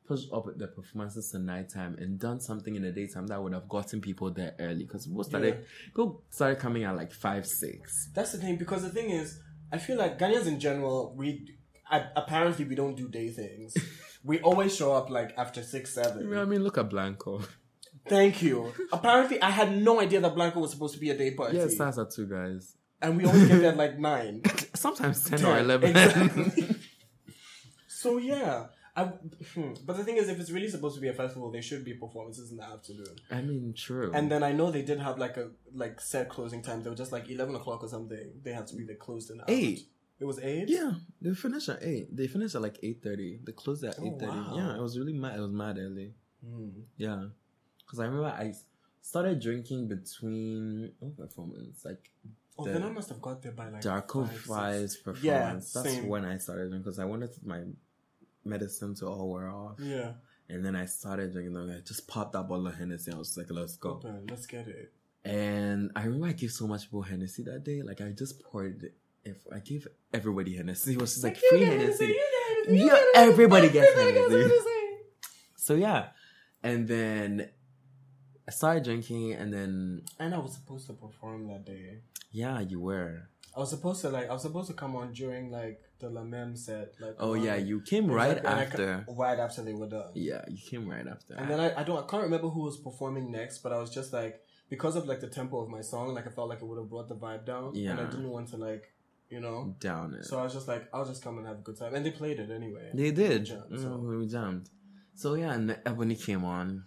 pushed 0.06 0.30
up 0.32 0.44
the 0.58 0.66
performances 0.66 1.30
to 1.30 1.38
nighttime 1.38 1.96
and 1.98 2.18
done 2.18 2.38
something 2.38 2.74
in 2.74 2.82
the 2.82 2.92
daytime 2.92 3.26
that 3.28 3.42
would 3.42 3.54
have 3.54 3.66
gotten 3.68 4.00
people 4.02 4.30
there 4.30 4.54
early 4.58 4.84
because 4.84 5.06
people 5.06 5.24
started 5.24 5.54
Yeah. 5.54 5.64
people 5.86 6.22
started 6.28 6.58
coming 6.58 6.84
at 6.84 6.94
like 6.94 7.12
five 7.12 7.46
six. 7.46 8.10
That's 8.14 8.32
the 8.32 8.38
thing 8.38 8.56
because 8.56 8.82
the 8.82 8.90
thing 8.90 9.10
is, 9.10 9.40
I 9.72 9.78
feel 9.78 9.96
like 9.96 10.18
Ghanaians 10.18 10.46
in 10.46 10.60
general, 10.60 11.14
we 11.16 11.56
apparently 11.90 12.64
we 12.66 12.74
don't 12.74 12.96
do 12.96 13.08
day 13.08 13.30
things. 13.30 13.74
we 14.24 14.40
always 14.40 14.74
show 14.76 14.92
up 14.92 15.10
like 15.10 15.32
after 15.38 15.62
six, 15.62 15.94
seven. 15.94 16.28
mean, 16.28 16.38
I 16.38 16.44
mean 16.44 16.62
look 16.62 16.78
at 16.78 16.90
Blanco. 16.90 17.40
Thank 18.06 18.42
you. 18.42 18.70
Apparently, 18.92 19.40
I 19.40 19.50
had 19.50 19.74
no 19.78 19.98
idea 20.00 20.20
that 20.20 20.34
Blanco 20.34 20.60
was 20.60 20.72
supposed 20.72 20.92
to 20.94 21.00
be 21.00 21.08
a 21.10 21.16
day 21.16 21.30
party. 21.30 21.56
Yeah, 21.56 21.62
it 21.64 21.70
starts 21.70 21.96
at 21.96 22.10
two 22.10 22.26
guys. 22.26 22.76
And 23.04 23.16
we 23.16 23.24
always 23.24 23.46
get 23.48 23.60
there 23.60 23.72
at 23.72 23.76
like 23.76 23.98
nine. 23.98 24.42
Sometimes 24.74 25.24
ten 25.24 25.44
or 25.44 25.58
eleven. 25.58 25.90
exactly. 25.90 26.76
so 27.86 28.18
yeah, 28.18 28.66
I, 28.96 29.04
hmm. 29.04 29.72
but 29.84 29.96
the 29.96 30.04
thing 30.04 30.16
is, 30.16 30.28
if 30.28 30.38
it's 30.40 30.50
really 30.50 30.68
supposed 30.68 30.94
to 30.94 31.00
be 31.00 31.08
a 31.08 31.12
festival, 31.12 31.50
there 31.50 31.62
should 31.62 31.84
be 31.84 31.94
performances 31.94 32.50
in 32.50 32.58
the 32.58 32.64
afternoon. 32.64 33.16
I 33.30 33.40
mean, 33.42 33.74
true. 33.76 34.10
And 34.14 34.30
then 34.30 34.42
I 34.42 34.52
know 34.52 34.70
they 34.70 34.82
did 34.82 35.00
have 35.00 35.18
like 35.18 35.36
a 35.36 35.50
like 35.74 36.00
set 36.00 36.28
closing 36.28 36.62
time. 36.62 36.82
They 36.82 36.90
were 36.90 36.96
just 36.96 37.12
like 37.12 37.28
eleven 37.28 37.54
o'clock 37.54 37.82
or 37.82 37.88
something. 37.88 38.32
They 38.42 38.52
had 38.52 38.66
to 38.68 38.76
be 38.76 38.84
there 38.84 38.96
closed 38.96 39.30
in 39.30 39.40
Eight. 39.48 39.88
It 40.20 40.24
was 40.26 40.38
eight. 40.38 40.68
Yeah, 40.68 40.92
they 41.20 41.34
finished 41.34 41.68
at 41.68 41.82
eight. 41.82 42.16
They 42.16 42.28
finished 42.28 42.54
at 42.54 42.62
like 42.62 42.78
eight 42.82 43.02
thirty. 43.02 43.40
They 43.44 43.52
closed 43.52 43.82
at 43.84 43.96
Oh, 43.98 44.06
eight 44.06 44.18
thirty. 44.20 44.32
wow. 44.32 44.54
Yeah, 44.56 44.76
it 44.76 44.80
was 44.80 44.98
really 44.98 45.12
mad. 45.12 45.36
It 45.36 45.40
was 45.40 45.50
mad 45.50 45.76
early. 45.76 46.14
Hmm. 46.46 46.68
Yeah, 46.96 47.24
because 47.84 47.98
I 47.98 48.04
remember 48.04 48.28
I 48.28 48.54
started 49.00 49.40
drinking 49.40 49.88
between 49.88 50.92
what 51.00 51.16
performance 51.18 51.84
like 51.84 52.10
Oh, 52.56 52.64
The 52.64 52.72
then 52.72 52.82
I 52.84 52.90
must 52.90 53.08
have 53.08 53.20
got 53.20 53.42
there 53.42 53.52
by 53.52 53.68
like 53.68 53.82
Darkovibes 53.82 55.02
performance. 55.02 55.22
Yeah, 55.22 55.54
That's 55.54 55.72
same. 55.72 56.06
when 56.08 56.24
I 56.24 56.38
started 56.38 56.68
drinking 56.68 56.82
because 56.82 56.98
I 57.00 57.04
wanted 57.04 57.30
my 57.44 57.62
medicine 58.44 58.94
to 58.96 59.06
all 59.08 59.30
wear 59.32 59.50
off, 59.50 59.78
Yeah. 59.80 60.12
and 60.48 60.64
then 60.64 60.76
I 60.76 60.86
started 60.86 61.32
drinking. 61.32 61.54
Them. 61.54 61.70
I 61.70 61.80
just 61.80 62.06
popped 62.06 62.32
that 62.34 62.48
bottle 62.48 62.66
of 62.68 62.76
Hennessy. 62.76 63.12
I 63.12 63.16
was 63.16 63.36
like, 63.36 63.46
let's 63.50 63.76
go. 63.76 63.90
Open. 63.94 64.26
Let's 64.30 64.46
get 64.46 64.68
it. 64.68 64.92
And 65.24 65.90
I 65.96 66.04
remember 66.04 66.26
I 66.26 66.32
gave 66.32 66.52
so 66.52 66.66
much 66.66 66.82
people 66.84 67.02
Hennessy 67.02 67.42
that 67.44 67.64
day. 67.64 67.82
Like 67.82 68.00
I 68.00 68.10
just 68.12 68.40
poured. 68.42 68.90
If 69.24 69.38
I 69.50 69.58
gave 69.60 69.88
everybody 70.12 70.54
Hennessy, 70.54 70.92
it 70.92 71.00
was 71.00 71.12
just 71.14 71.24
like 71.24 71.38
free 71.38 71.62
Hennessy. 71.62 72.14
Yeah, 72.68 73.02
everybody 73.14 73.70
gets 73.70 73.92
Hennessy. 73.98 74.54
So 75.56 75.74
yeah, 75.74 76.08
and 76.62 76.86
then 76.86 77.48
I 78.46 78.50
started 78.50 78.84
drinking, 78.84 79.32
and 79.34 79.52
then 79.52 80.02
And 80.18 80.34
I 80.34 80.38
was 80.38 80.54
supposed 80.54 80.86
to 80.88 80.92
perform 80.92 81.46
that 81.48 81.64
day. 81.64 82.00
yeah, 82.30 82.60
you 82.60 82.80
were. 82.80 83.28
I 83.56 83.60
was 83.60 83.70
supposed 83.70 84.00
to 84.02 84.08
like 84.10 84.28
I 84.28 84.32
was 84.32 84.42
supposed 84.42 84.66
to 84.68 84.74
come 84.74 84.96
on 84.96 85.12
during 85.12 85.50
like 85.50 85.80
the 86.00 86.10
La 86.10 86.24
Meme 86.24 86.56
set. 86.56 86.94
Like 87.00 87.14
Oh 87.20 87.34
yeah, 87.34 87.54
you 87.54 87.80
came 87.82 88.08
right 88.10 88.34
like, 88.34 88.42
when 88.44 88.52
I 88.52 88.64
ca- 88.64 88.70
after. 88.82 89.06
right 89.16 89.38
after 89.38 89.62
they 89.62 89.72
were 89.72 89.86
done. 89.88 90.10
Yeah, 90.14 90.44
you 90.48 90.58
came 90.70 90.88
right 90.88 91.06
after. 91.06 91.34
And 91.34 91.48
then 91.48 91.60
I, 91.60 91.80
I 91.80 91.84
don't 91.84 91.96
I 92.02 92.06
can't 92.06 92.24
remember 92.24 92.48
who 92.48 92.62
was 92.64 92.76
performing 92.78 93.30
next, 93.30 93.58
but 93.62 93.72
I 93.72 93.78
was 93.78 93.90
just 93.94 94.12
like 94.12 94.40
because 94.68 94.96
of 94.96 95.06
like 95.06 95.20
the 95.20 95.28
tempo 95.28 95.60
of 95.60 95.68
my 95.68 95.82
song, 95.82 96.14
like 96.14 96.26
I 96.26 96.30
felt 96.30 96.48
like 96.48 96.62
it 96.62 96.64
would 96.66 96.78
have 96.78 96.90
brought 96.90 97.08
the 97.08 97.14
vibe 97.14 97.44
down. 97.46 97.76
And 97.76 98.00
I 98.00 98.04
didn't 98.10 98.30
want 98.30 98.48
to 98.48 98.56
like 98.56 98.92
you 99.30 99.38
know. 99.40 99.74
down 99.78 100.14
it. 100.14 100.24
So 100.24 100.38
I 100.40 100.42
was 100.44 100.52
just 100.52 100.66
like, 100.68 100.88
I'll 100.92 101.04
just 101.06 101.22
come 101.22 101.38
and 101.38 101.46
have 101.46 101.58
a 101.58 101.62
good 101.62 101.78
time. 101.78 101.94
And 101.94 102.04
they 102.04 102.10
played 102.10 102.38
it 102.40 102.50
anyway. 102.50 102.90
they 102.92 103.10
did. 103.12 103.44
jammed, 103.46 103.70
Mm, 103.70 103.80
so. 103.82 103.96
We 103.98 104.26
jammed. 104.26 104.68
So 105.14 105.34
yeah, 105.34 105.52
and 105.54 105.76
Ebony 105.86 106.16
came 106.16 106.44
on. 106.44 106.84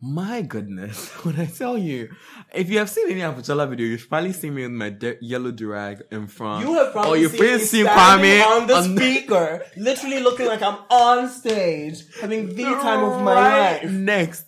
My 0.00 0.42
goodness, 0.42 1.08
when 1.24 1.40
I 1.40 1.46
tell 1.46 1.76
you, 1.76 2.14
if 2.54 2.70
you 2.70 2.78
have 2.78 2.88
seen 2.88 3.10
any 3.10 3.20
Afrochella 3.20 3.68
video, 3.68 3.86
you've 3.86 4.08
probably 4.08 4.32
seen 4.32 4.54
me 4.54 4.62
with 4.62 4.70
my 4.70 4.90
de- 4.90 5.16
yellow 5.20 5.50
durag 5.50 6.02
in 6.12 6.28
front. 6.28 6.64
You 6.64 6.74
have 6.74 6.92
probably 6.92 7.10
or 7.10 7.16
you've 7.16 7.32
seen 7.32 7.58
seen 7.58 7.86
Kwame 7.86 8.44
on 8.46 8.66
the 8.68 8.74
on 8.76 8.94
the- 8.94 9.00
speaker, 9.00 9.64
literally 9.76 10.20
looking 10.20 10.46
like 10.46 10.62
I'm 10.62 10.78
on 10.88 11.28
stage, 11.28 12.02
having 12.20 12.54
the 12.54 12.62
time 12.62 13.02
of 13.02 13.22
my 13.24 13.34
life. 13.80 13.90
next, 13.90 14.44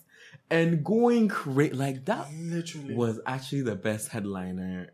and 0.49 0.85
going 0.85 1.27
crazy 1.27 1.73
like 1.73 2.05
that 2.05 2.27
Literally. 2.33 2.95
was 2.95 3.19
actually 3.25 3.63
the 3.63 3.75
best 3.75 4.07
headliner. 4.07 4.93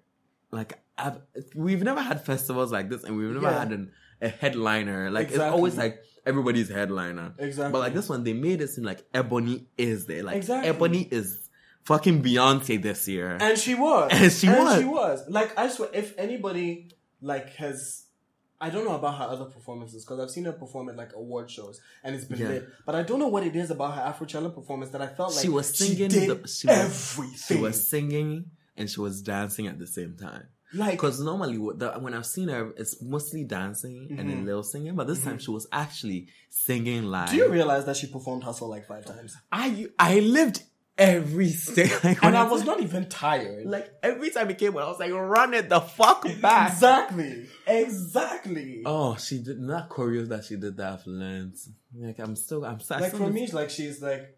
Like 0.50 0.80
I've, 0.98 1.20
we've 1.56 1.84
never 1.84 2.02
had 2.02 2.26
festivals 2.26 2.72
like 2.72 2.90
this, 2.90 3.04
and 3.04 3.16
we've 3.16 3.30
never 3.30 3.46
Yeah. 3.46 3.60
had 3.60 3.72
an, 3.74 3.92
a 4.22 4.30
headliner. 4.30 5.10
Like 5.12 5.30
it's 5.30 5.40
always 5.40 5.78
like 5.78 6.02
everybody's 6.26 6.70
headliner. 6.70 7.34
Exactly. 7.38 7.72
But 7.72 7.80
like 7.80 7.94
this 7.94 8.10
one, 8.10 8.24
they 8.24 8.34
made 8.34 8.62
it 8.62 8.70
seem 8.70 8.84
like 8.84 9.04
Ebony 9.14 9.68
is 9.78 10.06
there. 10.06 10.24
Like 10.24 10.38
Exactly. 10.38 10.70
Ebony 10.70 11.08
is 11.10 11.50
fucking 11.84 12.22
Beyonce 12.22 12.82
this 12.82 13.08
year. 13.08 13.38
And 13.40 13.58
she 13.58 13.76
was. 13.76 14.10
And 14.12 14.32
she 14.32 14.50
was. 14.50 14.80
she 14.80 14.86
was. 14.86 15.24
Like, 15.30 15.58
I 15.58 15.70
swear, 15.70 15.90
if 15.94 16.18
anybody, 16.20 16.90
like, 17.22 17.56
has. 17.56 18.04
I 18.60 18.72
don't 18.72 18.86
know 18.86 18.96
about 18.96 19.20
her 19.20 19.26
other 19.26 19.46
performances 19.46 20.04
because 20.04 20.20
I've 20.20 20.32
seen 20.32 20.46
her 20.46 20.52
perform 20.52 20.90
at 20.90 20.96
like 20.98 21.14
award 21.16 21.52
shows 21.52 21.80
and 22.04 22.16
it's 22.16 22.26
been 22.26 22.40
Yeah. 22.40 22.48
lit. 22.48 22.68
But 22.88 22.96
I 22.96 23.04
don't 23.04 23.20
know 23.20 23.28
what 23.28 23.44
it 23.44 23.56
is 23.56 23.70
about 23.70 23.94
her 23.94 24.02
Afrochella 24.02 24.52
performance 24.52 24.90
that 24.94 25.02
I 25.02 25.06
felt 25.06 25.36
like 25.36 25.44
she 25.44 25.50
was 25.50 25.78
singing. 25.78 26.10
She 26.10 26.26
did 26.26 26.44
the, 26.44 26.48
she 26.48 26.66
was, 26.66 26.76
everything. 26.76 27.38
She 27.58 27.62
was 27.62 27.88
singing 27.88 28.46
and 28.76 28.90
she 28.90 29.00
was 29.00 29.22
dancing 29.22 29.68
at 29.68 29.78
the 29.78 29.86
same 29.86 30.16
time. 30.18 30.48
Like 30.74 30.92
Because 30.94 31.20
normally, 31.20 31.58
the, 31.76 31.94
when 32.00 32.14
I've 32.14 32.26
seen 32.26 32.50
her, 32.50 32.74
it's 32.78 33.02
mostly 33.02 33.44
dancing 33.44 34.16
and 34.18 34.30
then 34.30 34.46
little 34.46 34.64
singing. 34.64 34.96
But 34.96 35.08
this 35.08 35.24
time, 35.24 35.40
she 35.40 35.52
was 35.52 35.68
actually 35.72 36.28
singing 36.50 37.04
live. 37.06 37.30
Mm-hmm. 37.30 37.38
Do 37.38 37.44
you 37.44 37.50
realize 37.52 37.86
that 37.86 37.98
she 37.98 38.08
performed 38.08 38.44
Hustle 38.44 38.70
like 38.70 38.86
five 38.88 39.06
times? 39.06 39.36
I 39.52 39.88
I 39.98 40.20
lived 40.20 40.64
every 40.98 41.50
stage. 41.50 41.92
Like, 42.04 42.24
And 42.24 42.34
when 42.34 42.36
I 42.36 42.44
was 42.50 42.66
not 42.66 42.82
even 42.82 43.08
tired. 43.08 43.66
like 43.66 43.92
every 44.02 44.30
time 44.32 44.50
it 44.50 44.58
came 44.58 44.76
on, 44.76 44.84
I 44.84 44.88
was 44.88 45.00
like, 45.00 45.12
run 45.12 45.54
it 45.54 45.70
the 45.70 45.80
fuck 45.80 46.26
back. 46.42 46.72
Exactly. 46.74 47.48
Exactly. 47.68 48.84
Oh, 48.86 49.16
she 49.18 49.40
did 49.40 49.60
not 49.60 49.90
choreo 49.90 50.28
that 50.30 50.46
she 50.46 50.56
did 50.56 50.78
that 50.78 50.94
I've 50.94 51.08
learned. 51.08 51.56
Like 51.96 52.20
I'm 52.20 52.36
still, 52.36 52.66
I'm 52.66 52.80
still. 52.80 53.00
Like 53.00 53.14
for 53.16 53.30
me, 53.30 53.48
like 53.48 53.70
she's 53.70 54.02
like, 54.02 54.37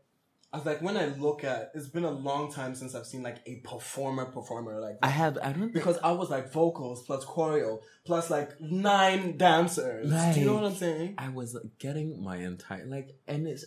I 0.51 0.57
was 0.57 0.65
like 0.65 0.81
when 0.81 0.97
I 0.97 1.05
look 1.05 1.43
at, 1.43 1.71
it's 1.75 1.89
been 1.89 2.05
a 2.05 2.11
long 2.11 2.51
time 2.51 2.73
since 2.73 2.95
I've 2.95 3.05
seen 3.05 3.21
like 3.21 3.37
a 3.45 3.57
performer 3.57 4.25
performer 4.25 4.79
like 4.79 4.97
I 5.03 5.09
have. 5.09 5.37
I 5.43 5.51
don't 5.51 5.71
because 5.71 5.99
I 6.03 6.11
was 6.11 6.31
like 6.31 6.51
vocals 6.51 7.03
plus 7.05 7.23
choreo 7.23 7.81
plus 8.03 8.31
like 8.31 8.59
nine 8.59 9.37
dancers. 9.37 10.09
Do 10.09 10.39
you 10.39 10.47
know 10.47 10.55
what 10.55 10.65
I'm 10.65 10.75
saying? 10.75 11.15
I 11.19 11.29
was 11.29 11.53
like, 11.53 11.77
getting 11.77 12.23
my 12.23 12.37
entire 12.37 12.85
like, 12.87 13.15
and 13.27 13.47
it's 13.47 13.65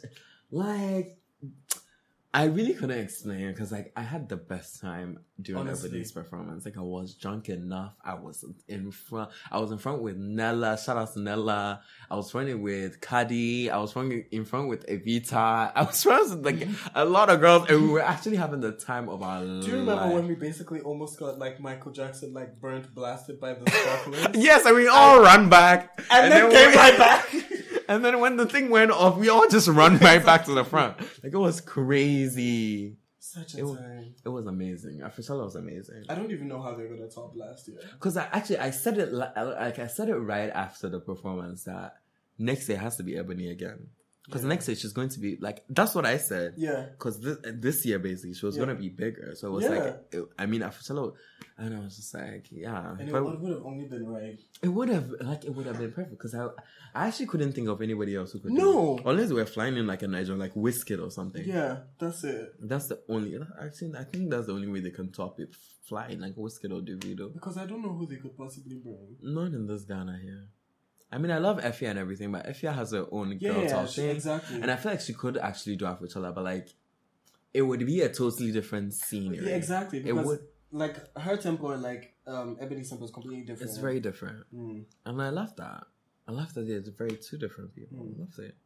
like 0.50 1.21
I 2.34 2.44
really 2.44 2.72
couldn't 2.72 2.98
explain 2.98 3.40
it 3.48 3.52
because 3.52 3.70
like 3.72 3.92
I 3.94 4.00
had 4.00 4.26
the 4.30 4.36
best 4.36 4.80
time 4.80 5.18
doing 5.42 5.68
everybody's 5.68 6.12
performance. 6.12 6.64
Like 6.64 6.78
I 6.78 6.80
was 6.80 7.12
drunk 7.14 7.50
enough. 7.50 7.92
I 8.02 8.14
was 8.14 8.42
in 8.68 8.90
front. 8.90 9.30
I 9.50 9.58
was 9.60 9.70
in 9.70 9.76
front 9.76 10.00
with 10.00 10.16
Nella. 10.16 10.78
Shout 10.82 10.96
out 10.96 11.12
to 11.12 11.20
Nella. 11.20 11.82
I 12.10 12.16
was 12.16 12.32
running 12.34 12.62
with 12.62 13.02
Kadi. 13.02 13.70
I 13.70 13.76
was 13.76 13.94
running 13.94 14.24
in 14.30 14.46
front 14.46 14.68
with 14.70 14.86
Evita. 14.86 15.72
I 15.74 15.82
was 15.82 16.06
running 16.06 16.30
with 16.30 16.46
like 16.46 16.68
a 16.94 17.04
lot 17.04 17.28
of 17.28 17.38
girls, 17.40 17.68
and 17.68 17.82
we 17.82 17.88
were 17.88 18.00
actually 18.00 18.36
having 18.36 18.60
the 18.60 18.72
time 18.72 19.10
of 19.10 19.22
our 19.22 19.42
lives. 19.42 19.66
Do 19.66 19.72
you 19.72 19.78
remember 19.80 20.14
when 20.14 20.26
we 20.26 20.34
basically 20.34 20.80
almost 20.80 21.18
got 21.18 21.38
like 21.38 21.60
Michael 21.60 21.92
Jackson 21.92 22.32
like 22.32 22.58
burnt 22.58 22.94
blasted 22.94 23.40
by 23.40 23.52
the 23.52 23.70
sparklers? 23.70 24.28
Yes, 24.42 24.64
and 24.64 24.74
we 24.74 24.88
all 24.88 25.20
ran 25.22 25.50
back, 25.50 26.00
And, 26.10 26.32
then, 26.32 26.48
we- 26.48 26.54
came 26.54 26.74
right 26.74 26.96
back. 27.06 27.28
And 27.88 28.04
then 28.04 28.20
when 28.20 28.36
the 28.36 28.46
thing 28.46 28.70
went 28.70 28.90
off, 28.90 29.16
we 29.16 29.28
all 29.28 29.48
just 29.48 29.68
run 29.68 29.98
right 29.98 30.24
back 30.24 30.44
to 30.46 30.52
the 30.52 30.64
front. 30.64 30.98
Like 31.22 31.32
it 31.32 31.38
was 31.38 31.60
crazy. 31.60 32.96
Such 33.18 33.54
a 33.54 33.58
It 33.58 33.62
was- 33.64 33.78
time. 33.78 34.14
It 34.24 34.28
was 34.28 34.46
amazing. 34.46 34.98
Afrochella 35.00 35.44
was 35.44 35.56
amazing. 35.56 36.04
I 36.08 36.14
don't 36.14 36.30
even 36.30 36.48
know 36.48 36.60
how 36.60 36.74
they're 36.74 36.88
gonna 36.88 37.08
top 37.08 37.32
last 37.36 37.68
year. 37.68 37.78
Because 37.94 38.16
I 38.16 38.24
actually 38.32 38.58
I 38.58 38.70
said 38.70 38.98
it 38.98 39.12
like 39.12 39.78
I 39.78 39.86
said 39.86 40.08
it 40.08 40.16
right 40.16 40.50
after 40.50 40.88
the 40.88 41.00
performance 41.00 41.64
that 41.64 41.94
next 42.38 42.68
year 42.68 42.78
has 42.78 42.96
to 42.96 43.02
be 43.02 43.16
Ebony 43.16 43.48
again. 43.50 43.88
Because 44.26 44.42
Yeah. 44.42 44.48
next 44.50 44.68
year 44.68 44.76
she's 44.76 44.92
going 44.92 45.08
to 45.08 45.18
be 45.20 45.36
like 45.40 45.64
that's 45.68 45.94
what 45.96 46.06
I 46.06 46.16
said. 46.16 46.54
Yeah. 46.56 46.86
Because 46.92 47.18
this, 47.20 47.38
this 47.54 47.84
year 47.84 47.98
basically 47.98 48.34
she 48.34 48.46
was 48.46 48.56
Yeah. 48.56 48.66
gonna 48.66 48.76
be 48.78 48.88
bigger, 48.88 49.34
so 49.34 49.48
it 49.48 49.50
was 49.50 49.64
Yeah. 49.64 49.70
like 49.70 50.04
it, 50.12 50.24
I 50.38 50.46
mean 50.46 50.60
Afrochella, 50.60 51.12
and 51.58 51.74
I 51.74 51.80
was 51.80 51.96
just 51.96 52.14
like 52.14 52.46
yeah, 52.52 52.92
And 52.98 53.08
it 53.08 53.12
would 53.12 53.52
have 53.52 53.64
only 53.64 53.86
been 53.88 54.06
right. 54.06 54.38
it 54.62 54.68
would 54.68 54.88
have 54.90 55.10
like 55.22 55.44
it 55.44 55.52
would 55.54 55.66
have 55.66 55.78
been 55.78 55.90
perfect 55.90 56.12
because 56.12 56.34
I 56.36 56.46
I 56.94 57.08
actually 57.08 57.26
couldn't 57.26 57.52
think 57.52 57.68
of 57.68 57.82
anybody 57.82 58.14
else 58.14 58.30
who 58.32 58.38
could 58.38 58.52
No. 58.52 58.96
do 58.96 59.02
it. 59.02 59.06
unless 59.10 59.32
we're 59.32 59.44
flying 59.44 59.76
in 59.76 59.86
like 59.88 60.02
a 60.02 60.08
Niger 60.08 60.36
like 60.36 60.54
Wizkid 60.54 61.02
or 61.04 61.10
something. 61.10 61.44
Yeah, 61.44 61.80
that's 61.98 62.22
it. 62.22 62.54
That's 62.60 62.86
the 62.88 63.00
only. 63.08 63.36
I 63.36 63.64
Actually, 63.66 63.96
I 63.96 64.04
think 64.04 64.30
that's 64.30 64.46
the 64.46 64.52
only 64.52 64.68
way 64.68 64.80
they 64.80 64.90
can 64.92 65.10
top 65.10 65.40
it. 65.40 65.54
Flying 65.88 66.20
like 66.20 66.36
Wizkid 66.36 66.70
or 66.70 66.80
Davido. 66.80 67.32
Because 67.34 67.56
I 67.56 67.66
don't 67.66 67.82
know 67.82 67.92
who 67.92 68.06
they 68.06 68.16
could 68.16 68.36
possibly 68.36 68.76
bring. 68.76 69.16
Not 69.20 69.52
in 69.52 69.66
this 69.66 69.82
Ghana 69.82 70.16
here. 70.22 70.44
I 71.12 71.18
mean, 71.18 71.30
I 71.30 71.38
love 71.38 71.58
Efya 71.60 71.90
and 71.90 71.98
everything, 71.98 72.32
but 72.32 72.46
Efya 72.46 72.74
has 72.74 72.92
her 72.92 73.06
own 73.12 73.36
Yeah, 73.38 73.52
girl 73.52 73.62
yeah, 73.64 73.68
talk 73.68 73.88
she- 73.88 74.00
thing, 74.00 74.10
exactly. 74.16 74.62
and 74.62 74.70
I 74.70 74.76
feel 74.76 74.92
like 74.92 75.00
she 75.02 75.12
could 75.12 75.36
actually 75.36 75.76
do 75.76 75.84
Afrochella, 75.84 76.34
but 76.34 76.42
like, 76.44 76.68
it 77.52 77.62
would 77.62 77.84
be 77.84 78.00
a 78.00 78.08
totally 78.08 78.50
different 78.50 78.94
scenery. 78.94 79.44
yeah, 79.50 79.56
exactly. 79.56 79.98
It 79.98 80.04
Because 80.06 80.26
would. 80.26 80.40
like 80.72 80.96
her 81.18 81.36
tempo 81.36 81.70
and 81.72 81.82
like 81.82 82.14
um 82.26 82.56
Ebony 82.60 82.82
tempo 82.82 83.04
is 83.04 83.10
completely 83.10 83.42
different. 83.44 83.68
It's 83.70 83.78
very 83.78 84.00
different, 84.00 84.38
Mm. 84.54 84.84
and 85.06 85.20
I 85.22 85.28
love 85.28 85.54
that. 85.56 85.84
I 86.26 86.32
love 86.32 86.54
that 86.54 86.66
they're 86.66 86.80
very 86.96 87.16
two 87.26 87.36
different 87.36 87.74
people. 87.74 87.98
Mm. 87.98 88.14
I 88.16 88.20
love 88.20 88.38
it. 88.38 88.56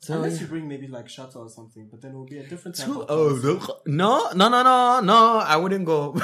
So 0.00 0.14
Unless 0.14 0.34
yeah. 0.34 0.40
you 0.42 0.46
bring 0.48 0.68
maybe 0.68 0.86
like 0.88 1.06
Shatta 1.08 1.36
or 1.36 1.48
something, 1.48 1.88
but 1.90 2.00
then 2.02 2.12
it 2.12 2.14
will 2.16 2.26
be 2.26 2.38
a 2.38 2.46
different 2.46 2.76
type 2.76 2.86
Two, 2.86 3.04
oh 3.08 3.80
no, 3.86 4.30
no, 4.40 4.48
no, 4.48 4.62
no, 4.62 5.00
no! 5.00 5.38
I 5.38 5.56
wouldn't 5.56 5.86
go. 5.86 6.14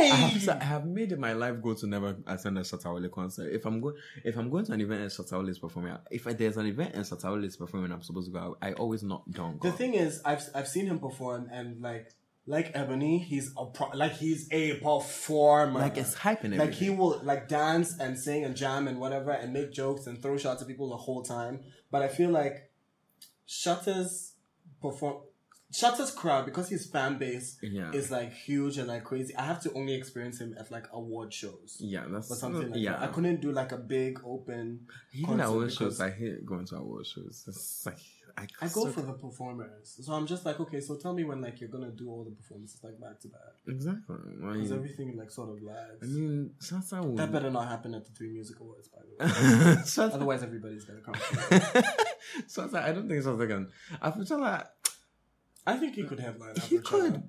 I 0.00 0.14
have, 0.14 0.48
I 0.60 0.64
have 0.64 0.86
made 0.86 1.12
it 1.12 1.18
my 1.18 1.32
life 1.32 1.60
goal 1.62 1.74
to 1.76 1.86
never 1.86 2.16
attend 2.26 2.58
a 2.58 2.62
Shatta 2.62 2.94
Wale 2.94 3.08
concert. 3.08 3.52
If 3.52 3.64
I'm 3.66 3.80
going, 3.80 3.96
if 4.24 4.36
I'm 4.36 4.50
going 4.50 4.64
to 4.66 4.72
an 4.72 4.80
event 4.80 5.02
and 5.02 5.10
Shatta 5.10 5.32
Wale 5.32 5.48
is 5.48 5.58
performing, 5.58 5.96
if 6.10 6.24
there's 6.24 6.56
an 6.56 6.66
event 6.66 6.94
and 6.94 7.04
Shatta 7.04 7.32
Wale 7.32 7.44
is 7.44 7.56
performing, 7.56 7.92
I'm 7.92 8.02
supposed 8.02 8.32
to 8.32 8.38
go. 8.38 8.56
I, 8.60 8.70
I 8.70 8.72
always 8.74 9.02
not 9.02 9.30
don't 9.30 9.58
go. 9.58 9.70
The 9.70 9.76
thing 9.76 9.94
is, 9.94 10.20
I've 10.24 10.42
I've 10.54 10.68
seen 10.68 10.86
him 10.86 10.98
perform, 10.98 11.48
and 11.52 11.80
like 11.80 12.12
like 12.46 12.72
Ebony, 12.74 13.18
he's 13.18 13.52
a 13.56 13.66
pro- 13.66 13.90
like 13.90 14.12
he's 14.12 14.48
a 14.50 14.78
performer. 14.80 15.80
like 15.80 15.96
it's 15.96 16.14
hype 16.14 16.42
and 16.42 16.56
like 16.56 16.72
he 16.72 16.90
will 16.90 17.20
like 17.22 17.48
dance 17.48 17.98
and 17.98 18.18
sing 18.18 18.44
and 18.44 18.56
jam 18.56 18.88
and 18.88 18.98
whatever 18.98 19.30
and 19.30 19.52
make 19.52 19.72
jokes 19.72 20.06
and 20.06 20.20
throw 20.20 20.36
shots 20.36 20.62
at 20.62 20.68
people 20.68 20.88
the 20.88 20.96
whole 20.96 21.22
time. 21.22 21.60
But 21.90 22.02
I 22.02 22.08
feel 22.08 22.30
like 22.30 22.70
Shatta's 23.48 24.34
perform 24.80 25.22
Shatta's 25.72 26.10
crowd 26.10 26.46
because 26.46 26.68
his 26.68 26.86
fan 26.86 27.16
base 27.18 27.56
Yeah. 27.62 27.92
is 27.92 28.10
like 28.10 28.32
huge 28.32 28.76
and 28.78 28.88
like 28.88 29.04
crazy. 29.04 29.34
I 29.36 29.42
have 29.42 29.60
to 29.62 29.72
only 29.74 29.94
experience 29.94 30.40
him 30.40 30.54
at 30.58 30.70
like 30.70 30.86
award 30.92 31.32
shows. 31.32 31.76
yeah, 31.80 32.04
that's 32.08 32.30
Or 32.30 32.34
something 32.36 32.70
like 32.72 32.80
yeah. 32.80 32.92
that. 32.92 33.02
I 33.02 33.06
couldn't 33.08 33.40
do 33.40 33.52
like 33.52 33.72
a 33.72 33.76
big 33.78 34.20
open. 34.24 34.86
Even 35.12 35.40
at 35.40 35.46
award 35.48 35.72
shows, 35.72 36.00
I 36.00 36.10
hate 36.10 36.44
going 36.44 36.66
to 36.66 36.76
award 36.76 37.06
shows. 37.06 37.44
It's 37.46 37.86
like 37.86 37.98
I, 38.38 38.46
I 38.62 38.66
go 38.68 38.84
so- 38.84 38.90
for 38.92 39.02
the 39.02 39.12
performers, 39.12 39.98
so 40.02 40.12
I'm 40.12 40.26
just 40.26 40.46
like, 40.46 40.58
okay, 40.60 40.80
so 40.80 40.96
tell 40.96 41.12
me 41.12 41.24
when 41.24 41.40
like 41.42 41.60
you're 41.60 41.68
gonna 41.68 41.90
do 41.90 42.08
all 42.08 42.24
the 42.24 42.30
performances 42.30 42.80
like 42.82 42.98
back 43.00 43.20
to 43.20 43.28
back, 43.28 43.40
exactly. 43.68 44.16
I 44.44 44.52
because 44.52 44.72
everything 44.72 45.16
like 45.16 45.30
sort 45.30 45.50
of 45.50 45.62
lags. 45.62 46.02
I 46.02 46.06
mean, 46.06 46.50
would. 47.02 47.16
that 47.18 47.32
better 47.32 47.50
not 47.50 47.68
happen 47.68 47.92
at 47.94 48.04
the 48.06 48.12
Three 48.12 48.30
Music 48.30 48.58
Awards, 48.60 48.88
by 48.88 49.00
the 49.02 50.04
way. 50.06 50.12
Otherwise, 50.14 50.42
everybody's 50.42 50.84
gonna 50.84 51.00
come. 51.00 51.14
Sansa, 52.48 52.82
I 52.82 52.92
don't 52.92 53.08
think 53.08 53.22
Sansa 53.24 53.48
can. 53.48 53.68
Afrochella, 54.02 54.66
I 55.66 55.76
think 55.76 55.94
he 55.94 56.04
could 56.04 56.20
headline. 56.20 56.56
he 56.56 56.78
could. 56.78 57.22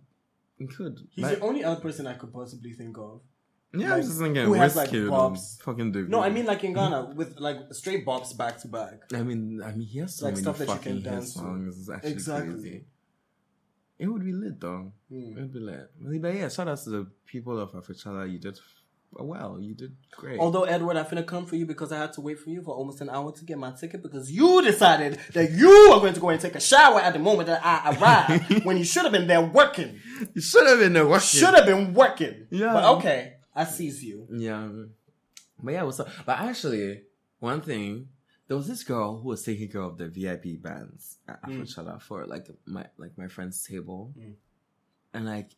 He 0.57 0.67
could. 0.67 0.99
He's 1.11 1.23
Like- 1.25 1.39
the 1.39 1.43
only 1.45 1.63
other 1.63 1.81
person 1.81 2.07
I 2.07 2.13
could 2.13 2.31
possibly 2.33 2.73
think 2.73 2.97
of. 2.97 3.21
Yeah, 3.73 3.91
Like, 3.91 3.93
I'm 3.93 4.01
just 4.01 4.19
thinking 4.19 4.43
who 4.45 4.53
has, 4.53 4.75
like, 4.75 4.89
bops. 4.89 5.61
fucking 5.61 5.93
Davido. 5.93 6.09
No, 6.09 6.21
I 6.21 6.29
mean 6.29 6.45
like 6.45 6.61
in 6.65 6.73
Ghana 6.73 7.13
with 7.15 7.39
like 7.39 7.73
straight 7.73 8.05
bops 8.05 8.35
back 8.37 8.57
to 8.61 8.67
back. 8.67 9.03
I 9.13 9.23
mean, 9.23 9.61
I 9.63 9.71
mean, 9.71 9.87
he 9.87 9.99
has 9.99 10.15
so 10.15 10.25
Like 10.25 10.33
many 10.33 10.43
stuff 10.43 10.57
that 10.57 10.67
you 10.67 10.73
fucking 10.73 11.01
can 11.03 11.13
dance 11.13 11.33
songs. 11.35 11.77
It's 11.79 11.89
actually 11.89 12.11
Exactly. 12.11 12.51
crazy. 12.53 12.85
It 13.97 14.07
would 14.07 14.25
be 14.25 14.33
lit 14.33 14.59
though. 14.59 14.91
Hmm. 15.09 15.37
It 15.37 15.41
would 15.41 15.53
be 15.53 15.59
lit. 15.59 15.89
But 16.21 16.35
yeah, 16.35 16.49
shout 16.49 16.67
out 16.67 16.79
to 16.83 16.89
the 16.89 17.07
people 17.25 17.57
of 17.59 17.71
Afrochella. 17.71 18.29
You 18.29 18.39
did 18.39 18.59
well. 19.13 19.59
You 19.59 19.73
did 19.75 19.95
great. 20.11 20.39
Although 20.39 20.63
Edward, 20.63 20.97
I 20.97 21.03
finna 21.03 21.25
come 21.25 21.45
for 21.45 21.55
you 21.55 21.65
because 21.65 21.91
I 21.91 21.97
had 21.97 22.13
to 22.13 22.21
wait 22.21 22.39
for 22.39 22.49
you 22.49 22.61
for 22.61 22.73
almost 22.73 23.01
an 23.01 23.09
hour 23.09 23.31
to 23.31 23.45
get 23.45 23.57
my 23.57 23.71
ticket 23.71 24.01
because 24.01 24.31
you 24.31 24.61
decided 24.63 25.19
that 25.33 25.51
you 25.51 25.69
are 25.93 25.99
going 25.99 26.13
to 26.13 26.19
go 26.19 26.29
and 26.29 26.39
take 26.39 26.55
a 26.55 26.59
shower 26.61 26.99
at 27.01 27.13
the 27.13 27.19
moment 27.19 27.47
that 27.47 27.61
I 27.63 27.95
arrived 27.95 28.63
when 28.65 28.77
you 28.77 28.83
should 28.85 29.03
have 29.03 29.11
been 29.11 29.27
there 29.27 29.41
working. 29.41 29.99
you 30.33 30.41
should 30.41 30.67
have 30.67 30.79
been 30.79 30.93
there 30.93 31.05
working. 31.07 31.39
Should 31.39 31.53
have 31.53 31.65
been 31.65 31.93
working. 31.93 32.47
Yeah. 32.49 32.73
But 32.73 32.83
okay, 32.97 33.33
I 33.55 33.65
sees 33.65 34.03
you. 34.03 34.27
Yeah. 34.31 34.69
But 35.63 35.73
yeah, 35.73 35.83
what's 35.83 35.99
up? 35.99 36.09
But 36.25 36.39
actually, 36.39 37.01
one 37.39 37.61
thing, 37.61 38.07
there 38.47 38.57
was 38.57 38.67
this 38.67 38.83
girl 38.83 39.19
who 39.21 39.29
was 39.29 39.43
taking 39.43 39.69
care 39.69 39.81
of 39.81 39.97
the 39.97 40.07
VIP 40.07 40.61
bands 40.61 41.17
at 41.27 41.41
Mm. 41.43 41.61
Afrochella 41.61 42.01
for 42.01 42.25
like 42.25 42.47
my 42.65 42.85
like 42.97 43.17
my 43.17 43.27
friend's 43.27 43.63
table. 43.63 44.13
Mm. 44.17 44.33
And 45.13 45.25
like 45.25 45.51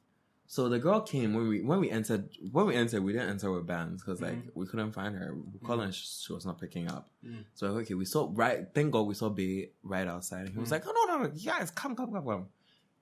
so 0.45 0.69
the 0.69 0.77
girl 0.79 1.01
came 1.01 1.33
when 1.33 1.47
we 1.47 1.61
when 1.61 1.79
we 1.79 1.89
entered 1.89 2.29
when 2.51 2.65
we 2.67 2.75
entered 2.75 3.03
we 3.03 3.13
didn't 3.13 3.29
enter 3.29 3.51
with 3.51 3.65
bands 3.65 4.03
because 4.03 4.21
like 4.21 4.37
we 4.53 4.65
couldn't 4.67 4.91
find 4.91 5.15
her. 5.15 5.33
We 5.35 5.59
called 5.65 5.79
her 5.79 5.85
and 5.85 5.95
she, 5.95 6.31
was 6.33 6.45
not 6.45 6.59
picking 6.59 6.87
up. 6.89 7.09
Mm. 7.25 7.45
So 7.55 7.67
okay, 7.77 7.93
we 7.95 8.05
saw 8.05 8.29
right. 8.33 8.67
Thank 8.75 8.91
God 8.91 9.01
we 9.07 9.13
saw 9.15 9.29
Bay 9.29 9.71
right 9.83 10.07
outside. 10.07 10.41
And 10.45 10.49
he 10.49 10.59
was 10.59 10.69
Mm. 10.69 10.73
like, 10.73 10.83
"Oh 10.87 10.93
no, 11.07 11.17
no, 11.17 11.23
no, 11.23 11.31
you 11.33 11.49
guys, 11.49 11.71
come, 11.71 11.95
come, 11.95 12.11
come, 12.11 12.25
come, 12.25 12.45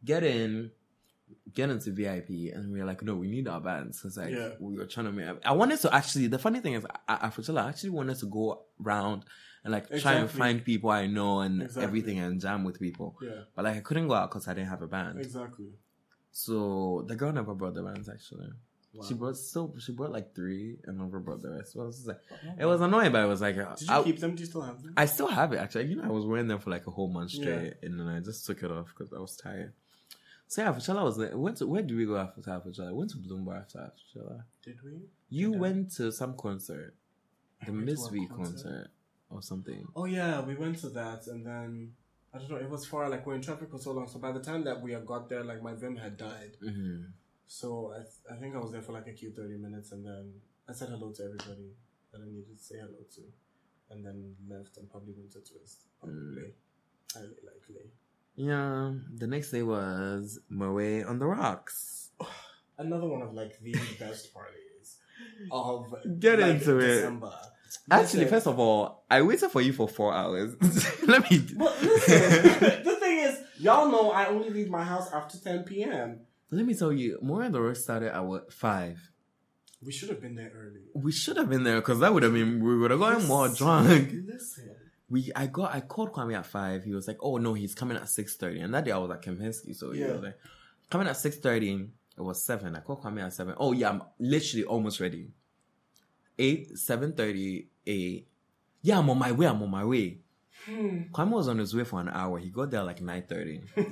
get 0.05 0.23
in, 0.23 0.71
get 1.53 1.69
into 1.69 1.91
VIP." 1.91 2.53
And 2.53 2.71
we 2.71 2.79
were 2.79 2.85
like, 2.85 3.01
"No, 3.03 3.15
we 3.15 3.27
need 3.27 3.47
our 3.47 3.59
bands." 3.59 3.99
Because 3.99 4.17
like 4.17 4.31
Yeah. 4.31 4.51
we 4.59 4.77
were 4.77 4.85
trying 4.85 5.07
to 5.07 5.11
make. 5.11 5.27
I 5.45 5.51
wanted 5.53 5.79
to 5.81 5.93
actually. 5.93 6.27
The 6.27 6.39
funny 6.39 6.59
thing 6.61 6.73
is, 6.73 6.85
I, 7.07 7.15
I 7.31 7.67
actually 7.67 7.89
wanted 7.89 8.17
to 8.19 8.27
go 8.27 8.61
around 8.83 9.25
and 9.63 9.71
like 9.73 9.89
try 9.99 10.13
and 10.13 10.29
find 10.29 10.63
people 10.63 10.89
I 10.89 11.07
know 11.07 11.41
and 11.41 11.61
Exactly. 11.63 11.83
everything 11.83 12.19
and 12.19 12.39
jam 12.39 12.63
with 12.63 12.79
people. 12.79 13.15
Yeah, 13.21 13.43
But 13.55 13.65
like 13.65 13.77
I 13.77 13.81
couldn't 13.81 14.07
go 14.07 14.13
out 14.13 14.29
because 14.29 14.47
I 14.47 14.53
didn't 14.53 14.69
have 14.69 14.81
a 14.81 14.87
band. 14.87 15.19
exactly. 15.19 15.67
So 16.31 17.03
the 17.07 17.15
girl 17.15 17.31
never 17.31 17.53
brought 17.53 17.73
the 17.73 17.83
bands 17.83 18.09
actually. 18.09 18.47
Wow. 18.93 19.05
She 19.07 19.13
brought 19.13 19.37
so 19.37 19.73
she 19.79 19.93
brought 19.93 20.11
like 20.11 20.35
three 20.35 20.77
and 20.85 20.97
never 20.97 21.19
brought 21.19 21.41
the 21.41 21.49
rest. 21.51 21.73
So 21.73 21.81
I 21.81 21.85
was 21.85 22.05
like, 22.05 22.19
oh, 22.31 22.35
it 22.59 22.65
was 22.65 22.81
annoying, 22.81 23.11
but 23.11 23.23
it 23.23 23.27
was 23.27 23.41
like 23.41 23.55
Did 23.55 23.65
you 23.81 23.87
I- 23.89 24.03
keep 24.03 24.19
them? 24.19 24.35
Do 24.35 24.41
you 24.41 24.47
still 24.49 24.61
have 24.61 24.81
them? 24.81 24.93
I 24.97 25.05
still 25.05 25.27
have 25.27 25.53
it 25.53 25.57
actually. 25.57 25.85
You 25.85 25.95
know, 25.97 26.03
I 26.03 26.09
was 26.09 26.25
wearing 26.25 26.47
them 26.47 26.59
for 26.59 26.69
like 26.71 26.87
a 26.87 26.91
whole 26.91 27.07
month 27.09 27.33
Yeah. 27.33 27.41
straight, 27.43 27.73
and 27.83 27.99
then 27.99 28.07
I 28.07 28.19
just 28.19 28.45
took 28.45 28.63
it 28.63 28.71
off 28.71 28.87
because 28.97 29.13
I 29.13 29.19
was 29.19 29.35
tired. 29.37 29.73
So 30.47 30.61
yeah, 30.61 30.73
Afrochella 30.73 31.03
was 31.03 31.17
there. 31.17 31.37
Went 31.37 31.57
to 31.57 31.67
where 31.67 31.81
did 31.81 31.95
we 31.95 32.05
go 32.05 32.17
after 32.17 32.41
Afrochella? 32.41 32.89
I 32.89 32.91
went 32.91 33.11
to 33.11 33.17
Bloomberg 33.17 33.61
after 33.61 33.79
Afrochella. 33.79 34.43
Did 34.63 34.79
we? 34.83 34.99
You 35.29 35.53
Yeah. 35.53 35.57
went 35.59 35.91
to 35.93 36.11
some 36.11 36.35
concert, 36.35 36.93
the 37.65 37.71
MzVee 37.71 38.27
concert. 38.27 38.35
concert 38.35 38.87
or 39.29 39.41
something. 39.41 39.87
Oh 39.95 40.03
yeah, 40.03 40.41
we 40.41 40.55
went 40.55 40.77
to 40.79 40.89
that, 40.89 41.27
and 41.27 41.45
then 41.45 41.93
I 42.33 42.37
don't 42.37 42.49
know. 42.49 42.57
It 42.57 42.69
was 42.69 42.85
far. 42.85 43.09
Like 43.09 43.25
we're 43.25 43.35
in 43.35 43.41
traffic 43.41 43.69
for 43.69 43.77
so 43.77 43.91
long. 43.91 44.07
So 44.07 44.19
by 44.19 44.31
the 44.31 44.39
time 44.39 44.63
that 44.63 44.81
we 44.81 44.91
had 44.93 45.05
got 45.05 45.27
there, 45.29 45.43
like 45.43 45.61
my 45.61 45.73
Vim 45.73 45.95
had 45.97 46.17
died. 46.17 46.51
hmm 46.61 47.01
So 47.47 47.91
I, 47.93 47.99
th- 47.99 48.25
I 48.31 48.35
think 48.39 48.55
I 48.55 48.59
was 48.59 48.71
there 48.71 48.81
for 48.81 48.93
like 48.93 49.07
a 49.07 49.11
cute 49.11 49.35
30 49.35 49.57
minutes 49.57 49.91
and 49.91 50.05
then 50.05 50.33
I 50.69 50.73
said 50.73 50.89
hello 50.89 51.11
to 51.11 51.23
everybody 51.23 51.71
that 52.11 52.21
I 52.21 52.25
needed 52.25 52.57
to 52.57 52.63
say 52.63 52.75
hello 52.79 53.03
to. 53.15 53.21
And 53.89 54.05
then 54.05 54.35
left 54.47 54.77
and 54.77 54.89
probably 54.89 55.13
went 55.17 55.31
to 55.33 55.39
Twist. 55.39 55.83
Probably. 55.99 56.53
Highly 57.13 57.27
likely. 57.43 57.91
Yeah. 58.35 58.93
The 59.17 59.27
next 59.27 59.51
day 59.51 59.63
was 59.63 60.39
Moët 60.49 61.09
on 61.09 61.19
the 61.19 61.25
Rocks. 61.27 62.11
Another 62.77 63.07
one 63.07 63.21
of 63.21 63.33
like 63.33 63.59
the 63.61 63.73
best 63.99 64.33
parties 64.33 64.97
of 65.51 65.93
Get 66.19 66.39
like, 66.39 66.51
into 66.61 66.79
it. 66.79 67.03
Actually, 67.89 68.25
first 68.25 68.47
of 68.47 68.59
all, 68.59 69.05
I 69.09 69.21
waited 69.21 69.49
for 69.51 69.61
you 69.61 69.73
for 69.73 69.87
four 69.87 70.13
hours. 70.13 70.55
Let 71.07 71.29
me. 71.29 71.39
But 71.55 71.81
listen, 71.81 72.83
the 72.83 72.97
thing 72.99 73.17
is, 73.19 73.39
y'all 73.59 73.89
know 73.91 74.11
I 74.11 74.25
only 74.27 74.49
leave 74.49 74.69
my 74.69 74.83
house 74.83 75.11
after 75.11 75.37
10 75.37 75.63
p.m. 75.63 76.19
Let 76.51 76.65
me 76.65 76.73
tell 76.73 76.91
you, 76.91 77.19
Moët 77.23 77.45
and 77.47 77.55
the 77.55 77.61
Rocks 77.61 77.83
started 77.83 78.13
at 78.13 78.25
what 78.25 78.51
five. 78.51 78.99
We 79.83 79.91
should 79.91 80.09
have 80.09 80.21
been 80.21 80.35
there 80.35 80.51
early. 80.55 80.81
We 80.93 81.11
should 81.11 81.37
have 81.37 81.49
been 81.49 81.63
there 81.63 81.77
because 81.77 81.99
that 81.99 82.13
would 82.13 82.23
have 82.23 82.33
been 82.33 82.63
we 82.63 82.77
would 82.77 82.91
have 82.91 82.99
gotten 82.99 83.25
more 83.27 83.47
drunk. 83.49 84.13
Listen. 84.25 84.75
We 85.09 85.31
I 85.35 85.47
got 85.47 85.73
I 85.73 85.81
called 85.81 86.11
Kwame 86.13 86.37
at 86.37 86.45
five. 86.45 86.83
He 86.83 86.93
was 86.93 87.07
like, 87.07 87.17
"Oh 87.21 87.37
no, 87.37 87.53
he's 87.53 87.73
coming 87.73 87.97
at 87.97 88.03
6.30. 88.03 88.63
And 88.63 88.73
that 88.73 88.85
day 88.85 88.91
I 88.91 88.97
was 88.97 89.11
at 89.11 89.21
Kempinski, 89.23 89.75
so 89.75 89.91
he 89.91 89.99
Yeah. 90.01 90.13
was 90.13 90.21
like, 90.21 90.37
"Coming 90.89 91.07
at 91.07 91.15
6.30. 91.15 91.89
It 92.17 92.21
was 92.21 92.43
seven. 92.43 92.75
I 92.75 92.81
called 92.81 93.01
Kwame 93.01 93.23
at 93.23 93.33
seven. 93.33 93.55
Oh 93.57 93.71
yeah, 93.71 93.89
I'm 93.89 94.03
literally 94.19 94.65
almost 94.65 94.99
ready. 94.99 95.31
Eight, 96.39 96.77
seven 96.77 97.13
thirty, 97.13 97.67
eight. 97.85 98.27
Yeah, 98.81 98.97
I'm 98.99 99.09
on 99.09 99.17
my 99.19 99.31
way. 99.31 99.45
I'm 99.47 99.61
on 99.61 99.69
my 99.69 99.85
way. 99.85 100.19
Hmm. 100.65 101.03
Kwame 101.11 101.31
was 101.31 101.47
on 101.47 101.57
his 101.57 101.75
way 101.75 101.83
for 101.83 101.99
an 102.01 102.09
hour. 102.09 102.37
He 102.39 102.49
got 102.49 102.71
there 102.71 102.83
like 102.83 103.01
nine 103.01 103.23
thirty. 103.27 103.61
the 103.75 103.83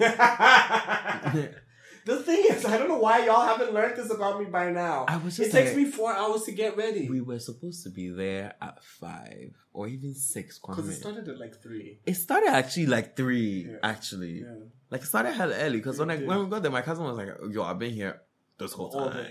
thing 2.23 2.45
is, 2.49 2.65
I 2.65 2.77
don't 2.77 2.87
know 2.87 2.97
why 2.97 3.25
y'all 3.25 3.45
haven't 3.45 3.73
learned 3.73 3.97
this 3.97 4.11
about 4.11 4.39
me 4.39 4.45
by 4.45 4.71
now. 4.71 5.05
I 5.07 5.17
was 5.17 5.37
it 5.39 5.43
just 5.43 5.51
takes 5.55 5.75
me 5.75 5.85
four 5.85 6.13
hours 6.13 6.43
to 6.43 6.51
get 6.51 6.77
ready. 6.77 7.09
we 7.09 7.21
were 7.21 7.39
supposed 7.39 7.83
to 7.83 7.89
be 7.89 8.09
there 8.09 8.53
at 8.61 8.83
five 8.83 9.53
or 9.73 9.87
even 9.87 10.13
six. 10.15 10.59
Because 10.59 10.87
it 10.89 10.95
started 10.95 11.27
at 11.27 11.39
like 11.39 11.61
three. 11.61 11.99
It 12.05 12.15
started 12.15 12.49
actually 12.49 12.87
like 12.87 13.15
three, 13.15 13.67
Yeah. 13.69 13.77
actually. 13.83 14.41
Yeah. 14.41 14.53
Like 14.89 15.01
it 15.01 15.07
started 15.07 15.33
hell 15.33 15.51
early 15.51 15.77
because 15.77 15.99
when 15.99 16.09
I 16.11 16.17
did. 16.17 16.27
when 16.27 16.39
we 16.39 16.45
got 16.49 16.61
there, 16.63 16.71
my 16.71 16.81
cousin 16.81 17.05
was 17.05 17.17
like, 17.17 17.29
"Yo, 17.51 17.63
I've 17.63 17.79
been 17.79 17.93
here 17.93 18.21
this 18.57 18.73
whole 18.73 18.89
time. 18.89 19.27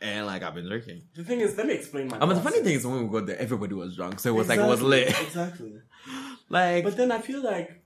And 0.00 0.26
like 0.26 0.42
I've 0.42 0.54
been 0.54 0.68
lurking." 0.68 1.02
The 1.14 1.24
thing 1.24 1.40
is, 1.40 1.56
let 1.56 1.66
me 1.66 1.74
explain 1.74 2.08
my. 2.08 2.18
I 2.18 2.26
mean, 2.26 2.36
the 2.36 2.42
funny 2.42 2.60
thing 2.60 2.74
is 2.74 2.86
when 2.86 3.02
we 3.06 3.12
got 3.18 3.26
there, 3.26 3.38
everybody 3.38 3.74
was 3.74 3.96
drunk, 3.96 4.20
so 4.20 4.30
it 4.30 4.36
was 4.36 4.48
like 4.48 4.58
it 4.58 4.66
was 4.66 4.82
lit. 4.82 5.08
Exactly. 5.20 5.74
like 6.48 6.84
But 6.84 6.96
then 6.96 7.12
I 7.12 7.20
feel 7.20 7.42
like 7.42 7.82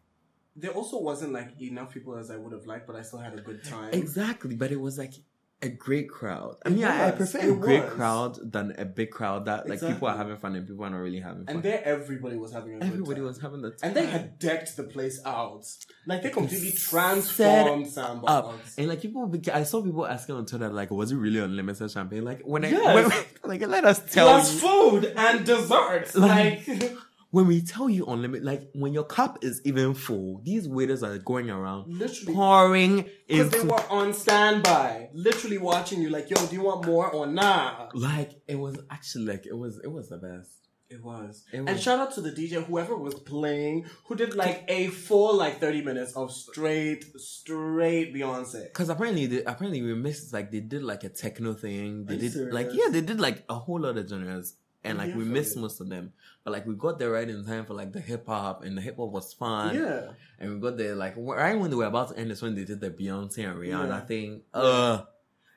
there 0.57 0.73
also 0.73 0.99
wasn't 1.01 1.33
like 1.33 1.61
enough 1.61 1.93
people 1.93 2.17
as 2.17 2.31
I 2.31 2.37
would 2.37 2.53
have 2.53 2.67
liked, 2.67 2.87
but 2.87 2.97
I 2.97 3.03
still 3.03 3.21
had 3.21 3.35
a 3.39 3.41
good 3.41 3.65
time. 3.65 3.91
Exactly, 3.93 4.57
but 4.57 4.71
it 4.71 4.81
was 4.81 4.99
like 4.99 5.15
a 5.63 5.69
great 5.69 6.09
crowd. 6.09 6.57
I 6.65 6.71
mean, 6.71 6.85
I, 6.85 7.09
I 7.09 7.11
prefer 7.11 7.39
a 7.53 7.55
great 7.55 7.85
was. 7.85 7.93
crowd 7.93 8.53
than 8.53 8.75
a 8.79 8.85
big 8.87 9.11
crowd 9.11 9.45
that 9.45 9.69
like 9.69 9.81
people 9.81 10.09
are 10.09 10.17
having 10.17 10.37
fun 10.39 10.57
and 10.57 10.67
people 10.67 10.85
are 10.85 10.91
not 10.91 10.97
really 10.99 11.21
having 11.21 11.45
fun. 11.45 11.57
And 11.57 11.63
there, 11.63 11.83
everybody 11.85 12.37
was 12.37 12.53
having 12.53 12.77
a 12.77 12.79
good 12.79 12.87
Everybody 12.87 13.17
time. 13.17 13.25
was 13.25 13.41
having 13.41 13.61
the 13.63 13.71
time. 13.71 13.79
And 13.83 13.95
they 13.95 14.07
had 14.07 14.39
decked 14.39 14.77
the 14.77 14.85
place 14.85 15.21
out. 15.27 15.67
Like 16.07 16.23
they 16.23 16.31
completely 16.31 16.73
transformed 16.73 17.97
up. 17.99 18.55
And 18.79 18.89
like 18.89 19.03
people, 19.03 19.31
I 19.53 19.63
saw 19.65 19.83
people 19.83 20.07
asking 20.07 20.37
on 20.37 20.47
Twitter, 20.47 20.69
like, 20.71 20.91
was 20.91 21.13
it 21.13 21.17
really 21.17 21.41
unlimited 21.41 21.91
champagne? 21.91 22.25
Like 22.25 22.41
when 22.43 22.65
I, 22.65 22.71
Yes. 22.71 23.11
when, 23.43 23.59
like 23.61 23.69
let 23.69 23.85
us 23.85 23.99
tell 24.11 24.29
Plus 24.29 24.55
you, 24.55 24.61
food 24.61 25.05
and 25.17 25.45
desserts. 25.45 26.17
Like, 26.17 26.67
when 27.31 27.47
we 27.47 27.63
tell 27.63 27.89
you 27.89 28.07
unlimited, 28.07 28.45
like 28.45 28.69
when 28.73 28.93
your 28.93 29.05
cup 29.05 29.39
is 29.43 29.61
even 29.65 29.95
full, 29.95 30.41
these 30.45 30.69
waiters 30.69 31.03
are 31.03 31.19
going 31.19 31.49
around 31.51 31.87
literally. 31.87 32.35
pouring 32.35 33.09
Because 33.27 33.51
they 33.51 33.61
were 33.61 33.85
on 33.89 34.13
standby, 34.13 35.11
literally 35.13 35.59
watching 35.59 36.03
you. 36.03 36.11
Like, 36.11 36.29
yo, 36.29 36.45
do 36.47 36.55
you 36.55 36.63
want 36.63 36.87
more 36.87 37.11
or 37.11 37.27
nah? 37.27 37.89
like 37.95 38.33
it 38.49 38.57
was 38.57 38.79
actually 38.91 39.27
like 39.27 39.47
it 39.47 39.57
was, 39.57 39.81
it 39.83 39.91
was 39.91 40.09
the 40.09 40.19
best. 40.19 40.57
It 40.91 41.05
was. 41.05 41.45
It 41.53 41.59
And 41.59 41.79
shout 41.79 42.01
out 42.01 42.13
to 42.15 42.21
the 42.21 42.33
DJ, 42.33 42.65
whoever 42.65 42.97
was 42.97 43.15
playing, 43.15 43.87
who 44.07 44.17
did 44.17 44.35
like 44.35 44.65
a 44.67 44.89
full 44.89 45.37
like 45.37 45.61
thirty 45.61 45.83
minutes 45.83 46.15
of 46.15 46.33
straight, 46.33 47.05
straight 47.17 48.13
Beyonce. 48.13 48.73
Cause 48.73 48.89
apparently, 48.89 49.27
they, 49.27 49.45
apparently 49.45 49.83
we 49.83 49.95
missed 49.95 50.33
like 50.33 50.51
they 50.51 50.59
did 50.59 50.83
like 50.83 51.05
a 51.05 51.09
techno 51.09 51.55
thing. 51.55 52.07
They 52.07 52.17
did 52.17 52.53
like 52.53 52.71
yeah, 52.73 52.89
they 52.91 53.03
did 53.03 53.21
like 53.21 53.45
a 53.49 53.55
whole 53.55 53.79
lot 53.79 53.99
of 53.99 54.09
genres, 54.09 54.55
and 54.85 54.99
like 54.99 55.15
we 55.15 55.25
missed 55.25 55.57
most 55.57 55.81
of 55.81 55.89
them. 55.89 56.13
But 56.45 56.53
like 56.53 56.67
we 56.67 56.75
got 56.75 56.99
there 56.99 57.11
right 57.11 57.29
in 57.29 57.45
time 57.45 57.67
for 57.67 57.75
like 57.75 57.93
the 57.93 58.01
hip 58.01 58.27
hop, 58.27 58.63
and 58.65 58.77
the 58.77 58.81
hip 58.83 58.97
hop 58.97 59.11
was 59.11 59.33
fun. 59.35 59.75
Yeah. 59.77 60.13
And 60.39 60.55
we 60.55 60.61
got 60.61 60.77
there 60.79 60.95
like 60.95 61.15
right 61.17 61.59
when 61.59 61.71
they 61.71 61.77
were 61.77 61.85
about 61.87 62.11
to 62.11 62.19
end 62.19 62.31
is 62.31 62.41
when 62.43 62.55
they 62.55 62.65
did 62.65 62.81
the 62.81 62.91
Beyonce 62.91 63.39
and 63.49 63.59
Rihanna 63.59 63.89
Yeah. 63.89 64.01
thing. 64.01 64.43
Uh, 64.55 65.03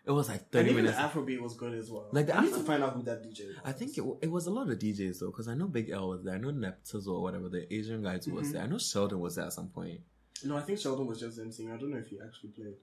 it 0.05 0.11
was 0.11 0.27
like 0.27 0.41
And 0.41 0.51
thirty 0.51 0.71
even 0.71 0.83
minutes. 0.83 0.97
the 1.01 1.07
Afrobeat 1.07 1.39
was 1.39 1.53
good 1.55 1.73
as 1.75 1.89
well. 1.89 2.09
Like, 2.11 2.25
the 2.27 2.37
I 2.37 2.41
need 2.41 2.53
to 2.53 2.59
find 2.59 2.83
out 2.83 2.93
who 2.93 3.03
that 3.03 3.23
DJ 3.23 3.47
was. 3.47 3.55
I 3.63 3.71
think 3.71 3.97
it, 3.97 4.03
it 4.21 4.29
was 4.29 4.47
a 4.47 4.51
lot 4.51 4.69
of 4.69 4.77
DJs 4.77 5.19
though, 5.19 5.27
because 5.27 5.47
I 5.47 5.53
know 5.55 5.67
Big 5.67 5.89
L 5.91 6.09
was 6.09 6.23
there. 6.23 6.35
I 6.35 6.37
know 6.39 6.49
Neptus 6.51 7.07
or 7.07 7.21
whatever 7.21 7.47
the 7.47 7.73
Asian 7.73 8.03
guy 8.03 8.17
too 8.17 8.33
was 8.33 8.51
there. 8.51 8.63
I 8.63 8.67
know 8.67 8.77
Sheldon 8.77 9.21
was 9.21 9.35
there 9.35 9.45
at 9.45 9.53
some 9.53 9.69
point. 9.69 10.01
No, 10.43 10.57
I 10.57 10.61
think 10.61 10.79
Sheldon 10.79 11.07
was 11.07 11.21
just 11.21 11.39
emceeing. 11.39 11.73
I 11.73 11.77
don't 11.77 11.89
know 11.91 11.99
if 11.99 12.07
he 12.09 12.19
actually 12.19 12.49
played. 12.49 12.75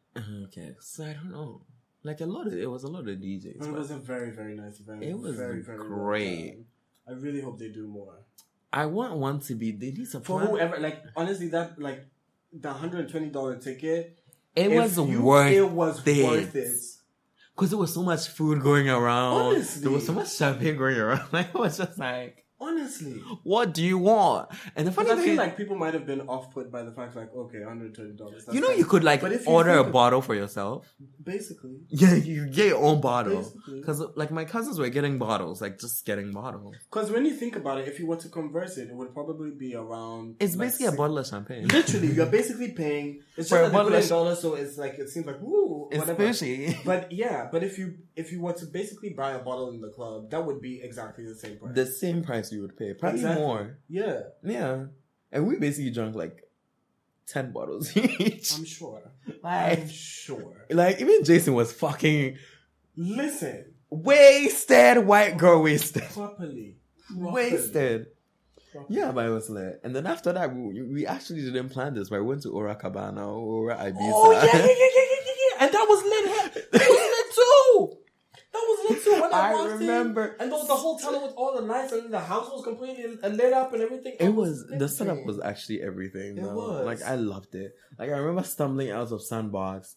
Okay, 0.45 0.75
so 0.81 1.05
I 1.05 1.13
don't 1.13 1.31
know. 1.31 1.61
Like 2.03 2.21
a 2.21 2.27
lot 2.27 2.47
of 2.47 2.55
it 2.55 2.67
was 2.71 2.85
a 2.85 2.89
lot 2.89 3.01
of 3.09 3.19
DJs. 3.19 3.67
It 3.67 3.73
was 3.73 3.91
a 3.91 3.99
very, 3.99 4.31
very 4.31 4.55
nice 4.57 4.81
event. 4.81 5.03
It 5.03 5.19
was 5.19 5.37
very, 5.37 5.61
very 5.63 5.79
great. 5.79 6.53
done. 6.53 6.65
I 7.09 7.13
really 7.21 7.41
hope 7.41 7.59
they 7.59 7.69
do 7.69 7.87
more. 7.87 8.21
I 8.73 8.87
want 8.87 9.17
one 9.17 9.41
to 9.41 9.55
be. 9.55 9.73
They 9.73 9.91
need 9.91 10.11
to 10.13 10.21
For 10.21 10.41
whoever, 10.41 10.79
like, 10.79 11.03
honestly, 11.17 11.49
that, 11.49 11.79
like, 11.79 12.07
the 12.53 12.69
$120 12.73 13.63
ticket, 13.63 14.19
It 14.55 14.71
was 14.71 14.97
you- 14.97 15.23
worth 15.23 15.53
it 15.53 15.69
was 15.71 16.07
it. 16.07 16.25
worth 16.25 16.55
it. 16.55 16.77
because 17.55 17.71
there 17.71 17.79
was 17.79 17.93
so 17.93 18.03
much 18.03 18.29
food 18.29 18.63
going 18.63 18.89
around. 18.89 19.35
Honestly. 19.35 19.83
There 19.83 19.91
was 19.91 20.07
so 20.07 20.13
much 20.13 20.35
champagne 20.35 20.77
going 20.77 20.97
around. 20.97 21.33
Like, 21.33 21.55
I 21.55 21.59
was 21.59 21.77
just 21.79 21.99
like, 21.99 22.45
Honestly. 22.61 23.13
what 23.43 23.73
do 23.75 23.83
you 23.83 23.99
want? 23.99 24.51
And 24.77 24.87
the 24.87 24.93
funny 24.93 25.11
I 25.11 25.15
thing, 25.17 25.25
feel 25.25 25.37
like 25.37 25.57
people 25.57 25.77
might 25.77 25.95
have 25.95 26.07
been 26.07 26.23
off 26.23 26.53
put 26.53 26.71
by 26.71 26.83
the 26.83 26.93
fact, 26.93 27.17
like, 27.17 27.35
okay, 27.35 27.59
$120. 27.59 28.53
You 28.53 28.61
know, 28.61 28.71
you 28.71 28.85
could 28.85 29.05
like 29.05 29.21
But 29.21 29.33
if 29.33 29.47
you 29.47 29.53
order 29.53 29.79
a 29.79 29.85
bottle 29.85 30.21
for 30.23 30.35
yourself. 30.35 30.93
Basically. 31.23 31.77
Yeah, 31.89 32.15
you 32.15 32.47
get 32.49 32.69
your 32.69 32.83
own 32.83 33.01
bottle. 33.01 33.51
Because 33.73 34.03
like 34.17 34.31
my 34.31 34.45
cousins 34.45 34.79
were 34.79 34.89
getting 34.89 35.19
bottles, 35.19 35.61
like 35.61 35.79
just 35.79 36.05
getting 36.05 36.33
bottles. 36.33 36.77
Because 36.91 37.11
when 37.11 37.25
you 37.25 37.35
think 37.35 37.57
about 37.57 37.79
it, 37.79 37.89
if 37.89 37.99
you 37.99 38.07
were 38.07 38.17
to 38.17 38.29
convert 38.29 38.77
it, 38.79 38.89
it 38.91 38.95
would 38.95 39.13
probably 39.15 39.51
be 39.51 39.75
around. 39.75 40.37
It's 40.41 40.55
like, 40.57 40.69
basically 40.69 40.87
a 40.87 40.93
bottle 40.93 41.19
of 41.19 41.27
champagne. 41.27 41.69
Literally, 41.69 42.09
you're 42.09 42.27
basically 42.41 42.73
paying. 42.73 43.21
It's 43.37 43.49
For 43.49 43.57
just 43.57 43.61
a 43.61 43.63
that 43.63 43.69
they 43.71 43.73
bottle 43.73 43.95
of 43.95 44.03
in 44.03 44.09
dollars, 44.09 44.41
so 44.41 44.55
it's 44.55 44.77
like 44.79 44.99
it 44.99 45.09
seems 45.09 45.27
like 45.27 45.41
woo, 45.41 45.89
It's 45.91 46.01
whatever. 46.01 46.27
fishy. 46.33 46.77
But 46.85 47.13
yeah, 47.13 47.49
but 47.51 47.63
if 47.63 47.79
you 47.79 47.95
if 48.17 48.33
you 48.33 48.41
were 48.43 48.53
to 48.55 48.67
basically 48.67 49.11
buy 49.11 49.33
a 49.33 49.39
bottle 49.39 49.71
in 49.71 49.81
the 49.81 49.89
club, 49.91 50.31
that 50.31 50.45
would 50.45 50.61
be 50.61 50.83
exactly 50.83 51.25
the 51.25 51.35
same 51.35 51.59
price. 51.59 51.75
the 51.75 51.87
same 51.87 52.23
price 52.23 52.50
you 52.53 52.63
would 52.63 52.77
pay, 52.77 52.95
probably 52.95 53.21
Exactly. 53.21 53.45
more. 53.45 53.79
yeah, 53.89 54.21
Yeah, 54.45 54.85
and 55.33 55.47
we 55.47 55.57
basically 55.59 55.91
drank 55.91 56.15
like 56.15 56.43
ten 57.27 57.53
bottles 57.53 57.97
each. 57.97 58.53
I'm 58.57 58.65
sure. 58.65 59.03
like, 59.43 59.81
I'm 59.81 59.89
sure. 59.89 60.67
like 60.71 61.01
even 61.01 61.25
Jason 61.25 61.55
was 61.55 61.73
fucking 61.73 62.37
Listen 62.97 63.65
wasted. 63.91 64.99
White 65.07 65.37
girl 65.39 65.63
wasted. 65.63 66.03
properly. 66.11 66.77
properly, 67.09 67.33
Wasted. 67.33 68.07
properly. 68.73 68.97
Yeah, 68.99 69.11
but 69.13 69.27
it 69.27 69.31
was 69.31 69.49
lit. 69.51 69.81
And 69.85 69.95
then 69.97 70.07
after 70.07 70.33
that, 70.33 70.55
we, 70.55 70.83
we 70.83 71.07
actually 71.07 71.43
didn't 71.43 71.71
plan 71.71 71.95
this, 71.95 72.09
but 72.11 72.21
we 72.21 72.27
went 72.27 72.43
to 72.43 72.51
Ora 72.53 72.75
Cabana, 72.77 73.29
Ora 73.33 73.77
Ibiza. 73.77 73.97
Oh 73.99 74.33
yeah, 74.33 74.45
yeah, 74.45 74.67
yeah, 74.67 74.67
yeah. 74.67 75.65
And 75.65 75.73
that 75.73 75.87
was 75.89 76.03
lit. 76.05 76.31
That 78.53 78.61
was 78.63 78.91
lit 78.91 79.05
too. 79.05 79.11
That 79.11 79.20
was. 79.31 79.33
When 79.33 79.41
I, 79.41 79.55
walked 79.55 79.73
in, 79.73 79.79
remember. 79.81 80.37
and 80.41 80.51
there 80.51 80.59
was 80.59 80.69
the 80.69 80.75
whole 80.75 80.99
tunnel 80.99 81.23
with 81.23 81.35
all 81.37 81.55
the 81.55 81.63
lights, 81.63 81.93
and 81.93 82.13
the 82.13 82.21
house 82.21 82.51
was 82.51 82.65
completely 82.65 83.07
lit 83.07 83.53
up 83.53 83.73
and 83.73 83.83
everything. 83.83 84.17
It 84.19 84.35
was 84.35 84.67
the 84.67 84.89
setup 84.89 85.25
was 85.25 85.41
actually 85.41 85.83
everything. 85.83 86.39
It 86.39 86.43
though. 86.43 86.55
was. 86.55 86.87
Like 86.87 87.03
I 87.03 87.15
loved 87.15 87.55
it. 87.55 87.75
Like 87.99 88.11
I 88.11 88.19
remember 88.19 88.43
stumbling 88.43 88.91
out 88.91 89.13
of 89.13 89.23
Sandbox 89.23 89.97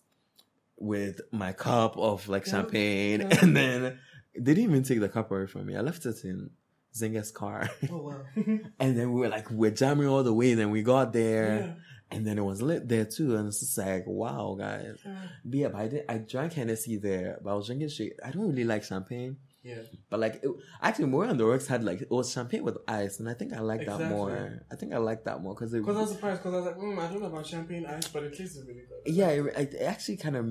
with 0.78 1.22
my 1.32 1.54
cup 1.54 1.98
of 1.98 2.28
like 2.28 2.46
champagne, 2.46 3.22
yeah. 3.22 3.38
and 3.42 3.56
then 3.56 4.00
they 4.36 4.54
didn't 4.54 4.64
even 4.64 4.84
take 4.84 5.00
the 5.00 5.10
cup 5.10 5.32
away 5.32 5.48
from 5.48 5.66
me. 5.66 5.76
I 5.76 5.82
left 5.82 6.06
it 6.06 6.24
in 6.24 6.50
Zinga's 6.96 7.32
car, 7.32 7.70
Oh 7.90 7.98
wow. 7.98 8.22
and 8.80 8.98
then 8.98 9.14
we 9.14 9.22
were 9.22 9.30
like 9.30 9.50
we're 9.50 9.72
jamming 9.72 10.08
all 10.08 10.24
the 10.24 10.34
way. 10.34 10.52
And 10.52 10.60
then 10.60 10.72
we 10.72 10.84
got 10.84 11.14
there, 11.14 11.60
yeah. 11.60 11.74
And 12.14 12.26
then 12.26 12.38
it 12.38 12.46
was 12.46 12.62
lit 12.62 12.88
there 12.88 13.06
too. 13.06 13.36
And 13.36 13.48
it's 13.48 13.60
just 13.60 13.78
like 13.78 14.06
wow, 14.06 14.56
guys. 14.58 15.00
But 15.04 15.60
yeah, 15.60 15.68
but 15.70 15.82
I 15.82 15.88
did. 15.88 16.06
I 16.10 16.18
drank 16.18 16.54
Hennessy 16.54 16.98
there, 16.98 17.40
but 17.44 17.52
I 17.52 17.56
was 17.56 17.68
drinking. 17.68 17.90
I 18.24 18.32
don't 18.32 18.48
really 18.48 18.64
like 18.64 18.84
champagne. 18.84 19.38
Yeah. 19.64 19.76
But 20.10 20.20
like, 20.20 20.36
it, 20.44 20.52
actually, 20.82 21.06
more 21.06 21.26
on 21.26 21.38
the 21.38 21.46
works 21.46 21.68
had 21.68 21.84
like 21.86 22.02
it 22.02 22.12
was 22.12 22.32
champagne 22.32 22.64
with 22.64 22.78
ice, 22.88 23.20
and 23.20 23.30
I 23.30 23.34
think 23.34 23.54
I 23.54 23.60
like 23.60 23.86
that 23.86 24.10
more. 24.10 24.66
I 24.72 24.76
think 24.76 24.94
I 24.94 24.98
like 24.98 25.24
that 25.24 25.42
more 25.42 25.56
because 25.56 25.74
it. 25.74 25.80
Because 25.80 25.96
I 25.96 26.02
was 26.02 26.12
surprised 26.12 26.44
because 26.44 26.54
I 26.54 26.58
was 26.58 26.66
like, 26.66 26.78
mm, 26.78 27.00
I 27.00 27.10
don't 27.10 27.22
know 27.22 27.28
about 27.28 27.48
champagne 27.48 27.86
ice, 27.86 28.08
but 28.10 28.24
it 28.24 28.38
tastes 28.38 28.58
really 28.68 28.82
good. 28.82 29.14
yeah, 29.14 29.30
it, 29.30 29.74
it 29.74 29.82
actually 29.82 30.18
kind 30.18 30.36
of 30.36 30.46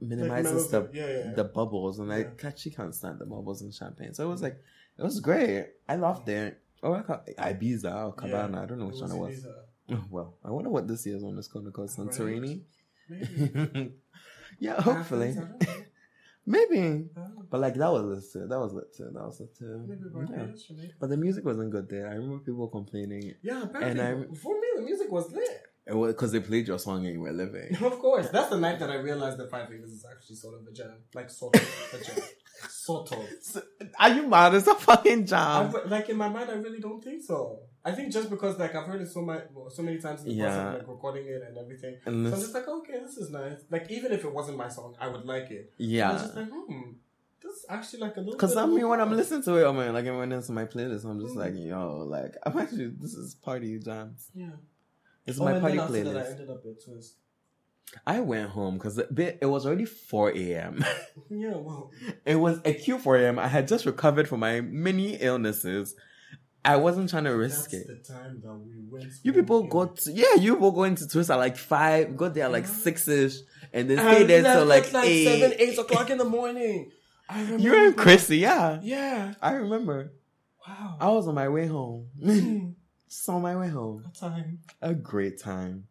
minimizes 0.00 0.52
mellows 0.52 0.70
the. 0.70 0.90
Yeah, 0.92 1.06
yeah, 1.06 1.24
yeah. 1.24 1.32
the 1.34 1.44
bubbles, 1.44 1.98
and 1.98 2.12
I 2.12 2.26
actually 2.44 2.70
can't 2.72 2.94
stand 2.94 3.18
the 3.18 3.26
bubbles 3.26 3.62
in 3.62 3.72
champagne. 3.72 4.14
So 4.14 4.24
it 4.24 4.30
was 4.30 4.42
like 4.42 4.58
it 4.96 5.02
was 5.02 5.18
great. 5.18 5.66
I 5.88 5.96
loved 5.96 6.28
it. 6.28 6.60
Or 6.82 6.98
I 6.98 7.02
ca- 7.02 7.22
Ibiza 7.38 8.06
or 8.06 8.12
Cabana. 8.12 8.62
I 8.62 8.66
don't 8.66 8.78
know 8.78 8.86
which 8.86 9.00
one 9.00 9.10
it 9.10 9.16
was. 9.16 9.34
Ibiza. 9.34 9.54
Oh, 9.90 10.04
well, 10.10 10.34
I 10.44 10.50
wonder 10.50 10.70
what 10.70 10.88
this 10.88 11.06
year's 11.06 11.22
one 11.22 11.38
is 11.38 11.48
going 11.48 11.64
to 11.66 11.70
call 11.70 11.86
Santorini. 11.86 12.62
Maybe. 13.08 13.92
yeah, 14.58 14.80
hopefully, 14.80 15.30
Athens, 15.30 15.38
I 15.38 15.66
don't 15.66 15.78
know. 15.78 15.84
maybe. 16.46 17.04
I. 17.16 17.20
But 17.50 17.60
like 17.60 17.74
that 17.74 17.92
was 17.92 18.02
lit 18.04 18.24
too. 18.32 18.46
That 18.48 18.58
was 18.58 18.72
lit 18.72 18.94
too. 18.96 19.10
That 19.12 19.24
was 19.24 19.40
lit 19.40 19.54
too. 19.56 19.86
Yeah. 20.32 20.86
But 20.98 21.10
the 21.10 21.16
music 21.16 21.44
wasn't 21.44 21.70
good 21.70 21.88
there. 21.88 22.08
I 22.08 22.14
remember 22.14 22.38
people 22.38 22.68
complaining. 22.68 23.34
Yeah, 23.42 23.62
apparently. 23.64 24.02
I'm- 24.02 24.34
for 24.34 24.54
me, 24.54 24.66
the 24.76 24.82
music 24.82 25.10
was 25.10 25.30
lit. 25.32 25.62
It 25.86 25.94
was 25.94 26.14
because 26.14 26.32
they 26.32 26.40
played 26.40 26.66
your 26.66 26.78
song 26.78 27.04
and 27.04 27.12
you 27.14 27.20
were 27.20 27.32
living. 27.32 27.76
Of 27.82 27.98
course. 27.98 28.30
That's 28.30 28.48
the 28.48 28.56
night 28.58 28.78
that 28.78 28.88
I 28.90 28.94
realized 28.94 29.36
that 29.36 29.50
Five 29.50 29.68
Fingers 29.68 29.90
is 29.90 30.06
actually 30.10 30.36
sort 30.36 30.54
of 30.58 30.66
a 30.66 30.72
jam. 30.72 30.94
Like, 31.14 31.28
sort 31.28 31.54
of 31.56 31.62
a 31.92 32.02
jam. 32.02 32.24
Sort 32.70 33.12
of. 33.12 33.62
Are 34.00 34.08
you 34.08 34.26
mad? 34.26 34.54
It's 34.54 34.66
a 34.66 34.74
fucking 34.76 35.24
I, 35.24 35.26
jam. 35.26 35.74
like, 35.88 36.08
in 36.08 36.16
my 36.16 36.30
mind, 36.30 36.48
I 36.50 36.54
really 36.54 36.80
don't 36.80 37.04
think 37.04 37.22
so. 37.22 37.58
I 37.84 37.92
think 37.92 38.12
just 38.12 38.30
because, 38.30 38.58
like, 38.58 38.74
I've 38.74 38.86
heard 38.86 39.02
it 39.02 39.08
so 39.08 39.20
much, 39.20 39.44
so 39.70 39.82
many 39.82 39.98
times 39.98 40.22
in 40.24 40.28
the 40.30 40.42
process 40.42 40.56
Yeah. 40.56 40.68
of, 40.68 40.78
like, 40.78 40.88
recording 40.88 41.26
it 41.26 41.42
and 41.46 41.58
everything. 41.58 41.96
And 42.06 42.26
So 42.28 42.34
I'm 42.34 42.40
just 42.40 42.54
like, 42.54 42.66
okay, 42.66 42.98
this 43.00 43.18
is 43.18 43.30
nice. 43.30 43.58
Like, 43.70 43.90
even 43.90 44.10
if 44.12 44.24
it 44.24 44.32
wasn't 44.32 44.56
my 44.56 44.68
song, 44.68 44.96
I 44.98 45.08
would 45.08 45.26
like 45.26 45.50
it. 45.50 45.72
I 45.78 45.82
was 45.82 45.88
yeah. 45.90 46.12
just 46.12 46.34
like, 46.34 46.48
hmm, 46.50 46.82
this 47.42 47.52
is 47.52 47.66
actually 47.68 48.00
like 48.00 48.16
a 48.16 48.20
little 48.20 48.32
Because 48.32 48.56
I 48.56 48.64
mean, 48.64 48.88
when 48.88 49.00
I'm 49.02 49.14
listening 49.14 49.42
to 49.42 49.56
it, 49.56 49.68
I 49.68 49.72
mean, 49.72 49.92
like, 49.92 50.06
when 50.06 50.32
it's 50.32 50.48
my 50.48 50.64
playlist, 50.64 51.04
I'm 51.04 51.20
just 51.20 51.34
Mm. 51.34 51.38
like, 51.44 51.54
yo, 51.56 51.98
like, 52.08 52.34
I'm 52.46 52.56
actually, 52.58 52.88
this 52.98 53.14
is 53.14 53.34
party 53.34 53.78
jams. 53.78 54.30
Yeah. 54.34 54.48
It's 55.26 55.38
Oh, 55.38 55.44
my 55.44 55.52
and 55.52 55.60
party 55.60 55.78
after 55.78 56.04
that, 56.04 56.16
I 56.26 56.30
ended 56.30 56.48
up 56.50 56.64
at 56.64 56.82
Twist. 56.84 57.16
I 58.06 58.20
went 58.20 58.48
home 58.50 58.74
because 58.74 58.96
it, 58.98 59.38
it 59.42 59.46
was 59.46 59.66
already 59.66 59.84
4 59.84 60.30
a.m. 60.34 60.82
Yeah, 61.30 61.56
well. 61.56 61.90
it 62.24 62.36
was 62.36 62.60
a 62.64 62.72
Q 62.72 62.98
4 62.98 63.16
a.m. 63.18 63.38
I 63.38 63.46
had 63.48 63.68
just 63.68 63.84
recovered 63.86 64.26
from 64.28 64.40
my 64.40 64.60
many 64.62 65.16
illnesses. 65.16 65.94
I 66.64 66.76
wasn't 66.76 67.10
trying 67.10 67.24
to 67.24 67.30
risk 67.36 67.70
That's 67.70 67.74
it. 67.74 68.06
the 68.06 68.12
time 68.14 68.40
that 68.42 68.54
we 68.54 68.72
went. 68.90 69.12
You 69.22 69.32
people 69.34 69.60
in. 69.64 69.68
got 69.68 69.96
to, 69.98 70.12
yeah, 70.12 70.34
you 70.36 70.54
people 70.54 70.72
going 70.72 70.94
to 70.96 71.06
Twist 71.06 71.30
at 71.30 71.36
like 71.36 71.56
five, 71.56 72.16
got 72.16 72.32
there 72.34 72.48
like 72.48 72.66
six 72.66 73.06
ish, 73.06 73.36
and 73.72 73.90
then 73.90 73.98
stayed 73.98 74.24
there 74.28 74.42
till 74.42 74.64
like, 74.64 74.92
like 74.92 75.04
eight. 75.08 75.24
seven, 75.40 75.56
eight 75.58 75.78
o'clock 75.84 76.08
in 76.10 76.18
the 76.18 76.24
morning. 76.24 76.90
I 77.28 77.40
remember. 77.42 77.62
You 77.62 77.86
and 77.86 77.96
Chrissy, 77.96 78.38
yeah, 78.38 78.80
Yeah. 78.82 79.34
I 79.42 79.52
remember. 79.52 80.12
Wow. 80.66 80.96
I 81.00 81.08
was 81.08 81.28
on 81.28 81.34
my 81.34 81.48
way 81.50 81.66
home, 81.66 82.08
Hmm, 82.22 82.70
just 83.08 83.28
on 83.28 83.42
my 83.42 83.54
way 83.56 83.68
home. 83.68 84.02
What 84.02 84.14
time? 84.14 84.60
A 84.80 84.94
great 84.94 85.38
time. 85.38 85.86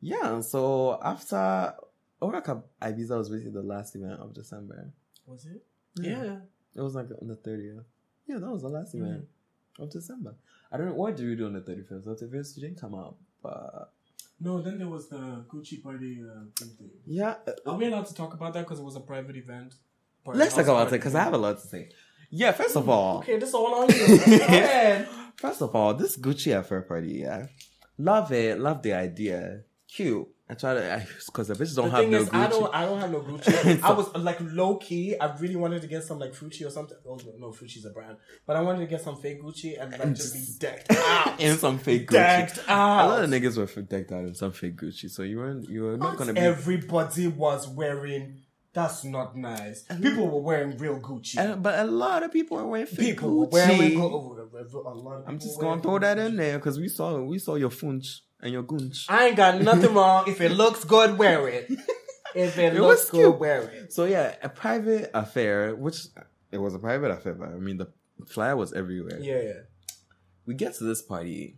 Yeah, 0.00 0.40
so 0.42 0.98
after 1.02 1.74
Oraka 2.20 2.62
Ibiza 2.82 3.16
was 3.16 3.30
basically 3.30 3.52
the 3.52 3.62
last 3.62 3.96
event 3.96 4.20
of 4.20 4.34
December. 4.34 4.92
Was 5.26 5.46
it? 5.46 5.64
Yeah. 5.98 6.22
Yeah. 6.24 6.36
It 6.74 6.80
was 6.82 6.94
like 6.94 7.06
on 7.20 7.28
the 7.28 7.36
thirtieth. 7.36 7.84
Yeah, 8.26 8.38
that 8.38 8.50
was 8.50 8.62
the 8.62 8.68
last 8.68 8.94
Mm. 8.94 9.00
event 9.00 9.24
of 9.78 9.90
December. 9.90 10.34
I 10.72 10.76
don't 10.76 10.86
know 10.86 10.94
what 10.94 11.16
did 11.16 11.26
we 11.26 11.36
do 11.36 11.46
on 11.46 11.52
the 11.54 11.60
thirty 11.60 11.82
first. 11.82 12.04
The 12.04 12.14
thirty 12.14 12.32
first 12.32 12.54
didn't 12.56 12.80
come 12.80 12.94
up, 12.94 13.16
but 13.42 13.92
No, 14.40 14.60
then 14.60 14.78
there 14.78 14.88
was 14.88 15.08
the 15.08 15.44
Gucci 15.48 15.82
party 15.82 16.22
uh, 16.22 16.44
thing. 16.58 16.68
thing. 16.78 16.90
Yeah. 17.06 17.36
uh, 17.46 17.70
Are 17.70 17.76
we 17.76 17.86
allowed 17.86 18.06
to 18.06 18.14
talk 18.14 18.34
about 18.34 18.52
that 18.54 18.64
because 18.64 18.78
it 18.80 18.84
was 18.84 18.96
a 18.96 19.00
private 19.00 19.36
event? 19.36 19.74
Party- 20.24 20.38
Let's 20.40 20.54
talk 20.54 20.64
about 20.64 20.76
party. 20.88 20.96
it 20.96 20.98
because 20.98 21.14
I 21.14 21.22
have 21.24 21.32
a 21.34 21.38
lot 21.38 21.60
to 21.60 21.66
say. 21.66 21.90
Yeah, 22.30 22.52
first 22.52 22.76
of 22.76 22.88
all, 22.88 23.18
Okay, 23.18 23.38
this 23.38 23.50
is 23.50 23.54
all 23.54 23.72
on 23.82 23.88
you. 23.88 25.06
First 25.36 25.60
of 25.62 25.74
all, 25.76 25.94
this 25.94 26.16
Gucci 26.16 26.58
affair 26.58 26.82
party, 26.82 27.20
yeah, 27.20 27.46
love 27.98 28.32
it, 28.32 28.58
love 28.58 28.82
the 28.82 28.94
idea, 28.94 29.60
cute. 29.86 30.26
I 30.48 30.54
try 30.54 30.74
to 30.74 31.06
because 31.26 31.48
the 31.48 31.54
bitches 31.54 31.74
don't 31.74 31.86
The 31.86 31.90
have 31.90 32.00
thing 32.02 32.10
no 32.12 32.18
is, 32.18 32.28
Gucci. 32.28 32.34
I 32.34 32.46
don't, 32.48 32.74
I 32.74 32.84
don't 32.86 33.00
have 33.00 33.10
no 33.10 33.20
Gucci. 33.20 33.82
I 33.82 33.92
was 33.98 34.14
like 34.14 34.38
low 34.40 34.76
key. 34.76 35.18
I 35.18 35.34
really 35.38 35.56
wanted 35.56 35.82
to 35.82 35.88
get 35.88 36.04
some 36.04 36.20
like 36.20 36.34
Fucci 36.34 36.64
or 36.64 36.70
something. 36.70 36.96
Oh 37.04 37.18
no, 37.38 37.48
Fucci's 37.48 37.84
a 37.84 37.90
brand, 37.90 38.18
but 38.46 38.54
I 38.54 38.60
wanted 38.60 38.78
to 38.80 38.86
get 38.86 39.00
some 39.00 39.16
fake 39.16 39.42
Gucci 39.42 39.80
and 39.80 39.90
like 39.90 40.00
And 40.04 40.14
just 40.14 40.34
be 40.34 40.66
decked 40.66 40.92
out, 40.92 41.40
in 41.40 41.58
some 41.58 41.78
fake 41.78 42.06
Gucci. 42.06 42.12
decked 42.12 42.58
A 42.68 42.72
lot 42.72 43.24
of 43.24 43.30
niggas 43.30 43.56
were 43.56 43.82
decked 43.82 44.12
out 44.12 44.24
in 44.24 44.34
some 44.36 44.52
fake 44.52 44.76
Gucci, 44.76 45.10
so 45.10 45.22
you 45.24 45.38
weren't 45.38 45.68
you 45.68 45.82
were 45.82 45.96
not 45.96 46.10
Not 46.10 46.16
gonna 46.18 46.32
be. 46.32 46.40
everybody 46.40 47.26
was 47.26 47.66
wearing. 47.68 48.42
That's 48.72 49.04
not 49.04 49.34
nice. 49.36 49.84
People 50.02 50.28
were 50.28 50.42
wearing 50.42 50.76
real 50.76 51.00
Gucci. 51.00 51.38
Uh, 51.38 51.56
but 51.56 51.78
a 51.80 51.84
lot 51.84 52.22
of 52.22 52.30
people 52.30 52.58
were 52.58 52.66
wearing 52.66 52.86
fake 52.86 53.16
people 53.16 53.34
were 53.36 53.46
Gucci. 53.46 53.52
wearing. 53.52 54.00
Oh, 54.00 54.36
a 54.86 54.90
lot 54.94 55.16
of 55.22 55.24
I'm 55.26 55.38
just 55.40 55.58
gonna 55.58 55.80
throw 55.82 55.98
that 55.98 56.18
Gucci. 56.18 56.26
in 56.26 56.36
there 56.36 56.58
because 56.58 56.78
we 56.78 56.88
saw 56.88 57.20
we 57.20 57.38
saw 57.40 57.54
your 57.56 57.70
funch 57.70 58.20
and 58.40 58.52
your 58.52 58.62
gunch. 58.62 59.06
I 59.08 59.26
ain't 59.28 59.36
got 59.36 59.60
nothing 59.60 59.94
wrong. 59.98 60.24
If 60.28 60.40
it 60.40 60.50
looks 60.52 60.84
good, 60.84 61.18
wear 61.18 61.48
it. 61.48 61.70
If 62.34 62.58
it, 62.58 62.74
It 62.76 62.80
looks 62.82 63.08
good, 63.10 63.18
cute. 63.30 63.38
wear 63.38 63.62
it. 63.62 63.92
So 63.92 64.04
yeah, 64.04 64.34
a 64.42 64.48
private 64.48 65.10
affair, 65.14 65.74
which 65.74 65.98
it 66.52 66.58
was 66.58 66.74
a 66.74 66.78
private 66.78 67.10
affair, 67.10 67.34
but 67.34 67.48
I 67.48 67.54
mean 67.54 67.78
the 67.78 67.88
flyer 68.28 68.56
was 68.56 68.72
everywhere. 68.72 69.18
Yeah, 69.20 69.40
yeah. 69.40 69.52
We 70.46 70.54
get 70.54 70.74
to 70.76 70.84
this 70.84 71.02
party. 71.02 71.56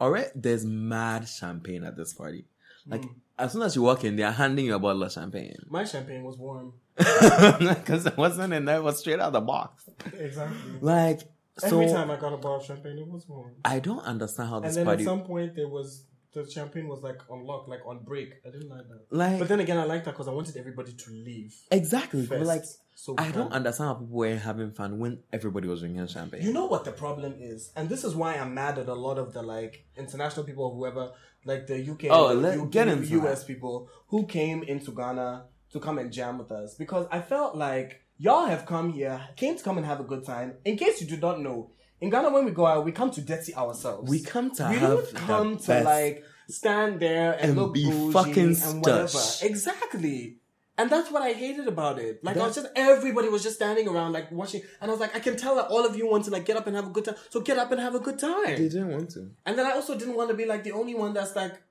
Alright, 0.00 0.30
there's 0.34 0.64
mad 0.64 1.28
champagne 1.28 1.84
at 1.84 1.96
this 1.96 2.12
party. 2.12 2.46
Like 2.86 3.02
Mm. 3.02 3.14
as 3.38 3.52
soon 3.52 3.62
as 3.62 3.76
you 3.76 3.82
walk 3.82 4.04
in, 4.04 4.16
they're 4.16 4.30
handing 4.32 4.66
you 4.66 4.74
a 4.74 4.78
bottle 4.78 5.02
of 5.04 5.12
champagne. 5.12 5.56
My 5.68 5.84
champagne 5.84 6.22
was 6.24 6.36
warm. 6.36 6.74
Because 6.96 8.06
it 8.06 8.16
wasn't 8.16 8.52
in 8.52 8.64
there, 8.66 8.76
it 8.76 8.82
was 8.82 8.98
straight 8.98 9.20
out 9.20 9.28
of 9.28 9.32
the 9.34 9.40
box. 9.40 9.88
Exactly. 10.18 10.56
Like 10.80 11.20
so 11.58 11.80
Every 11.80 11.92
time 11.92 12.10
I 12.10 12.16
got 12.16 12.32
a 12.32 12.36
bottle 12.36 12.56
of 12.56 12.64
champagne, 12.64 12.98
it 12.98 13.06
was 13.06 13.26
warm. 13.28 13.52
I 13.64 13.78
don't 13.78 14.00
understand 14.00 14.48
how 14.50 14.60
this 14.60 14.74
party 14.76 14.80
And 14.80 14.86
then 14.86 14.86
party 14.86 15.02
at 15.04 15.06
some 15.06 15.22
point, 15.26 15.54
there 15.56 15.68
was 15.68 16.04
the 16.32 16.50
champagne 16.50 16.88
was 16.88 17.00
like 17.00 17.20
on 17.30 17.46
lock, 17.46 17.68
like 17.68 17.78
on 17.86 18.02
break. 18.02 18.30
I 18.44 18.50
didn't 18.50 18.68
like 18.68 18.88
that. 18.88 19.02
like 19.10 19.38
But 19.38 19.46
then 19.48 19.60
again, 19.60 19.78
I 19.78 19.84
liked 19.84 20.04
that 20.06 20.12
because 20.14 20.26
I 20.26 20.32
wanted 20.32 20.56
everybody 20.56 20.92
to 20.92 21.10
leave. 21.12 21.54
exactly 21.70 22.26
like 22.26 22.64
so 22.96 23.14
I 23.18 23.30
don't 23.32 23.52
understand 23.52 23.88
how 23.88 23.94
people 23.94 24.16
were 24.16 24.36
having 24.36 24.70
fun 24.72 24.98
when 24.98 25.20
everybody 25.32 25.68
was 25.68 25.80
drinking 25.80 26.06
champagne. 26.08 26.42
You 26.42 26.52
know 26.52 26.66
what 26.66 26.84
the 26.84 26.92
problem 26.92 27.34
is, 27.38 27.72
and 27.76 27.88
this 27.88 28.02
is 28.04 28.14
why 28.16 28.34
I'm 28.34 28.52
mad 28.54 28.78
at 28.78 28.88
a 28.88 28.94
lot 28.94 29.18
of 29.18 29.32
the 29.32 29.42
like 29.42 29.84
international 29.96 30.44
people, 30.44 30.64
or 30.64 30.74
whoever, 30.74 31.12
like 31.44 31.66
the 31.68 31.78
UK, 31.88 32.06
Oh, 32.10 32.28
the 32.28 32.34
let- 32.34 32.54
U- 32.58 32.66
get 32.70 32.88
into 32.88 33.06
US 33.20 33.44
people 33.44 33.88
who 34.08 34.26
came 34.26 34.62
into 34.64 34.90
Ghana 34.92 35.44
to 35.72 35.80
come 35.80 35.98
and 35.98 36.12
jam 36.12 36.38
with 36.38 36.50
us 36.52 36.74
because 36.76 37.06
I 37.10 37.20
felt 37.20 37.56
like 37.56 38.00
y'all 38.18 38.46
have 38.46 38.66
come 38.66 38.92
here, 38.92 39.20
came 39.36 39.56
to 39.56 39.62
come 39.62 39.76
and 39.78 39.86
have 39.86 40.00
a 40.00 40.04
good 40.04 40.24
time. 40.24 40.54
In 40.64 40.76
case 40.76 41.00
you 41.00 41.06
do 41.06 41.16
not 41.16 41.40
know, 41.40 41.70
in 42.00 42.10
Ghana 42.10 42.30
when 42.30 42.44
we 42.44 42.50
go 42.50 42.66
out, 42.66 42.84
we 42.84 42.92
come 42.92 43.10
to 43.12 43.20
dirty 43.20 43.54
ourselves. 43.54 44.10
we 44.10 44.20
come 44.20 44.50
to 44.56 44.68
we 44.68 44.76
have 44.76 44.90
don't 44.90 45.14
come 45.14 45.56
to 45.58 45.66
best- 45.66 45.84
like 45.84 46.24
stand 46.48 47.00
there 47.00 47.32
and, 47.32 47.50
And 47.50 47.56
look 47.56 47.72
be 47.74 47.84
fucking 48.12 48.56
and 48.62 48.80
whatever. 48.82 49.06
stush. 49.06 49.42
Exactly. 49.42 50.36
And 50.76 50.90
that's 50.90 51.10
what 51.12 51.22
I 51.22 51.32
hated 51.32 51.68
about 51.68 52.00
it. 52.00 52.22
Like 52.24 52.36
I 52.36 52.46
was 52.46 52.56
just 52.56 52.66
everybody 52.74 53.28
was 53.28 53.44
just 53.44 53.54
standing 53.56 53.86
around 53.86 54.12
like 54.12 54.32
watching, 54.32 54.60
and 54.80 54.90
I 54.90 54.92
was 54.92 54.98
like, 55.00 55.14
I 55.14 55.20
can 55.20 55.36
tell 55.36 55.54
that 55.54 55.66
all 55.68 55.86
of 55.86 55.96
you 55.96 56.10
want 56.10 56.24
to 56.24 56.32
like 56.32 56.44
get 56.44 56.56
up 56.56 56.66
and 56.66 56.74
have 56.74 56.86
a 56.88 56.90
good 56.90 57.04
time. 57.04 57.14
So 57.30 57.40
get 57.40 57.58
up 57.58 57.70
and 57.70 57.80
have 57.80 57.94
a 57.94 58.00
good 58.00 58.18
time. 58.18 58.44
They 58.46 58.68
didn't 58.68 58.88
want 58.90 59.10
to. 59.10 59.30
And 59.46 59.56
then 59.56 59.66
I 59.66 59.70
also 59.70 59.96
didn't 59.96 60.16
want 60.16 60.30
to 60.30 60.36
be 60.36 60.46
like 60.46 60.64
the 60.64 60.72
only 60.72 60.94
one 60.96 61.14
that's 61.14 61.36
like 61.36 61.62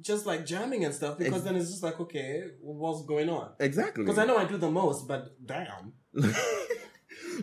just 0.00 0.26
like 0.26 0.46
jamming 0.46 0.84
and 0.84 0.94
stuff 0.94 1.18
because 1.18 1.34
Ex- 1.34 1.44
then 1.44 1.56
it's 1.56 1.70
just 1.70 1.82
like 1.82 2.00
okay, 2.00 2.42
what's 2.60 3.04
going 3.04 3.28
on? 3.28 3.50
Exactly. 3.60 4.04
Because 4.04 4.18
I 4.18 4.24
know 4.24 4.36
I 4.38 4.44
do 4.44 4.56
the 4.56 4.70
most, 4.70 5.06
but 5.06 5.34
damn. 5.44 5.92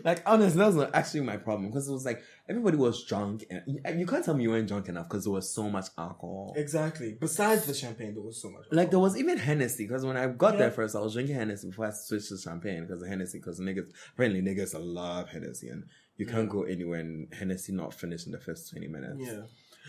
like 0.04 0.22
honestly, 0.26 0.58
that 0.58 0.66
was 0.66 0.76
not 0.76 0.94
actually 0.94 1.20
my 1.20 1.36
problem 1.36 1.68
because 1.68 1.88
it 1.88 1.92
was 1.92 2.04
like 2.04 2.22
everybody 2.48 2.76
was 2.76 3.04
drunk 3.04 3.44
and 3.48 4.00
you 4.00 4.06
can't 4.06 4.24
tell 4.24 4.34
me 4.34 4.42
you 4.42 4.50
weren't 4.50 4.68
drunk 4.68 4.88
enough 4.88 5.08
because 5.08 5.24
there 5.24 5.32
was 5.32 5.52
so 5.52 5.68
much 5.68 5.86
alcohol. 5.96 6.52
Exactly. 6.56 7.16
Besides 7.18 7.66
the 7.66 7.74
champagne, 7.74 8.14
there 8.14 8.22
was 8.22 8.40
so 8.40 8.50
much. 8.50 8.64
Like 8.70 8.90
there 8.90 8.98
was 8.98 9.16
even 9.16 9.38
Hennessy 9.38 9.86
because 9.86 10.04
when 10.04 10.16
I 10.16 10.26
got 10.28 10.58
there 10.58 10.70
first, 10.70 10.96
I 10.96 11.00
was 11.00 11.14
drinking 11.14 11.36
Hennessy 11.36 11.68
before 11.68 11.86
I 11.86 11.90
switched 11.90 12.28
to 12.28 12.38
champagne 12.38 12.86
because 12.86 13.06
Hennessy. 13.06 13.38
Because 13.38 13.60
niggas 13.60 13.88
apparently 14.14 14.42
niggas 14.42 14.74
love 14.78 15.28
Hennessy 15.28 15.68
and 15.68 15.84
you 16.16 16.26
can't 16.26 16.48
go 16.48 16.64
anywhere 16.64 17.00
and 17.00 17.32
Hennessy 17.32 17.72
not 17.72 17.94
finished 17.94 18.26
in 18.26 18.32
the 18.32 18.40
first 18.40 18.70
twenty 18.70 18.88
minutes. 18.88 19.16
yeah. 19.20 19.42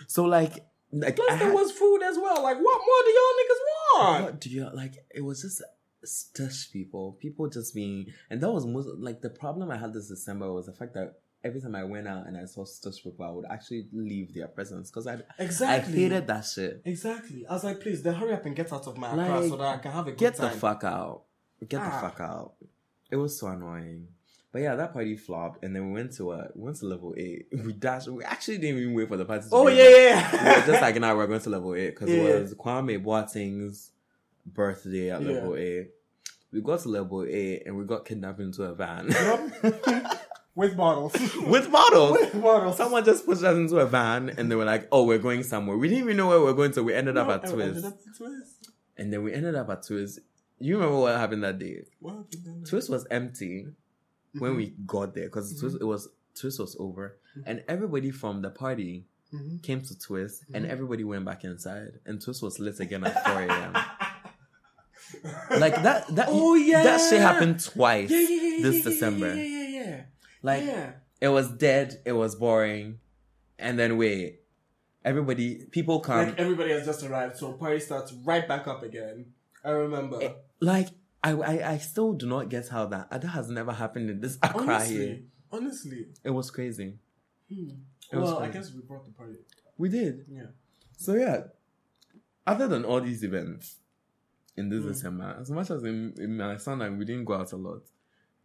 So 0.08 0.26
like, 0.26 0.66
like 0.92 1.16
Plus 1.16 1.32
I 1.32 1.36
there 1.38 1.48
had- 1.48 1.54
was 1.56 1.72
food 1.72 2.02
as 2.04 2.18
well. 2.18 2.42
Like 2.44 2.58
what 2.58 2.80
more 2.80 3.02
do 3.06 3.12
y'all 3.12 3.38
niggas 3.40 3.62
want? 4.14 4.24
What 4.26 4.40
do 4.42 4.50
you 4.50 4.70
like? 4.74 4.96
It 5.14 5.22
was 5.22 5.42
just 5.42 5.62
stush 6.06 6.72
people, 6.72 7.18
people 7.22 7.48
just 7.48 7.74
being, 7.76 8.08
and 8.30 8.42
that 8.42 8.52
was 8.52 8.66
most 8.66 8.88
like 9.00 9.22
the 9.22 9.30
problem 9.30 9.70
I 9.72 9.78
had 9.78 9.94
this 9.94 10.08
December 10.08 10.52
was 10.52 10.66
the 10.66 10.74
fact 10.74 10.94
that 10.96 11.20
every 11.44 11.60
time 11.62 11.76
I 11.76 11.84
went 11.84 12.08
out 12.08 12.28
and 12.28 12.38
I 12.38 12.46
saw 12.46 12.64
stush 12.66 13.04
people, 13.04 13.26
I 13.26 13.30
would 13.32 13.46
actually 13.50 13.88
leave 13.94 14.34
their 14.34 14.48
presence 14.48 14.90
because 14.90 15.08
I 15.08 15.20
Exactly. 15.40 15.94
I 15.94 15.98
hated 15.98 16.28
that 16.28 16.42
shit. 16.42 16.82
Exactly. 16.86 17.46
I 17.48 17.54
was 17.54 17.64
like, 17.64 17.80
please, 17.80 18.02
then 18.04 18.14
hurry 18.16 18.34
up 18.34 18.46
and 18.46 18.56
get 18.56 18.72
out 18.74 18.88
of 18.88 18.98
my 18.98 19.14
Like, 19.14 19.50
so 19.50 19.58
that 19.58 19.68
I 19.68 19.78
can 19.78 19.92
have 19.92 20.08
a 20.08 20.12
good 20.12 20.20
Get 20.20 20.36
time. 20.36 20.52
the 20.54 20.58
fuck 20.60 20.84
out. 20.84 21.24
Get 21.68 21.82
Ah. 21.82 21.86
the 22.02 22.08
fuck 22.10 22.20
out. 22.20 22.54
It 23.12 23.16
was 23.18 23.38
so 23.40 23.48
annoying. 23.48 24.08
But 24.54 24.64
yeah, 24.64 24.76
that 24.76 24.92
party 24.92 25.16
flopped, 25.16 25.64
and 25.64 25.74
then 25.74 25.88
we 25.88 25.94
went 25.94 26.12
to 26.18 26.32
uh, 26.32 26.48
we 26.56 26.64
went 26.66 26.78
to 26.78 26.86
level 26.86 27.14
eight. 27.18 27.48
We 27.66 27.72
dashed. 27.74 28.10
We 28.10 28.24
actually 28.24 28.58
didn't 28.58 28.82
even 28.82 28.94
wait 28.94 29.08
for 29.08 29.16
the 29.18 29.24
party. 29.26 29.44
to 29.44 29.56
Oh 29.56 29.68
yeah, 29.68 29.88
yeah. 29.90 30.60
We 30.62 30.68
just 30.72 30.82
like 30.88 30.96
now 31.00 31.16
we're 31.16 31.28
going 31.28 31.40
to 31.42 31.50
level 31.50 31.74
eight 31.76 31.92
because 31.92 32.10
Yeah. 32.10 32.24
it 32.24 32.42
was 32.42 32.54
Kwame 32.56 33.02
Boateng's 33.02 33.92
birthday 34.46 35.10
at 35.12 35.22
Yeah. 35.22 35.32
level 35.32 35.56
eight. 35.56 35.92
We 36.52 36.60
got 36.62 36.82
to 36.82 36.90
level 36.90 37.24
eight 37.24 37.64
and 37.66 37.78
we 37.78 37.86
got 37.86 38.04
kidnapped 38.04 38.42
into 38.42 38.64
a 38.64 38.74
van 38.76 39.08
with 40.56 40.76
bottles. 40.76 41.14
with 41.48 41.72
bottles. 41.72 42.18
with 42.20 42.42
bottles. 42.42 42.76
Someone 42.76 43.06
just 43.06 43.26
pushed 43.26 43.44
us 43.44 43.56
into 43.56 43.78
a 43.78 43.86
van 43.86 44.30
and 44.38 44.52
they 44.52 44.56
were 44.56 44.66
like, 44.66 44.88
"Oh, 44.92 45.06
we're 45.06 45.18
going 45.18 45.44
somewhere." 45.44 45.78
We 45.78 45.88
didn't 45.88 46.04
even 46.04 46.18
know 46.18 46.28
where 46.28 46.40
we 46.40 46.46
were 46.46 46.54
going 46.54 46.74
to. 46.74 46.84
We 46.84 46.94
ended 46.94 47.18
up 47.18 47.30
at 47.30 47.50
Twist, 47.50 47.78
ended 47.78 47.86
up 47.86 47.98
Twist. 48.18 48.70
and 48.98 49.14
then 49.14 49.24
we 49.24 49.34
ended 49.34 49.56
up 49.56 49.70
at 49.70 49.84
Twist. 49.88 50.20
You 50.60 50.76
remember 50.76 50.98
what 51.00 51.16
happened 51.16 51.44
that 51.44 51.58
day? 51.58 51.84
What 52.00 52.16
happened? 52.18 52.68
Twist 52.68 52.90
was 52.90 53.08
empty 53.10 53.68
when 54.40 54.56
we 54.56 54.74
got 54.86 55.14
there 55.14 55.26
because 55.26 55.60
Twist 55.60 55.78
it 55.82 55.86
was 55.86 56.08
Twist 56.36 56.60
was 56.60 56.76
over, 56.80 57.18
and 57.46 57.64
everybody 57.68 58.12
from 58.12 58.42
the 58.42 58.50
party 58.50 59.06
Mhm. 59.34 59.64
came 59.64 59.82
to 59.82 59.98
Twist, 59.98 60.44
and 60.54 60.66
everybody 60.66 61.04
went 61.06 61.24
back 61.26 61.44
inside, 61.46 62.00
and 62.06 62.22
Twist 62.22 62.42
was 62.44 62.60
lit 62.60 62.80
again 62.82 63.04
at 63.06 63.24
four 63.26 63.42
a.m. 63.48 63.74
like 65.60 65.76
that 65.84 66.08
that 66.16 66.28
Oh, 66.30 66.56
yeah. 66.56 66.84
that 66.84 67.00
shit 67.10 67.20
happened 67.22 67.64
twice 67.64 68.10
Yeah, 68.10 68.20
yeah, 68.20 68.42
yeah, 68.58 68.64
this 68.64 68.84
December. 68.84 69.34
Yeah, 69.36 69.44
yeah, 69.44 69.68
yeah. 69.68 69.86
yeah. 69.90 70.02
like 70.42 70.64
it 71.20 71.28
was 71.28 71.50
dead 71.52 72.02
it 72.06 72.14
was 72.14 72.36
boring 72.36 73.00
and 73.60 73.78
then 73.78 73.98
wait 73.98 74.40
everybody 75.04 75.66
people 75.72 76.00
come 76.00 76.28
like 76.28 76.40
everybody 76.40 76.72
has 76.72 76.86
just 76.86 77.04
arrived, 77.04 77.38
so 77.38 77.54
party 77.54 77.80
starts 77.80 78.14
right 78.24 78.48
back 78.48 78.68
up 78.68 78.84
again. 78.84 79.26
I 79.64 79.70
remember. 79.72 80.18
Eh, 80.24 80.34
like 80.60 80.88
I, 81.24 81.32
I 81.34 81.72
I 81.74 81.78
still 81.78 82.14
do 82.14 82.26
not 82.28 82.50
get 82.50 82.68
how 82.70 82.86
that 82.88 83.10
that 83.12 83.24
has 83.24 83.50
never 83.50 83.72
happened 83.74 84.10
in 84.10 84.20
this 84.22 84.38
Accra 84.42 84.62
honestly, 84.62 84.96
here 84.98 85.20
honestly. 85.52 86.06
it 86.24 86.30
was 86.32 86.50
crazy 86.52 86.96
Hmm. 87.50 87.70
It 88.12 88.18
was 88.18 88.30
Well, 88.30 88.40
I 88.40 88.50
crazy. 88.50 88.58
guess 88.60 88.74
we 88.74 88.82
brought 88.82 89.06
the 89.06 89.12
party. 89.12 89.36
we 89.78 89.90
did 89.90 90.26
Yeah. 90.30 90.48
so 90.98 91.14
yeah 91.16 91.44
other 92.48 92.68
than 92.68 92.84
all 92.86 93.02
these 93.02 93.24
events 93.24 93.76
in 94.58 94.70
this 94.70 94.84
Mm. 94.84 94.88
December 94.88 95.38
as 95.40 95.50
much 95.52 95.70
as 95.70 95.84
in, 95.84 96.14
in 96.18 96.38
my 96.38 96.58
son 96.58 96.82
and 96.82 96.98
we 96.98 97.06
didn't 97.06 97.26
go 97.26 97.36
out 97.36 97.52
a 97.52 97.56
lot 97.58 97.82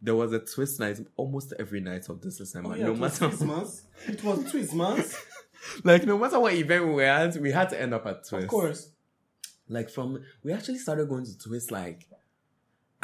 there 0.03 0.15
was 0.15 0.33
a 0.33 0.39
twist 0.41 0.79
night 0.79 0.99
almost 1.17 1.55
every 1.59 1.81
night 1.81 2.09
of 2.11 2.21
this 2.21 2.37
December 2.39 2.71
Oh, 2.71 2.75
yeah, 2.75 2.85
no 2.85 2.93
it 2.93 2.99
was 2.99 3.21
matter 3.21 3.29
Christmas. 3.35 3.83
It 4.07 4.23
was 4.23 4.51
Christmas. 4.51 5.25
like 5.85 6.05
no 6.05 6.19
matter 6.19 6.39
what 6.39 6.53
event 6.55 6.87
we 6.87 6.93
were 6.93 7.03
at 7.03 7.37
we 7.39 7.51
had 7.51 7.71
to 7.71 7.81
end 7.81 7.95
up 7.95 8.05
at 8.07 8.27
twist 8.29 8.45
of 8.45 8.51
course. 8.51 8.91
like 9.69 9.89
from 9.89 10.23
we 10.45 10.53
actually 10.53 10.79
started 10.79 11.09
going 11.09 11.25
to 11.25 11.37
twist 11.39 11.71
like 11.71 12.07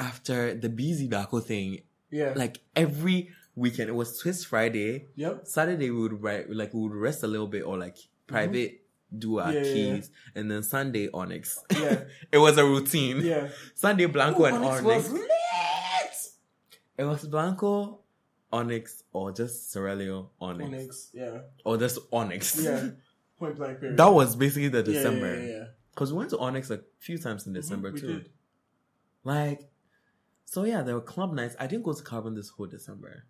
after 0.08 0.54
the 0.54 0.68
busy 0.68 1.06
Daco 1.08 1.38
thing 1.50 1.68
Yeah. 2.10 2.32
like 2.42 2.54
every 2.74 3.30
weekend 3.54 3.88
it 3.92 3.96
was 4.02 4.18
twist 4.18 4.46
friday 4.52 5.06
Yep. 5.14 5.46
saturday 5.46 5.90
we 5.90 5.98
would 6.04 6.22
write 6.24 6.50
like 6.50 6.72
we 6.74 6.80
would 6.84 6.94
rest 7.06 7.22
a 7.22 7.26
little 7.34 7.46
bit 7.56 7.62
or 7.68 7.76
like 7.78 7.98
private 8.26 8.80
do 9.24 9.38
our 9.38 9.52
Mm-hmm. 9.52 9.56
Yeah, 9.56 9.62
yeah, 9.62 9.84
yeah. 9.86 9.94
keys 9.96 10.10
and 10.36 10.44
then 10.50 10.62
sunday 10.62 11.06
onyx 11.12 11.44
Yeah. 11.70 12.04
it 12.32 12.38
was 12.38 12.56
a 12.58 12.64
routine 12.64 13.20
Yeah. 13.32 13.48
sunday 13.74 14.06
blanco 14.06 14.44
and 14.46 14.56
Onyx 14.56 14.72
onyx, 14.82 14.84
was 14.84 15.12
lit. 15.12 15.30
it 16.98 17.04
was 17.04 17.24
blanco 17.26 18.00
onyx 18.52 19.02
or 19.12 19.32
just 19.32 19.72
Cerelio 19.74 20.28
onyx, 20.40 20.68
Onyx. 20.68 21.10
Yeah. 21.14 21.38
or 21.64 21.76
just 21.76 21.98
onyx 22.12 22.58
Yeah. 22.62 22.90
Point 23.38 23.56
blank 23.56 23.80
period. 23.80 23.96
that 23.98 24.12
was 24.12 24.34
basically 24.36 24.68
the 24.68 24.78
Yeah, 24.78 24.84
yeah, 24.88 24.92
december 25.02 25.32
Yeah, 25.40 25.46
yeah, 25.56 25.64
because 25.92 26.12
we 26.12 26.18
went 26.18 26.30
to 26.30 26.38
onyx 26.38 26.70
a 26.70 26.80
few 26.98 27.18
times 27.18 27.46
in 27.46 27.52
december 27.52 27.90
Mhm, 27.90 27.94
we 27.94 28.00
too 28.00 28.06
did. 28.18 28.28
Like, 29.24 29.60
so 30.52 30.64
yeah, 30.64 30.82
there 30.82 30.94
were 30.94 31.00
club 31.00 31.32
nights. 31.32 31.56
I 31.58 31.66
didn't 31.66 31.82
go 31.82 31.94
to 31.94 32.02
Carbon 32.02 32.34
this 32.34 32.50
whole 32.50 32.66
December. 32.66 33.24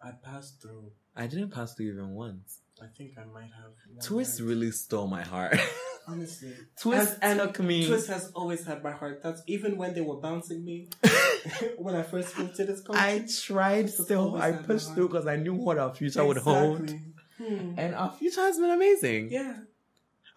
I 0.00 0.12
passed 0.12 0.62
through. 0.62 0.92
I 1.16 1.26
didn't 1.26 1.50
pass 1.50 1.74
through 1.74 1.86
even 1.86 2.10
once. 2.10 2.60
I 2.80 2.86
think 2.96 3.14
I 3.18 3.24
might 3.24 3.50
have. 3.60 3.72
Twist 4.04 4.38
night. 4.38 4.46
really 4.46 4.70
stole 4.70 5.08
my 5.08 5.22
heart. 5.22 5.58
Honestly, 6.06 6.52
Twist 6.80 7.18
and, 7.22 7.40
took 7.40 7.58
me. 7.58 7.88
Twist 7.88 8.06
has 8.06 8.30
always 8.36 8.64
had 8.64 8.84
my 8.84 8.92
heart. 8.92 9.20
That's 9.20 9.42
even 9.48 9.76
when 9.76 9.94
they 9.94 10.00
were 10.00 10.18
bouncing 10.18 10.64
me 10.64 10.90
when 11.76 11.96
I 11.96 12.04
first 12.04 12.38
moved 12.38 12.54
to 12.54 12.64
this 12.64 12.82
country. 12.82 13.02
I 13.02 13.26
tried 13.42 13.90
still. 13.90 14.36
I 14.36 14.52
pushed 14.52 14.94
through 14.94 15.08
because 15.08 15.26
I 15.26 15.34
knew 15.34 15.54
what 15.54 15.78
our 15.78 15.92
future 15.92 16.24
would 16.24 16.36
hold, 16.36 16.88
Hmm. 17.36 17.74
and 17.76 17.96
our 17.96 18.12
future 18.12 18.42
has 18.42 18.58
been 18.58 18.70
amazing. 18.70 19.32
Yeah. 19.32 19.56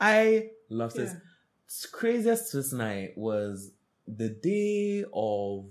I 0.02 0.50
love 0.72 0.96
this. 0.96 1.14
Craziest 1.92 2.52
twist 2.52 2.74
night 2.74 3.12
was 3.16 3.72
the 4.08 4.30
day 4.30 5.06
of 5.14 5.70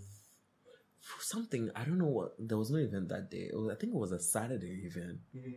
something. 1.21 1.71
I 1.75 1.85
don't 1.85 1.99
know 1.99 2.07
what. 2.07 2.35
There 2.39 2.59
was 2.59 2.71
no 2.71 2.79
event 2.79 3.09
that 3.09 3.31
day. 3.31 3.49
It 3.53 3.57
was, 3.57 3.69
I 3.71 3.75
think 3.77 3.95
it 3.95 3.99
was 3.99 4.13
a 4.13 4.19
Saturday 4.21 4.83
event. 4.85 5.19
Mhm. 5.35 5.57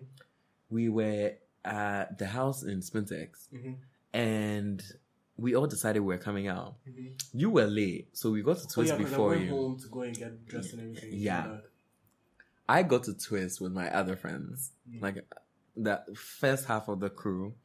We 0.70 0.90
were 0.90 1.34
at 1.66 2.18
the 2.18 2.28
house 2.28 2.64
in 2.64 2.80
Spintex, 2.82 3.50
Mhm. 3.54 3.78
and 4.14 4.84
we 5.38 5.56
all 5.56 5.68
decided 5.68 6.00
we 6.02 6.14
were 6.16 6.18
coming 6.20 6.48
out. 6.48 6.76
Mhm. 6.88 7.22
You 7.34 7.50
were 7.50 7.66
late, 7.66 8.16
so 8.18 8.32
we 8.32 8.42
got 8.44 8.58
to 8.58 8.64
Oh, 8.64 8.72
Twist 8.74 8.92
yeah, 8.92 8.98
'cause 8.98 9.06
I 9.08 9.10
before 9.10 9.30
went 9.30 9.44
you. 9.46 9.50
home 9.50 9.78
to 9.80 9.88
go 9.88 10.02
and 10.02 10.16
get 10.16 10.46
dressed 10.46 10.74
and 10.74 10.82
everything. 10.82 11.14
Yeah. 11.20 11.62
I 12.68 12.84
got 12.84 13.04
to 13.06 13.14
Twist 13.14 13.60
with 13.62 13.72
my 13.72 13.90
other 13.94 14.16
friends, 14.16 14.72
Mm. 14.90 15.02
like 15.02 15.26
the 15.76 16.04
first 16.16 16.66
half 16.66 16.88
of 16.88 17.00
the 17.00 17.10
crew. 17.10 17.56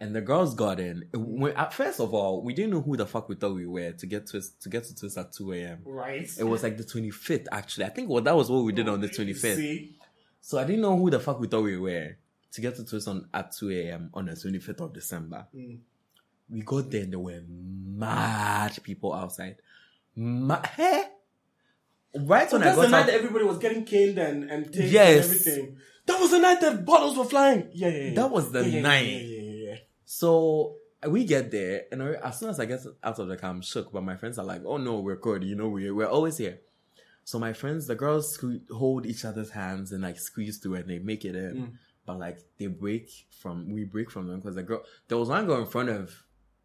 And 0.00 0.14
the 0.14 0.20
girls 0.20 0.54
got 0.54 0.80
in. 0.80 1.04
When, 1.14 1.54
first 1.70 2.00
of 2.00 2.12
all, 2.12 2.42
we 2.42 2.52
didn't 2.52 2.72
know 2.72 2.80
who 2.82 2.96
the 2.96 3.06
fuck 3.06 3.28
we 3.28 3.36
thought 3.36 3.54
we 3.54 3.66
were 3.66 3.92
to 3.92 4.06
get 4.06 4.26
twist 4.28 4.60
to 4.62 4.68
get 4.68 4.84
to 4.84 4.94
twist 4.94 5.16
at 5.16 5.32
two 5.32 5.52
a.m. 5.52 5.80
Right. 5.84 6.28
It 6.38 6.44
was 6.44 6.62
like 6.62 6.76
the 6.76 6.84
twenty 6.84 7.10
fifth. 7.10 7.46
Actually, 7.52 7.86
I 7.86 7.90
think 7.90 8.10
well, 8.10 8.22
that 8.22 8.36
was 8.36 8.50
what 8.50 8.64
we 8.64 8.72
did 8.72 8.88
on 8.88 9.00
the 9.00 9.08
twenty 9.08 9.32
fifth. 9.34 9.56
See? 9.58 9.96
So 10.40 10.58
I 10.58 10.64
didn't 10.64 10.82
know 10.82 10.96
who 10.96 11.10
the 11.10 11.20
fuck 11.20 11.38
we 11.40 11.46
thought 11.46 11.62
we 11.62 11.78
were 11.78 12.16
to 12.52 12.60
get 12.60 12.76
to 12.76 12.84
twist 12.84 13.06
on 13.08 13.28
at 13.32 13.52
two 13.52 13.70
a.m. 13.70 14.10
on 14.12 14.26
the 14.26 14.36
twenty 14.36 14.58
fifth 14.58 14.80
of 14.80 14.92
December. 14.92 15.46
Mm. 15.54 15.78
We 16.50 16.60
got 16.62 16.90
there 16.90 17.02
and 17.04 17.12
there 17.12 17.18
were 17.20 17.42
mad 17.48 18.76
people 18.82 19.14
outside. 19.14 19.56
Ma- 20.16 20.62
hey? 20.76 21.04
Right 22.16 22.48
So 22.50 22.58
when 22.58 22.62
I 22.62 22.66
that's 22.66 22.76
got 22.76 22.82
the 22.82 22.88
night 22.88 23.00
out- 23.00 23.06
that 23.06 23.14
everybody 23.14 23.44
was 23.44 23.58
getting 23.58 23.84
killed 23.84 24.18
and, 24.18 24.50
and 24.50 24.68
Yes. 24.74 25.24
and 25.24 25.24
everything. 25.34 25.76
That 26.06 26.20
was 26.20 26.30
the 26.32 26.38
night 26.38 26.60
that 26.60 26.84
bottles 26.84 27.16
were 27.16 27.24
flying. 27.24 27.70
Yeah, 27.72 27.88
yeah, 27.88 28.02
yeah. 28.08 28.14
That 28.14 28.30
was 28.30 28.52
the 28.52 28.68
yeah, 28.68 28.80
night. 28.82 29.06
Yeah, 29.06 29.18
yeah, 29.18 29.40
yeah, 29.40 29.70
yeah. 29.70 29.76
So 30.18 30.76
we 31.08 31.24
get 31.24 31.50
there, 31.50 31.86
and 31.90 32.00
I- 32.02 32.20
as 32.28 32.38
soon 32.38 32.48
as 32.50 32.60
I 32.60 32.66
get 32.66 32.80
out 33.02 33.18
of 33.18 33.26
the 33.28 33.36
car, 33.36 33.50
I'm 33.50 33.62
shook. 33.62 33.92
But 33.92 34.02
my 34.04 34.16
friends 34.16 34.38
are 34.38 34.44
like, 34.44 34.62
"Oh 34.64 34.76
no, 34.76 35.00
we're 35.00 35.16
good. 35.28 35.42
You 35.42 35.56
know, 35.56 35.68
we're 35.68 35.92
we're 35.94 36.06
always 36.18 36.36
here." 36.38 36.60
So 37.24 37.38
my 37.40 37.52
friends, 37.52 37.86
the 37.88 37.96
girls, 37.96 38.36
sque- 38.38 38.70
hold 38.70 39.06
each 39.06 39.24
other's 39.24 39.50
hands 39.50 39.90
and 39.92 40.02
like 40.02 40.18
squeeze 40.18 40.58
through, 40.58 40.76
and 40.76 40.88
they 40.88 41.00
make 41.00 41.24
it 41.24 41.34
in. 41.34 41.54
Mm. 41.56 41.72
But 42.06 42.18
like 42.20 42.38
they 42.58 42.68
break 42.68 43.08
from, 43.40 43.72
we 43.72 43.82
break 43.84 44.08
from 44.10 44.28
them 44.28 44.38
because 44.38 44.54
the 44.54 44.62
girl, 44.62 44.82
there 45.08 45.18
was 45.18 45.28
one 45.30 45.46
girl 45.46 45.60
in 45.62 45.66
front 45.66 45.88
of 45.88 46.14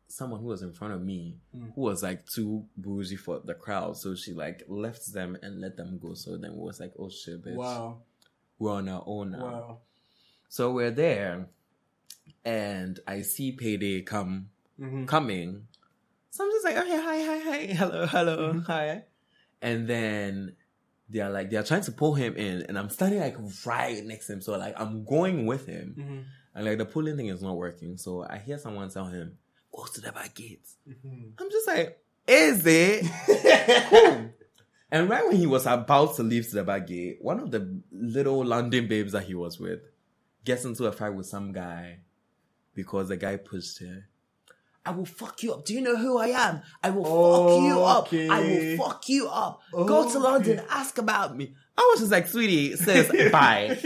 someone 0.07 0.41
who 0.41 0.47
was 0.47 0.61
in 0.61 0.73
front 0.73 0.93
of 0.93 1.01
me, 1.01 1.37
Mm. 1.55 1.73
who 1.73 1.81
was 1.81 2.03
like 2.03 2.25
too 2.27 2.65
bougie 2.77 3.15
for 3.15 3.39
the 3.39 3.55
crowd. 3.55 3.97
So 3.97 4.13
she 4.15 4.31
like 4.33 4.63
left 4.67 5.11
them 5.11 5.37
and 5.41 5.59
let 5.59 5.75
them 5.75 5.97
go. 5.97 6.13
So 6.13 6.37
then 6.37 6.51
we 6.55 6.61
was 6.61 6.79
like, 6.79 6.93
"Oh 6.99 7.09
shit, 7.09 7.43
bitch, 7.43 7.55
Wow. 7.55 8.01
we're 8.59 8.73
on 8.73 8.87
our 8.89 9.03
own 9.07 9.31
now." 9.31 9.43
Wow. 9.43 9.79
So 10.49 10.71
we're 10.71 10.91
there, 10.91 11.47
and 12.45 12.99
I 13.07 13.21
see 13.21 13.51
payday 13.51 14.01
come 14.01 14.49
Mhm. 14.79 15.07
coming. 15.07 15.67
So 16.31 16.43
I'm 16.45 16.51
just 16.51 16.65
like, 16.65 16.77
okay, 16.77 17.01
hi, 17.01 17.21
hi, 17.21 17.39
hi, 17.39 17.65
hello, 17.73 18.05
hello, 18.05 18.53
Mhm. 18.53 18.63
hi. 18.65 19.03
And 19.61 19.87
then 19.87 20.55
they're 21.09 21.29
like, 21.29 21.49
they're 21.49 21.63
trying 21.63 21.81
to 21.83 21.91
pull 21.91 22.13
him 22.13 22.35
in, 22.35 22.63
and 22.63 22.77
I'm 22.77 22.89
standing 22.89 23.19
like 23.19 23.35
right 23.65 24.03
next 24.05 24.27
to 24.27 24.33
him. 24.33 24.41
So 24.41 24.57
like, 24.57 24.79
I'm 24.79 25.03
going 25.05 25.45
with 25.45 25.65
him, 25.65 25.95
Mhm. 25.97 26.23
and 26.55 26.65
like 26.65 26.77
the 26.77 26.85
pulling 26.85 27.17
thing 27.17 27.27
is 27.27 27.41
not 27.41 27.57
working. 27.57 27.97
So 27.97 28.23
I 28.23 28.37
hear 28.37 28.57
someone 28.57 28.89
tell 28.89 29.05
him, 29.07 29.37
go 29.71 29.85
to 29.85 30.01
the 30.01 30.11
back 30.11 30.33
gate. 30.35 30.65
Mhm. 30.87 31.33
I'm 31.37 31.49
just 31.51 31.67
like, 31.67 31.99
is 32.27 32.63
it? 32.65 33.05
cool. 33.89 34.29
And 34.91 35.07
right 35.09 35.27
when 35.27 35.35
he 35.35 35.45
was 35.45 35.65
about 35.67 36.15
to 36.15 36.23
leave 36.23 36.47
to 36.49 36.55
the 36.55 36.63
back 36.63 36.87
gate, 36.87 37.17
one 37.21 37.39
of 37.39 37.51
the 37.51 37.79
little 37.91 38.43
London 38.45 38.87
babes 38.87 39.11
that 39.11 39.23
he 39.23 39.35
was 39.35 39.59
with 39.59 39.81
gets 40.45 40.63
into 40.65 40.85
a 40.85 40.91
fight 40.91 41.13
with 41.13 41.25
some 41.27 41.51
guy 41.51 41.99
because 42.75 43.09
the 43.09 43.17
guy 43.17 43.37
pushed 43.37 43.79
her. 43.79 44.05
I 44.85 44.91
will 44.91 45.05
fuck 45.05 45.43
you 45.43 45.53
up. 45.53 45.65
Do 45.65 45.73
you 45.73 45.81
know 45.81 45.97
who 45.97 46.17
I 46.17 46.27
am? 46.27 46.61
I 46.81 46.89
will 46.89 47.03
fuck 47.03 47.61
you 47.61 47.83
up. 47.83 48.13
I 48.13 48.39
will 48.39 48.77
fuck 48.77 49.09
you 49.09 49.27
up. 49.27 49.61
Go 49.71 50.09
to 50.11 50.19
London, 50.19 50.61
ask 50.69 50.97
about 50.97 51.35
me. 51.37 51.53
I 51.77 51.81
was 51.91 51.99
just 51.99 52.11
like, 52.11 52.27
sweetie, 52.27 52.75
says 52.75 53.07
bye. 53.31 53.77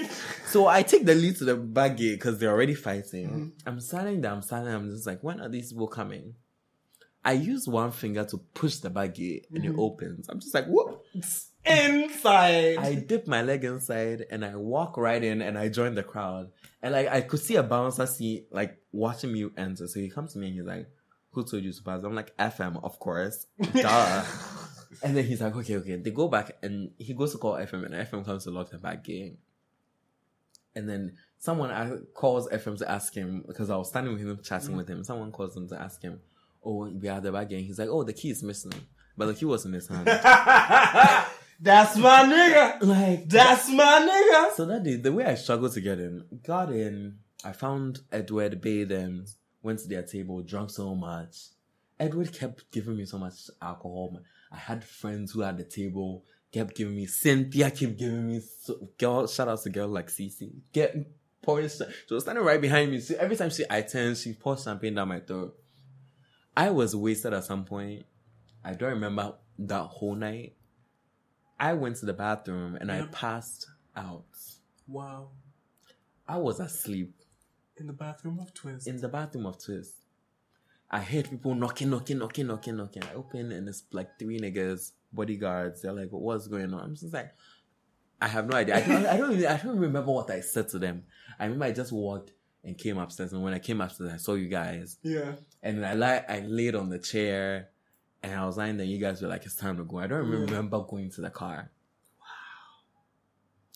So 0.47 0.67
I 0.67 0.83
take 0.83 1.05
the 1.05 1.15
lead 1.15 1.35
to 1.37 1.45
the 1.45 1.55
gate 1.57 2.15
because 2.15 2.37
they're 2.39 2.51
already 2.51 2.75
fighting. 2.75 3.29
Mhm. 3.29 3.51
I'm 3.67 3.79
standing 3.79 4.21
there, 4.21 4.31
I'm 4.31 4.41
standing 4.43 4.67
there, 4.69 4.77
I'm 4.77 4.89
just 4.91 5.05
like, 5.07 5.23
when 5.23 5.41
are 5.41 5.49
these 5.49 5.71
people 5.73 5.87
coming? 5.87 6.35
I 7.25 7.33
use 7.33 7.67
one 7.67 7.91
finger 7.91 8.23
to 8.25 8.37
push 8.37 8.77
the 8.77 8.89
back 8.89 9.15
gate 9.15 9.47
and 9.53 9.63
it 9.65 9.71
Mhm. 9.73 9.79
opens. 9.79 10.27
I'm 10.29 10.39
just 10.39 10.53
like, 10.53 10.65
whoop. 10.67 11.03
Inside. 11.65 12.77
I 12.77 12.95
dip 12.95 13.27
my 13.27 13.41
leg 13.41 13.63
inside 13.63 14.25
and 14.29 14.43
I 14.43 14.55
walk 14.55 14.97
right 14.97 15.23
in 15.23 15.41
and 15.41 15.57
I 15.57 15.69
join 15.69 15.95
the 15.95 16.03
crowd. 16.03 16.51
And 16.81 16.93
like 16.93 17.07
I 17.07 17.21
could 17.21 17.39
see 17.39 17.55
a 17.55 17.63
bouncer 17.63 18.05
see 18.05 18.45
like 18.51 18.77
watching 18.91 19.31
me 19.31 19.49
enter. 19.57 19.87
So 19.87 19.99
he 19.99 20.09
comes 20.09 20.33
to 20.33 20.39
me 20.39 20.47
and 20.47 20.55
he's 20.55 20.65
like, 20.65 20.87
Who 21.31 21.43
told 21.45 21.63
you 21.63 21.71
to 21.71 21.83
pass? 21.83 22.03
I'm 22.03 22.15
like, 22.15 22.35
FM, 22.37 22.83
of 22.83 22.99
course. 22.99 23.47
Duh. 23.73 24.23
and 25.03 25.15
then 25.15 25.23
he's 25.23 25.41
like, 25.41 25.55
Okay, 25.55 25.77
okay. 25.77 25.95
They 25.95 26.11
go 26.11 26.27
back 26.27 26.57
and 26.61 26.91
he 26.97 27.13
goes 27.13 27.31
to 27.31 27.37
call 27.37 27.53
FM 27.53 27.85
and 27.85 27.93
FM 27.93 28.25
comes 28.25 28.43
to 28.43 28.51
lock 28.51 28.69
the 28.71 28.77
back 28.77 29.03
gate. 29.03 29.37
And 30.75 30.89
then 30.89 31.17
someone 31.37 32.07
calls 32.13 32.49
FM 32.49 32.77
to 32.79 32.91
ask 32.91 33.13
him 33.13 33.43
because 33.47 33.69
I 33.69 33.77
was 33.77 33.89
standing 33.89 34.13
with 34.13 34.21
him 34.21 34.39
chatting 34.43 34.75
with 34.75 34.89
him. 34.89 35.01
Mm. 35.01 35.05
Someone 35.05 35.31
calls 35.31 35.55
him 35.55 35.69
to 35.69 35.79
ask 35.81 36.01
him, 36.01 36.19
Oh, 36.65 36.89
we 36.89 37.07
are 37.07 37.21
the 37.21 37.31
back. 37.31 37.51
He's 37.51 37.79
like, 37.79 37.89
Oh, 37.89 38.03
the 38.03 38.13
key 38.13 38.31
is 38.31 38.43
missing. 38.43 38.73
But 39.15 39.27
the 39.27 39.33
key 39.35 39.45
wasn't 39.45 39.75
in 39.75 39.81
his 39.81 39.87
hand. 39.87 40.07
That's 41.63 41.95
my 41.95 42.23
nigga. 42.23 42.81
like 42.81 43.29
That's 43.29 43.69
my 43.69 43.83
nigga. 44.09 44.53
So 44.53 44.65
that 44.65 44.83
day, 44.83 44.97
the 44.97 45.13
way 45.13 45.23
I 45.25 45.35
struggled 45.35 45.71
to 45.73 45.81
get 45.81 45.97
in, 45.97 46.25
got 46.45 46.69
in, 46.69 47.19
I 47.45 47.53
found 47.53 48.01
Edward, 48.11 48.59
bathed 48.59 48.91
them, 48.91 49.25
went 49.61 49.79
to 49.79 49.87
their 49.87 50.03
table, 50.03 50.41
drank 50.41 50.71
so 50.71 50.93
much. 50.93 51.37
Edward 51.97 52.33
kept 52.33 52.69
giving 52.69 52.97
me 52.97 53.05
so 53.05 53.17
much 53.17 53.49
alcohol. 53.61 54.19
I 54.51 54.57
had 54.57 54.83
friends 54.83 55.31
who 55.31 55.39
had 55.39 55.57
the 55.57 55.63
table, 55.63 56.25
kept 56.51 56.75
giving 56.75 56.97
me, 56.97 57.05
Cynthia 57.05 57.71
kept 57.71 57.97
giving 57.97 58.27
me, 58.27 58.41
so, 58.41 58.89
girl, 58.97 59.25
shout 59.27 59.47
out 59.47 59.61
to 59.63 59.69
girl 59.69 59.87
like 59.87 60.07
Cece, 60.07 60.51
get 60.73 60.97
pouring, 61.41 61.69
sh- 61.69 61.81
she 62.07 62.13
was 62.13 62.23
standing 62.23 62.43
right 62.43 62.59
behind 62.59 62.91
me. 62.91 62.99
So 62.99 63.15
every 63.17 63.37
time 63.37 63.51
she, 63.51 63.63
I 63.69 63.83
turned, 63.83 64.17
she 64.17 64.33
poured 64.33 64.59
champagne 64.59 64.95
down 64.95 65.07
my 65.07 65.21
throat. 65.21 65.57
I 66.57 66.71
was 66.71 66.93
wasted 66.93 67.33
at 67.33 67.45
some 67.45 67.63
point. 67.63 68.05
I 68.65 68.73
don't 68.73 68.89
remember 68.89 69.35
that 69.59 69.83
whole 69.83 70.15
night. 70.15 70.55
I 71.59 71.73
went 71.73 71.97
to 71.97 72.05
the 72.05 72.13
bathroom 72.13 72.75
and 72.75 72.91
I 72.91 73.03
passed 73.11 73.67
out. 73.95 74.25
Wow. 74.87 75.29
I 76.27 76.37
was 76.37 76.59
asleep 76.59 77.13
In 77.77 77.87
the 77.87 77.93
bathroom 77.93 78.39
of 78.39 78.53
Twist. 78.53 78.87
in 78.87 78.97
the 78.99 79.09
bathroom 79.09 79.45
of 79.45 79.63
Twist. 79.63 79.93
I 80.89 80.99
heard 80.99 81.29
people 81.29 81.55
knocking, 81.55 81.89
knocking, 81.89 82.19
knocking, 82.19 82.47
knocking, 82.47 82.77
knocking. 82.77 83.03
I 83.03 83.13
open 83.15 83.51
and 83.51 83.67
it's 83.67 83.83
like 83.91 84.19
three 84.19 84.39
niggas, 84.39 84.91
bodyguards. 85.11 85.81
They're 85.81 85.91
like, 85.91 86.09
"What's 86.11 86.47
going 86.47 86.71
on?" 86.73 86.81
I'm 86.81 86.95
just 86.95 87.13
like, 87.13 87.33
I 88.21 88.27
have 88.27 88.47
no 88.47 88.57
idea. 88.57 88.75
I 88.77 88.81
don't, 88.81 89.05
I 89.07 89.17
don't, 89.17 89.31
even, 89.33 89.45
I 89.47 89.57
don't 89.57 89.79
remember 89.79 90.11
what 90.11 90.29
I 90.29 90.41
said 90.41 90.69
to 90.69 90.79
them. 90.79 91.03
I 91.39 91.45
remember 91.45 91.65
I 91.65 91.71
just 91.71 91.91
walked 91.91 92.31
and 92.63 92.77
came 92.77 92.97
upstairs, 92.99 93.33
and 93.33 93.41
when 93.41 93.53
I 93.55 93.59
came 93.59 93.81
upstairs, 93.81 94.11
I 94.13 94.17
saw 94.17 94.35
you 94.35 94.47
guys, 94.47 94.97
yeah. 95.01 95.33
and 95.63 95.83
I 95.85 95.93
li- 95.95 96.25
I 96.29 96.39
laid 96.47 96.75
on 96.75 96.89
the 96.89 96.99
chair, 96.99 97.69
and 98.23 98.33
I 98.33 98.45
was 98.45 98.57
lying 98.57 98.77
there. 98.77 98.85
You 98.85 98.97
guys 98.97 99.21
were 99.21 99.27
like, 99.27 99.45
"It's 99.45 99.55
time 99.55 99.77
to 99.77 99.83
go." 99.83 99.99
I 99.99 100.07
don't 100.07 100.31
Yeah. 100.31 100.39
remember 100.39 100.79
going 100.81 101.09
to 101.11 101.21
the 101.21 101.29
car. 101.29 101.71
Wow. 102.19 102.25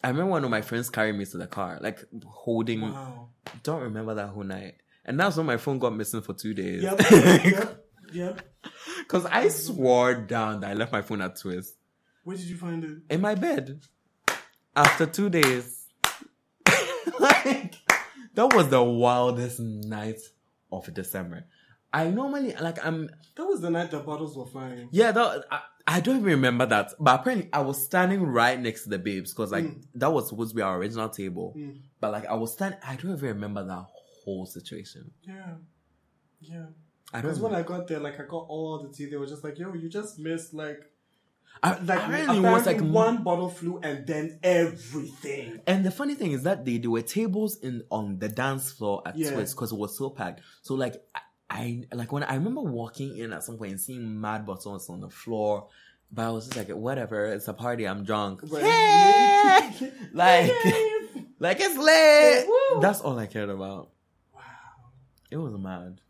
I 0.03 0.07
remember 0.09 0.31
one 0.31 0.43
of 0.43 0.49
my 0.49 0.61
friends 0.61 0.89
carrying 0.89 1.17
me 1.17 1.25
to 1.25 1.37
the 1.37 1.47
car, 1.47 1.79
like 1.81 1.99
holding 2.25 2.81
Wow. 2.81 3.29
don't 3.63 3.81
remember 3.81 4.13
that 4.15 4.29
whole 4.29 4.43
night. 4.43 4.75
And 5.05 5.19
that's 5.19 5.37
when 5.37 5.45
my 5.45 5.57
phone 5.57 5.79
got 5.79 5.95
missing 5.95 6.21
for 6.21 6.33
two 6.33 6.53
days. 6.53 6.83
Yep. 6.83 6.99
yep. 7.11 7.85
Yep. 8.13 8.41
Because 8.99 9.25
I 9.25 9.45
mm-hmm. 9.45 9.49
swore 9.49 10.15
down 10.15 10.61
that 10.61 10.71
I 10.71 10.73
left 10.73 10.91
my 10.91 11.01
phone 11.01 11.21
at 11.21 11.35
Twist 11.37 11.75
Where 12.23 12.35
did 12.35 12.45
you 12.45 12.57
find 12.57 12.83
it? 12.83 12.97
in 13.09 13.21
my 13.21 13.35
bed 13.35 13.81
after 14.75 15.05
two 15.05 15.29
days. 15.29 15.85
like, 17.19 17.75
that 18.33 18.53
was 18.53 18.69
the 18.69 18.83
wildest 18.83 19.59
night 19.59 20.19
of 20.71 20.93
December. 20.93 21.45
I 22.01 22.09
normally, 22.09 22.53
like, 22.61 22.83
I'm, 22.85 23.09
That 23.35 23.45
was 23.45 23.61
the 23.61 23.69
night 23.69 23.91
the 23.91 23.99
bottles 23.99 24.37
were 24.37 24.45
flying. 24.45 24.89
yeah, 24.91 25.11
that, 25.11 25.45
I, 25.51 25.59
I 25.95 25.99
don't 26.01 26.17
even 26.17 26.27
remember 26.39 26.65
that. 26.65 26.91
But 26.99 27.19
apparently, 27.21 27.49
I 27.53 27.61
was 27.61 27.83
standing 27.83 28.21
right 28.23 28.59
next 28.59 28.83
to 28.83 28.89
the 28.89 28.99
babes 28.99 29.33
because, 29.33 29.51
like, 29.51 29.65
Mm. 29.65 29.83
that 29.95 30.11
was 30.11 30.29
supposed 30.29 30.49
to 30.51 30.55
be 30.55 30.61
our 30.61 30.77
original 30.77 31.09
table. 31.09 31.53
Mm. 31.57 31.79
But, 32.01 32.11
like, 32.11 32.25
I 32.25 32.33
was 32.35 32.53
standing, 32.53 32.79
I 32.85 32.95
don't 32.97 33.13
even 33.13 33.29
remember 33.35 33.63
that 33.65 33.85
whole 34.23 34.45
situation. 34.45 35.11
Yeah. 35.23 35.55
Yeah. 36.41 36.65
I 37.13 37.21
don't 37.21 37.29
Because 37.31 37.39
when 37.39 37.55
I 37.55 37.63
got 37.63 37.87
there, 37.87 37.99
like 37.99 38.19
I 38.19 38.25
got 38.25 38.45
all 38.49 38.83
the 38.83 38.89
tea, 38.93 39.05
they 39.09 39.15
were 39.15 39.25
just 39.27 39.41
like, 39.43 39.57
"Yo, 39.57 39.73
you 39.73 39.87
just 39.87 40.19
missed 40.19 40.53
like 40.53 40.81
I, 41.63 41.69
like 41.71 41.79
apparently 41.99 42.03
apparently 42.37 42.39
was 42.41 42.65
like 42.65 42.81
one 42.81 43.23
bottle 43.23 43.49
flew 43.49 43.79
and 43.81 44.05
then 44.05 44.39
everything." 44.43 45.61
And 45.67 45.85
the 45.85 45.91
funny 45.91 46.15
thing 46.15 46.33
is 46.33 46.43
that 46.43 46.65
they, 46.65 46.77
there 46.79 46.89
were 46.91 47.01
tables 47.01 47.57
in 47.59 47.83
on 47.89 48.19
the 48.19 48.27
dance 48.29 48.71
floor 48.73 49.01
at 49.05 49.17
Yeah. 49.17 49.31
Twist 49.31 49.55
because 49.55 49.71
it 49.71 49.77
was 49.79 49.97
so 49.97 50.09
packed. 50.09 50.41
So 50.61 50.75
like 50.75 51.01
I- 51.49 51.85
like 51.93 52.11
when 52.11 52.23
I 52.23 52.35
remember 52.35 52.61
walking 52.61 53.17
in 53.17 53.31
at 53.33 53.43
some 53.43 53.57
point 53.57 53.71
and 53.71 53.81
seeing 53.81 54.19
mad 54.19 54.45
bottles 54.45 54.89
on 54.89 54.99
the 54.99 55.09
floor, 55.09 55.67
but 56.11 56.25
I 56.27 56.29
was 56.31 56.45
just 56.47 56.57
like, 56.57 56.69
whatever, 56.75 57.25
it's 57.25 57.47
a 57.47 57.53
party, 57.53 57.87
I'm 57.87 58.03
drunk. 58.03 58.41
Right. 58.43 58.63
Hey! 58.63 59.91
like, 60.13 60.51
like 61.39 61.57
it's 61.59 61.77
lit. 61.77 62.47
Woo! 62.47 62.81
That's 62.81 63.01
all 63.01 63.17
I 63.17 63.27
cared 63.27 63.49
about. 63.49 63.89
Wow. 64.33 64.41
It 65.31 65.37
was 65.37 65.53
mad. 65.57 66.01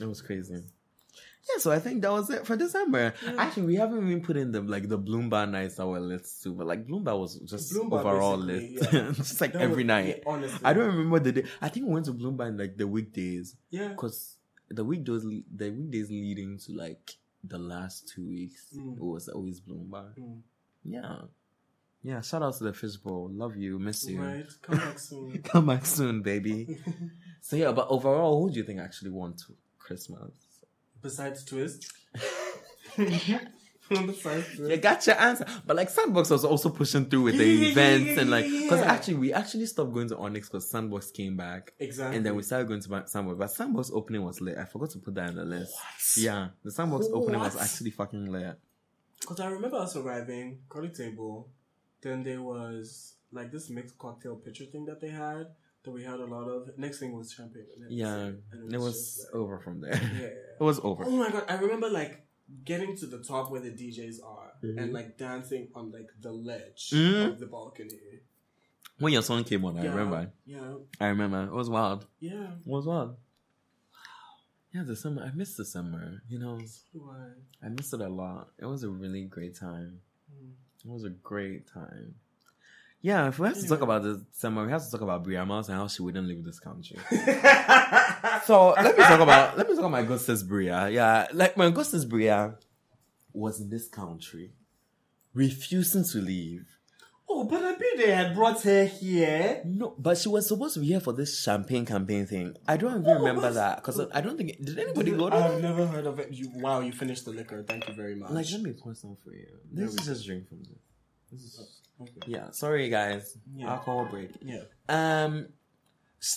It 0.00 0.06
was 0.06 0.22
crazy. 0.22 0.54
Yeah, 0.54 1.58
so 1.58 1.72
I 1.72 1.78
think 1.78 2.02
that 2.02 2.12
was 2.12 2.30
it 2.30 2.46
for 2.46 2.54
December. 2.56 3.14
Actually, 3.38 3.66
we 3.66 3.74
haven't 3.76 4.06
even 4.06 4.22
put 4.22 4.36
in 4.36 4.52
the 4.52 4.60
like 4.60 4.88
the 4.88 4.98
Bloomba 4.98 5.50
nights 5.50 5.76
that 5.76 5.86
were 5.86 5.98
lit 5.98 6.26
too, 6.42 6.52
but 6.54 6.66
like 6.66 6.86
Bloomba 6.86 7.18
was 7.18 7.36
just 7.40 7.72
Bloomba 7.72 8.00
overall 8.00 8.36
lit, 8.36 8.70
yeah. 8.92 9.10
just 9.12 9.40
like 9.40 9.52
That 9.54 9.62
every 9.62 9.76
was- 9.82 9.86
night. 9.86 10.06
yeah, 10.18 10.22
honestly. 10.32 10.60
I 10.64 10.72
don't 10.74 10.86
remember 10.86 11.18
the 11.18 11.32
day. 11.32 11.44
I 11.60 11.68
think 11.70 11.86
we 11.86 11.92
went 11.92 12.06
to 12.06 12.12
Bloomba 12.12 12.48
in 12.48 12.58
like 12.58 12.76
the 12.76 12.86
weekdays 12.86 13.56
Yeah. 13.70 13.88
because 13.88 14.36
the 14.70 14.84
week 14.84 15.00
weekdays, 15.06 15.24
the 15.54 15.70
weekdays 15.70 16.10
leading 16.10 16.58
to 16.58 16.72
like 16.72 17.16
the 17.44 17.58
last 17.58 18.08
two 18.14 18.26
weeks, 18.28 18.66
Mm. 18.76 18.98
was 18.98 19.28
always 19.28 19.60
Bloomba. 19.60 20.14
Mm. 20.18 20.40
Yeah, 20.84 21.16
yeah. 22.02 22.20
Shout 22.20 22.42
out 22.42 22.56
to 22.58 22.64
the 22.64 22.72
fishbowl. 22.72 23.30
Love 23.32 23.56
you, 23.56 23.78
miss 23.78 24.06
you. 24.08 24.20
Right. 24.20 24.46
Come 24.62 24.78
back 24.78 24.98
soon. 25.08 25.42
Come 25.42 25.66
back 25.66 25.86
soon, 25.86 26.22
baby. 26.22 26.78
so 27.40 27.56
yeah, 27.56 27.72
but 27.72 27.86
overall, 27.88 28.40
who 28.42 28.50
do 28.52 28.58
you 28.60 28.64
think 28.64 28.80
actually 28.80 29.10
won 29.10 29.34
to 29.34 29.54
Christmas? 29.78 30.30
Besides 31.02 31.44
Twist. 31.44 31.90
You 34.70 34.76
got 34.76 35.06
your 35.06 35.20
answer. 35.20 35.44
But 35.66 35.76
like 35.76 35.90
Sandbox 35.90 36.30
was 36.30 36.44
also 36.44 36.68
pushing 36.70 37.06
through 37.06 37.22
with 37.22 37.38
the 37.38 37.44
Yeah, 37.44 37.60
yeah, 37.66 37.70
events 37.72 38.06
yeah, 38.06 38.20
and 38.20 38.30
like 38.30 38.44
because 38.44 38.80
yeah. 38.80 38.92
actually 38.92 39.14
we 39.14 39.32
actually 39.32 39.66
stopped 39.66 39.92
going 39.92 40.08
to 40.08 40.16
Onyx 40.16 40.48
because 40.48 40.70
Sandbox 40.70 41.10
came 41.10 41.36
back. 41.36 41.72
Exactly. 41.78 42.16
And 42.16 42.24
then 42.26 42.36
we 42.36 42.42
started 42.42 42.68
going 42.68 42.80
to 42.80 43.04
Sandbox. 43.06 43.38
But 43.38 43.50
Sandbox 43.50 43.90
opening 43.92 44.22
was 44.24 44.40
lit. 44.40 44.56
I 44.58 44.64
forgot 44.64 44.90
to 44.90 44.98
put 44.98 45.14
that 45.16 45.30
in 45.30 45.36
the 45.36 45.44
list. 45.44 45.72
What? 45.74 46.22
Yeah. 46.24 46.48
The 46.64 46.70
Sandbox 46.70 47.06
opening 47.12 47.40
was 47.40 47.56
actually 47.56 47.90
fucking 47.90 48.26
lit. 48.30 48.56
Because 49.20 49.40
I 49.40 49.46
remember 49.48 49.76
us 49.78 49.96
arriving, 49.96 50.60
got 50.68 50.84
a 50.84 50.88
table. 50.88 51.48
Then 52.00 52.22
there 52.22 52.40
was 52.42 53.14
like 53.32 53.50
this 53.52 53.68
mixed 53.70 53.98
cocktail 53.98 54.36
pitcher 54.36 54.64
thing 54.66 54.84
that 54.86 55.00
they 55.00 55.10
had 55.10 55.46
that 55.82 55.90
we 55.90 56.04
had 56.04 56.20
a 56.20 56.24
lot 56.26 56.44
of. 56.48 56.70
Next 56.78 57.00
thing 57.00 57.16
was 57.16 57.32
champagne. 57.32 57.66
and 57.76 57.90
Yeah. 57.92 58.26
it. 58.28 58.40
And 58.52 58.72
It 58.72 58.78
was 58.78 58.94
just 58.94 59.18
like- 59.26 59.34
over 59.34 59.58
from 59.58 59.80
there. 59.80 59.94
yeah. 59.94 60.26
It 60.60 60.62
was 60.64 60.78
over. 60.80 61.04
Oh 61.06 61.10
my 61.10 61.30
god! 61.30 61.44
I 61.48 61.54
remember 61.54 61.88
like 61.88 62.22
getting 62.64 62.96
to 62.96 63.06
the 63.06 63.18
top 63.22 63.50
where 63.50 63.60
the 63.60 63.70
DJs 63.70 64.22
are 64.24 64.52
Mhm. 64.62 64.78
and 64.82 64.92
like 64.92 65.16
dancing 65.18 65.68
on 65.74 65.90
like 65.92 66.10
the 66.20 66.32
ledge 66.32 66.90
Mhm. 66.90 67.32
of 67.32 67.38
the 67.40 67.46
balcony. 67.46 68.20
When 68.98 69.12
your 69.12 69.22
song 69.22 69.44
came 69.44 69.64
on, 69.64 69.78
I 69.78 69.86
remember. 69.86 70.32
Yeah. 70.44 70.76
I 71.00 71.06
remember. 71.08 71.44
It 71.44 71.52
was 71.52 71.70
wild. 71.70 72.06
Yeah. 72.20 72.54
It 72.54 72.66
was 72.66 72.84
wild. 72.86 73.10
Wow. 73.10 73.16
Yeah, 74.72 74.82
the 74.82 74.94
summer. 74.96 75.22
I 75.22 75.32
missed 75.34 75.56
the 75.56 75.64
summer. 75.64 76.22
You 76.28 76.38
know, 76.38 76.58
So 76.66 77.10
I. 77.10 77.66
I 77.66 77.68
missed 77.70 77.94
it 77.94 78.00
a 78.00 78.08
lot. 78.08 78.52
It 78.58 78.66
was 78.66 78.82
a 78.82 78.90
really 78.90 79.24
great 79.24 79.54
time. 79.54 80.02
Mm. 80.30 80.52
It 80.84 80.88
was 80.90 81.04
a 81.04 81.10
great 81.10 81.66
time. 81.66 82.14
Yeah, 83.02 83.28
if 83.28 83.38
we 83.38 83.48
have 83.48 83.58
to 83.58 83.66
talk 83.66 83.80
about 83.80 84.02
the 84.02 84.24
summer, 84.32 84.64
we 84.64 84.70
have 84.72 84.84
to 84.84 84.90
talk 84.90 85.00
about 85.00 85.24
Bria 85.24 85.44
Myles 85.46 85.70
and 85.70 85.78
how 85.78 85.88
she 85.88 86.02
wouldn't 86.02 86.28
leave 86.28 86.44
this 86.44 86.60
country. 86.60 86.98
so 88.44 88.74
let 88.76 88.96
me 88.96 89.02
talk 89.02 89.20
about 89.20 89.56
let 89.56 89.66
me 89.68 89.74
talk 89.74 89.80
about 89.80 89.90
my 89.90 90.02
good 90.02 90.20
sis 90.20 90.42
Bria. 90.42 90.88
Yeah, 90.90 91.26
like 91.32 91.56
my 91.56 91.70
good 91.70 91.86
sis 91.86 92.04
Bria 92.04 92.56
was 93.32 93.60
in 93.60 93.70
this 93.70 93.88
country, 93.88 94.52
refusing 95.32 96.04
to 96.04 96.18
leave. 96.18 96.66
Oh, 97.32 97.44
but 97.44 97.62
I 97.62 97.72
bet 97.72 97.96
they 97.96 98.10
had 98.10 98.34
brought 98.34 98.60
her 98.62 98.84
here. 98.84 99.62
No, 99.64 99.94
but 99.96 100.18
she 100.18 100.28
was 100.28 100.48
supposed 100.48 100.74
to 100.74 100.80
be 100.80 100.86
here 100.88 101.00
for 101.00 101.12
this 101.12 101.40
champagne 101.40 101.86
campaign 101.86 102.26
thing. 102.26 102.56
I 102.66 102.76
don't 102.76 103.00
even 103.00 103.06
oh, 103.06 103.14
remember 103.14 103.42
what's- 103.42 103.54
that 103.54 103.76
because 103.76 104.00
I 104.12 104.20
don't 104.20 104.36
think 104.36 104.62
did 104.62 104.78
anybody 104.78 105.12
go 105.12 105.30
to. 105.30 105.36
I've 105.36 105.52
that? 105.52 105.62
never 105.62 105.86
heard 105.86 106.06
of 106.06 106.18
it. 106.18 106.32
You 106.32 106.50
wow, 106.56 106.80
you 106.80 106.92
finished 106.92 107.24
the 107.24 107.30
liquor. 107.30 107.62
Thank 107.62 107.88
you 107.88 107.94
very 107.94 108.14
much. 108.14 108.30
Like, 108.32 108.46
let 108.52 108.60
me 108.60 108.72
pour 108.72 108.94
some 108.94 109.16
for 109.24 109.32
you. 109.32 109.46
This 109.72 109.94
is 109.94 110.06
just 110.06 110.26
drink 110.26 110.48
from 110.48 110.58
this. 110.64 110.89
This 111.30 111.42
is 111.42 111.80
okay. 112.00 112.12
yeah. 112.26 112.50
Sorry, 112.50 112.88
guys. 112.88 113.36
Yeah. 113.54 113.70
Alcohol 113.70 114.08
break. 114.10 114.30
Yeah. 114.42 114.62
Um, 114.88 115.48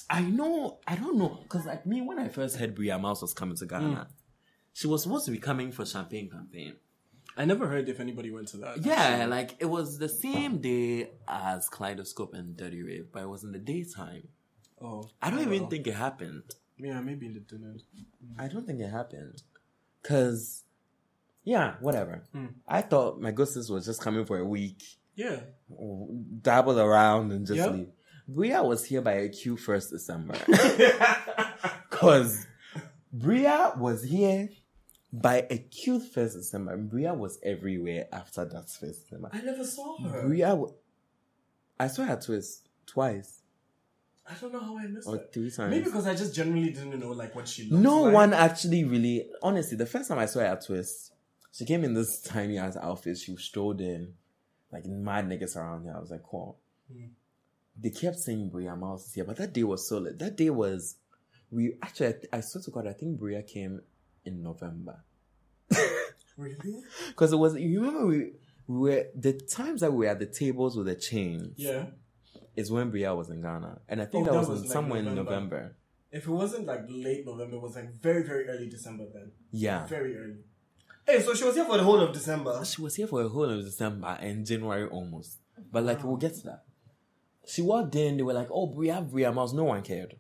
I 0.10 0.22
know, 0.22 0.80
I 0.88 0.96
don't 0.96 1.18
know, 1.18 1.40
because 1.44 1.66
like 1.66 1.86
me, 1.86 2.02
when 2.02 2.18
I 2.18 2.30
first 2.30 2.58
heard 2.58 2.74
Bria 2.74 2.98
Myles 2.98 3.22
was 3.22 3.34
coming 3.34 3.58
to 3.58 3.66
Ghana, 3.66 4.08
she 4.72 4.88
was 4.88 5.04
supposed 5.04 5.26
to 5.26 5.32
be 5.32 5.40
coming 5.40 5.72
for 5.72 5.86
Champagne 5.86 6.30
campaign. 6.30 6.76
I 7.36 7.46
never 7.46 7.68
heard 7.68 7.90
if 7.90 8.00
anybody 8.00 8.32
went 8.32 8.48
to 8.50 8.58
that. 8.58 8.86
Yeah, 8.86 8.94
actually. 8.94 9.30
like 9.30 9.56
it 9.60 9.66
was 9.66 9.98
the 9.98 10.08
same 10.10 10.60
day 10.60 11.10
as 11.28 11.68
Kaleidoscope 11.68 12.34
and 12.34 12.56
Detty 12.56 12.86
Rave, 12.86 13.08
but 13.12 13.24
it 13.24 13.30
was 13.30 13.44
in 13.44 13.52
the 13.52 13.60
daytime. 13.60 14.28
Oh, 14.80 15.10
I 15.22 15.30
don't 15.30 15.40
oh, 15.40 15.54
even 15.54 15.68
think 15.68 15.88
it 15.88 15.96
happened. 15.96 16.44
Yeah, 16.78 17.02
maybe 17.02 17.28
it 17.28 17.48
didn't. 17.48 17.82
I 18.38 18.48
don't 18.48 18.66
think 18.66 18.82
it 18.82 18.90
happened. 18.90 19.42
Cause, 20.04 20.63
yeah, 21.44 21.76
whatever. 21.82 22.24
Hmm. 22.32 22.48
I 22.68 22.82
thought 22.82 23.20
my 23.22 23.32
good 23.32 23.48
sis 23.48 23.70
was 23.70 23.86
just 23.86 24.02
coming 24.02 24.26
for 24.26 24.38
a 24.40 24.46
week, 24.46 24.82
Yeah. 25.16 25.42
dabble 26.42 26.80
around 26.80 27.32
and 27.32 27.46
just 27.46 27.58
Yep. 27.58 27.72
leave. 27.74 27.90
Bria 28.28 28.64
was 28.64 28.86
here 28.86 29.02
by 29.02 29.14
a 29.14 29.30
Q 29.30 29.58
first 29.58 29.90
December. 29.92 30.36
Cause 31.90 32.46
Bria 33.12 33.74
was 33.78 34.04
here 34.04 34.50
by 35.12 35.46
a 35.50 35.58
cute 35.58 36.04
first 36.04 36.36
December. 36.36 36.76
Bria 36.78 37.14
was 37.14 37.38
everywhere 37.44 38.08
after 38.12 38.46
that 38.46 38.70
first 38.70 39.04
December. 39.04 39.30
I 39.32 39.42
never 39.42 39.64
saw 39.64 39.98
her. 40.00 40.24
Bria, 40.28 40.48
w- 40.50 40.74
I 41.80 41.88
saw 41.88 42.04
her 42.06 42.16
twist 42.16 42.68
twice 42.86 43.40
I 44.26 44.34
don't 44.40 44.54
know 44.54 44.60
how 44.62 44.78
I 44.78 44.88
missed 44.88 45.08
or 45.08 45.18
it. 45.18 45.32
three 45.34 45.52
times. 45.52 45.70
Maybe 45.70 45.84
because 45.86 46.08
I 46.08 46.16
just 46.16 46.34
generally 46.34 46.70
didn't 46.72 46.98
know 46.98 47.12
like 47.12 47.36
what 47.36 47.46
she 47.48 47.64
looked 47.70 47.84
no 47.84 48.04
like. 48.04 48.06
No 48.06 48.14
one 48.14 48.34
actually 48.34 48.86
really, 48.86 49.30
honestly, 49.42 49.76
the 49.76 49.86
first 49.86 50.08
time 50.08 50.18
I 50.18 50.26
saw 50.28 50.40
her 50.40 50.46
at 50.46 50.66
twist, 50.66 51.12
she 51.54 51.66
came 51.66 51.84
in 51.84 51.94
this 51.94 52.22
tiny 52.22 52.58
ass 52.58 52.76
outfit. 52.76 53.18
She 53.18 53.36
strolled 53.38 53.80
in, 53.82 54.14
like 54.72 54.86
mad 54.86 55.28
niggas 55.30 55.56
around 55.56 55.84
here. 55.84 55.94
I 55.96 56.00
was 56.00 56.12
like, 56.12 56.24
cool. 56.24 56.58
Hmm. 56.92 57.08
They 57.80 57.90
kept 57.90 58.18
saying 58.18 58.50
Bria 58.50 58.76
Myles 58.76 59.08
is 59.08 59.14
here, 59.14 59.24
but 59.24 59.38
that 59.38 59.54
day 59.54 59.64
was 59.64 59.88
so 59.88 59.98
lit. 60.00 60.20
That 60.20 60.36
day 60.36 60.50
was, 60.50 60.96
we 61.52 61.74
actually, 61.82 62.08
I, 62.08 62.12
th- 62.12 62.26
I 62.34 62.42
swear 62.42 62.64
to 62.64 62.72
God, 62.72 62.88
I 62.88 62.94
think 62.94 63.18
Bria 63.20 63.42
came 63.44 63.82
in 64.26 64.44
November. 64.44 65.04
Really? 66.38 66.82
Because 67.10 67.32
it 67.32 67.36
was, 67.38 67.56
you 67.56 67.80
remember 67.82 68.08
we, 68.08 68.32
we 68.68 68.80
were, 68.90 69.06
the 69.16 69.34
times 69.34 69.82
that 69.82 69.92
we 69.94 70.06
were 70.06 70.12
at 70.12 70.20
the 70.20 70.26
tables 70.26 70.76
with 70.76 70.88
the 70.88 70.96
chains 70.96 71.54
Yeah. 71.58 71.86
is 72.56 72.72
when 72.72 72.90
Bria 72.90 73.14
was 73.14 73.30
in 73.30 73.42
Ghana. 73.42 73.82
And 73.88 74.02
I 74.02 74.06
think 74.06 74.28
Oh, 74.28 74.32
that, 74.32 74.34
that 74.34 74.40
was, 74.40 74.50
was 74.50 74.60
in 74.62 74.66
like 74.68 74.74
somewhere 74.74 75.00
in 75.00 75.06
November. 75.06 75.24
November. 75.32 75.76
If 76.12 76.26
it 76.28 76.32
wasn't 76.32 76.66
like 76.66 76.86
late 76.90 77.26
November, 77.26 77.58
it 77.58 77.62
was 77.62 77.76
like 77.76 77.94
very, 78.02 78.24
very 78.24 78.48
early 78.48 78.68
December 78.70 79.06
then. 79.14 79.32
Yeah. 79.52 79.86
Very 79.88 80.18
early. 80.18 80.38
Hey, 81.06 81.22
so 81.22 81.34
she 81.34 81.44
was 81.44 81.56
here 81.56 81.66
for 81.66 81.78
the 81.78 81.84
whole 81.84 82.00
of 82.00 82.14
December. 82.14 82.64
She 82.66 82.82
was 82.82 82.96
here 82.96 83.08
for 83.08 83.24
the 83.24 83.30
whole 83.30 83.50
of 83.50 83.64
December 83.64 84.18
and 84.22 84.46
January 84.46 84.88
almost. 84.88 85.40
But 85.72 85.84
like, 85.84 86.04
we'll 86.04 86.16
get 86.18 86.36
to 86.36 86.42
that. 86.44 86.64
She 87.46 87.62
walked 87.62 87.94
in, 87.96 88.16
they 88.18 88.24
were 88.24 88.34
like, 88.34 88.48
oh, 88.52 88.68
Bria, 88.68 89.02
Bria 89.02 89.32
Myles. 89.32 89.54
No 89.54 89.66
one 89.66 89.82
cared. 89.82 90.16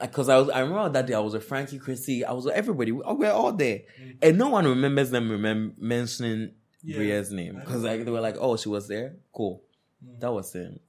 Because 0.00 0.28
I 0.28 0.38
was, 0.38 0.48
I 0.50 0.60
remember 0.60 0.88
that 0.88 1.06
day 1.06 1.14
I 1.14 1.20
was 1.20 1.34
with 1.34 1.44
Frankie, 1.44 1.78
Chrissy, 1.78 2.24
I 2.24 2.32
was 2.32 2.46
with 2.46 2.54
everybody. 2.54 2.90
We, 2.90 3.02
we're 3.06 3.30
all 3.30 3.52
there. 3.52 3.82
Mm. 4.02 4.16
And 4.22 4.38
no 4.38 4.48
one 4.48 4.64
remembers 4.64 5.10
them 5.10 5.28
remem- 5.28 5.78
mentioning 5.78 6.52
Yeah. 6.82 6.96
Bria's 6.96 7.30
name. 7.30 7.56
Because 7.60 7.82
like, 7.84 8.04
they 8.04 8.10
were 8.10 8.20
like, 8.20 8.36
oh, 8.40 8.56
she 8.56 8.68
was 8.68 8.88
there? 8.88 9.16
Cool. 9.32 9.62
Mm. 10.04 10.20
That 10.20 10.32
was 10.32 10.54
it. 10.54 10.80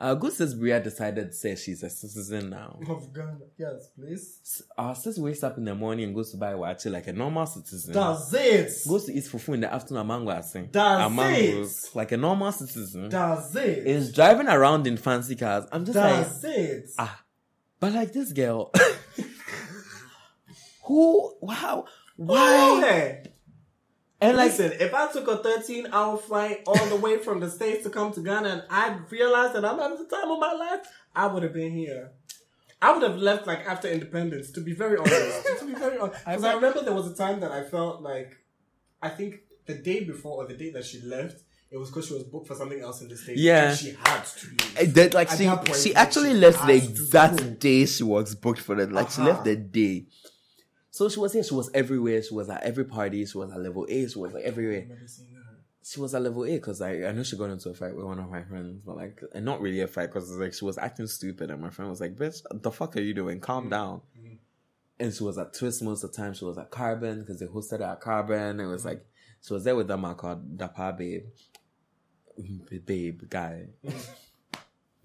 Uh, 0.00 0.14
good 0.14 0.32
sis 0.32 0.54
Bria 0.54 0.78
decided 0.80 1.32
to 1.32 1.36
say 1.36 1.56
she's 1.56 1.82
a 1.82 1.90
citizen 1.90 2.50
now. 2.50 2.78
Of 2.88 3.12
Ghana. 3.12 3.38
Yes, 3.58 3.88
please. 3.98 4.62
Our 4.78 4.94
sis 4.94 5.18
wakes 5.18 5.42
up 5.42 5.58
in 5.58 5.64
the 5.64 5.74
morning 5.74 6.04
and 6.06 6.14
goes 6.14 6.30
to 6.30 6.36
buy 6.36 6.52
waakye 6.52 6.92
like 6.92 7.08
a 7.08 7.12
normal 7.12 7.46
citizen. 7.46 7.94
That's 7.94 8.32
it. 8.32 8.72
goes 8.88 9.06
to 9.06 9.12
eat 9.12 9.24
fufu 9.24 9.54
in 9.54 9.60
the 9.62 9.74
afternoon, 9.74 10.02
a 10.02 10.04
mango 10.04 10.30
asing. 10.30 10.68
That's 10.70 11.04
a 11.04 11.10
mango, 11.10 11.68
like 11.94 12.12
a 12.12 12.16
normal 12.16 12.52
citizen. 12.52 13.08
That's 13.08 13.52
it. 13.56 13.86
is 13.88 14.12
driving 14.12 14.46
around 14.46 14.86
in 14.86 14.96
fancy 14.98 15.34
cars. 15.34 15.64
I'm 15.72 15.84
just 15.84 15.96
like, 15.96 16.28
That's 16.28 16.44
it. 16.44 16.90
ah, 16.96 17.20
but 17.80 17.92
like 17.92 18.12
this 18.12 18.32
girl, 18.32 18.70
who, 20.84 21.34
wow, 21.40 21.86
why? 22.16 22.80
Why? 22.80 23.22
And 24.20 24.36
like, 24.36 24.50
Listen, 24.50 24.72
if 24.80 24.92
I 24.94 25.10
took 25.12 25.28
a 25.28 25.36
13 25.36 25.88
hour 25.92 26.16
flight 26.16 26.62
all 26.66 26.86
the 26.86 26.96
way 26.96 27.18
from 27.18 27.38
the 27.40 27.48
States 27.50 27.84
to 27.84 27.90
come 27.90 28.12
to 28.12 28.20
Ghana 28.20 28.48
and 28.48 28.62
I 28.68 28.96
realized 29.10 29.54
that 29.54 29.64
I'm 29.64 29.78
having 29.78 29.98
the 29.98 30.04
time 30.16 30.30
of 30.30 30.40
my 30.40 30.52
life, 30.52 30.80
I 31.14 31.26
would 31.28 31.42
have 31.44 31.52
been 31.54 31.70
here. 31.72 32.10
I 32.82 32.92
would 32.92 33.02
have 33.02 33.16
left 33.16 33.46
like 33.46 33.60
after 33.66 33.88
independence, 33.88 34.50
to 34.52 34.60
be 34.60 34.72
very 34.72 34.98
honest. 34.98 35.46
to 35.60 35.64
be 35.66 35.74
very 35.74 35.98
honest. 35.98 36.24
Because 36.24 36.44
I 36.44 36.54
remember 36.54 36.82
there 36.82 36.94
was 36.94 37.06
a 37.10 37.14
time 37.14 37.40
that 37.40 37.52
I 37.52 37.62
felt 37.64 38.02
like, 38.02 38.36
I 39.02 39.08
think 39.08 39.40
the 39.66 39.74
day 39.74 40.04
before 40.04 40.42
or 40.42 40.46
the 40.48 40.54
day 40.54 40.70
that 40.70 40.84
she 40.84 41.00
left, 41.02 41.42
it 41.70 41.76
was 41.76 41.90
because 41.90 42.06
she 42.08 42.14
was 42.14 42.22
booked 42.24 42.48
for 42.48 42.54
something 42.54 42.80
else 42.80 43.00
in 43.02 43.08
the 43.08 43.16
States. 43.16 43.38
Yeah. 43.40 43.70
And 43.70 43.78
she 43.78 43.90
had 44.02 44.24
to 44.24 44.46
leave. 44.48 44.76
eh, 44.78 44.86
that, 44.94 45.14
like 45.14 45.30
At 45.30 45.38
she, 45.38 45.44
that 45.44 45.64
point, 45.64 45.78
she 45.78 45.94
actually 45.94 46.30
she 46.30 46.34
left 46.36 46.66
the 46.66 46.72
exact 46.74 47.58
day 47.60 47.84
she 47.86 48.02
was 48.04 48.34
booked 48.34 48.60
for 48.60 48.78
it. 48.80 48.90
Like 48.90 49.10
she 49.10 49.20
Uh-huh. 49.20 49.30
left 49.30 49.44
the 49.44 49.56
day. 49.56 50.06
So 50.98 51.08
she 51.08 51.20
was 51.20 51.32
here. 51.32 51.44
She 51.44 51.54
was 51.54 51.70
everywhere. 51.74 52.20
She 52.24 52.34
was 52.34 52.50
at 52.50 52.64
every 52.64 52.84
party. 52.84 53.24
She 53.24 53.38
was 53.38 53.52
at 53.52 53.60
level 53.60 53.86
A. 53.88 54.08
She 54.08 54.18
was 54.18 54.32
like 54.32 54.42
everywhere. 54.42 54.84
Never 54.88 55.06
seen 55.06 55.28
her. 55.32 55.58
she 55.84 56.00
was 56.00 56.12
at 56.12 56.22
level 56.22 56.44
A 56.44 56.48
because 56.56 56.80
I, 56.80 57.04
I 57.04 57.12
know 57.12 57.22
she 57.22 57.36
got 57.36 57.50
into 57.50 57.68
a 57.70 57.74
fight 57.74 57.94
with 57.94 58.04
one 58.04 58.18
of 58.18 58.28
my 58.28 58.42
friends, 58.42 58.80
but 58.84 58.96
like, 58.96 59.20
and 59.32 59.44
not 59.44 59.60
really 59.60 59.80
a 59.80 59.86
fight 59.86 60.08
because 60.12 60.28
like 60.32 60.54
she 60.54 60.64
was 60.64 60.76
acting 60.76 61.06
stupid, 61.06 61.52
and 61.52 61.62
my 61.62 61.70
friend 61.70 61.88
was 61.88 62.00
like, 62.00 62.16
"Bitch, 62.16 62.42
the 62.52 62.72
fuck 62.72 62.96
are 62.96 63.00
you 63.00 63.14
doing? 63.14 63.38
Calm 63.38 63.64
mm-hmm. 63.64 63.70
down." 63.70 64.00
Mm-hmm. 64.18 64.34
and 64.98 65.14
she 65.14 65.22
was 65.22 65.38
at 65.38 65.54
Twist 65.54 65.84
most 65.84 66.02
of 66.02 66.10
the 66.10 66.16
time. 66.16 66.34
She 66.34 66.44
was 66.44 66.58
at 66.58 66.72
Carbon 66.72 67.20
because 67.20 67.38
they 67.38 67.46
hosted 67.46 67.78
her 67.78 67.92
at 67.92 68.00
Carbon. 68.00 68.58
It 68.58 68.66
was 68.66 68.80
Mm-hmm. 68.80 68.88
like 68.88 69.06
she 69.40 69.54
was 69.54 69.62
there 69.62 69.76
with 69.76 69.86
them. 69.86 70.04
I 70.04 70.14
called 70.14 70.58
Dapa 70.58 70.98
Babe, 70.98 71.26
Babe 72.86 73.22
guy. 73.30 73.66
Mm-hmm. 73.84 73.98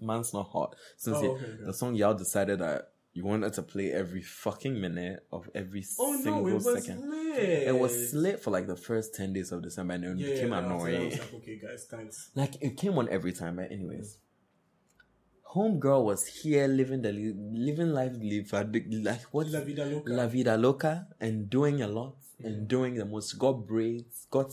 Man's 0.08 0.34
not 0.34 0.48
hot 0.48 0.74
since 0.96 1.18
Oh, 1.18 1.20
he- 1.22 1.28
okay, 1.28 1.44
okay. 1.44 1.64
the 1.66 1.72
song 1.72 1.94
y'all 1.94 2.14
decided 2.14 2.58
that 2.58 2.90
you 3.14 3.24
wanted 3.24 3.52
to 3.54 3.62
play 3.62 3.92
every 3.92 4.22
fucking 4.22 4.78
minute 4.80 5.24
of 5.32 5.48
every 5.54 5.84
Oh 5.98 6.16
single 6.20 6.42
no, 6.42 6.48
it 6.48 6.54
was 6.54 6.84
second. 6.84 7.08
lit. 7.08 7.38
It 7.38 7.74
was 7.78 8.12
lit 8.12 8.40
for 8.40 8.50
like 8.50 8.66
the 8.66 8.76
first 8.76 9.14
ten 9.14 9.32
days 9.32 9.52
of 9.52 9.62
December, 9.62 9.94
and 9.94 10.04
then 10.04 10.18
Yeah, 10.18 10.26
it 10.26 10.34
became 10.34 10.50
yeah, 10.50 10.58
annoying. 10.58 11.04
was 11.06 11.18
like, 11.20 11.34
okay, 11.34 11.58
guys, 11.58 11.86
thanks. 11.88 12.30
Like 12.34 12.54
it 12.60 12.76
came 12.76 12.98
on 12.98 13.08
every 13.08 13.32
time, 13.32 13.56
but 13.56 13.70
anyways. 13.70 14.18
Homegirl 15.54 16.04
was 16.04 16.26
here 16.26 16.66
living 16.66 17.02
the 17.02 17.12
li- 17.12 17.34
living 17.38 17.92
life 17.92 18.12
live 18.20 18.52
like 19.04 19.22
what 19.30 19.46
La 19.46 19.60
vida 19.60 19.84
loca. 19.86 20.10
La 20.12 20.26
vida 20.26 20.56
loca 20.56 21.06
and 21.20 21.48
doing 21.48 21.80
a 21.82 21.86
lot 21.86 22.16
and 22.42 22.62
mm. 22.64 22.68
doing 22.68 22.94
the 22.96 23.04
most. 23.04 23.38
Got 23.38 23.64
braids, 23.64 24.26
got 24.30 24.50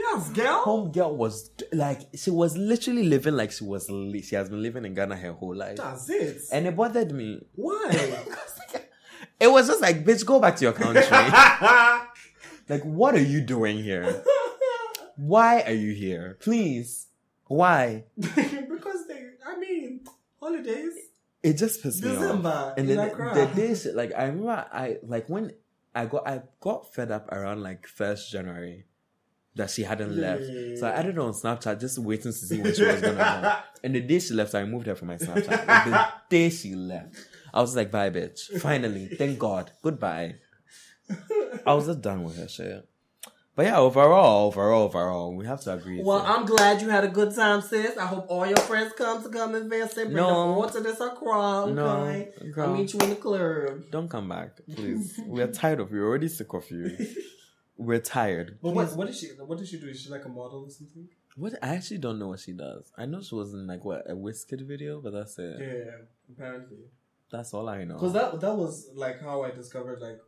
Yes, 0.00 0.30
girl. 0.30 0.84
yes, 0.86 0.94
girl. 0.94 1.14
was 1.16 1.50
like 1.72 2.00
she 2.14 2.30
was 2.30 2.56
literally 2.56 3.04
living 3.04 3.34
like 3.34 3.52
she 3.52 3.64
was 3.64 3.90
li- 3.90 4.22
she 4.22 4.34
has 4.36 4.48
been 4.48 4.62
living 4.62 4.84
in 4.84 4.94
Ghana 4.94 5.16
her 5.16 5.32
whole 5.32 5.54
life, 5.54 5.76
That's 5.76 6.08
it. 6.08 6.42
and 6.52 6.66
it 6.66 6.74
bothered 6.76 7.12
me. 7.12 7.40
Why? 7.54 8.24
It 9.38 9.50
was 9.50 9.68
just 9.68 9.80
like, 9.80 10.04
bitch, 10.04 10.24
go 10.26 10.38
back 10.38 10.56
to 10.56 10.64
your 10.64 10.74
country. 10.74 11.00
like, 12.68 12.82
what 12.84 13.14
are 13.14 13.22
you 13.22 13.40
doing 13.40 13.82
here? 13.82 14.22
Why 15.16 15.62
are 15.62 15.72
you 15.72 15.94
here? 15.94 16.36
Please, 16.40 17.06
why? 17.46 18.04
because 18.18 19.06
they, 19.08 19.30
I 19.46 19.58
mean, 19.58 20.04
holidays. 20.38 20.92
It 21.42 21.54
just 21.54 21.82
pissed 21.82 22.02
me 22.02 22.10
off. 22.10 22.20
December 22.20 22.74
And 22.76 22.88
then 22.88 22.96
the 22.98 23.50
day, 23.56 23.74
she, 23.74 23.92
like 23.92 24.12
I 24.14 24.24
remember, 24.24 24.66
I 24.70 24.98
like 25.02 25.26
when 25.28 25.52
I 25.94 26.04
got 26.04 26.28
I 26.28 26.42
got 26.60 26.92
fed 26.94 27.10
up 27.10 27.32
around 27.32 27.62
like 27.62 27.86
first 27.86 28.30
January 28.30 28.84
that 29.56 29.70
she 29.70 29.82
hadn't 29.82 30.14
Yeah, 30.16 30.34
left. 30.36 30.78
So 30.78 30.86
I 30.86 30.90
added 30.90 31.16
her 31.16 31.22
on 31.22 31.32
Snapchat 31.32 31.80
just 31.80 31.98
waiting 31.98 32.32
to 32.32 32.32
see 32.32 32.60
when 32.60 32.72
she 32.74 32.84
was 32.84 33.00
gonna 33.00 33.14
go. 33.42 33.52
And 33.82 33.94
the 33.94 34.00
day 34.00 34.18
she 34.18 34.34
left, 34.34 34.54
I 34.54 34.60
removed 34.60 34.86
her 34.86 34.94
from 34.94 35.08
my 35.08 35.16
Snapchat. 35.16 35.66
Like, 35.66 35.84
the 35.86 36.06
day 36.28 36.50
she 36.50 36.74
left, 36.74 37.14
I 37.52 37.60
was 37.60 37.74
like, 37.74 37.90
"Bye, 37.90 38.10
bitch. 38.10 38.40
Finally, 38.60 39.08
thank 39.18 39.38
God. 39.38 39.70
Goodbye." 39.82 40.36
I 41.66 41.74
was 41.74 41.86
just 41.86 42.00
done 42.02 42.22
with 42.24 42.36
her 42.36 42.46
shit. 42.48 42.86
But 43.56 43.66
yeah, 43.66 43.78
overall, 43.78 44.46
overall, 44.46 44.84
overall, 44.84 45.34
we 45.34 45.44
have 45.46 45.60
to 45.62 45.72
agree. 45.74 46.00
Well, 46.02 46.22
I'm 46.24 46.46
glad 46.46 46.80
you 46.80 46.88
had 46.88 47.04
a 47.04 47.08
good 47.08 47.34
time, 47.34 47.60
sis. 47.60 47.96
I 47.98 48.06
hope 48.06 48.26
all 48.28 48.46
your 48.46 48.56
friends 48.58 48.92
come 48.96 49.22
to 49.22 49.28
come 49.28 49.54
and 49.54 49.68
visit. 49.68 49.94
Bring 50.04 50.12
No. 50.16 50.28
them 50.28 50.36
all 50.56 50.68
to 50.68 50.80
this 50.80 51.00
Accra, 51.00 51.66
No, 51.72 51.88
okay? 51.88 52.30
I'll 52.58 52.72
meet 52.74 52.92
you 52.94 53.00
in 53.00 53.10
the 53.10 53.16
club. 53.16 53.82
don't 53.90 54.08
come 54.08 54.28
back, 54.28 54.60
please. 54.74 55.18
We're 55.26 55.48
tired 55.48 55.80
of 55.80 55.90
you. 55.90 55.98
We're 56.00 56.08
already 56.08 56.28
sick 56.28 56.52
of 56.54 56.70
you. 56.70 56.96
We're 57.88 58.00
tired. 58.18 58.58
But 58.62 58.72
what, 58.76 58.94
what 58.98 59.06
did 59.08 59.16
she? 59.16 59.28
What 59.50 59.58
did 59.58 59.68
she 59.68 59.78
do? 59.80 59.88
Is 59.88 60.00
she 60.02 60.10
like 60.16 60.24
a 60.26 60.28
model 60.28 60.64
or 60.66 60.70
something? 60.70 61.08
What 61.36 61.52
I 61.62 61.68
actually 61.76 61.98
don't 62.06 62.18
know 62.18 62.28
what 62.32 62.40
she 62.40 62.52
does. 62.52 62.84
I 63.02 63.06
know 63.06 63.20
she 63.22 63.34
was 63.34 63.54
in 63.54 63.66
like 63.72 63.84
what 63.84 64.02
a 64.10 64.14
Wizkid 64.14 64.66
video, 64.72 65.00
but 65.00 65.12
that's 65.12 65.38
it. 65.38 65.56
Yeah, 65.58 65.92
apparently. 66.32 66.78
That's 67.32 67.54
all 67.54 67.68
I 67.68 67.84
know. 67.84 67.94
Because 67.94 68.12
that 68.12 68.40
that 68.40 68.54
was 68.64 68.90
like 68.94 69.18
how 69.28 69.42
I 69.42 69.50
discovered 69.62 70.00
like 70.00 70.20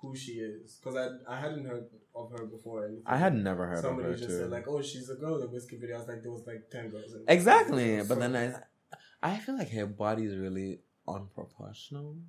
who 0.00 0.14
she 0.22 0.32
is. 0.34 0.78
Because 0.80 0.96
I 0.96 1.06
I 1.34 1.40
hadn't 1.44 1.66
heard 1.66 1.86
of 2.14 2.30
her 2.30 2.44
before. 2.46 2.76
or 2.82 2.86
anything. 2.86 3.02
I 3.06 3.16
had 3.16 3.34
never 3.34 3.66
heard 3.66 3.82
Somebody 3.82 4.06
of 4.08 4.12
her 4.12 4.16
Somebody 4.18 4.26
just 4.26 4.38
too. 4.38 4.44
said 4.44 4.50
like, 4.50 4.68
"Oh, 4.68 4.80
she's 4.90 5.10
a 5.10 5.16
girl." 5.16 5.34
in 5.36 5.40
The 5.42 5.48
Wizkid 5.56 5.80
video. 5.80 5.96
I 5.96 5.98
was 5.98 6.08
like, 6.08 6.22
there 6.22 6.30
was 6.38 6.46
like 6.46 6.62
ten 6.70 6.88
girls. 6.90 7.12
In 7.12 7.24
exactly, 7.36 7.88
So- 8.00 8.08
but 8.08 8.18
then 8.20 8.34
I, 8.42 9.30
I 9.30 9.38
feel 9.38 9.56
like 9.58 9.70
her 9.72 9.86
body 9.86 10.24
is 10.30 10.36
really 10.36 10.70
unproportional. 11.06 12.20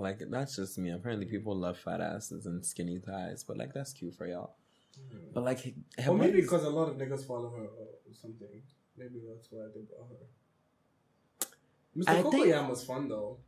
But 0.00 0.06
like 0.20 0.30
that's 0.30 0.56
just 0.56 0.78
me. 0.78 0.90
Apparently, 0.90 1.26
people 1.26 1.54
love 1.54 1.76
fat 1.78 2.00
asses 2.00 2.46
and 2.46 2.64
skinny 2.64 2.98
thighs, 2.98 3.44
but 3.46 3.58
like 3.58 3.74
that's 3.74 3.92
cute 3.92 4.14
for 4.14 4.26
y'all. 4.26 4.54
Hmm. 5.10 5.18
But 5.34 5.44
like 5.44 5.60
her 5.98 6.10
or 6.10 6.16
maybe 6.16 6.40
because 6.40 6.64
a 6.64 6.70
lot 6.70 6.88
of 6.88 6.96
niggas 6.96 7.26
follow 7.26 7.50
her 7.50 7.64
or 7.64 7.88
something. 8.12 8.48
Maybe 8.96 9.20
that's 9.28 9.48
why 9.50 9.66
they 9.74 9.80
brought 9.82 10.08
her. 10.10 10.26
Mr. 11.96 12.08
I 12.08 12.22
Coco 12.22 12.30
think- 12.30 12.46
Yam 12.46 12.68
was 12.68 12.84
fun 12.84 13.08
though. 13.08 13.38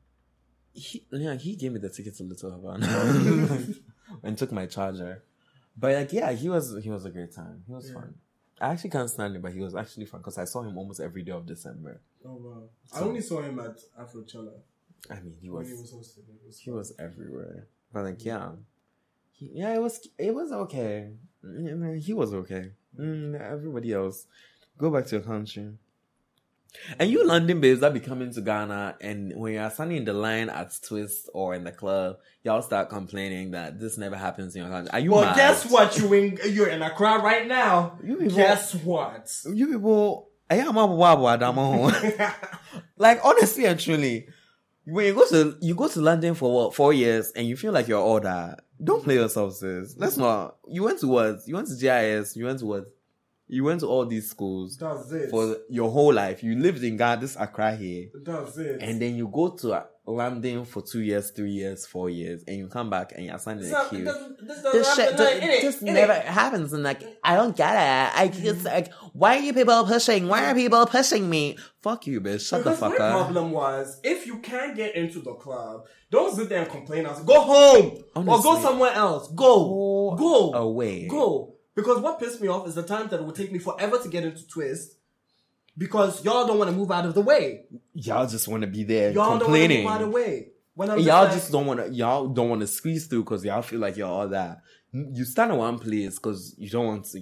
he, 0.74 1.05
yeah, 1.11 1.34
he 1.36 1.57
gave 1.57 1.72
me 1.72 1.78
the 1.80 1.88
ticket 1.90 2.16
to 2.16 2.22
Little 2.24 2.50
Havana 2.50 2.86
and 4.22 4.36
took 4.36 4.53
my 4.53 4.66
charger. 4.66 5.22
But 5.76 5.94
like, 5.94 6.12
yeah, 6.12 6.32
he 6.32 6.48
was 6.48 6.76
he 6.82 6.90
was 6.90 7.05
a 7.07 7.11
great 7.11 7.32
time. 7.34 7.62
He 7.66 7.72
was 7.72 7.88
Yeah. 7.88 7.94
fun. 7.94 8.14
I 8.61 8.68
actually 8.68 8.90
can't 8.90 9.11
stand 9.11 9.34
him, 9.34 9.42
but 9.42 9.53
he 9.53 9.61
was 9.61 9.74
actually 9.74 10.07
fun 10.07 10.20
because 10.20 10.38
I 10.38 10.44
saw 10.44 10.62
him 10.62 10.76
almost 10.78 11.00
every 11.00 11.22
day 11.22 11.32
of 11.32 11.46
December. 11.46 12.00
Oh 12.24 12.34
wow! 12.34 12.62
I 12.94 13.00
only 13.00 13.20
saw 13.20 13.40
him 13.42 13.59
at 13.59 13.78
Afrochella 14.00 14.53
I 15.11 15.14
mean, 15.20 15.34
he 15.40 15.50
was 15.50 15.68
he 15.68 15.74
was 15.74 15.90
hosting. 15.92 16.24
Was 16.46 16.59
he 16.59 16.70
was 16.70 16.92
everywhere. 16.98 17.66
But 17.92 18.05
like, 18.05 18.24
yeah, 18.24 18.50
he, 19.32 19.50
yeah, 19.55 19.74
it 19.74 19.82
was 19.82 20.07
it 20.18 20.34
was 20.34 20.53
okay. 20.53 21.11
Mm, 21.44 22.00
He 22.00 22.12
was 22.12 22.32
okay. 22.34 22.72
Mm, 22.98 23.40
everybody 23.40 23.92
else, 23.92 24.26
go 24.78 24.90
back 24.90 25.07
to 25.07 25.16
your 25.16 25.24
country. 25.24 25.72
And 26.98 27.11
you 27.11 27.22
London 27.26 27.61
babes 27.61 27.80
that 27.80 27.92
be 27.92 28.00
coming 28.00 28.32
to 28.32 28.40
Ghana, 28.40 28.96
and 29.03 29.34
when 29.36 29.53
you're 29.55 29.68
standing 29.70 29.98
in 29.98 30.05
the 30.07 30.14
line 30.14 30.48
at 30.48 30.72
Twist 30.82 31.28
or 31.34 31.55
in 31.55 31.64
the 31.64 31.72
club, 31.72 32.16
y'all 32.44 32.62
start 32.62 32.88
complaining 32.88 33.50
that 33.50 33.78
this 33.78 33.98
never 33.98 34.16
happens 34.16 34.57
in 34.57 34.62
your 34.62 34.70
country. 34.70 34.90
Are 34.90 34.98
you 35.00 35.11
Well, 35.12 35.22
mad? 35.26 35.36
guess 35.36 35.70
what? 35.70 35.98
You 35.98 36.11
in, 36.14 36.38
you're 36.50 36.68
in 36.68 36.80
Accra 36.80 37.18
right 37.20 37.46
now. 37.46 37.98
You 38.03 38.16
people, 38.16 38.36
Guess 38.36 38.76
what? 38.76 39.30
you 39.53 39.66
people, 39.66 40.30
I 40.48 40.57
am 40.57 40.76
a 40.78 40.88
wabo 40.88 41.30
adamo. 41.30 41.90
like 42.96 43.20
honestly 43.22 43.66
and 43.66 43.78
truly, 43.78 44.28
when 44.85 45.07
you 45.07 45.14
go 45.14 45.28
to 45.28 45.57
you 45.61 45.74
go 45.74 45.89
to 45.89 46.01
London 46.01 46.35
for 46.35 46.53
what 46.53 46.74
four 46.74 46.93
years 46.93 47.33
and 47.37 47.47
you 47.47 47.57
feel 47.57 47.72
like 47.72 47.89
you're 47.89 48.01
all 48.03 48.20
that, 48.20 48.61
don't 48.83 49.03
play 49.05 49.14
yourself, 49.14 49.55
sis. 49.55 49.95
Let's 49.97 50.16
not. 50.16 50.57
You 50.68 50.83
went 50.85 51.01
to 51.01 51.09
what? 51.09 51.37
You 51.47 51.55
went 51.55 51.68
to 51.68 51.74
GIS. 51.76 52.37
You 52.37 52.47
went 52.47 52.59
to 52.61 52.66
what? 52.66 52.85
You 53.49 53.64
went 53.64 53.80
to 53.80 53.87
all 53.87 54.07
these 54.07 54.30
schools 54.30 54.78
That's 54.78 55.11
for 55.30 55.57
your 55.68 55.91
whole 55.91 56.12
life. 56.14 56.43
You 56.43 56.55
lived 56.59 56.83
in 56.83 56.97
Ghana, 56.97 57.20
this 57.20 57.37
Accra 57.39 57.76
here, 57.76 58.09
That's 58.24 58.57
it. 58.57 58.80
and 58.80 59.01
then 59.03 59.14
you 59.14 59.28
go 59.28 59.51
to 59.51 59.85
London 60.05 60.64
for 60.64 60.82
two 60.82 61.00
years, 61.00 61.30
three 61.30 61.53
years, 61.53 61.86
four 61.86 62.11
years, 62.11 62.42
and 62.48 62.57
you 62.57 62.66
come 62.66 62.90
back 62.90 63.12
and 63.14 63.24
you're 63.24 63.38
standing 63.38 63.68
in 63.68 63.74
a 63.74 63.88
queue. 63.88 64.05
this, 64.05 64.16
this 64.40 64.62
This 64.72 64.96
shit 64.96 65.18
like, 65.18 65.34
ju- 65.34 65.46
in 65.46 65.50
it, 65.50 65.62
just 65.62 65.82
never 65.82 66.12
it. 66.12 66.24
happens, 66.24 66.72
and 66.72 66.82
like 66.82 67.03
I 67.22 67.36
don't 67.36 67.57
get 67.57 67.72
it. 67.72 68.18
I 68.18 68.26
just 68.26 68.62
mm. 68.62 68.64
like, 68.64 68.92
why 69.12 69.36
are 69.36 69.40
you 69.40 69.53
people 69.55 69.84
pushing? 69.84 70.26
Why 70.26 70.50
are 70.50 70.55
people 70.55 70.84
pushing 70.86 71.30
me? 71.30 71.57
Fuck 71.82 72.09
you, 72.09 72.20
bitch. 72.20 72.48
Shut 72.48 72.64
because 72.64 72.80
the 72.80 72.88
my 72.88 72.92
fuck 72.92 73.00
up. 73.00 73.12
problem 73.12 73.53
was 73.53 74.00
if 74.03 74.26
you 74.26 74.38
can't 74.40 74.74
get 74.74 74.96
into 74.96 75.20
the 75.20 75.34
club, 75.34 75.82
don't 76.11 76.34
sit 76.34 76.48
there 76.48 76.62
and 76.62 76.70
complain. 76.70 77.07
Us. 77.07 77.22
Go 77.22 77.40
home 77.40 78.03
or 78.16 78.42
go 78.42 78.61
somewhere 78.61 78.92
else. 78.92 79.28
Go, 79.32 80.16
go, 80.18 80.53
away. 80.53 81.07
go. 81.07 81.55
Because 81.74 82.00
what 82.00 82.18
pissed 82.18 82.40
me 82.40 82.48
off 82.48 82.66
is 82.66 82.74
the 82.74 82.82
time 82.82 83.09
that 83.09 83.20
it 83.20 83.24
would 83.24 83.34
take 83.34 83.53
me 83.53 83.59
forever 83.59 83.98
to 83.98 84.09
get 84.09 84.24
into 84.24 84.46
Twist. 84.46 84.96
Because 85.77 86.25
y'all 86.25 86.47
don't 86.47 86.59
want 86.59 86.70
to 86.70 86.77
move 86.77 86.91
out 86.91 87.07
of 87.07 87.14
the 87.14 87.23
way. 87.23 87.64
Y'all 87.95 88.27
just 88.27 88.47
want 88.49 88.61
to 88.62 88.66
be 88.66 88.85
there 88.85 89.11
Y'all 89.12 89.39
complaining. 89.39 89.85
don't 89.85 89.87
want 89.87 90.01
to 90.01 90.07
move 90.07 90.14
out 90.16 90.25
of 90.25 90.27
the 90.27 90.33
way. 90.33 90.49
When 90.75 90.91
I'm 90.91 90.99
y'all 91.01 91.25
like- 91.25 91.33
just 91.33 91.51
don't 91.53 91.66
want 91.66 91.81
to. 91.81 91.91
Y'all 91.93 92.29
don't 92.29 92.49
want 92.49 92.61
to 92.61 92.66
squeeze 92.66 93.07
through 93.07 93.25
because 93.25 93.45
y'all 93.45 93.62
feel 93.62 93.81
like 93.81 93.97
you're 93.97 94.09
all 94.09 94.29
that. 94.29 94.61
You 94.93 95.25
stand 95.25 95.53
in 95.53 95.57
one 95.59 95.79
place 95.79 96.16
because 96.16 96.55
you 96.59 96.68
don't 96.68 96.87
want 96.87 97.05
to. 97.07 97.20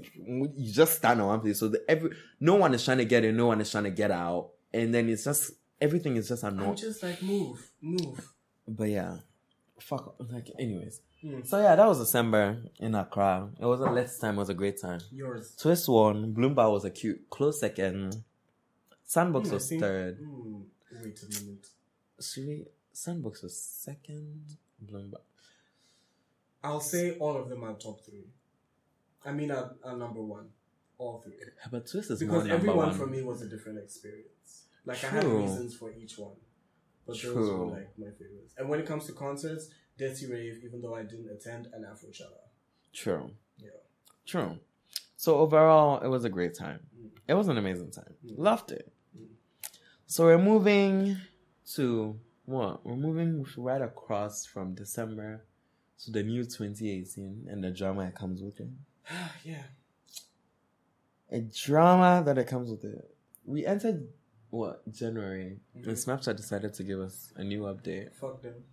You 0.57 0.73
just 0.73 0.97
stand 0.97 1.21
in 1.21 1.27
one 1.27 1.41
place. 1.41 1.61
So 1.61 1.69
the, 1.69 1.83
every 1.89 2.11
no 2.41 2.57
one 2.57 2.75
is 2.75 2.85
trying 2.85 2.99
to 2.99 3.05
get 3.05 3.25
in, 3.25 3.37
no 3.37 3.47
one 3.47 3.61
is 3.61 3.71
trying 3.71 3.85
to 3.85 3.91
get 3.91 4.11
out, 4.11 4.51
and 4.73 4.93
then 4.93 5.09
it's 5.09 5.25
just 5.25 5.53
everything 5.81 6.17
is 6.17 6.29
just 6.29 6.43
I'm 6.45 6.59
annoying. 6.59 6.77
just 6.77 7.03
like 7.03 7.23
move, 7.23 7.71
move. 7.81 8.29
But 8.67 8.89
yeah, 8.91 9.19
fuck. 9.79 10.17
Like, 10.19 10.49
anyways. 10.59 11.01
Hmm. 11.23 11.43
So 11.45 11.61
yeah, 11.61 11.77
that 11.77 11.87
was 11.87 11.99
December 12.01 12.59
in 12.81 12.95
Accra. 12.97 13.51
It 13.61 13.67
was 13.67 13.81
a 13.81 13.91
lit 13.91 14.11
time. 14.21 14.35
It 14.35 14.39
was 14.39 14.49
a 14.49 14.55
great 14.55 14.81
time. 14.81 15.01
Yours. 15.13 15.55
Twist 15.61 15.89
won. 15.89 16.33
Bloom 16.33 16.55
Bar 16.55 16.71
was 16.73 16.85
a 16.85 16.91
cute 16.91 17.29
close 17.31 17.61
second. 17.61 18.17
Sandbox 19.11 19.51
I 19.51 19.55
was 19.55 19.69
think- 19.69 19.83
third. 19.83 20.19
hmm, 20.19 20.61
wait 21.03 21.21
a 21.21 21.41
minute. 21.41 21.67
Should 22.21 22.47
we? 22.47 22.65
Sandbox 22.93 23.43
was 23.43 23.57
second. 23.61 24.45
Bloom 24.81 25.11
Bar. 25.11 25.21
I'll 26.63 26.81
say 26.81 27.17
all 27.19 27.37
of 27.37 27.49
them 27.49 27.65
are 27.65 27.73
top 27.75 28.01
three. 28.03 28.29
I 29.25 29.33
mean, 29.33 29.51
are, 29.51 29.75
are 29.83 29.97
number 29.97 30.23
one. 30.23 30.51
All 30.97 31.21
three. 31.25 31.33
But 31.73 31.89
Twist 31.89 32.13
is 32.13 32.23
more 32.23 32.37
number 32.37 32.39
one. 32.39 32.45
Because 32.45 32.59
everyone 32.61 32.87
one. 32.91 32.97
for 32.99 33.07
me 33.09 33.23
was 33.23 33.43
a 33.43 33.49
different 33.49 33.79
experience. 33.79 34.67
Like 34.87 35.03
I 35.03 35.09
had 35.09 35.25
reasons 35.25 35.75
for 35.75 35.91
each 35.91 36.17
one, 36.17 36.37
but 37.05 37.21
those 37.21 37.51
were 37.51 37.67
like 37.67 37.99
my 37.99 38.11
favorites. 38.11 38.55
And 38.59 38.69
when 38.69 38.79
it 38.79 38.87
comes 38.87 39.07
to 39.07 39.13
concerts, 39.13 39.71
Detty 39.99 40.31
Rave, 40.31 40.61
even 40.65 40.81
though 40.83 40.95
I 40.95 41.03
didn't 41.03 41.31
attend, 41.31 41.67
and 41.73 41.85
Afrochella. 41.85 42.43
True. 42.93 43.33
Yeah. 43.59 43.71
True. 44.25 44.59
So 45.17 45.37
overall, 45.37 46.01
it 46.01 46.09
was 46.09 46.25
a 46.25 46.31
great 46.31 46.55
time. 46.55 46.81
Mm. 46.97 47.11
It 47.27 47.35
was 47.35 47.49
an 47.49 47.59
amazing 47.59 47.91
time. 47.91 48.15
Mm. 48.25 48.39
Loved 48.39 48.71
it. 48.71 48.93
So 50.11 50.25
we're 50.25 50.39
moving 50.39 51.19
to 51.75 52.19
what? 52.45 52.85
We're 52.85 52.97
moving 52.97 53.47
right 53.57 53.81
across 53.81 54.45
from 54.45 54.75
December 54.75 55.45
to 56.05 56.11
the 56.11 56.25
new 56.25 56.43
2018 56.43 57.47
and 57.49 57.63
the 57.63 57.71
drama 57.71 58.07
that 58.07 58.17
comes 58.17 58.43
with 58.43 58.59
it. 58.59 58.71
yeah. 59.45 59.63
A 61.31 61.39
drama 61.39 62.25
that 62.27 62.39
it 62.39 62.49
comes 62.49 62.73
with 62.73 62.85
it. 62.85 63.15
We 63.45 63.65
entered 63.65 64.09
what 64.51 64.83
January, 64.91 65.61
Mhm. 65.77 65.87
and 65.87 65.97
Snapchat 65.97 66.37
decided 66.37 66.75
to 66.75 66.83
give 66.83 66.99
us 66.99 67.33
a 67.37 67.45
new 67.45 67.61
update. 67.63 68.13
Fuck 68.15 68.43
them. 68.43 68.65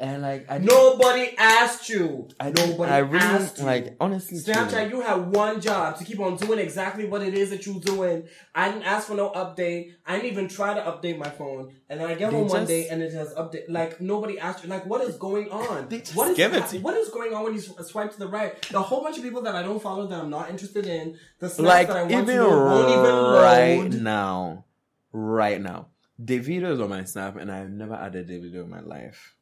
And 0.00 0.22
like 0.22 0.46
I 0.48 0.58
Nobody 0.58 1.34
asked 1.36 1.88
you. 1.88 2.28
I. 2.38 2.50
Nobody 2.50 2.92
I 2.92 2.98
really 2.98 3.18
asked 3.18 3.58
you. 3.58 3.64
like 3.64 3.96
honestly. 4.00 4.38
Snapchat, 4.38 4.90
you 4.90 5.00
have 5.00 5.26
one 5.28 5.60
job 5.60 5.96
to 5.98 6.04
keep 6.04 6.20
on 6.20 6.36
doing 6.36 6.60
exactly 6.60 7.04
what 7.06 7.22
it 7.22 7.34
is 7.34 7.50
that 7.50 7.66
you're 7.66 7.80
doing. 7.80 8.28
I 8.54 8.70
didn't 8.70 8.84
ask 8.84 9.08
for 9.08 9.14
no 9.14 9.30
update. 9.30 9.94
I 10.06 10.14
didn't 10.16 10.30
even 10.30 10.48
try 10.48 10.74
to 10.74 10.80
update 10.80 11.18
my 11.18 11.28
phone. 11.30 11.72
And 11.88 12.00
then 12.00 12.08
I 12.08 12.14
get 12.14 12.32
home 12.32 12.46
one 12.48 12.60
just- 12.60 12.68
day 12.68 12.88
and 12.88 13.02
it 13.02 13.12
has 13.12 13.34
update. 13.34 13.64
Like 13.68 14.00
nobody 14.00 14.38
asked 14.38 14.62
you. 14.62 14.70
Like 14.70 14.86
what 14.86 15.00
is 15.02 15.16
going 15.16 15.50
on? 15.50 15.88
They 15.88 15.98
just 15.98 16.14
what 16.14 16.30
is 16.30 16.36
give 16.36 16.54
it 16.54 16.66
to. 16.68 16.78
What 16.78 16.96
is 16.96 17.08
going 17.08 17.34
on 17.34 17.42
when 17.44 17.54
you 17.54 17.60
swipe 17.60 18.12
to 18.12 18.18
the 18.18 18.28
right? 18.28 18.60
The 18.70 18.80
whole 18.82 19.02
bunch 19.02 19.16
of 19.16 19.24
people 19.24 19.42
that 19.42 19.56
I 19.56 19.62
don't 19.62 19.82
follow 19.82 20.06
that 20.06 20.18
I'm 20.20 20.30
not 20.30 20.48
interested 20.50 20.86
in. 20.86 21.18
The 21.40 21.48
snaps 21.48 21.68
like 21.68 21.88
that 21.88 21.96
I 21.96 22.00
want 22.02 22.12
even 22.12 22.26
to 22.26 22.34
know 22.36 22.48
won't 22.50 22.90
even 22.90 23.14
right 23.14 23.78
load. 23.92 24.02
now, 24.02 24.64
right 25.12 25.60
now, 25.60 25.88
Davido 26.22 26.72
is 26.72 26.80
on 26.80 26.88
my 26.90 27.04
snap, 27.04 27.36
and 27.36 27.50
I've 27.50 27.70
never 27.70 27.94
added 27.94 28.28
Davido 28.28 28.62
in 28.64 28.70
my 28.70 28.80
life. 28.80 29.34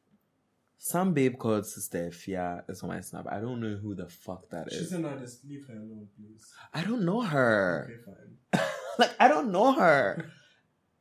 Some 0.78 1.14
babe 1.14 1.38
called 1.38 1.64
Sista 1.64 2.08
Afia 2.08 2.62
is 2.68 2.82
on 2.82 2.88
my 2.88 3.00
snap. 3.00 3.26
I 3.30 3.40
don't 3.40 3.60
know 3.60 3.76
who 3.76 3.94
the 3.94 4.08
fuck 4.08 4.48
that 4.50 4.68
is. 4.68 4.78
She's 4.78 4.92
an 4.92 5.04
artist. 5.04 5.40
Leave 5.48 5.66
her 5.68 5.74
alone, 5.74 6.08
please. 6.16 6.52
I 6.72 6.82
don't 6.82 7.04
know 7.04 7.22
her. 7.22 7.90
Okay, 7.90 8.02
fine. 8.04 8.66
like 8.98 9.10
I 9.18 9.28
don't 9.28 9.50
know 9.50 9.72
her. 9.72 10.30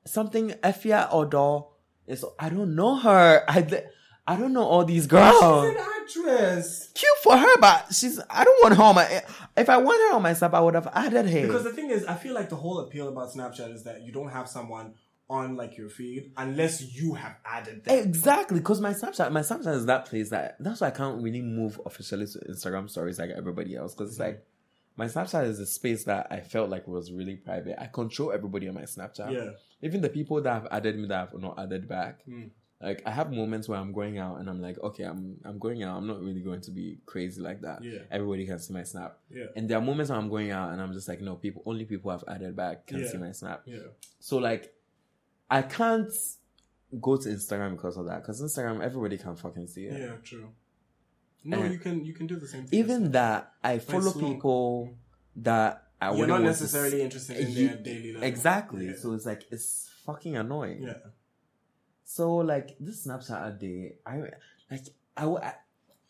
Something 0.06 0.52
Efia 0.64 1.12
Odo 1.12 1.74
is. 2.08 2.24
I 2.40 2.50
don't 2.50 2.76
know 2.76 2.96
her. 2.96 3.44
I 3.48 3.84
I 4.28 4.36
don't 4.38 4.54
know 4.54 4.64
all 4.64 4.86
these 4.86 5.06
girls. 5.06 5.36
She's 5.36 5.78
an 5.78 5.86
actress. 6.02 6.90
Cute 6.96 7.18
for 7.22 7.38
her, 7.38 7.58
but 7.60 7.94
she's. 7.94 8.20
I 8.30 8.44
don't 8.44 8.64
want 8.64 8.76
her 8.78 8.84
on 8.84 8.96
my. 8.96 9.24
If 9.56 9.70
I 9.70 9.78
want 9.78 10.02
her 10.10 10.16
on 10.16 10.24
my 10.24 10.34
snap, 10.34 10.54
I 10.54 10.62
would 10.62 10.74
have 10.74 10.88
added 10.94 11.30
her. 11.30 11.42
Because 11.42 11.64
the 11.64 11.74
thing 11.74 11.92
is, 11.92 12.06
I 12.06 12.16
feel 12.16 12.34
like 12.34 12.50
the 12.50 12.56
whole 12.56 12.80
appeal 12.80 13.08
about 13.08 13.32
Snapchat 13.32 13.74
is 13.74 13.84
that 13.84 14.02
you 14.02 14.12
don't 14.12 14.30
have 14.30 14.50
someone 14.50 14.94
on 15.30 15.56
like 15.56 15.78
your 15.78 15.90
feed 15.90 16.32
unless 16.38 16.82
you 16.96 17.14
have 17.16 17.36
added 17.46 17.84
them. 17.84 17.98
Exactly, 17.98 18.60
because 18.60 18.80
my 18.80 18.92
Snapchat, 18.94 19.32
my 19.32 19.42
Snapchat 19.42 19.76
is 19.76 19.86
that 19.88 20.06
place 20.06 20.30
that 20.30 20.56
that's 20.60 20.82
why 20.82 20.88
I 20.88 20.92
can't 20.92 21.22
really 21.22 21.42
move 21.42 21.80
officially 21.86 22.28
to 22.28 22.40
Instagram 22.50 22.90
stories 22.90 23.18
like 23.18 23.32
everybody 23.32 23.76
else. 23.76 23.96
Because 23.96 24.12
it's 24.12 24.20
like 24.20 24.46
my 24.98 25.06
Snapchat 25.06 25.46
is 25.48 25.60
a 25.60 25.66
space 25.66 26.04
that 26.06 26.28
I 26.32 26.42
felt 26.42 26.70
like 26.70 26.88
was 26.88 27.12
really 27.12 27.36
private. 27.38 27.82
I 27.82 27.88
control 27.88 28.32
everybody 28.32 28.68
on 28.68 28.76
my 28.76 28.84
Snapchat. 28.84 29.32
Yeah. 29.32 29.50
even 29.82 30.02
the 30.02 30.10
people 30.10 30.42
that 30.42 30.54
have 30.54 30.68
added 30.72 30.98
me 30.98 31.08
that 31.08 31.30
have 31.32 31.42
not 31.42 31.58
added 31.60 31.88
back. 31.88 32.20
Mm. 32.28 32.52
Like 32.82 33.02
I 33.06 33.12
have 33.12 33.32
moments 33.32 33.68
where 33.68 33.80
I'm 33.80 33.94
going 33.94 34.20
out 34.20 34.40
and 34.40 34.50
I'm 34.50 34.62
like, 34.62 34.78
okay, 34.84 35.04
I'm 35.06 35.38
I'm 35.44 35.58
going 35.58 35.82
out. 35.82 35.98
I'm 35.98 36.06
not 36.08 36.22
really 36.22 36.42
going 36.42 36.62
to 36.62 36.72
be 36.72 37.00
crazy 37.06 37.42
like 37.42 37.62
that. 37.62 37.84
Yeah. 37.84 38.00
Everybody 38.12 38.46
can 38.46 38.60
see 38.60 38.74
my 38.74 38.84
snap. 38.84 39.18
Yeah. 39.30 39.46
And 39.56 39.68
there 39.68 39.78
are 39.80 39.82
moments 39.82 40.12
where 40.12 40.20
I'm 40.20 40.30
going 40.30 40.52
out 40.52 40.72
and 40.72 40.82
I'm 40.82 40.94
just 40.94 41.08
like, 41.08 41.20
no, 41.22 41.36
people 41.36 41.64
only 41.66 41.86
people 41.86 42.12
have 42.12 42.24
added 42.28 42.56
back 42.56 42.86
can 42.86 43.00
Yeah. 43.00 43.08
see 43.08 43.18
my 43.18 43.32
snap. 43.32 43.64
Yeah. 43.66 43.80
So 44.20 44.38
like, 44.38 44.72
I 45.50 45.62
can't 45.62 46.12
go 47.02 47.18
to 47.18 47.30
Instagram 47.30 47.72
because 47.72 47.98
of 47.98 48.06
that. 48.08 48.22
Because 48.22 48.42
Instagram, 48.42 48.82
everybody 48.82 49.18
can 49.18 49.36
fucking 49.36 49.68
see 49.68 49.86
it. 49.86 50.00
Yeah, 50.00 50.16
true. 50.24 50.50
No, 51.44 51.62
And- 51.62 51.74
you 51.74 51.80
can 51.80 52.04
you 52.06 52.14
can 52.14 52.26
do 52.28 52.38
the 52.38 52.48
same 52.48 52.66
thing. 52.66 52.80
Even 52.80 53.12
that, 53.12 53.54
I 53.64 53.78
follow 53.80 54.12
people 54.14 54.96
that 55.38 55.84
I 56.02 56.14
you're 56.16 56.28
not 56.28 56.42
necessarily 56.42 57.02
interested 57.02 57.38
in 57.38 57.50
Ye- 57.52 57.68
their 57.68 57.78
daily 57.78 58.14
life. 58.14 58.24
Exactly. 58.24 58.88
Yeah. 58.88 58.96
So 59.00 59.14
it's 59.14 59.26
like 59.26 59.44
it's 59.52 59.90
fucking 60.06 60.36
annoying. 60.36 60.82
Yeah. 60.84 60.94
So 62.04 62.36
like 62.38 62.76
this 62.80 63.06
Snapchat 63.06 63.60
update, 63.60 63.94
I 64.06 64.24
like 64.72 64.88
I 65.16 65.54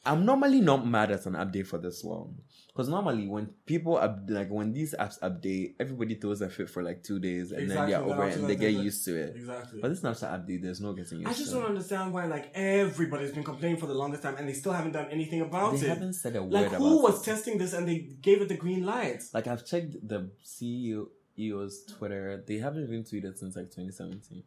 I'm 0.05 0.25
normally 0.25 0.61
not 0.61 0.85
mad 0.87 1.11
at 1.11 1.25
an 1.25 1.33
update 1.33 1.67
for 1.67 1.77
this 1.79 2.03
long 2.03 2.37
because 2.75 2.89
normally 2.89 3.25
when 3.25 3.45
people 3.65 3.95
up, 3.95 4.19
like 4.27 4.49
when 4.49 4.73
these 4.73 4.93
apps 4.99 5.17
update, 5.21 5.75
everybody 5.79 6.15
throws 6.15 6.41
a 6.41 6.49
fit 6.49 6.69
for 6.69 6.83
like 6.83 7.03
two 7.03 7.19
days 7.19 7.51
and 7.53 7.61
Exactly, 7.61 7.93
then 7.93 8.01
they're 8.05 8.13
over 8.13 8.27
it 8.27 8.35
and 8.35 8.49
they 8.49 8.57
get 8.57 8.73
used 8.73 9.05
to 9.05 9.15
it. 9.15 9.33
Exactly. 9.37 9.79
But 9.81 9.87
this 9.89 10.01
Snapchat 10.01 10.29
update, 10.29 10.61
there's 10.61 10.81
no 10.81 10.91
getting 10.91 11.19
used 11.19 11.29
I 11.29 11.33
just 11.33 11.51
to. 11.51 11.55
don't 11.55 11.65
understand 11.67 12.11
why 12.13 12.25
like 12.25 12.51
everybody's 12.53 13.31
been 13.31 13.45
complaining 13.45 13.77
for 13.79 13.87
the 13.87 13.93
longest 13.93 14.23
time 14.23 14.35
and 14.37 14.49
they 14.49 14.53
still 14.53 14.73
haven't 14.73 14.91
done 14.91 15.07
anything 15.09 15.39
about 15.39 15.71
They 15.79 15.85
it. 15.85 15.89
haven't 15.89 16.13
said 16.13 16.35
a 16.35 16.43
word 16.43 16.51
like 16.51 16.71
who 16.73 17.01
was 17.01 17.21
it. 17.21 17.25
testing 17.31 17.57
this 17.57 17.71
and 17.71 17.87
they 17.87 17.99
gave 18.21 18.41
it 18.41 18.49
the 18.49 18.57
green 18.57 18.85
light? 18.85 19.23
Like 19.33 19.47
I've 19.47 19.65
checked 19.65 19.93
the 20.05 20.29
CEO's 20.43 21.85
Twitter. 21.85 22.43
They 22.45 22.57
haven't 22.57 22.83
even 22.83 23.03
tweeted 23.03 23.37
since 23.37 23.55
like 23.55 23.65
2017 23.71 24.43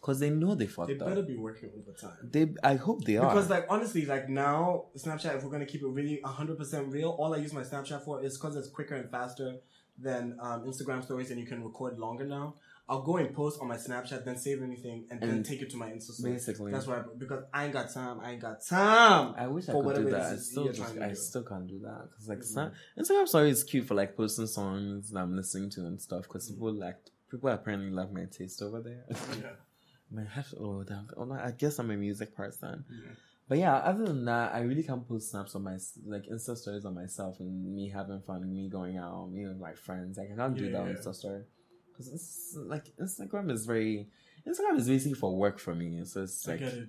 because 0.00 0.20
they 0.20 0.30
know 0.30 0.54
they 0.54 0.66
fucked 0.66 0.88
They 0.88 0.98
up. 0.98 1.06
better 1.06 1.22
be 1.22 1.36
working 1.36 1.70
overtime. 1.78 2.16
They, 2.30 2.54
I 2.62 2.74
hope 2.76 3.04
they 3.04 3.16
are. 3.16 3.28
Because 3.28 3.50
like 3.50 3.66
honestly, 3.68 4.06
like 4.06 4.28
now 4.28 4.84
Snapchat, 4.96 5.36
if 5.36 5.44
we're 5.44 5.50
gonna 5.50 5.66
keep 5.66 5.82
it 5.82 5.88
really 5.88 6.20
hundred 6.24 6.58
percent 6.58 6.92
real, 6.92 7.10
all 7.10 7.34
I 7.34 7.38
use 7.38 7.52
my 7.52 7.62
Snapchat 7.62 8.04
for 8.04 8.22
is 8.22 8.36
because 8.38 8.56
it's 8.56 8.68
quicker 8.68 8.94
and 8.94 9.10
faster 9.10 9.56
than 9.98 10.36
um, 10.40 10.62
Instagram 10.64 11.02
stories, 11.02 11.30
and 11.30 11.40
you 11.40 11.46
can 11.46 11.64
record 11.64 11.98
longer 11.98 12.24
now. 12.24 12.54
I'll 12.88 13.02
go 13.02 13.16
and 13.16 13.34
post 13.34 13.60
on 13.60 13.66
my 13.66 13.76
Snapchat, 13.76 14.24
then 14.24 14.36
save 14.36 14.62
anything, 14.62 15.06
and, 15.10 15.20
then 15.20 15.42
take 15.42 15.60
it 15.60 15.70
to 15.70 15.76
my 15.76 15.88
Insta 15.88 16.12
story. 16.12 16.34
basically- 16.34 16.70
that's 16.70 16.86
why 16.86 17.02
because 17.18 17.42
I 17.52 17.64
ain't 17.64 17.72
got 17.72 17.92
time. 17.92 18.20
I 18.22 18.30
ain't 18.32 18.40
got 18.40 18.64
time. 18.64 19.34
I 19.36 19.48
wish 19.48 19.68
I 19.68 19.72
could 19.72 19.96
do 19.96 20.10
that. 20.10 20.32
I 20.34 20.36
still 20.36 20.68
just, 20.72 20.96
I 20.96 21.12
still 21.14 21.42
can't 21.42 21.66
do 21.66 21.80
that 21.80 22.08
because 22.10 22.28
like 22.28 22.38
Mhm. 22.38 22.54
Sna- 22.54 22.72
Instagram 22.96 23.26
story 23.26 23.50
is 23.50 23.64
cute 23.64 23.86
for 23.88 23.94
like 23.96 24.16
posting 24.16 24.46
songs 24.46 25.10
that 25.10 25.18
I'm 25.18 25.34
listening 25.34 25.68
to 25.70 25.80
and 25.86 26.00
stuff. 26.00 26.22
Because 26.24 26.48
people 26.48 26.72
like 26.72 26.98
people 27.30 27.50
apparently 27.50 27.90
love 27.90 28.12
my 28.12 28.24
taste 28.24 28.62
over 28.62 28.80
there. 28.80 29.04
Yeah. 29.10 29.50
My 30.08 30.22
have 30.22 30.54
oh, 30.60 30.84
damn, 30.84 31.08
oh, 31.16 31.24
no, 31.24 31.34
I 31.34 31.50
guess 31.50 31.80
I'm 31.80 31.90
a 31.90 31.96
music 31.96 32.36
person. 32.36 32.84
Yeah. 32.88 33.10
But 33.48 33.58
yeah, 33.58 33.74
other 33.74 34.04
than 34.04 34.24
that, 34.26 34.54
I 34.54 34.60
really 34.60 34.84
can't 34.84 35.06
post 35.06 35.30
snaps 35.32 35.56
on 35.56 35.64
my 35.64 35.78
like 36.06 36.26
Insta 36.26 36.56
stories 36.56 36.84
on 36.84 36.94
myself 36.94 37.40
and 37.40 37.74
me 37.74 37.88
having 37.88 38.20
fun, 38.20 38.48
me 38.52 38.68
going 38.68 38.98
out, 38.98 39.30
me 39.32 39.46
with 39.48 39.58
my 39.58 39.72
friends. 39.72 40.16
Like 40.16 40.30
I 40.32 40.36
can't 40.36 40.56
do 40.56 40.66
Yeah, 40.66 40.70
that 40.72 40.80
on. 40.82 40.88
Insta 40.94 41.12
story 41.12 41.42
because 41.90 42.06
it's 42.12 42.56
like 42.56 42.92
Instagram 42.98 43.50
is 43.50 43.66
very 43.66 44.06
Instagram 44.46 44.76
is 44.78 44.86
basically 44.86 45.14
for 45.14 45.34
work 45.36 45.58
for 45.58 45.74
me. 45.74 46.04
So 46.04 46.22
it's 46.22 46.46
I 46.46 46.52
like 46.52 46.60
get 46.60 46.72
it. 46.74 46.88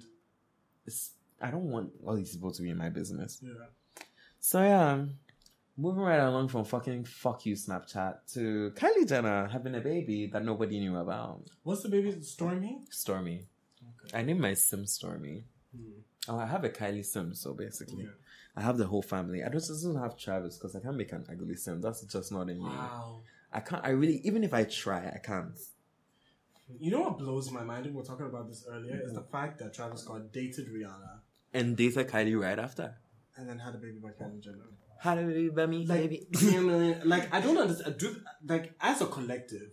it's 0.86 1.12
I 1.42 1.50
don't 1.50 1.72
want 1.72 1.90
all 2.06 2.16
these 2.16 2.36
people 2.36 2.52
to 2.52 2.62
be 2.62 2.70
in 2.70 2.78
my 2.78 2.90
business. 2.90 3.40
Yeah. 3.42 3.52
So 4.40 4.62
yeah, 4.62 5.06
moving 5.78 6.02
right 6.04 6.20
along 6.20 6.48
from 6.50 6.66
fucking 6.66 7.06
fuck 7.06 7.46
you 7.46 7.56
Snapchat 7.56 8.16
to 8.34 8.72
Kylie 8.76 9.08
Jenner 9.08 9.48
having 9.48 9.76
a 9.76 9.80
baby 9.82 10.28
that 10.28 10.44
nobody 10.44 10.80
knew 10.80 10.98
about. 10.98 11.44
What's 11.64 11.84
the 11.84 11.90
baby 11.90 12.14
Stormi? 12.14 12.80
Stormi. 12.90 13.46
Okay. 14.06 14.18
I 14.18 14.22
named 14.24 14.40
my 14.42 14.54
sim 14.54 14.86
Stormi. 14.86 15.44
Hmm. 15.76 16.00
Oh, 16.30 16.38
I 16.40 16.46
have 16.46 16.64
a 16.64 16.70
Kylie 16.70 17.06
sim, 17.06 17.34
so 17.34 17.54
basically 17.54 18.04
Yeah. 18.04 18.10
I 18.56 18.62
have 18.62 18.78
the 18.78 18.88
whole 18.88 19.04
family. 19.04 19.44
I 19.44 19.50
just 19.50 19.70
don't 19.84 19.96
have 20.02 20.18
Travis 20.18 20.58
because 20.58 20.76
I 20.76 20.80
can't 20.80 20.98
make 20.98 21.12
an 21.14 21.26
ugly 21.32 21.56
sim. 21.56 21.80
That's 21.80 22.02
just 22.06 22.32
not 22.32 22.50
in 22.50 22.58
me. 22.58 22.66
Wow. 22.66 23.22
I 23.54 23.60
can't. 23.60 23.86
I 23.86 23.90
really, 23.90 24.20
even 24.26 24.44
if 24.44 24.54
I 24.54 24.64
try, 24.64 25.08
I 25.08 25.20
can't. 25.24 25.58
You 26.80 26.92
know 26.92 27.02
what 27.02 27.18
blows 27.20 27.50
my 27.52 27.64
mind? 27.64 27.86
and 27.86 27.96
We 27.96 28.02
were 28.02 28.06
talking 28.06 28.26
about 28.26 28.50
this 28.50 28.66
earlier. 28.70 28.96
Is 28.96 29.12
Mm-hmm. 29.12 29.16
the 29.16 29.28
fact 29.32 29.60
that 29.60 29.74
Travis 29.74 30.02
Scott 30.02 30.34
dated 30.34 30.68
Rihanna 30.74 31.20
And 31.54 31.78
dated 31.78 32.08
Kylie 32.10 32.38
right 32.40 32.60
after. 32.60 32.96
and 33.38 33.48
then 33.48 33.60
had 33.60 33.76
a 33.76 33.78
baby 33.78 34.00
by 34.02 34.10
Kylie 34.10 34.42
Jenner. 34.44 34.66
How 35.00 35.16
do 35.16 35.26
we, 35.26 35.50
baby, 35.50 35.86
like, 35.86 36.02
baby? 36.02 36.28
you 36.40 36.62
know 36.62 36.68
what 36.68 36.76
I 36.76 36.80
mean? 36.80 37.02
like 37.06 37.34
I 37.34 37.42
don't 37.42 37.58
understand. 37.58 37.98
Do 37.98 38.16
like 38.46 38.74
as 38.82 39.02
a 39.02 39.06
collective, 39.08 39.72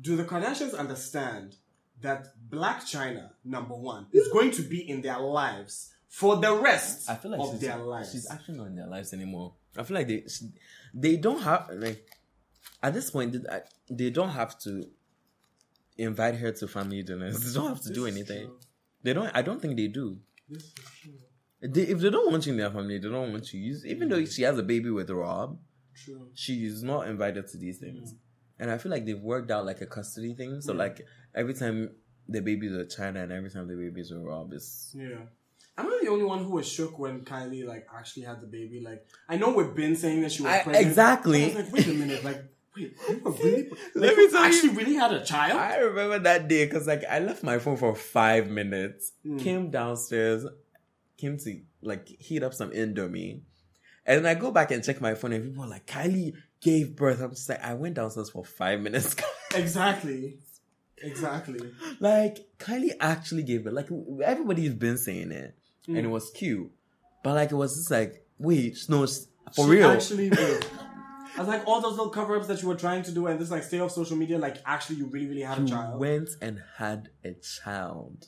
do 0.00 0.16
the 0.16 0.24
Kardashians 0.24 0.76
understand 0.76 1.56
that 2.00 2.28
Blac 2.48 2.82
Chyna 2.82 3.30
number 3.44 3.74
one 3.74 4.06
is 4.12 4.28
going 4.28 4.50
to 4.52 4.62
be 4.62 4.88
in 4.88 5.02
their 5.02 5.18
lives 5.18 5.92
for 6.08 6.36
the 6.36 6.54
rest 6.54 7.10
I 7.10 7.16
feel 7.16 7.32
like 7.32 7.40
of 7.40 7.50
she's, 7.52 7.60
their 7.60 7.78
lives? 7.78 8.12
she's 8.12 8.30
actually 8.30 8.58
not 8.58 8.68
in 8.68 8.76
their 8.76 8.86
lives 8.86 9.12
anymore. 9.12 9.54
I 9.76 9.82
feel 9.82 9.96
like 9.96 10.08
they 10.08 10.24
she, 10.28 10.50
they 10.94 11.16
don't 11.16 11.40
have 11.42 11.68
like 11.74 12.06
at 12.82 12.94
this 12.94 13.10
point 13.10 13.32
they, 13.32 13.48
uh, 13.48 13.60
they 13.90 14.10
don't 14.10 14.30
have 14.30 14.58
to 14.60 14.88
invite 15.96 16.36
her 16.36 16.52
to 16.52 16.68
family 16.68 17.02
dinners. 17.02 17.44
They 17.44 17.52
don't 17.58 17.68
have 17.68 17.82
to 17.82 17.88
This 17.88 17.96
do 17.96 18.06
anything. 18.06 18.50
They 19.02 19.12
don't. 19.12 19.30
I 19.34 19.42
don't 19.42 19.60
think 19.60 19.76
they 19.76 19.88
do. 19.88 20.18
This 20.48 20.62
is 20.64 20.74
true. 21.02 21.12
They, 21.60 21.82
if 21.82 21.98
they 22.00 22.10
don't 22.10 22.30
want 22.30 22.46
you 22.46 22.52
in 22.52 22.58
their 22.58 22.70
family, 22.70 22.98
they 22.98 23.08
don't 23.08 23.32
want 23.32 23.52
you. 23.52 23.60
You- 23.60 23.80
Even 23.86 24.08
though 24.08 24.24
she 24.24 24.42
has 24.42 24.58
a 24.58 24.62
baby 24.62 24.90
with 24.90 25.10
Rob, 25.10 25.58
True. 25.94 26.28
she's 26.34 26.82
not 26.82 27.08
invited 27.08 27.48
to 27.48 27.56
these 27.56 27.78
things. 27.78 28.14
And 28.60 28.70
I 28.70 28.78
feel 28.78 28.90
like 28.92 29.04
they've 29.06 29.20
worked 29.20 29.50
out 29.50 29.64
like 29.66 29.80
a 29.80 29.86
custody 29.86 30.34
thing. 30.34 30.60
So 30.60 30.72
Yeah. 30.72 30.78
like 30.78 31.06
every 31.34 31.54
time 31.54 31.90
the 32.28 32.40
babies 32.40 32.72
are 32.72 32.84
Chyna 32.84 33.22
and 33.24 33.32
every 33.32 33.50
time 33.50 33.66
the 33.68 33.74
babies 33.76 34.12
are 34.12 34.20
Rob, 34.20 34.52
it's 34.52 34.94
Yeah. 34.96 35.18
I'm 35.76 35.88
not 35.88 36.00
the 36.02 36.08
only 36.08 36.24
one 36.24 36.42
who 36.44 36.50
was 36.50 36.66
shook 36.68 36.98
when 36.98 37.20
Kylie 37.24 37.64
like 37.66 37.86
actually 37.96 38.24
had 38.24 38.40
the 38.40 38.46
baby. 38.48 38.80
Like 38.84 39.06
I 39.28 39.36
know 39.36 39.50
we've 39.52 39.74
been 39.74 39.94
saying 39.96 40.22
that 40.22 40.32
she 40.32 40.42
was 40.42 40.52
I- 40.52 40.62
pregnant. 40.62 40.86
exactly. 40.86 41.44
I 41.44 41.46
was 41.46 41.54
like, 41.56 41.72
wait 41.72 41.86
a 41.86 41.94
minute, 41.94 42.24
like 42.24 42.42
wait, 42.76 42.96
you 43.08 43.20
were 43.24 43.30
really 43.44 43.70
Let 43.94 44.16
me 44.16 44.22
you 44.24 44.30
tell 44.30 44.40
you- 44.42 44.46
actually 44.46 44.68
really 44.70 44.94
had 44.94 45.12
a 45.12 45.24
child? 45.24 45.58
I 45.58 45.76
remember 45.78 46.18
that 46.20 46.48
day 46.48 46.64
because 46.66 46.86
like 46.88 47.04
I 47.04 47.20
left 47.20 47.42
my 47.44 47.58
phone 47.60 47.76
for 47.76 47.94
five 47.94 48.48
minutes, 48.50 49.12
Mm. 49.24 49.38
came 49.40 49.70
downstairs, 49.70 50.44
came 51.18 51.36
to 51.38 51.60
like 51.82 52.08
heat 52.08 52.42
up 52.42 52.54
some 52.54 52.70
Indomie, 52.70 53.42
and 54.06 54.24
then 54.24 54.26
I 54.26 54.38
go 54.38 54.50
back 54.50 54.70
and 54.70 54.82
check 54.82 55.00
my 55.02 55.14
phone 55.14 55.32
and 55.34 55.44
people 55.44 55.64
are 55.64 55.68
like, 55.68 55.86
Kylie 55.86 56.32
gave 56.62 56.96
birth. 56.96 57.20
I'm 57.20 57.30
just 57.30 57.48
like, 57.48 57.62
I 57.62 57.74
went 57.74 57.94
downstairs 57.96 58.30
for 58.30 58.44
five 58.44 58.80
minutes. 58.80 59.14
exactly. 59.54 60.38
Exactly. 61.00 61.60
like 62.00 62.38
Kylie 62.58 62.92
actually 63.00 63.42
gave 63.44 63.64
birth. 63.64 63.74
Like 63.74 63.88
everybody's 64.24 64.74
been 64.74 64.98
saying 64.98 65.30
it, 65.32 65.54
and 65.86 65.96
Mm. 65.96 66.04
it 66.04 66.08
was 66.08 66.30
cute, 66.32 66.70
but 67.22 67.34
like 67.34 67.52
it 67.52 67.54
was 67.56 67.74
just 67.76 67.90
like, 67.90 68.26
wait, 68.38 68.76
no, 68.88 69.06
for 69.06 69.64
She 69.64 69.70
real. 69.70 69.90
Actually, 69.90 70.30
wait. 70.36 70.70
I 71.36 71.40
was 71.42 71.48
like 71.48 71.66
all 71.68 71.80
those 71.80 71.92
little 71.92 72.10
cover 72.10 72.36
ups 72.36 72.48
that 72.48 72.60
you 72.62 72.68
were 72.68 72.74
trying 72.74 73.04
to 73.04 73.12
do 73.12 73.28
and 73.28 73.38
this 73.38 73.50
like 73.50 73.62
stay 73.62 73.78
off 73.78 73.92
social 73.92 74.16
media. 74.16 74.38
Like 74.38 74.56
actually, 74.66 74.96
you 74.96 75.06
really, 75.06 75.26
really 75.28 75.42
had 75.42 75.60
a 75.60 75.66
child. 75.66 76.00
went 76.00 76.30
and 76.42 76.60
had 76.78 77.10
a 77.24 77.34
child. 77.34 78.26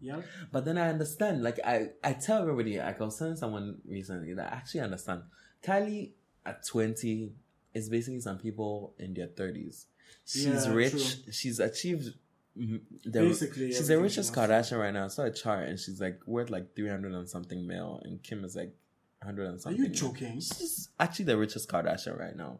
Yeah. 0.00 0.22
But 0.52 0.64
then 0.64 0.78
I 0.78 0.88
understand. 0.88 1.42
Like 1.42 1.58
I, 1.64 1.88
I 2.02 2.12
tell 2.14 2.42
everybody. 2.42 2.78
Like 2.78 3.00
I 3.00 3.04
was 3.04 3.18
telling 3.18 3.36
someone 3.36 3.78
recently 3.86 4.34
that 4.34 4.52
I 4.52 4.56
actually 4.56 4.80
understand. 4.80 5.22
Kylie 5.62 6.12
at 6.46 6.66
twenty 6.66 7.32
is 7.74 7.88
basically 7.88 8.20
some 8.20 8.38
people 8.38 8.94
in 8.98 9.14
their 9.14 9.26
thirties. 9.28 9.86
She's 10.24 10.46
Yeah, 10.46 10.72
rich. 10.72 10.92
true. 10.92 11.32
She's 11.32 11.60
achieved. 11.60 12.14
The, 12.56 13.20
Basically, 13.20 13.68
she's 13.72 13.86
the 13.88 13.98
richest 14.00 14.36
wants. 14.36 14.52
Kardashian 14.72 14.78
right 14.80 14.92
now. 14.92 15.04
I 15.04 15.08
saw 15.08 15.22
a 15.22 15.30
chart 15.30 15.68
and 15.68 15.78
she's 15.78 16.00
like 16.00 16.20
worth 16.26 16.50
like 16.50 16.74
three 16.74 16.88
hundred 16.88 17.12
and 17.12 17.28
something 17.28 17.66
mil, 17.66 18.00
and 18.04 18.22
Kim 18.22 18.44
is 18.44 18.56
like 18.56 18.74
hundred 19.22 19.46
and 19.48 19.60
something. 19.60 19.80
Are 19.80 19.84
you 19.84 19.90
joking? 19.90 20.40
She's 20.40 20.88
actually 20.98 21.26
the 21.26 21.36
richest 21.38 21.70
Kardashian 21.70 22.18
right 22.18 22.34
now. 22.36 22.58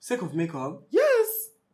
Sick 0.00 0.20
of 0.22 0.34
makeup? 0.34 0.82
Yes. 0.90 1.26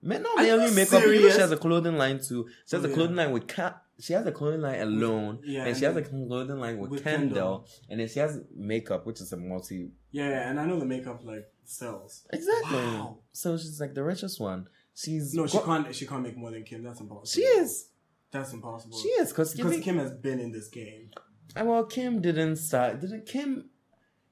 Man, 0.03 0.23
not 0.23 0.39
Are 0.39 0.51
only 0.53 0.75
makeup. 0.75 1.01
You 1.03 1.07
know 1.09 1.13
serious? 1.15 1.35
she 1.35 1.41
has 1.41 1.53
a 1.53 1.57
clothing 1.57 1.97
line 1.97 2.21
too. 2.23 2.47
She 2.67 2.77
has 2.77 2.85
Oh, 2.85 2.87
a 2.87 2.89
yeah. 2.91 2.95
clothing 2.95 3.17
line 3.17 3.31
with 3.33 3.47
Ka- 3.49 3.81
She 4.01 4.13
has 4.13 4.27
a 4.27 4.33
clothing 4.33 4.61
line 4.63 4.81
alone, 4.81 5.39
Yeah, 5.45 5.65
and 5.67 5.77
she 5.77 5.85
has 5.85 5.97
a 5.97 6.03
clothing 6.03 6.59
line 6.59 6.79
with, 6.79 6.91
with 6.91 7.05
Kendall, 7.05 7.29
Kendall. 7.29 7.69
and 7.89 8.01
then 8.01 8.09
she 8.09 8.19
has 8.19 8.41
makeup, 8.55 9.07
which 9.07 9.21
is 9.21 9.33
a 9.33 9.37
multi. 9.37 9.91
Yeah, 10.11 10.29
yeah, 10.31 10.51
and 10.51 10.59
I 10.59 10.67
know 10.67 10.79
the 10.81 10.85
makeup 10.85 11.21
like 11.25 11.47
sells. 11.65 12.27
Exactly. 12.33 12.77
Wow. 12.77 13.19
So 13.33 13.57
she's 13.57 13.81
like 13.81 13.95
the 13.95 14.03
richest 14.03 14.41
one. 14.41 14.67
She's 14.95 15.33
No, 15.35 15.47
she 15.47 15.59
got- 15.59 15.65
can't. 15.67 15.95
She 15.95 16.07
can't 16.07 16.23
make 16.23 16.37
more 16.37 16.51
than 16.51 16.65
Kim. 16.65 16.83
That's 16.83 17.01
impossible. 17.01 17.27
She 17.27 17.43
is. 17.43 17.89
That's 18.33 18.53
impossible. 18.53 18.99
She 18.99 19.09
is 19.09 19.29
because 19.31 19.55
because 19.55 19.73
Kim. 19.75 19.83
Kim 19.83 19.99
has 19.99 20.13
been 20.13 20.41
in 20.41 20.51
this 20.51 20.69
game. 20.69 21.11
Uh, 21.57 21.65
well, 21.65 21.85
Kim 21.85 22.21
didn't 22.21 22.57
start. 22.57 23.01
Didn't 23.01 23.27
Kim? 23.27 23.71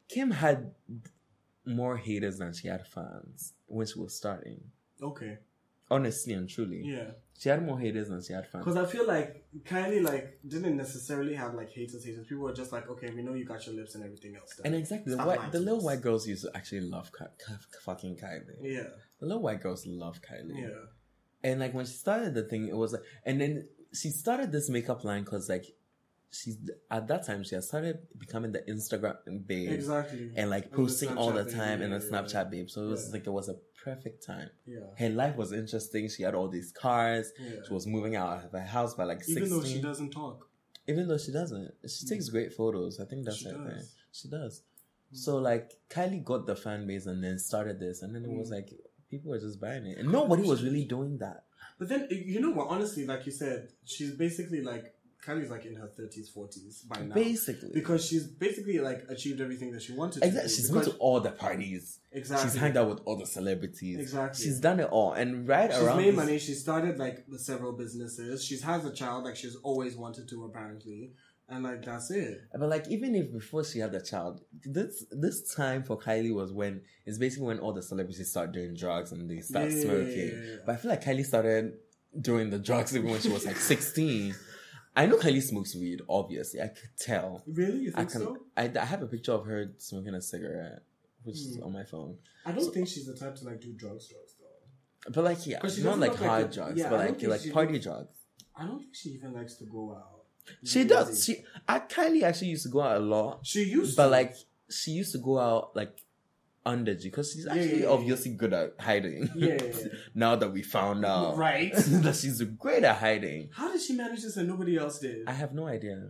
Kim 0.09 0.33
had 0.33 0.73
more 1.65 1.97
haters 1.97 2.39
than 2.39 2.53
she 2.53 2.67
had 2.69 2.87
fans 2.87 3.53
when 3.67 3.87
she 3.87 3.99
was 3.99 4.15
starting. 4.17 4.61
Okay. 5.01 5.39
Honestly 5.91 6.33
and 6.33 6.49
truly, 6.49 6.83
Yeah. 6.85 7.13
She 7.39 7.49
had 7.49 7.65
more 7.65 7.79
haters 7.79 8.09
than 8.09 8.23
she 8.23 8.33
had 8.33 8.47
fans. 8.47 8.65
Because 8.65 8.77
I 8.77 8.87
feel 8.91 9.07
like 9.07 9.45
Kylie 9.65 10.03
like 10.03 10.39
didn't 10.47 10.77
necessarily 10.77 11.35
have 11.35 11.55
like 11.55 11.71
haters. 11.71 12.05
Haters. 12.05 12.27
People 12.27 12.45
were 12.45 12.53
just 12.53 12.73
like, 12.73 12.89
okay, 12.91 13.11
we 13.15 13.23
know 13.23 13.35
you 13.35 13.45
got 13.45 13.67
your 13.67 13.75
lips 13.75 13.95
and 13.95 14.05
everything 14.05 14.37
else. 14.37 14.55
Then. 14.57 14.67
And 14.73 14.81
exactly, 14.81 15.15
the, 15.15 15.23
white, 15.23 15.53
the 15.53 15.59
little 15.61 15.79
us. 15.79 15.85
white 15.85 16.01
girls 16.03 16.27
used 16.27 16.45
to 16.45 16.51
actually 16.55 16.83
love 16.83 17.11
Ki- 17.17 17.25
Ki- 17.45 17.55
fucking 17.85 18.17
Kylie. 18.17 18.57
yeah. 18.63 18.85
The 19.21 19.27
little 19.27 19.43
white 19.43 19.61
girls 19.63 19.87
love 19.87 20.21
Kylie. 20.21 20.61
Yeah. 20.61 20.69
And 21.45 21.61
like 21.61 21.75
when 21.75 21.87
she 21.87 21.93
started 21.93 22.35
the 22.35 22.45
thing, 22.45 22.69
it 22.69 22.77
was 22.77 22.93
like, 22.93 23.03
and 23.25 23.41
then 23.41 23.69
she 23.93 24.11
started 24.11 24.53
this 24.53 24.69
makeup 24.71 25.05
line 25.05 25.25
because 25.25 25.49
like 25.49 25.67
she's 26.33 26.57
at 26.91 27.07
that 27.09 27.27
time 27.27 27.45
she 27.45 27.55
had 27.55 27.63
started 27.65 27.99
becoming 28.19 28.53
the 28.53 28.61
Instagram 28.63 29.17
babe 29.47 29.71
Exactly. 29.71 30.31
and 30.37 30.49
like 30.51 30.65
And 30.65 30.73
the 30.73 30.77
posting 30.77 31.17
all 31.17 31.31
the 31.33 31.45
time 31.45 31.81
babe, 31.81 31.93
and 31.93 32.03
yeah, 32.03 32.09
Snapchat 32.11 32.51
babe. 32.51 32.69
So 32.71 32.85
it 32.85 32.89
was 32.89 33.07
Yeah. 33.09 33.13
like 33.15 33.27
it 33.27 33.31
was 33.31 33.49
a 33.49 33.57
perfect 33.85 34.25
time. 34.25 34.49
yeah. 34.67 34.79
Her 34.99 35.11
life 35.11 35.37
was 35.37 35.53
interesting. 35.53 36.09
She 36.09 36.23
had 36.23 36.35
all 36.35 36.49
these 36.49 36.73
cars. 36.73 37.33
Yeah. 37.39 37.57
She 37.67 37.73
was 37.75 37.87
moving 37.87 38.17
out 38.17 38.45
of 38.45 38.53
her 38.53 38.61
house 38.77 38.95
by 38.95 39.05
like 39.05 39.23
Even 39.29 39.35
sixteen. 39.43 39.51
though 39.61 39.65
she 39.67 39.81
doesn't 39.83 40.11
talk. 40.11 40.49
Even 40.89 41.07
though 41.09 41.19
she 41.19 41.33
doesn't, 41.33 41.73
she 41.89 42.07
takes 42.07 42.29
great 42.29 42.53
photos. 42.55 42.99
I 42.99 43.05
think 43.05 43.25
that's 43.25 43.37
She 43.39 43.49
her 43.49 43.53
thing. 43.69 43.85
She 44.13 44.29
does. 44.29 44.63
So 45.13 45.37
like 45.37 45.73
Kylie 45.91 46.25
got 46.25 46.47
the 46.47 46.57
fan 46.57 46.87
base 46.87 47.07
and 47.07 47.23
then 47.23 47.39
started 47.39 47.79
this, 47.79 48.03
and 48.03 48.15
then 48.15 48.25
it 48.25 48.31
was 48.31 48.49
Mm. 48.49 48.53
like 48.57 48.71
people 49.11 49.31
were 49.31 49.39
just 49.39 49.61
buying 49.61 49.85
it, 49.87 49.99
and 49.99 50.11
nobody 50.11 50.43
was 50.43 50.65
really 50.65 50.85
doing 50.87 51.19
that. 51.19 51.45
But 51.79 51.89
then 51.91 52.09
you 52.11 52.41
know 52.41 52.51
what? 52.53 52.69
Honestly, 52.69 53.05
like 53.07 53.27
you 53.27 53.33
said, 53.33 53.69
she's 53.85 54.13
basically 54.15 54.63
like 54.63 54.95
Kylie's 55.25 55.51
like 55.51 55.65
in 55.67 55.77
her 55.77 55.87
thirties, 55.87 56.29
forties 56.29 56.83
by 56.83 57.01
now. 57.03 57.15
Basically, 57.15 57.71
because 57.73 58.05
she's 58.05 58.27
basically 58.27 58.79
like 58.81 59.05
achieved 59.09 59.41
everything 59.41 59.71
that 59.73 59.83
she 59.83 59.93
wanted. 59.93 60.25
exactly, 60.25 60.43
to 60.43 60.49
do. 60.49 60.55
she's 60.55 60.71
been 60.71 60.83
to 60.85 60.91
all 60.99 61.21
the 61.21 61.31
parties. 61.31 62.01
exactly. 62.11 62.51
She's 62.51 62.59
hanged 62.59 62.77
out 62.77 62.89
with 62.89 63.01
all 63.05 63.17
the 63.17 63.27
celebrities. 63.27 64.01
Exactly. 64.01 64.45
She's 64.45 64.59
done 64.59 64.81
it 64.81 64.89
all, 64.91 65.13
and 65.13 65.47
right 65.47 65.71
She's 65.73 65.81
around 65.81 65.99
she's 65.99 66.05
made 66.07 66.11
this- 66.13 66.17
money. 66.25 66.39
She 66.39 66.55
started 66.55 66.99
like 66.99 67.25
with 67.29 67.41
several 67.41 67.73
businesses. 67.73 68.45
She's 68.45 68.63
has 68.65 68.85
a 68.85 68.93
child 68.93 69.25
like 69.25 69.37
she's 69.37 69.55
always 69.63 69.95
wanted 69.97 70.29
to 70.31 70.45
apparently, 70.45 71.13
and 71.49 71.63
like 71.63 71.85
that's 71.85 72.11
it. 72.11 72.41
But 72.59 72.69
like 72.69 72.89
even 72.89 73.15
if 73.15 73.33
before 73.33 73.63
she 73.63 73.79
had 73.79 73.93
the 73.93 74.01
child, 74.01 74.41
this 74.65 75.05
this 75.13 75.55
time 75.55 75.85
for 75.85 75.97
Kylie 75.97 76.35
was 76.35 76.53
when 76.53 76.81
it's 77.07 77.19
basically 77.19 77.47
when 77.47 77.61
all 77.61 77.73
the 77.73 77.83
celebrities 77.83 78.29
start 78.29 78.51
doing 78.51 78.75
drugs 78.75 79.13
and 79.13 79.31
they 79.31 79.39
start 79.41 79.71
Yeah, 79.71 79.83
smoking. 79.83 80.19
yeah, 80.19 80.25
yeah. 80.51 80.57
But 80.67 80.73
I 80.73 80.77
feel 80.79 80.91
like 80.91 81.05
Kylie 81.05 81.25
started 81.25 81.75
doing 82.21 82.51
the 82.51 82.59
drugs 82.59 82.95
even 82.97 83.09
when 83.11 83.21
she 83.21 83.29
was 83.29 83.47
like 83.47 83.57
sixteen. 83.73 84.35
I 84.95 85.07
know 85.07 85.17
Kylie 85.17 85.43
smokes 85.43 85.75
weed, 85.75 86.03
obviously. 86.09 86.61
I 86.61 86.69
could 86.69 86.91
tell. 86.99 87.43
Really, 87.47 87.79
you 87.85 87.93
I 87.95 88.01
think 88.01 88.11
can. 88.13 88.21
so? 88.23 88.37
I, 88.57 88.71
I 88.81 88.85
have 88.85 89.03
a 89.03 89.07
picture 89.07 89.33
of 89.33 89.47
her 89.47 89.73
smoking 89.79 90.15
a 90.15 90.21
cigarette, 90.21 90.83
which 91.23 91.37
is 91.37 91.57
Hmm. 91.57 91.65
on 91.65 91.73
my 91.73 91.85
phone. 91.85 92.19
I 92.45 92.53
don't 92.53 92.73
think 92.75 92.89
she's 92.89 93.07
the 93.07 93.15
type 93.15 93.35
to 93.37 93.45
like 93.45 93.61
do 93.61 93.73
drugs, 93.73 94.09
drugs 94.09 94.35
though. 94.39 95.13
But 95.13 95.25
like, 95.25 95.47
yeah, 95.47 95.67
she 95.69 95.83
not 95.83 95.99
like 95.99 96.13
like 96.13 96.21
hard 96.21 96.45
a- 96.51 96.55
drugs, 96.55 96.79
yeah, 96.79 96.91
but 96.91 97.01
I 97.01 97.07
like 97.07 97.23
like 97.23 97.41
she 97.41 97.51
party 97.51 97.79
drugs. 97.79 98.17
I 98.55 98.67
don't 98.67 98.81
think 98.81 98.95
she 98.95 99.09
even 99.11 99.33
likes 99.33 99.55
to 99.57 99.65
go 99.65 99.95
out. 99.97 100.25
She 100.65 100.81
Really. 100.81 100.89
does. 100.91 101.25
She, 101.25 101.45
I, 101.67 101.79
Kylie 101.79 102.23
actually 102.23 102.49
used 102.49 102.65
to 102.65 102.69
go 102.69 102.81
out 102.83 102.97
a 102.97 103.01
lot. 103.05 103.41
She 103.47 103.65
used, 103.65 103.97
but 103.97 104.05
to. 104.07 104.11
like 104.11 104.35
she 104.71 104.91
used 104.91 105.13
to 105.13 105.19
go 105.19 105.39
out 105.39 105.75
like 105.75 105.97
under 106.65 106.95
G 106.95 107.09
because 107.09 107.33
she's 107.33 107.47
actually 107.47 107.79
yeah, 107.81 107.83
yeah, 107.85 107.89
obviously 107.89 108.33
good 108.33 108.53
at 108.53 108.75
hiding. 108.79 109.29
Yeah, 109.35 109.59
now 110.15 110.37
that 110.37 110.53
we 110.53 110.63
found 110.63 111.05
out 111.05 111.37
right. 111.49 111.73
that 111.77 112.17
she's 112.17 112.41
great 112.43 112.85
at 112.85 112.97
hiding, 112.97 113.51
How 113.53 113.71
did 113.73 113.81
she 113.83 113.95
manage 113.95 114.23
this 114.23 114.37
and 114.37 114.49
nobody 114.49 114.77
else 114.77 114.99
did? 114.99 115.27
I 115.29 115.33
have 115.33 115.53
no 115.55 115.67
idea. 115.67 116.09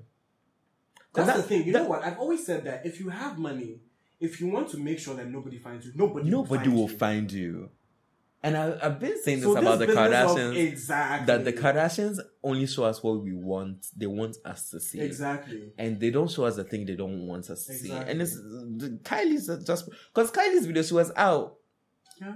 That's 1.15 1.27
that- 1.29 1.37
the 1.39 1.43
thing. 1.43 1.67
You 1.67 1.73
that- 1.73 1.83
know 1.85 1.89
what? 1.89 2.05
I've 2.05 2.19
always 2.19 2.45
said 2.45 2.65
that 2.65 2.85
if 2.87 3.01
you 3.01 3.09
have 3.11 3.39
money, 3.39 3.81
if 4.21 4.41
you 4.41 4.49
want 4.49 4.69
to 4.71 4.79
make 4.79 4.99
sure 4.99 5.15
that 5.15 5.29
nobody 5.29 5.59
finds 5.59 5.87
you, 5.87 5.93
nobody 5.95 6.29
Nobody 6.31 6.69
will 6.69 6.83
will 6.85 6.91
you. 6.91 6.97
find 6.99 7.31
you. 7.33 7.71
And 8.45 8.57
I, 8.57 8.77
I've 8.83 8.99
been 8.99 9.23
saying 9.23 9.39
this 9.39 9.45
So 9.47 9.57
about 9.57 9.79
the 9.79 9.87
business 9.87 10.11
of- 10.13 10.37
Kardashians. 10.37 10.57
exactly. 10.57 11.27
that 11.27 11.45
the 11.45 11.53
Kardashians 11.53 12.19
only 12.43 12.67
show 12.67 12.85
us 12.85 13.01
what 13.03 13.23
we 13.23 13.33
want. 13.33 13.87
They 13.97 14.07
want 14.07 14.37
us 14.45 14.71
to 14.71 14.81
see. 14.81 15.01
exactly. 15.01 15.73
And 15.79 16.01
they 16.01 16.11
don't 16.11 16.31
show 16.31 16.45
us 16.45 16.57
the 16.57 16.65
thing 16.65 16.85
they 16.87 16.97
don't 16.97 17.27
want 17.27 17.49
us 17.51 17.67
to 17.67 17.73
see. 17.73 17.93
And 17.93 18.21
it's 18.21 18.35
the, 18.35 18.99
Kylie's 19.05 19.47
just 19.65 19.89
because 20.13 20.31
Kylie's 20.33 20.67
video 20.67 20.83
she 20.83 20.95
was 20.95 21.13
out. 21.17 21.57
Yeah, 22.21 22.35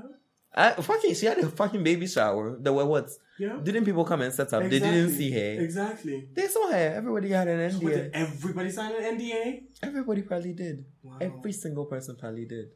I, 0.55 0.71
fucking, 0.73 1.15
she 1.15 1.27
had 1.27 1.39
a 1.39 1.49
fucking 1.51 1.83
baby 1.85 2.07
shower. 2.07 2.57
There 2.59 2.73
were 2.73 2.87
what? 2.87 3.11
yeah. 3.39 3.59
Didn't 3.63 3.85
people 3.85 4.05
come 4.05 4.23
and 4.23 4.33
set 4.33 4.51
up? 4.55 4.63
They 4.63 4.79
didn't 4.79 5.11
see 5.13 5.31
her. 5.33 5.61
Exactly. 5.63 6.29
They 6.33 6.47
saw 6.47 6.71
her. 6.71 6.95
Everybody 6.97 7.29
had 7.31 7.49
an 7.49 7.71
NDA. 7.71 7.81
did 7.91 8.11
everybody 8.15 8.71
signed 8.71 8.95
an 8.95 9.19
NDA? 9.19 9.65
Everybody 9.83 10.23
probably 10.23 10.55
did. 10.55 10.87
Wow. 11.03 11.19
Every 11.21 11.53
single 11.53 11.85
person 11.85 12.17
probably 12.17 12.47
did. 12.47 12.69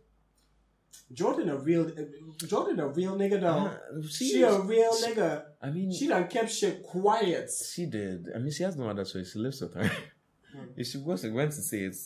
Jordan 1.13 1.49
a 1.51 1.57
real 1.57 1.91
Jordan 2.47 2.79
a 2.81 2.89
real 2.89 3.17
nigga 3.17 3.41
though. 3.41 3.49
Uh, 3.49 4.03
she, 4.09 4.31
she, 4.31 4.43
a 4.43 4.59
real 4.61 4.95
she- 4.97 5.07
nigga. 5.07 5.45
I 5.63 5.71
mean, 5.71 5.93
She 5.93 6.07
done 6.07 6.27
kept 6.29 6.51
shit 6.51 6.83
quiet. 6.83 7.51
she 7.51 7.87
did. 7.87 8.27
I 8.35 8.39
mean, 8.39 8.53
she 8.53 8.63
has 8.63 8.77
no 8.77 8.89
other 8.89 9.05
choice. 9.05 9.33
She 9.33 9.39
lives 9.39 9.61
with 9.61 9.75
her. 9.75 9.85
Hmm. 10.53 10.65
if 10.77 10.87
she 10.89 10.99
was 10.99 11.25
went 11.27 11.53
to 11.53 11.61
say 11.63 11.83
it, 11.85 11.97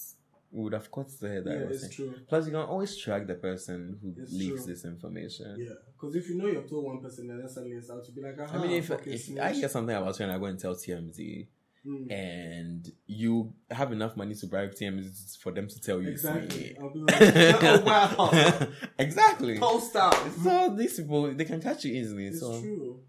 we 0.51 0.65
would 0.65 0.73
have 0.75 0.91
caught 0.91 1.09
the 1.19 1.29
head. 1.29 1.45
Yeah, 1.47 1.53
I 1.53 1.65
was 1.65 1.83
it's 1.85 1.97
saying. 1.97 2.11
true. 2.13 2.21
Plus, 2.29 2.47
you 2.47 2.53
can 2.53 2.61
always 2.61 2.97
track 2.97 3.27
the 3.27 3.35
person 3.35 3.99
who 4.03 4.15
It's 4.23 4.33
leaks 4.33 4.65
true. 4.65 4.73
this 4.75 4.85
information. 4.85 5.57
Yeah, 5.59 5.75
because 5.93 6.15
if 6.15 6.29
you 6.29 6.37
know 6.37 6.47
you've 6.47 6.69
told 6.69 6.85
one 6.85 7.01
person 7.01 7.31
and 7.31 7.41
then 7.41 7.49
suddenly 7.49 7.77
it's 7.77 7.91
out, 7.91 8.05
to 8.05 8.13
be 8.13 8.21
like, 8.23 8.39
I 8.39 8.59
mean, 8.59 8.73
if, 8.73 8.91
if. 9.07 9.39
I 9.41 9.53
hear 9.53 9.69
something 9.69 9.97
about 9.97 10.19
you 10.19 10.25
and 10.25 10.33
I 10.33 10.39
go 10.39 10.45
and 10.47 10.59
tell 10.59 10.75
TMZ, 10.75 11.47
Mm. 11.87 12.11
and 12.11 12.93
you 13.07 13.53
have 13.71 13.93
enough 13.93 14.17
money 14.17 14.35
to 14.35 14.47
bribe 14.47 14.73
TMZ 14.73 15.37
for 15.39 15.53
them 15.53 15.69
to 15.69 15.81
tell 15.81 16.01
you, 16.01 16.09
exactly, 16.09 16.69
see. 16.69 16.77
I'll 16.81 16.89
be 16.89 17.01
like, 17.01 17.21
oh 17.63 17.81
wow, 17.85 18.69
exactly. 18.99 19.59
post 19.59 19.95
out. 19.95 20.17
So 20.43 20.75
these 20.75 20.99
people 20.99 21.35
they 21.35 21.45
can 21.45 21.61
catch 21.61 21.85
you 21.85 21.93
easily. 21.93 22.29
It's 22.29 22.41
so 22.41 22.59
true. 22.59 23.01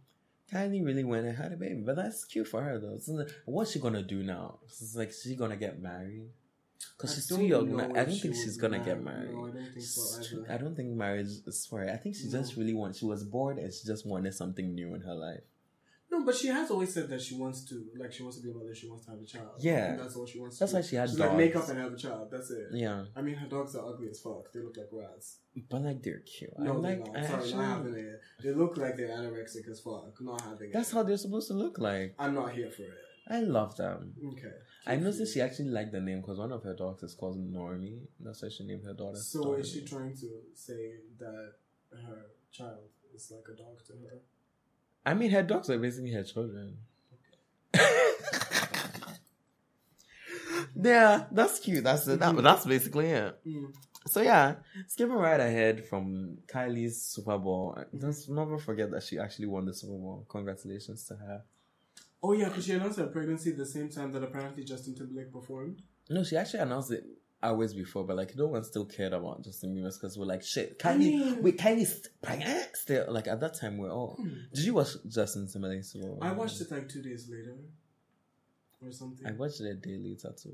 Kylie 0.52 0.86
really 0.86 1.04
went 1.04 1.26
and 1.26 1.38
had 1.38 1.54
a 1.54 1.56
baby, 1.56 1.82
but 1.86 1.96
that's 1.96 2.26
cute 2.26 2.48
for 2.48 2.62
her 2.62 2.78
though. 2.78 2.98
So, 3.00 3.26
what's 3.46 3.72
she 3.72 3.80
gonna 3.80 4.04
do 4.04 4.24
now? 4.24 4.60
It's 4.66 4.96
like 4.96 5.12
she 5.12 5.36
gonna 5.36 5.56
get 5.56 5.82
married 5.82 6.30
because 6.98 7.12
I 7.12 7.16
she's 7.16 7.28
too 7.28 7.44
young. 7.44 7.80
I 7.80 8.04
don't 8.04 8.20
think 8.20 8.36
she's 8.36 8.58
gonna 8.58 8.80
get 8.80 9.02
married. 9.02 9.32
No, 9.34 9.48
I 9.48 9.52
don't 9.52 9.74
think 9.74 9.86
so 9.86 10.46
I 10.50 10.58
don't 10.58 10.76
think 10.76 10.90
marriage 10.90 11.30
is 11.48 11.66
for 11.66 11.80
her. 11.80 11.90
I 11.90 11.98
think 11.98 12.16
she 12.16 12.30
just 12.30 12.56
really 12.58 12.74
wants. 12.74 13.00
She 13.00 13.06
was 13.06 13.24
bored 13.24 13.58
and 13.58 13.74
she 13.74 13.86
just 13.86 14.06
wanted 14.06 14.34
something 14.34 14.74
new 14.76 14.94
in 14.96 15.02
her 15.02 15.16
life. 15.16 15.42
No, 16.12 16.24
but 16.24 16.36
she 16.36 16.48
has 16.48 16.70
always 16.72 16.94
said 16.94 17.10
that 17.10 17.22
she 17.22 17.36
wants 17.36 17.66
to, 17.66 17.84
like, 17.98 18.14
she 18.14 18.22
wants 18.24 18.38
to 18.38 18.44
be 18.44 18.52
a 18.52 18.54
mother. 18.54 18.74
She 18.76 18.88
wants 18.88 19.06
to 19.06 19.12
have 19.12 19.20
a 19.20 19.26
child. 19.26 19.50
Yeah. 19.60 19.92
And 19.92 20.00
that's 20.00 20.16
all 20.16 20.26
she 20.26 20.40
wants. 20.40 20.58
That's 20.60 20.72
why 20.74 20.82
she 20.82 20.96
had 20.96 21.10
She's 21.10 21.18
dogs. 21.18 21.30
like 21.30 21.38
make 21.38 21.56
up 21.56 21.68
and 21.70 21.80
have 21.80 21.94
a 21.94 21.98
child. 21.98 22.30
That's 22.32 22.52
it. 22.52 22.68
Yeah, 22.72 23.06
I 23.16 23.22
mean, 23.22 23.36
her 23.36 23.48
dogs 23.48 23.76
are 23.76 23.86
ugly 23.88 24.10
as 24.10 24.20
fuck. 24.20 24.52
They 24.54 24.60
look 24.62 24.78
like 24.78 24.90
rats. 24.92 25.40
but 25.70 25.82
like 25.82 26.04
they're 26.04 26.20
cute. 26.20 26.52
No, 26.60 26.78
I 26.78 26.82
they're 26.82 26.98
like. 26.98 27.14
not. 27.14 27.26
Sorry, 27.26 27.54
not 27.54 27.78
having 27.78 27.96
it. 27.96 28.22
They 28.44 28.52
look 28.52 28.78
like 28.78 28.96
they're 28.98 29.10
anorexic 29.10 29.68
as 29.70 29.80
fuck. 29.82 30.14
Not 30.22 30.42
having 30.42 30.72
that's 30.72 30.92
it. 30.92 30.96
how 30.96 31.04
they're 31.04 31.18
supposed 31.18 31.48
to 31.50 31.54
look 31.56 31.80
like. 31.80 32.16
I'm 32.20 32.36
not 32.36 32.52
here 32.54 32.70
for 32.70 32.84
it. 32.84 32.90
I 33.28 33.40
love 33.40 33.76
them. 33.76 34.14
Okay. 34.34 34.54
I 34.86 34.98
noticed 34.98 35.34
she 35.34 35.42
actually 35.42 35.70
liked 35.70 35.92
the 35.92 36.00
name 36.00 36.22
because 36.22 36.38
one 36.38 36.52
of 36.52 36.62
her 36.62 36.76
dogs 36.76 37.02
is 37.02 37.16
called 37.16 37.38
Normie. 37.40 38.02
That's 38.20 38.44
why 38.44 38.50
she 38.50 38.64
named 38.66 38.84
her 38.86 38.94
daughter. 38.94 39.18
So 39.18 39.54
is 39.56 39.72
she 39.72 39.82
trying 39.84 40.16
to 40.18 40.30
say 40.54 40.92
that 41.18 41.54
her 41.92 42.28
child 42.52 42.90
is 43.16 43.32
like 43.34 43.46
a 43.52 43.58
dog 43.58 43.80
to 43.88 43.94
her? 43.94 44.20
I 45.06 45.14
mean, 45.14 45.30
her 45.32 45.44
dogs 45.44 45.70
are 45.70 45.78
basically 45.78 46.12
her 46.12 46.24
children. 46.24 46.78
yeah, 50.76 51.26
that's 51.32 51.60
cute. 51.60 51.84
That's 51.84 52.08
it. 52.08 52.20
That, 52.20 52.36
that's 52.42 52.66
basically 52.66 53.10
it. 53.10 53.40
Mm. 53.46 53.74
So 54.08 54.22
yeah, 54.22 54.56
skipping 54.88 55.16
right 55.16 55.40
ahead 55.40 55.86
from 55.86 56.38
Kylie's 56.48 57.02
Super 57.02 57.38
Bowl. 57.38 57.78
Let's 57.92 58.30
never 58.30 58.58
forget 58.58 58.92
that 58.92 59.04
she 59.04 59.18
actually 59.18 59.48
won 59.48 59.66
the 59.66 59.74
Super 59.74 59.94
Bowl. 59.94 60.26
Congratulations 60.30 61.06
to 61.06 61.16
her. 61.16 61.44
Oh 62.22 62.34
yeah, 62.34 62.50
because 62.50 62.66
she 62.66 62.74
announced 62.74 63.00
her 63.00 63.08
pregnancy 63.08 63.52
the 63.52 63.66
same 63.66 63.90
time 63.90 64.12
that 64.12 64.24
apparently 64.24 64.64
Justin 64.64 64.96
Timberlake 64.96 65.32
performed. 65.32 65.82
No, 66.10 66.24
she 66.24 66.38
actually 66.38 66.62
announced 66.62 66.92
it 66.92 67.04
hours 67.44 67.74
before, 67.74 68.04
but 68.06 68.16
like 68.18 68.36
no 68.36 68.48
one 68.48 68.64
still 68.64 68.86
cared 68.86 69.14
about 69.14 69.44
Justin 69.44 69.76
Bieber 69.76 69.94
because 69.94 70.18
we're 70.18 70.26
like, 70.26 70.44
shit, 70.44 70.80
Kylie, 70.80 70.98
mean- 70.98 71.44
wait, 71.44 71.58
Kylie's 71.58 71.94
st- 71.94 72.10
pregnant 72.22 72.68
still. 72.76 73.06
Like 73.12 73.28
at 73.28 73.40
that 73.42 73.60
time, 73.60 73.78
we're 73.78 73.92
all. 73.92 74.16
Hmm. 74.20 74.30
Did 74.54 74.66
you 74.66 74.74
watch 74.74 74.90
Justin 75.08 75.48
Timberlake's? 75.48 75.96
I 76.22 76.32
watched 76.32 76.62
it 76.62 76.72
like 76.72 76.90
two 76.90 77.02
days 77.02 77.30
later, 77.30 77.56
or 78.84 78.92
something. 78.92 79.26
I 79.28 79.32
watched 79.32 79.62
it 79.62 79.68
a 79.70 79.76
day 79.76 79.98
later 79.98 80.34
too. 80.42 80.54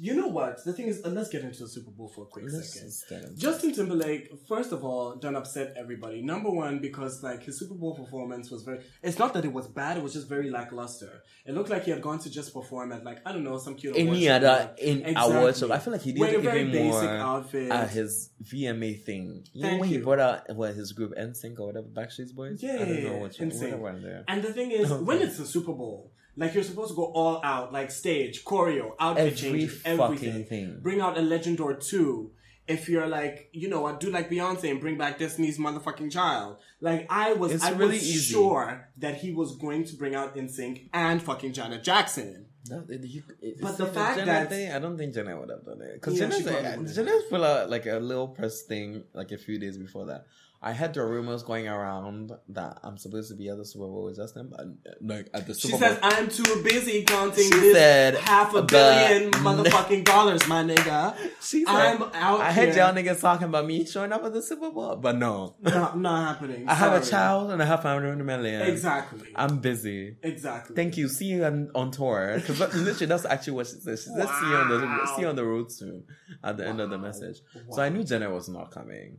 You 0.00 0.14
know 0.14 0.28
what? 0.28 0.64
The 0.64 0.72
thing 0.72 0.86
is, 0.86 1.04
uh, 1.04 1.08
let's 1.08 1.28
get 1.28 1.42
into 1.42 1.60
the 1.64 1.68
Super 1.68 1.90
Bowl 1.90 2.08
for 2.08 2.22
a 2.22 2.26
quick 2.26 2.44
Let's 2.48 2.72
second. 2.74 2.88
just 2.88 3.08
get 3.08 3.24
into. 3.24 3.36
Justin 3.36 3.74
Timberlake, 3.74 4.30
first 4.48 4.72
of 4.72 4.84
all, 4.84 5.16
done 5.16 5.34
upset 5.34 5.74
everybody. 5.76 6.22
Number 6.22 6.50
one, 6.50 6.78
because 6.78 7.22
like 7.22 7.42
his 7.42 7.58
Super 7.58 7.74
Bowl 7.74 7.94
performance 7.96 8.50
was 8.50 8.62
very. 8.62 8.80
It's 9.02 9.18
not 9.18 9.34
that 9.34 9.44
it 9.44 9.52
was 9.52 9.66
bad; 9.66 9.96
it 9.96 10.02
was 10.02 10.12
just 10.12 10.28
very 10.28 10.50
lackluster. 10.50 11.22
It 11.44 11.54
looked 11.54 11.70
like 11.70 11.84
he 11.84 11.90
had 11.90 12.00
gone 12.02 12.18
to 12.20 12.30
just 12.30 12.54
perform 12.54 12.92
at 12.92 13.04
like 13.04 13.18
I 13.26 13.32
don't 13.32 13.44
know 13.44 13.58
some 13.58 13.74
cute 13.74 13.96
award 13.96 14.08
any 14.08 14.26
show. 14.26 14.34
other 14.34 14.70
in 14.78 15.02
Exactly. 15.04 15.34
award 15.36 15.56
show. 15.56 15.72
I 15.72 15.78
feel 15.78 15.92
like 15.94 16.02
he 16.02 16.12
did 16.12 16.20
Wearing 16.20 16.36
a 16.36 16.40
very 16.40 16.60
even 16.60 16.72
basic 16.72 17.02
more 17.02 17.10
outfit. 17.16 17.70
at 17.70 17.90
his 17.90 18.30
VMA 18.44 19.02
thing. 19.02 19.44
You 19.52 19.62
know 19.62 19.68
Thank 19.70 19.80
when 19.80 19.88
he 19.88 19.96
you. 19.96 20.04
brought 20.04 20.20
out 20.20 20.54
what 20.54 20.74
his 20.74 20.92
group 20.92 21.14
NSYNC 21.16 21.58
or 21.58 21.66
whatever 21.66 21.86
Backstreet 21.88 22.34
Boys. 22.34 22.62
Yeah, 22.62 22.74
I 22.74 22.78
don't 22.78 22.88
yeah, 23.02 23.08
know 23.10 23.18
which 23.18 23.38
one. 23.40 23.50
NSYNC. 23.50 23.60
Whatever 23.62 23.82
one 23.82 24.02
there. 24.02 24.24
And 24.28 24.42
the 24.42 24.52
thing 24.52 24.70
is, 24.70 24.92
when 24.92 25.20
it's 25.22 25.38
the 25.38 25.46
Super 25.46 25.72
Bowl, 25.72 26.12
like 26.38 26.54
you're 26.54 26.64
supposed 26.64 26.90
to 26.90 26.96
go 26.96 27.04
all 27.20 27.40
out, 27.44 27.72
like 27.72 27.90
stage, 27.90 28.44
choreo, 28.44 28.92
outfit 28.98 29.26
Every 29.26 29.36
changes, 29.36 29.82
fucking 29.82 30.00
everything. 30.02 30.44
thing. 30.44 30.78
Bring 30.80 31.00
out 31.00 31.18
a 31.18 31.22
legend 31.22 31.60
or 31.60 31.74
two. 31.74 32.30
If 32.66 32.88
you're 32.88 33.06
like, 33.08 33.48
you 33.52 33.68
know, 33.68 33.86
I 33.86 33.96
do 33.96 34.10
like 34.10 34.28
Beyonce 34.30 34.70
and 34.70 34.78
bring 34.78 34.98
back 34.98 35.18
Destiny's 35.18 35.58
motherfucking 35.58 36.12
child. 36.12 36.58
Like 36.82 37.06
I 37.08 37.32
was, 37.32 37.52
It's 37.52 37.64
I 37.64 37.70
really 37.70 37.94
was 37.96 38.02
easy. 38.08 38.32
sure 38.34 38.88
that 38.98 39.16
he 39.16 39.32
was 39.32 39.56
going 39.56 39.84
to 39.84 39.96
bring 39.96 40.14
out 40.14 40.36
NSYNC 40.36 40.90
and 40.92 41.22
fucking 41.22 41.54
Janet 41.54 41.82
Jackson. 41.82 42.44
No, 42.70 42.84
you- 42.90 43.22
But 43.62 43.78
the 43.78 43.86
fact 43.86 44.22
that- 44.26 44.50
thing, 44.50 44.70
I 44.70 44.78
don't 44.78 44.98
think 44.98 45.14
Janet 45.14 45.38
would 45.40 45.48
have 45.48 45.64
done 45.64 45.80
it 45.80 45.94
because 45.94 46.18
Yeah, 46.20 46.28
Janet, 46.28 46.44
wouldn't 46.44 46.90
uh, 46.90 46.92
Janet 46.92 47.30
put 47.30 47.40
out 47.40 47.70
like 47.70 47.86
a 47.86 47.96
little 47.96 48.28
press 48.28 48.62
thing 48.64 49.04
like 49.14 49.32
a 49.32 49.38
few 49.38 49.58
days 49.58 49.78
before 49.78 50.04
that. 50.06 50.26
I 50.60 50.72
had 50.72 50.92
the 50.92 51.04
rumors 51.04 51.44
going 51.44 51.68
around 51.68 52.32
that 52.48 52.80
I'm 52.82 52.98
supposed 52.98 53.30
to 53.30 53.36
be 53.36 53.48
at 53.48 53.58
the 53.58 53.64
Super 53.64 53.86
Bowl 53.86 54.04
with 54.06 54.16
Justin, 54.16 54.50
but 54.50 54.66
like 55.00 55.28
at 55.32 55.46
the 55.46 55.54
Super 55.54 55.76
She 55.76 55.78
Super 55.78 55.84
says, 55.84 55.98
Bowl. 56.00 56.10
"I'm 56.12 56.28
too 56.28 56.62
busy 56.64 57.04
counting 57.04 57.44
She 57.44 57.50
this 57.50 57.74
said 57.76 58.14
half 58.16 58.52
a 58.54 58.62
billion 58.62 59.30
motherfucking 59.46 60.04
dollars, 60.04 60.48
my 60.48 60.64
nigga. 60.64 61.16
She 61.40 61.64
said, 61.64 61.72
I'm 61.74 62.02
out 62.02 62.40
I 62.40 62.52
here. 62.52 62.66
heard 62.66 62.76
y'all 62.76 62.92
niggas 62.92 63.20
talking 63.20 63.46
about 63.46 63.66
me 63.66 63.84
showing 63.86 64.12
up 64.12 64.24
at 64.24 64.32
the 64.32 64.42
Super 64.42 64.70
Bowl, 64.70 64.96
but 64.96 65.16
no. 65.16 65.54
Not, 65.62 65.96
not 65.98 66.34
happening. 66.34 66.68
I 66.68 66.74
have 66.74 67.00
a 67.00 67.06
child 67.06 67.52
and 67.52 67.62
I 67.62 67.64
have 67.64 67.82
family 67.82 68.08
in 68.10 68.20
a 68.20 68.24
million. 68.24 68.62
Exactly. 68.62 69.28
I'm 69.36 69.58
busy. 69.60 70.16
exactly. 70.24 70.74
Thank 70.74 70.96
you. 70.96 71.08
See 71.08 71.26
you 71.26 71.44
on, 71.44 71.70
on 71.76 71.92
tour. 71.92 72.34
Because 72.34 72.58
literally, 72.74 73.06
that's 73.06 73.24
actually 73.26 73.52
what 73.52 73.66
she 73.68 73.74
said. 73.74 73.98
She 73.98 74.06
said, 74.06 74.26
"See 74.28 74.46
you 74.50 74.56
on 74.56 74.68
the 74.70 75.06
see 75.14 75.22
you 75.22 75.28
on 75.28 75.36
the 75.36 75.44
road 75.44 75.70
soon." 75.70 76.02
At 76.42 76.56
the 76.56 76.66
end 76.66 76.80
of 76.80 76.90
the 76.90 76.96
Wow. 76.98 77.02
message, 77.04 77.38
so 77.70 77.80
I 77.82 77.88
knew 77.88 78.02
Janet 78.04 78.30
was 78.30 78.48
not 78.48 78.70
coming, 78.70 79.18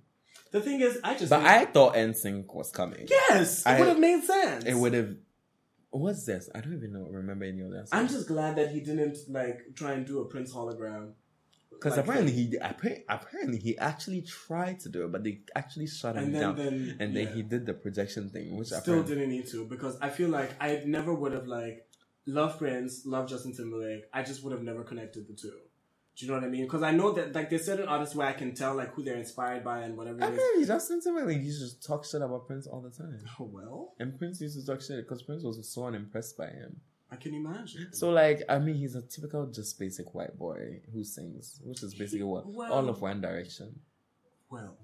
The 0.52 0.62
thing 0.62 0.82
is, 0.82 1.00
I 1.04 1.16
just. 1.16 1.30
but 1.30 1.44
I 1.46 1.66
thought 1.66 1.94
NSYNC 1.96 2.54
was 2.54 2.72
coming. 2.72 3.06
yes, 3.10 3.62
it 3.62 3.68
I- 3.70 3.80
would 3.80 3.88
have 3.90 4.00
made 4.00 4.24
sense. 4.24 4.66
It 4.66 4.74
would 4.76 4.94
have. 4.94 5.16
What's 5.92 6.26
this? 6.26 6.50
I 6.54 6.62
don't 6.62 6.74
even 6.76 6.94
know. 6.94 7.08
Remember 7.10 7.46
any 7.46 7.62
of 7.62 7.72
that? 7.72 7.88
I'm 7.92 8.08
just 8.08 8.28
glad 8.28 8.56
that 8.58 8.70
he 8.72 8.80
didn't 8.80 9.18
like 9.28 9.60
try 9.76 9.94
and 9.94 10.06
do 10.06 10.20
a 10.20 10.26
Prince 10.26 10.54
hologram. 10.54 11.14
because 11.72 11.98
Like, 11.98 12.06
apparently 12.06 12.32
he 12.32 12.58
appa- 12.60 13.02
apparently 13.10 13.58
he 13.58 13.76
actually 13.78 14.22
tried 14.22 14.80
to 14.82 14.90
do 14.90 15.06
it, 15.06 15.12
but 15.12 15.24
they 15.24 15.42
actually 15.56 15.88
shut 15.88 16.16
him 16.16 16.32
then 16.32 16.42
down. 16.42 16.56
then 16.58 16.98
and 17.00 17.16
then 17.16 17.28
yeah. 17.28 17.34
he 17.34 17.42
did 17.42 17.66
the 17.66 17.74
projection 17.74 18.30
thing, 18.30 18.56
which 18.56 18.72
I 18.72 18.80
still 18.82 19.02
didn't 19.04 19.30
need 19.30 19.48
to 19.48 19.66
because 19.66 19.98
I 20.00 20.10
feel 20.10 20.30
like 20.30 20.52
I 20.62 20.84
never 20.86 21.12
would 21.14 21.34
have 21.34 21.48
like 21.48 21.88
loved 22.28 22.60
Prince, 22.60 23.06
loved 23.08 23.30
Justin 23.30 23.56
Timberlake. 23.56 24.04
I 24.14 24.22
just 24.22 24.44
would 24.44 24.52
have 24.54 24.62
never 24.62 24.84
connected 24.84 25.28
the 25.28 25.34
two. 25.34 25.58
Do 26.20 26.26
you 26.26 26.32
know 26.34 26.38
what 26.38 26.44
I 26.48 26.50
mean? 26.50 26.64
Because 26.66 26.84
I 26.84 26.92
know 26.92 27.14
that 27.14 27.34
like 27.34 27.50
there's 27.50 27.64
certain 27.66 27.88
artists 27.88 28.14
where 28.14 28.28
I 28.28 28.34
can 28.34 28.54
tell 28.54 28.76
like 28.76 28.94
who 28.94 29.04
they're 29.04 29.16
inspired 29.16 29.64
by 29.64 29.80
and 29.84 29.96
whatever 29.96 30.18
is. 30.18 30.28
apparently 30.28 30.66
Justin 30.66 31.00
Timberlake 31.02 31.42
used 31.42 31.82
to 31.82 31.88
talk 31.88 32.04
shit 32.04 32.22
about 32.22 32.46
Prince 32.46 32.68
all 32.68 32.82
the 32.82 32.90
time. 32.90 33.18
Oh 33.40 33.46
well, 33.46 33.94
And 34.00 34.18
Prince 34.20 34.42
used 34.42 34.60
to 34.60 34.66
talk 34.66 34.82
shit 34.82 34.98
because 34.98 35.24
Prince 35.24 35.44
was 35.44 35.66
so 35.66 35.86
unimpressed 35.86 36.38
by 36.38 36.48
him. 36.48 36.82
I 37.10 37.16
can 37.16 37.34
imagine. 37.34 37.88
So, 37.94 38.10
like, 38.12 38.44
I 38.50 38.60
mean, 38.60 38.76
he's 38.76 38.96
a 38.96 39.02
typical 39.02 39.48
just 39.48 39.80
basic 39.80 40.14
white 40.14 40.38
boy 40.38 40.82
who 40.94 41.04
sings, 41.06 41.60
which 41.64 41.82
is 41.84 41.96
basically 41.96 42.24
what 42.24 42.46
Well- 42.48 42.74
all 42.74 42.90
of 42.90 43.02
One 43.02 43.22
Direction. 43.22 43.80
well, 44.52 44.78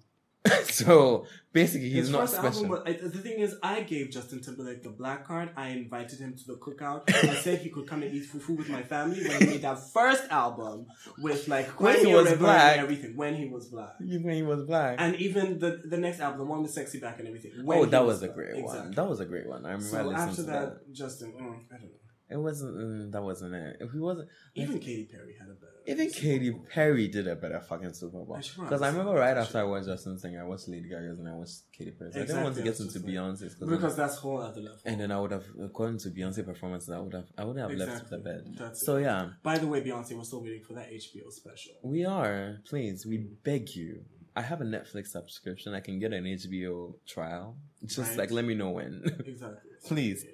so 0.70 1.26
basically, 1.54 1.90
he's 1.90 2.06
his 2.06 2.10
not 2.10 2.22
first 2.22 2.36
album. 2.36 2.54
special. 2.54 2.70
was- 2.70 2.82
I- 2.86 2.94
the 2.94 3.10
thing 3.20 3.40
is, 3.40 3.56
I 3.64 3.82
gave 3.82 4.10
Justin 4.12 4.42
Timberlake 4.42 4.84
the 4.84 4.90
black 4.90 5.26
card. 5.26 5.50
I 5.58 5.70
invited 5.70 6.20
him 6.20 6.36
to 6.36 6.44
the 6.48 6.56
cookout. 6.58 7.04
I 7.10 7.36
said 7.36 7.60
he 7.62 7.70
could 7.70 7.88
come 7.88 8.04
and 8.04 8.14
eat 8.14 8.26
fufu 8.32 8.58
with 8.58 8.70
my 8.70 8.84
family 8.84 9.26
when 9.28 9.40
he 9.42 9.46
made 9.48 9.62
that 9.64 9.80
first 9.94 10.24
album 10.30 10.86
with 11.20 11.48
like 11.48 11.68
When 11.80 12.06
he 12.06 12.14
was 12.14 12.34
black. 12.34 12.74
and 12.78 12.82
everything. 12.82 13.16
When 13.16 13.36
he 13.36 13.48
was 13.48 13.68
black. 13.70 13.94
When 14.00 14.30
he 14.36 14.44
was 14.44 14.64
black. 14.66 14.98
And 15.00 15.16
even 15.18 15.60
the 15.60 15.82
the 15.84 15.98
next 15.98 16.20
album, 16.20 16.40
the 16.40 16.46
one 16.46 16.62
with 16.64 16.72
sexy 16.72 17.00
back 17.00 17.20
and 17.20 17.28
everything. 17.28 17.52
oh, 17.68 17.86
that 17.86 18.06
was 18.06 18.22
a 18.22 18.28
black. 18.28 18.36
great 18.36 18.56
one. 18.56 18.64
Exactly. 18.66 18.96
That 18.96 19.08
was 19.10 19.20
a 19.20 19.26
great 19.26 19.48
one. 19.48 19.66
I 19.66 19.72
remember 19.72 19.86
So 19.86 20.04
listening 20.04 20.16
after 20.30 20.36
to 20.36 20.44
that, 20.44 20.70
that. 20.86 20.94
Justin, 20.94 21.34
mm, 21.34 21.74
I 21.74 21.78
don't 21.78 21.84
know. 21.92 22.00
It 22.28 22.38
wasn't. 22.38 22.76
Mm, 22.76 23.12
that 23.12 23.22
wasn't 23.22 23.54
it. 23.54 23.78
If 23.82 23.92
he 23.92 24.00
wasn't, 24.00 24.30
Even 24.56 24.80
Katy 24.80 25.08
Perry 25.12 25.36
had 25.40 25.48
a. 25.48 25.54
even 25.88 26.10
Katy 26.10 26.52
Perry 26.74 27.08
did 27.08 27.28
a 27.28 27.36
better 27.36 27.60
fucking 27.60 27.94
Super 27.94 28.18
Bowl. 28.24 28.38
Because 28.58 28.82
I 28.82 28.88
remember 28.90 29.14
right 29.14 29.38
after 29.38 29.60
I 29.60 29.64
watched 29.64 29.86
Justin 29.88 30.18
sing, 30.18 30.38
I 30.38 30.44
watched 30.44 30.68
Lady 30.68 30.90
Gaga's 30.90 31.20
and 31.20 31.28
I 31.30 31.34
watched 31.34 31.62
Katy 31.78 31.92
Perry's. 31.92 32.16
I 32.16 32.20
didn't 32.22 32.44
want 32.44 32.56
to 32.56 32.64
get 32.64 32.80
into 32.80 33.00
Beyonce's 33.00 33.56
because 33.56 33.96
that's 33.96 34.18
whole 34.18 34.40
other 34.42 34.62
level. 34.62 34.80
and 34.86 35.00
then 35.00 35.12
I 35.12 35.20
would 35.20 35.32
have 35.32 35.46
according 35.62 36.00
to 36.00 36.10
Beyonce 36.10 36.46
performances, 36.46 36.90
I 36.90 37.00
would 37.00 37.14
have 37.14 37.28
I 37.38 37.44
would 37.46 37.58
have 37.58 37.72
left 37.72 38.10
the 38.10 38.18
bed. 38.18 38.56
That's 38.58 38.86
so 38.86 38.96
it. 38.98 39.04
yeah, 39.04 39.30
By 39.44 39.58
the 39.58 39.68
way, 39.68 39.82
Beyonce, 39.82 40.14
we're 40.18 40.24
still 40.24 40.42
waiting 40.42 40.64
for 40.64 40.74
that 40.74 40.92
HBO 40.92 41.32
special. 41.32 41.74
we 41.84 42.06
are. 42.06 42.58
Please, 42.68 43.06
we 43.06 43.18
beg 43.44 43.76
you. 43.76 44.02
I 44.38 44.42
have 44.42 44.60
a 44.60 44.66
Netflix 44.66 45.08
subscription. 45.08 45.74
I 45.74 45.80
can 45.80 45.98
get 46.00 46.12
an 46.12 46.26
HBO 46.26 46.96
trial. 47.08 47.56
Just 47.86 48.10
Right. 48.10 48.18
like 48.18 48.32
let 48.32 48.44
me 48.46 48.54
know 48.56 48.72
when. 48.72 49.04
Exactly. 49.26 49.72
Please. 49.88 50.26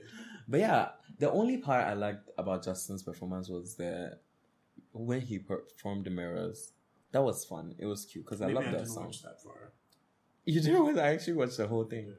But 0.47 0.59
yeah, 0.61 0.89
the 1.19 1.29
only 1.31 1.57
part 1.57 1.85
I 1.85 1.93
liked 1.93 2.27
about 2.37 2.63
Justin's 2.63 3.03
performance 3.03 3.47
was 3.47 3.75
the 3.75 4.17
when 4.93 5.21
he 5.21 5.39
performed 5.39 6.05
the 6.05 6.09
mirrors. 6.09 6.71
That 7.11 7.21
was 7.23 7.43
fun. 7.45 7.75
It 7.77 7.85
was 7.85 8.05
cute 8.05 8.25
because 8.25 8.41
I 8.41 8.47
love 8.47 8.63
that 8.65 8.71
didn't 8.71 8.87
song. 8.87 9.05
watch 9.05 9.21
that. 9.23 9.35
You 10.45 10.61
didn't? 10.61 10.97
I 10.97 11.13
actually 11.13 11.33
watched 11.33 11.57
the 11.57 11.67
whole 11.67 11.83
thing 11.83 12.13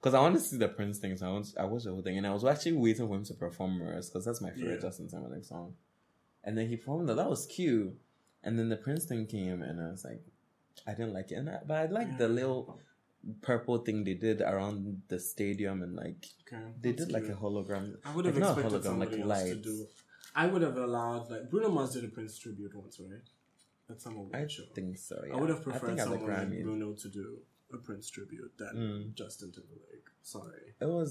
because 0.00 0.14
I 0.14 0.20
wanted 0.20 0.38
to 0.38 0.44
see 0.44 0.56
the 0.56 0.68
Prince 0.68 0.98
thing. 0.98 1.16
So 1.16 1.26
I, 1.26 1.30
want, 1.32 1.46
I 1.60 1.64
watched 1.64 1.84
the 1.84 1.92
whole 1.92 2.02
thing, 2.02 2.16
and 2.18 2.26
I 2.26 2.32
was 2.32 2.44
actually 2.44 2.72
waiting 2.72 3.06
for 3.08 3.14
him 3.14 3.24
to 3.24 3.34
perform 3.34 3.78
mirrors 3.78 4.08
because 4.08 4.24
that's 4.24 4.40
my 4.40 4.50
favorite 4.50 4.74
Yeah. 4.76 4.88
Justin 4.88 5.08
Timberlake 5.08 5.44
song. 5.44 5.74
And 6.44 6.56
then 6.56 6.68
he 6.68 6.76
performed 6.76 7.08
that. 7.08 7.16
That 7.16 7.28
was 7.28 7.46
cute. 7.46 7.92
And 8.42 8.58
then 8.58 8.68
the 8.68 8.76
Prince 8.76 9.04
thing 9.04 9.26
came, 9.26 9.62
and 9.62 9.80
I 9.80 9.90
was 9.90 10.04
like, 10.04 10.22
I 10.86 10.92
didn't 10.92 11.12
like 11.12 11.30
it, 11.30 11.34
and 11.34 11.50
I, 11.50 11.58
but 11.66 11.74
I 11.76 11.86
liked 11.86 12.18
the 12.18 12.28
little 12.28 12.78
purple 13.42 13.78
thing 13.78 14.04
they 14.04 14.14
did 14.14 14.40
around 14.40 15.02
the 15.08 15.18
stadium, 15.18 15.82
and 15.82 15.94
like 15.94 16.24
Okay. 16.46 16.62
they 16.80 16.92
did 16.92 17.12
like 17.12 17.24
a 17.24 17.34
hologram. 17.34 17.96
I 18.04 18.14
would 18.14 18.24
have 18.24 18.36
like, 18.36 18.40
not 18.56 18.58
a 18.58 18.60
expected 18.76 18.90
hologram, 18.90 19.24
like 19.26 19.40
else 19.40 19.48
to 19.50 19.54
do. 19.56 19.86
I 20.42 20.46
would 20.46 20.62
have 20.62 20.76
allowed 20.76 21.30
like 21.32 21.50
Bruno 21.50 21.68
Mars 21.76 21.90
did 21.94 22.04
a 22.04 22.08
Prince 22.16 22.38
tribute 22.38 22.74
once, 22.82 23.00
right? 23.00 23.28
At 23.90 24.00
some 24.00 24.16
award 24.16 24.36
I 24.36 24.46
show. 24.46 24.64
think 24.74 24.98
so. 24.98 25.16
Yeah. 25.26 25.34
I 25.34 25.40
would 25.40 25.50
have 25.54 25.62
preferred 25.68 25.88
think 25.88 26.00
at 26.00 26.08
the 26.08 26.16
someone 26.18 26.50
like. 26.50 26.62
Bruno 26.62 26.92
to 27.02 27.08
do 27.08 27.26
a 27.72 27.78
Prince 27.78 28.06
tribute 28.16 28.52
than 28.60 28.74
Mm. 28.76 29.14
Justin 29.14 29.50
Timberlake. 29.52 30.08
Sorry. 30.22 30.66
It 30.80 30.88
was. 30.98 31.10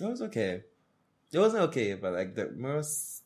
It 0.00 0.06
was 0.12 0.22
okay. 0.28 0.52
It 1.32 1.38
wasn't 1.38 1.62
okay, 1.68 1.94
but 1.94 2.12
like 2.14 2.34
the 2.34 2.50
most 2.70 3.24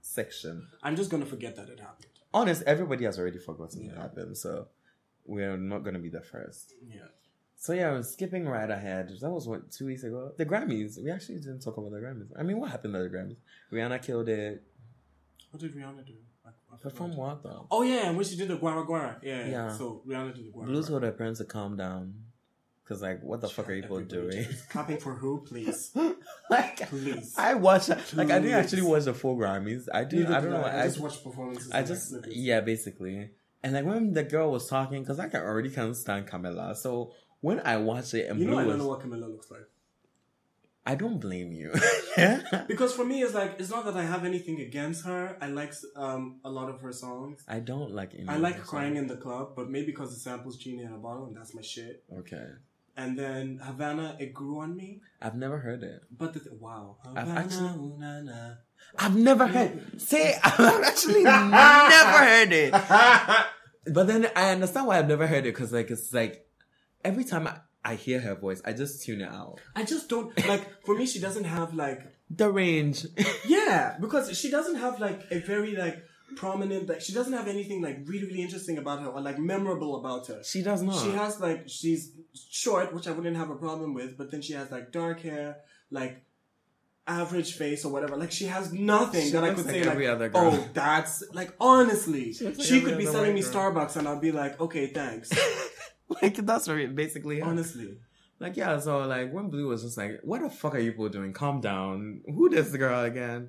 section. 0.00 0.68
I'm 0.82 0.96
just 0.96 1.10
gonna 1.10 1.26
forget 1.34 1.56
that 1.56 1.68
it 1.68 1.80
happened. 1.80 2.06
Honest, 2.34 2.62
everybody 2.74 3.04
has 3.04 3.18
already 3.18 3.38
forgotten 3.38 3.90
it 3.90 3.96
happened, 3.96 4.36
so 4.44 4.68
we're 5.26 5.56
not 5.72 5.80
gonna 5.84 5.98
be 5.98 6.08
the 6.18 6.22
first. 6.22 6.74
Yeah. 6.86 7.08
So 7.62 7.74
yeah, 7.74 7.92
I'm 7.92 8.02
skipping 8.02 8.48
right 8.48 8.68
ahead. 8.68 9.12
That 9.20 9.30
was 9.30 9.46
what 9.46 9.70
two 9.70 9.86
weeks 9.86 10.02
ago. 10.02 10.32
The 10.36 10.44
Grammys. 10.44 11.00
We 11.00 11.12
actually 11.12 11.36
didn't 11.36 11.60
talk 11.60 11.76
about 11.76 11.92
the 11.92 11.98
Grammys. 11.98 12.26
I 12.36 12.42
mean, 12.42 12.58
what 12.58 12.72
happened 12.72 12.96
at 12.96 13.04
the 13.04 13.16
Grammys? 13.16 13.36
Rihanna 13.72 14.02
killed 14.02 14.28
it. 14.28 14.64
What 15.52 15.60
did 15.60 15.72
Rihanna 15.72 16.04
do? 16.04 16.14
I, 16.44 16.48
I 16.48 16.76
Perform 16.78 17.14
what 17.16 17.44
though? 17.44 17.68
Oh 17.70 17.82
yeah, 17.82 18.10
when 18.10 18.24
she 18.24 18.34
did 18.34 18.48
the 18.48 18.56
Guara 18.56 18.84
Guara. 18.84 19.16
Yeah. 19.22 19.46
Yeah. 19.46 19.76
So 19.76 20.02
Rihanna 20.04 20.34
did 20.34 20.46
the 20.46 20.50
Guara. 20.50 20.66
Blues 20.66 20.88
told 20.88 21.04
her 21.04 21.12
parents 21.12 21.38
to 21.38 21.44
calm 21.44 21.76
down. 21.76 22.14
Cause 22.84 23.00
like, 23.00 23.22
what 23.22 23.40
the 23.40 23.48
fuck 23.48 23.68
are 23.68 23.80
people 23.80 24.00
doing? 24.00 24.44
Clapping 24.68 24.98
for 24.98 25.14
who, 25.14 25.44
please? 25.46 25.96
like, 26.50 26.88
Please. 26.88 27.32
I 27.38 27.54
watched. 27.54 27.90
Like, 27.90 28.32
I 28.32 28.40
didn't 28.40 28.58
actually 28.58 28.82
watch 28.82 29.04
the 29.04 29.14
full 29.14 29.36
Grammys. 29.36 29.86
I 29.94 30.02
did. 30.02 30.28
Neither 30.28 30.34
I 30.34 30.40
don't 30.40 30.50
know. 30.50 30.62
I, 30.62 30.82
I, 30.82 30.86
just 30.88 30.98
watched 30.98 31.22
performances. 31.22 31.70
I 31.70 31.84
just 31.84 32.12
yeah, 32.28 32.60
basically. 32.60 33.30
And 33.62 33.74
like 33.74 33.84
when 33.84 34.12
the 34.12 34.24
girl 34.24 34.50
was 34.50 34.68
talking, 34.68 35.02
because 35.02 35.20
I 35.20 35.28
can 35.28 35.42
already 35.42 35.70
can't 35.70 35.96
stand 35.96 36.26
Camila. 36.26 36.76
So 36.76 37.12
when 37.42 37.60
I 37.64 37.76
watched 37.76 38.14
it 38.14 38.28
and 38.30 38.40
You 38.40 38.46
know, 38.46 38.52
Blue 38.52 38.60
I 38.60 38.64
don't 38.64 38.72
was, 38.72 38.82
know 38.82 38.88
what 38.88 39.00
Camila 39.00 39.28
looks 39.30 39.50
like. 39.50 39.68
I 40.84 40.96
don't 40.96 41.20
blame 41.20 41.52
you. 41.52 41.70
yeah. 42.18 42.64
Because 42.72 42.92
for 42.92 43.04
me, 43.04 43.22
it's 43.22 43.34
like 43.34 43.52
it's 43.60 43.70
not 43.70 43.84
that 43.84 43.96
I 43.96 44.02
have 44.14 44.24
anything 44.24 44.60
against 44.68 45.04
her. 45.04 45.36
I 45.40 45.46
like 45.60 45.72
um 45.94 46.40
a 46.44 46.50
lot 46.50 46.68
of 46.72 46.80
her 46.80 46.92
songs. 46.92 47.44
I 47.46 47.60
don't 47.60 47.92
like. 47.92 48.10
Any 48.18 48.28
I 48.28 48.36
like 48.38 48.58
crying 48.72 48.94
songs. 48.96 49.02
in 49.02 49.06
the 49.06 49.16
club, 49.24 49.52
but 49.54 49.70
maybe 49.70 49.86
because 49.92 50.10
it 50.16 50.20
samples 50.28 50.56
Genie 50.56 50.82
in 50.82 50.92
a 50.92 51.02
bottle, 51.06 51.26
and 51.26 51.36
that's 51.36 51.54
my 51.54 51.62
shit. 51.62 52.02
Okay. 52.22 52.46
and 53.02 53.16
then 53.18 53.44
Havana, 53.62 54.06
it 54.24 54.30
grew 54.34 54.56
on 54.64 54.70
me. 54.80 54.88
I've 55.24 55.36
never 55.44 55.58
heard 55.66 55.82
it. 55.92 56.00
But 56.20 56.34
the 56.34 56.40
th- 56.40 56.56
wow, 56.64 56.96
I've 57.06 57.16
Havana, 57.28 57.40
actually- 57.40 57.78
ooh, 57.80 57.96
na, 58.02 58.10
na. 58.30 58.40
I've 58.98 59.16
never 59.30 59.46
heard. 59.46 59.72
Say, 60.10 60.24
I've 60.44 60.82
actually 60.90 61.22
never 61.22 62.18
heard 62.32 62.52
it. 62.64 62.72
But 63.86 64.04
then 64.10 64.28
I 64.36 64.50
understand 64.50 64.86
why 64.88 64.98
I've 64.98 65.08
never 65.08 65.26
heard 65.26 65.46
it 65.46 65.54
because 65.54 65.72
like 65.72 65.90
it's 65.90 66.12
like 66.12 66.34
every 67.04 67.24
time 67.24 67.46
I, 67.46 67.56
I 67.84 67.94
hear 67.96 68.20
her 68.20 68.34
voice, 68.34 68.62
I 68.64 68.72
just 68.72 69.04
tune 69.04 69.20
it 69.20 69.28
out. 69.28 69.60
I 69.74 69.84
just 69.84 70.08
don't 70.08 70.36
like. 70.46 70.84
For 70.84 70.94
me, 70.94 71.06
she 71.06 71.20
doesn't 71.20 71.44
have 71.44 71.74
like 71.74 72.00
The 72.30 72.50
range. 72.50 73.06
yeah, 73.46 73.96
because 74.00 74.36
she 74.38 74.50
doesn't 74.50 74.76
have 74.76 75.00
like 75.00 75.22
a 75.30 75.40
very 75.40 75.74
like 75.76 76.04
prominent 76.36 76.88
like 76.88 77.00
she 77.00 77.12
doesn't 77.12 77.34
have 77.34 77.46
anything 77.46 77.82
like 77.82 77.98
really 78.06 78.26
really 78.26 78.40
interesting 78.40 78.78
about 78.78 79.00
her 79.02 79.08
or 79.08 79.20
like 79.20 79.38
memorable 79.38 79.96
about 79.96 80.26
her. 80.28 80.42
she 80.42 80.62
does 80.62 80.82
not. 80.82 81.02
She 81.02 81.10
has 81.10 81.40
like 81.40 81.68
she's 81.68 82.12
short, 82.34 82.94
which 82.94 83.08
I 83.08 83.12
wouldn't 83.12 83.36
have 83.36 83.50
a 83.50 83.56
problem 83.56 83.94
with, 83.94 84.16
but 84.16 84.30
then 84.30 84.42
she 84.42 84.52
has 84.54 84.70
like 84.70 84.92
dark 84.92 85.20
hair, 85.20 85.58
like 85.90 86.24
average 87.06 87.54
face 87.54 87.84
or 87.84 87.92
whatever. 87.92 88.16
Like 88.16 88.32
she 88.32 88.46
has 88.46 88.72
nothing 88.72 89.26
She 89.26 89.30
that 89.32 89.44
I 89.44 89.54
could 89.54 89.66
like 89.66 89.74
say 89.74 89.80
every 89.82 90.06
like, 90.06 90.14
other 90.14 90.30
oh, 90.34 90.50
girl. 90.50 90.60
oh, 90.62 90.68
that's 90.72 91.22
like 91.32 91.52
honestly, 91.60 92.32
she, 92.32 92.44
looks 92.44 92.58
like 92.58 92.68
every 92.70 92.80
could 92.80 92.98
be 92.98 93.06
selling 93.06 93.34
me 93.34 93.42
girl. 93.42 93.52
Starbucks 93.52 93.96
and 93.96 94.08
I'll 94.08 94.20
be 94.20 94.32
like, 94.32 94.60
okay, 94.60 94.86
thanks. 94.88 95.30
like 96.22 96.36
that's 96.36 96.68
what 96.68 96.78
it 96.78 96.94
basically 96.94 97.40
her. 97.40 97.46
honestly, 97.46 97.96
Like 98.40 98.56
yeah, 98.56 98.78
so 98.78 98.98
like 99.06 99.32
when 99.32 99.48
Blue 99.50 99.68
was 99.68 99.82
just 99.82 99.96
like, 99.96 100.20
"What 100.22 100.42
the 100.42 100.50
fuck 100.50 100.74
are 100.74 100.78
you 100.80 100.92
people 100.92 101.08
doing? 101.08 101.32
Calm 101.32 101.60
down. 101.60 102.20
Who 102.26 102.48
this 102.48 102.74
girl 102.76 103.04
again?" 103.04 103.48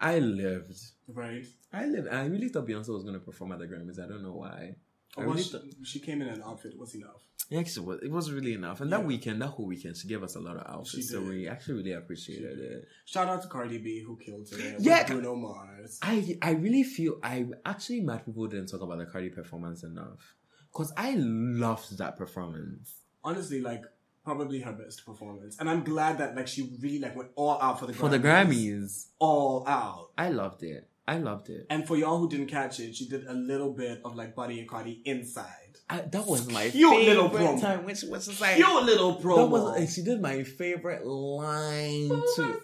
I 0.00 0.18
lived. 0.20 0.78
right? 1.08 1.44
I 1.72 1.86
lived. 1.86 2.08
I 2.08 2.26
really 2.26 2.48
thought 2.48 2.66
Beyonce 2.66 2.88
was 2.88 3.04
gonna 3.04 3.18
perform 3.18 3.52
at 3.52 3.58
the 3.58 3.66
Grammys. 3.66 3.98
I 3.98 4.06
don't 4.08 4.22
know 4.22 4.34
why. 4.34 4.76
Oh, 5.16 5.22
I 5.22 5.24
Well, 5.26 5.30
really 5.34 5.42
she, 5.42 5.50
thought- 5.50 5.64
she 5.82 5.98
came 6.00 6.22
in 6.22 6.28
an 6.28 6.42
outfit. 6.44 6.72
It 6.74 6.78
was 6.78 6.94
enough. 6.94 7.22
Yeah, 7.50 7.60
actually, 7.60 7.86
was- 7.86 8.00
it 8.02 8.10
was 8.10 8.30
really 8.30 8.52
enough. 8.52 8.80
And 8.82 8.92
that 8.92 9.04
weekend, 9.04 9.40
that 9.40 9.48
whole 9.48 9.66
weekend, 9.66 9.96
she 9.96 10.06
gave 10.06 10.22
us 10.22 10.36
a 10.36 10.40
lot 10.40 10.56
of 10.56 10.66
outfits, 10.68 10.90
She 10.90 11.02
so 11.02 11.22
we 11.22 11.48
actually 11.48 11.78
really 11.78 11.92
appreciated 11.92 12.58
it. 12.58 12.86
Shout 13.06 13.26
out 13.26 13.40
to 13.42 13.48
Cardi 13.48 13.78
B 13.78 14.02
who 14.06 14.16
killed 14.18 14.46
it. 14.52 14.76
Yeah. 14.80 15.06
Bruno 15.06 15.34
Mars. 15.34 15.98
I 16.02 16.36
I 16.42 16.50
really 16.52 16.82
feel 16.84 17.18
I 17.22 17.46
actually 17.64 18.00
mad 18.02 18.24
people 18.26 18.46
didn't 18.46 18.66
talk 18.66 18.82
about 18.82 18.98
the 18.98 19.06
Cardi 19.06 19.30
performance 19.30 19.82
enough 19.82 20.34
because 20.72 20.92
I 20.96 21.14
loved 21.16 21.98
that 21.98 22.16
performance. 22.16 22.94
honestly 23.24 23.60
like 23.60 23.82
probably 24.24 24.60
her 24.60 24.72
best 24.72 25.06
performance 25.06 25.56
and 25.58 25.70
i'm 25.70 25.82
glad 25.82 26.18
that 26.18 26.36
like 26.36 26.46
she 26.46 26.70
really 26.82 26.98
like 26.98 27.16
went 27.16 27.30
all 27.34 27.58
out 27.62 27.80
for 27.80 27.86
the 27.86 27.94
For 27.94 28.10
the 28.10 28.18
Grammys, 28.18 29.06
all 29.18 29.66
out 29.66 30.10
I 30.18 30.28
loved 30.28 30.62
it. 30.62 30.86
I 31.06 31.16
loved 31.16 31.48
it. 31.48 31.66
and 31.70 31.86
for 31.88 31.96
y'all 31.96 32.18
who 32.18 32.28
didn't 32.28 32.48
catch 32.48 32.78
it 32.80 32.94
she 32.94 33.08
did 33.08 33.26
a 33.26 33.32
little 33.32 33.72
bit 33.72 34.02
of 34.04 34.14
like 34.16 34.34
buddy 34.34 34.60
and 34.60 34.68
cardi 34.68 35.00
inside 35.06 35.46
I, 35.88 36.02
that 36.02 36.26
was 36.26 36.46
my 36.52 36.68
Cute 36.68 36.90
favorite 36.90 37.06
little 37.08 37.30
promo. 37.30 37.60
time, 37.62 37.84
when 37.86 37.94
she 37.96 38.06
was 38.08 38.26
just 38.26 38.38
like 38.42 38.56
cute 38.56 38.82
little 38.84 39.12
that 39.12 39.22
promo 39.24 39.48
was. 39.48 39.76
And 39.78 39.88
she 39.88 40.02
did 40.02 40.20
my 40.20 40.42
favorite 40.42 41.06
line 41.06 42.10
too. 42.36 42.60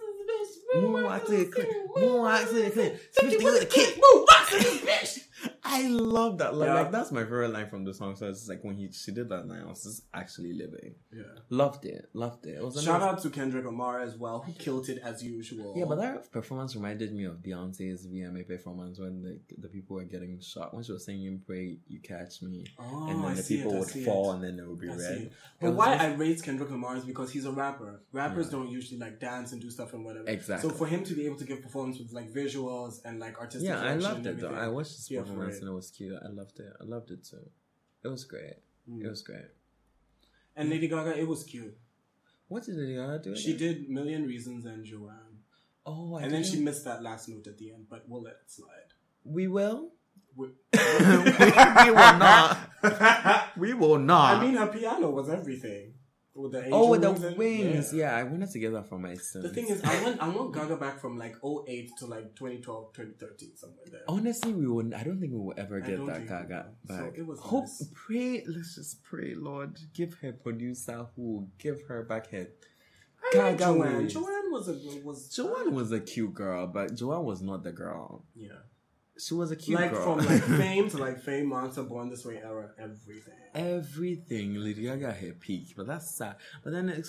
Moonwalk 0.76 1.24
to 1.26 1.36
the 1.39 1.44
clip, 1.47 1.68
moonwalk 1.97 2.48
to 2.48 2.55
the 2.64 2.70
clip, 2.70 3.01
Swifty 3.14 3.43
with 3.43 3.62
a 3.62 3.66
kick. 3.66 3.98
I 5.66 5.88
love 5.88 6.38
that. 6.38 6.54
Like, 6.54 6.66
Yeah. 6.66 6.74
like 6.74 6.90
that's 6.92 7.10
my 7.10 7.22
favorite 7.22 7.48
line 7.50 7.68
from 7.68 7.84
the 7.84 7.94
song. 7.94 8.16
So 8.16 8.28
it's 8.28 8.48
like 8.48 8.62
when 8.62 8.76
he 8.76 8.90
she 8.92 9.12
did 9.12 9.28
that 9.30 9.48
line, 9.48 9.62
I 9.62 9.66
was 9.68 9.82
just 9.82 10.02
actually 10.12 10.52
living. 10.52 10.94
yeah 11.12 11.22
Loved 11.48 11.84
it. 11.86 12.10
Loved 12.12 12.46
it. 12.46 12.56
It 12.58 12.64
was 12.64 12.74
shout 12.82 12.96
amazing. 13.00 13.08
out 13.16 13.22
to 13.22 13.30
kendrick 13.30 13.64
lamar 13.64 14.00
as 14.00 14.16
well 14.16 14.40
who 14.46 14.52
killed 14.52 14.88
it 14.88 14.98
as 15.02 15.22
usual 15.24 15.72
Yeah, 15.76 15.86
but 15.86 15.98
that 16.00 16.30
performance 16.30 16.74
reminded 16.76 17.14
me 17.14 17.24
of 17.24 17.36
Beyonce's 17.36 18.06
VMA 18.06 18.46
performance 18.46 18.98
when 18.98 19.22
the 19.22 19.38
the 19.58 19.68
people 19.68 19.96
were 19.96 20.04
getting 20.04 20.38
shot 20.40 20.74
when 20.74 20.82
she 20.84 20.92
was 20.92 21.04
singing 21.06 21.40
"Pray 21.46 21.78
You 21.88 22.00
Catch 22.00 22.42
Me," 22.42 22.64
oh, 22.78 23.08
and 23.08 23.24
then 23.24 23.30
I 23.32 23.34
the 23.34 23.42
people 23.42 23.72
it, 23.72 23.78
would 23.80 23.90
fall 24.04 24.32
it. 24.32 24.34
and 24.34 24.44
then 24.44 24.58
it 24.62 24.68
would 24.68 24.80
be 24.80 24.90
I 24.90 24.96
red. 24.96 25.30
But 25.60 25.72
why 25.74 25.94
just- 25.94 26.04
I 26.04 26.14
rate 26.14 26.42
Kendrick 26.42 26.70
Lamar 26.70 26.96
is 26.96 27.04
because 27.04 27.30
he's 27.32 27.46
a 27.46 27.52
rapper. 27.52 28.02
Rappers 28.12 28.46
Yeah. 28.46 28.52
don't 28.58 28.68
usually 28.70 28.98
like 29.00 29.18
dance 29.18 29.52
and 29.52 29.62
do 29.62 29.70
stuff 29.70 29.94
and 29.94 30.04
whatever. 30.04 30.28
Exactly. 30.28 30.68
So 30.68 30.74
for 30.76 30.86
him 30.86 31.02
to 31.04 31.14
be 31.14 31.24
able 31.26 31.36
to 31.36 31.44
give 31.50 31.62
performance 31.62 31.98
with 31.98 32.12
like 32.12 32.28
visuals 32.32 33.00
and 33.06 33.18
like 33.18 33.38
artistic 33.38 33.68
yeah, 33.70 33.80
I 33.80 33.94
loved 33.94 34.26
it 34.26 34.38
though. 34.40 34.50
I 34.66 34.68
watched 34.68 34.94
his 34.96 35.08
performance 35.08 35.53
and 35.60 35.68
it 35.68 35.72
was 35.72 35.90
cute. 35.90 36.16
I 36.24 36.28
loved 36.28 36.60
it. 36.60 36.72
I 36.81 36.85
loved 36.85 37.10
it 37.10 37.24
too. 37.24 37.48
It 38.05 38.09
was 38.09 38.24
great. 38.24 38.56
Mm. 38.90 39.05
It 39.05 39.09
was 39.09 39.22
great. 39.22 39.47
And 40.56 40.70
Lady 40.70 40.89
Gaga, 40.89 41.18
it 41.18 41.26
was 41.26 41.44
cute. 41.44 41.76
What 42.48 42.64
did 42.64 42.76
Lady 42.76 42.94
Gaga 42.94 43.18
do? 43.20 43.36
She 43.36 43.55
again? 43.55 43.59
did 43.59 43.89
Million 43.90 44.26
Reasons 44.26 44.64
and 44.66 44.85
Joanne. 44.85 45.40
Oh, 45.86 46.14
I 46.16 46.22
and 46.22 46.32
then 46.32 46.44
she 46.44 46.60
missed 46.60 46.85
that 46.85 47.02
last 47.02 47.28
note 47.28 47.47
at 47.47 47.59
the 47.59 47.72
end, 47.72 47.86
but 47.90 48.05
we'll 48.09 48.22
let 48.22 48.35
it 48.35 48.51
slide. 48.51 48.94
We 49.24 49.48
will. 49.48 49.90
We, 50.36 50.48
we 50.72 51.90
will 51.90 52.18
not. 52.18 52.59
We 53.56 53.72
will 53.72 53.98
not. 53.98 54.36
I 54.36 54.44
mean, 54.44 54.56
her 54.56 54.66
piano 54.66 55.10
was 55.10 55.28
everything. 55.31 55.93
With 56.36 56.51
the 56.51 56.69
oh, 56.73 56.90
with 56.90 57.02
the 57.02 57.35
wings. 57.39 57.94
Yeah. 57.94 58.16
I 58.16 58.24
wanted 58.24 58.51
to 58.51 58.59
get 58.59 58.73
that 58.73 58.89
for 58.89 58.98
my 58.98 59.15
son. 59.15 59.43
The 59.43 59.51
thing 59.51 59.69
is, 59.69 59.82
I 59.85 60.02
want 60.02 60.20
I 60.20 60.28
want 60.28 60.52
Gaga 60.52 60.77
back 60.77 61.01
from 61.01 61.16
like 61.16 61.36
08 61.44 61.93
to 61.98 62.06
like 62.06 62.35
2012, 62.35 62.93
2013, 62.93 63.56
somewhere 63.56 63.85
there. 63.90 64.01
Honestly, 64.09 64.52
we 64.52 64.66
will. 64.66 64.93
I 64.94 65.05
don't 65.05 65.20
think 65.20 65.32
we 65.32 65.39
will 65.39 65.55
ever 65.56 65.78
get 65.81 66.05
that 66.06 66.27
Gaga 66.27 66.66
will. 66.89 66.97
So 66.97 67.05
back. 67.05 67.12
it 67.19 67.27
was 67.27 67.39
Hope, 67.39 67.65
nice. 67.65 67.89
pray. 67.94 68.43
Let's 68.48 68.74
just 68.74 69.02
pray, 69.05 69.35
Lord. 69.36 69.78
Give 69.94 70.12
her 70.23 70.32
producer 70.32 71.06
who 71.15 71.23
will 71.23 71.48
give 71.59 71.82
her 71.89 72.02
back 72.02 72.31
her. 72.32 72.48
Gaga 73.32 73.59
Joanne. 73.65 73.97
wings. 73.98 74.12
Joanne 74.12 74.51
was 74.51 74.69
a 74.69 75.01
was 75.05 75.28
Joanne 75.28 75.73
was 75.73 75.93
a 75.93 76.01
cute 76.01 76.35
girl, 76.35 76.66
but 76.66 76.94
Joanne 76.97 77.24
was 77.24 77.43
not 77.43 77.62
the 77.62 77.73
girl. 77.73 78.24
yeah. 78.35 78.48
She 79.16 79.34
was 79.34 79.52
a 79.52 79.56
cute 79.56 79.78
like 79.80 79.92
girl. 79.92 80.16
from 80.16 80.26
like 80.26 80.42
fame 80.60 80.90
to 80.90 80.98
like 80.98 81.20
fame, 81.20 81.46
Monster, 81.46 81.84
Born 81.84 82.10
This 82.10 82.24
Way 82.24 82.38
era, 82.38 82.70
everything. 82.78 83.34
everything 83.54 84.54
Lady 84.56 84.82
Gaga 84.82 85.12
her 85.12 85.32
peak, 85.34 85.74
but 85.76 85.86
that's 85.86 86.10
sad. 86.16 86.34
But 86.64 86.72
then 86.72 86.88
it 86.88 87.06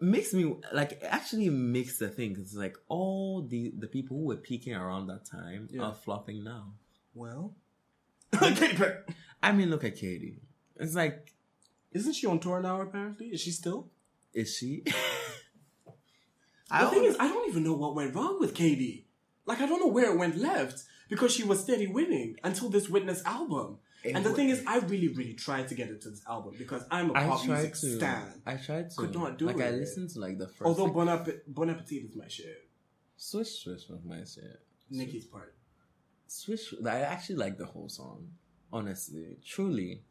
makes 0.00 0.34
me 0.34 0.54
like 0.74 0.92
it 0.92 1.04
actually 1.04 1.48
makes 1.48 1.98
the 1.98 2.08
thing 2.08 2.36
It's 2.38 2.54
like 2.54 2.76
all 2.88 3.40
the 3.42 3.72
the 3.78 3.86
people 3.86 4.18
who 4.18 4.24
were 4.26 4.36
peaking 4.36 4.74
around 4.74 5.06
that 5.06 5.24
time 5.24 5.68
Yeah. 5.70 5.84
are 5.84 5.94
flopping 5.94 6.44
now. 6.44 6.74
Well, 7.14 7.54
I 9.42 9.52
mean, 9.52 9.70
look 9.70 9.84
at 9.84 9.96
Katy. 9.96 10.40
It's 10.76 10.94
like, 10.94 11.32
isn't 11.92 12.12
she 12.14 12.26
on 12.26 12.40
tour 12.40 12.60
now? 12.60 12.80
Apparently, 12.82 13.28
is 13.28 13.40
she 13.40 13.50
still? 13.52 13.88
is 14.34 14.54
she? 14.56 14.82
The 16.70 16.86
thing 16.88 17.04
is, 17.04 17.16
I 17.20 17.28
don't 17.28 17.48
even 17.50 17.64
know 17.64 17.74
what 17.74 17.94
went 17.94 18.14
wrong 18.14 18.40
with 18.40 18.54
Katy. 18.54 19.06
Like, 19.44 19.60
I 19.60 19.66
don't 19.66 19.80
know 19.80 19.88
where 19.88 20.10
it 20.12 20.18
went 20.18 20.38
left 20.38 20.84
because 21.12 21.30
she 21.30 21.44
was 21.44 21.60
steady 21.60 21.86
winning 21.86 22.36
until 22.42 22.70
this 22.70 22.88
Witness 22.88 23.22
album. 23.26 23.76
It 24.02 24.16
and 24.16 24.24
the 24.24 24.32
thing 24.32 24.48
is, 24.48 24.64
I 24.66 24.78
really, 24.78 25.08
really 25.08 25.34
tried 25.34 25.68
to 25.68 25.74
get 25.74 25.90
into 25.90 26.08
this 26.08 26.22
album 26.26 26.54
because 26.56 26.84
I'm 26.90 27.10
a 27.10 27.12
pop 27.12 27.44
music 27.46 27.74
to. 27.74 27.96
stan. 27.96 28.42
I 28.46 28.54
tried 28.54 28.88
to. 28.90 28.96
Could 28.96 29.14
not 29.14 29.36
do 29.36 29.44
like 29.44 29.60
I 29.60 29.70
listened 29.72 30.08
to 30.10 30.20
like 30.20 30.38
the 30.38 30.48
first. 30.48 30.62
Although 30.62 30.84
like, 30.84 30.94
Bon, 30.94 31.08
App- 31.10 31.28
bon 31.46 31.68
Appetit 31.68 32.04
is 32.04 32.16
my 32.16 32.26
shit. 32.28 32.66
Swish 33.18 33.62
Swish 33.62 33.90
was 33.90 34.00
my 34.06 34.20
shit. 34.24 34.58
Nicki's 34.90 35.26
part. 35.26 35.54
Swish. 36.28 36.72
I 36.84 37.00
actually 37.00 37.36
like 37.36 37.58
the 37.58 37.66
whole 37.66 37.90
song. 37.90 38.28
Honestly, 38.72 39.36
truly, 39.46 40.02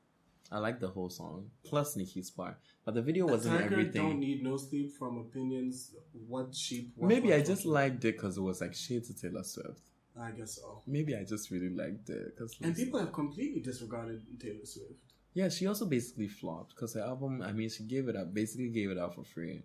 I 0.52 0.60
like 0.60 0.80
the 0.80 0.90
whole 0.90 1.10
song. 1.10 1.50
Plus 1.66 1.96
Nicki's 1.96 2.30
part, 2.30 2.60
but 2.86 2.94
the 2.94 3.02
video 3.02 3.26
wasn't 3.26 3.60
everything. 3.60 4.04
don't 4.04 4.20
need 4.20 4.44
no 4.44 4.56
sleep 4.56 4.96
from 5.00 5.18
opinions. 5.18 5.96
What 6.28 6.54
sheep? 6.54 6.94
What, 6.96 7.08
Maybe 7.08 7.30
what, 7.30 7.40
I 7.40 7.42
just 7.42 7.66
liked 7.66 8.06
it 8.06 8.18
because 8.18 8.38
it 8.38 8.42
was 8.42 8.62
like 8.62 8.76
shades 8.76 9.10
of 9.10 9.20
Taylor 9.20 9.44
Swift. 9.44 9.82
I 10.20 10.32
guess 10.32 10.56
so. 10.56 10.82
Maybe 10.88 11.16
I 11.16 11.24
just 11.24 11.50
really 11.52 11.70
liked 11.70 12.10
it 12.10 12.36
because 12.36 12.56
And 12.62 12.76
people 12.76 13.00
have 13.00 13.14
completely 13.14 13.62
disregarded 13.62 14.22
Taylor 14.40 14.66
Swift. 14.66 14.94
yeah, 15.34 15.50
she 15.50 15.68
also 15.68 15.86
basically 15.86 16.28
flopped 16.28 16.76
because 16.76 16.94
her 16.96 17.02
album. 17.02 17.42
I 17.42 17.52
mean, 17.54 17.70
she 17.70 17.84
gave 17.84 18.08
it 18.10 18.16
up, 18.16 18.34
basically 18.34 18.70
gave 18.70 18.90
it 18.92 18.98
out 18.98 19.16
for 19.16 19.24
free. 19.24 19.64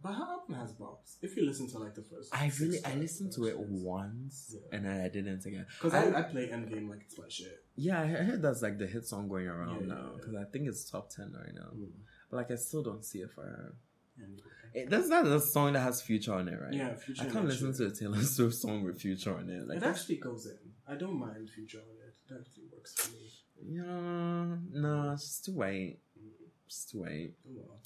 But 0.00 0.12
her 0.12 0.22
album 0.22 0.54
has 0.54 0.72
bops. 0.72 1.16
If 1.22 1.36
you 1.36 1.44
listen 1.44 1.68
to 1.70 1.78
like 1.78 1.96
the 1.96 2.02
first, 2.02 2.32
I 2.32 2.52
really, 2.60 2.78
I 2.84 2.94
listened 2.94 3.32
to 3.32 3.46
it 3.46 3.58
once. 3.58 4.54
Yeah. 4.54 4.76
and 4.78 4.88
I, 4.88 5.06
I 5.06 5.08
didn't 5.08 5.44
again. 5.44 5.66
Because 5.82 5.92
I, 5.94 6.16
I 6.20 6.22
play 6.22 6.46
Endgame 6.46 6.88
like 6.88 7.00
it's 7.04 7.18
my 7.18 7.28
shit. 7.28 7.64
yeah, 7.74 8.00
I 8.02 8.06
heard 8.06 8.40
that's 8.40 8.62
like 8.62 8.78
the 8.78 8.86
hit 8.86 9.04
song 9.06 9.28
going 9.28 9.48
around 9.48 9.80
Yeah, 9.80 9.94
now 9.94 9.94
yeah, 9.96 10.02
yeah. 10.04 10.16
because 10.16 10.34
I 10.36 10.44
think 10.52 10.68
it's 10.68 10.88
top 10.88 11.10
ten 11.10 11.32
right 11.36 11.52
now. 11.52 11.70
Mm. 11.76 11.90
But 12.30 12.36
like, 12.36 12.50
I 12.52 12.54
still 12.54 12.84
don't 12.84 13.04
see 13.04 13.18
it 13.20 13.30
for 13.34 13.42
her. 13.42 13.74
Anyway. 14.22 14.42
It, 14.74 14.90
that's 14.90 15.08
not 15.08 15.26
a 15.26 15.40
song 15.40 15.72
that 15.74 15.80
has 15.80 16.00
future 16.02 16.34
on 16.34 16.48
it, 16.48 16.60
right? 16.60 16.72
Yeah, 16.72 16.94
Future 16.94 17.22
I 17.22 17.26
can't 17.30 17.46
listen 17.46 17.72
to 17.74 17.86
a 17.86 17.90
Taylor 17.90 18.22
Swift 18.22 18.54
song 18.54 18.84
with 18.84 19.00
future 19.00 19.34
on 19.36 19.48
it. 19.50 19.66
Like 19.66 19.78
it 19.78 19.82
actually 19.84 20.16
goes 20.16 20.46
in. 20.46 20.58
I 20.86 20.94
don't 20.94 21.18
mind 21.18 21.50
Future 21.50 21.78
on 21.78 21.96
it. 22.06 22.14
It 22.34 22.38
actually 22.40 22.64
works 22.72 22.94
for 22.94 23.12
me. 23.12 23.30
yeah, 23.76 24.56
no, 24.80 25.12
it's 25.12 25.40
too 25.40 25.52
white. 25.52 25.98
It's 26.66 26.84
to 26.86 26.98
wait. 26.98 27.34
Oh, 27.46 27.52
well. 27.56 27.78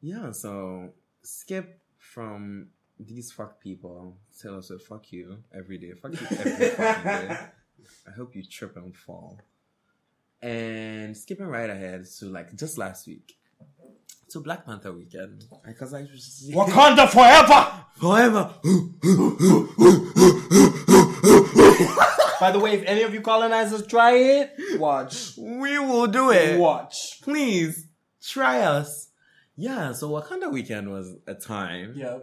Yeah, 0.00 0.30
so 0.32 0.90
skip 1.22 1.80
from 1.96 2.68
these 3.00 3.32
fuck 3.32 3.60
people. 3.60 4.16
Taylor 4.40 4.62
Swift, 4.62 4.86
fuck 4.86 5.10
you 5.12 5.38
every 5.54 5.78
day. 5.78 5.92
Fuck 5.92 6.12
you 6.20 6.26
every 6.30 6.68
fucking 6.70 7.04
day. 7.28 7.36
I 8.06 8.10
hope 8.16 8.34
you 8.36 8.42
trip 8.44 8.76
and 8.76 8.94
fall. 8.94 9.40
And 10.42 11.16
skipping 11.16 11.46
right 11.46 11.70
ahead 11.70 12.06
to 12.18 12.26
like 12.26 12.54
just 12.54 12.78
last 12.78 13.06
week. 13.06 13.37
To 14.32 14.40
Black 14.40 14.66
Panther 14.66 14.92
weekend. 14.92 15.44
Because 15.66 15.94
I 15.94 16.02
just 16.02 16.50
Wakanda 16.50 17.08
forever! 17.08 17.84
forever. 17.96 18.54
By 22.40 22.52
the 22.52 22.58
way, 22.60 22.72
if 22.74 22.84
any 22.86 23.02
of 23.02 23.12
you 23.14 23.20
colonizers 23.20 23.86
try 23.86 24.12
it, 24.12 24.52
watch. 24.78 25.36
we 25.36 25.78
will 25.78 26.06
do 26.06 26.30
it. 26.30 26.58
Watch. 26.58 27.20
Please 27.22 27.86
try 28.22 28.60
us. 28.60 29.10
Yeah, 29.56 29.92
so 29.92 30.10
Wakanda 30.10 30.52
Weekend 30.52 30.88
was 30.90 31.16
a 31.26 31.34
time. 31.34 31.94
Yeah. 31.96 32.18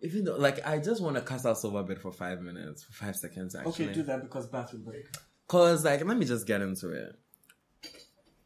Even 0.00 0.24
though, 0.24 0.36
like, 0.36 0.66
I 0.66 0.78
just 0.78 1.00
want 1.00 1.14
to 1.14 1.22
cast 1.22 1.46
out 1.46 1.56
Silverbird 1.56 2.00
for 2.00 2.10
five 2.10 2.40
minutes, 2.40 2.82
for 2.82 2.92
five 2.92 3.14
seconds, 3.14 3.54
actually. 3.54 3.84
Okay, 3.84 3.94
do 3.94 4.02
that 4.02 4.22
because 4.22 4.48
bathroom 4.48 4.82
break. 4.82 5.04
Cause 5.46 5.84
like, 5.84 6.04
let 6.04 6.16
me 6.16 6.24
just 6.24 6.46
get 6.46 6.60
into 6.60 6.90
it. 6.90 7.14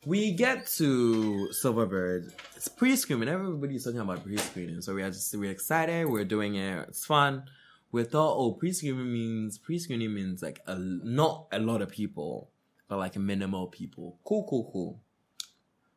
We 0.06 0.30
get 0.30 0.68
to 0.76 1.48
Silverbird. 1.50 2.32
It's 2.54 2.68
pre-screening. 2.68 3.28
Everybody's 3.28 3.82
talking 3.82 3.98
about 3.98 4.22
pre-screening, 4.22 4.80
so 4.80 4.94
we 4.94 5.02
are 5.02 5.10
just 5.10 5.34
we're 5.36 5.50
excited. 5.50 6.08
We're 6.08 6.24
doing 6.24 6.54
it. 6.54 6.86
It's 6.86 7.04
fun. 7.04 7.42
We 7.90 8.04
thought, 8.04 8.36
oh, 8.36 8.52
pre-screening 8.52 9.12
means 9.12 9.58
pre-screening 9.58 10.14
means 10.14 10.42
like 10.42 10.60
a 10.68 10.78
not 10.78 11.48
a 11.50 11.58
lot 11.58 11.82
of 11.82 11.90
people, 11.90 12.50
but 12.86 12.98
like 12.98 13.16
minimal 13.16 13.66
people. 13.66 14.20
Cool, 14.22 14.46
cool, 14.48 14.70
cool. 14.72 15.00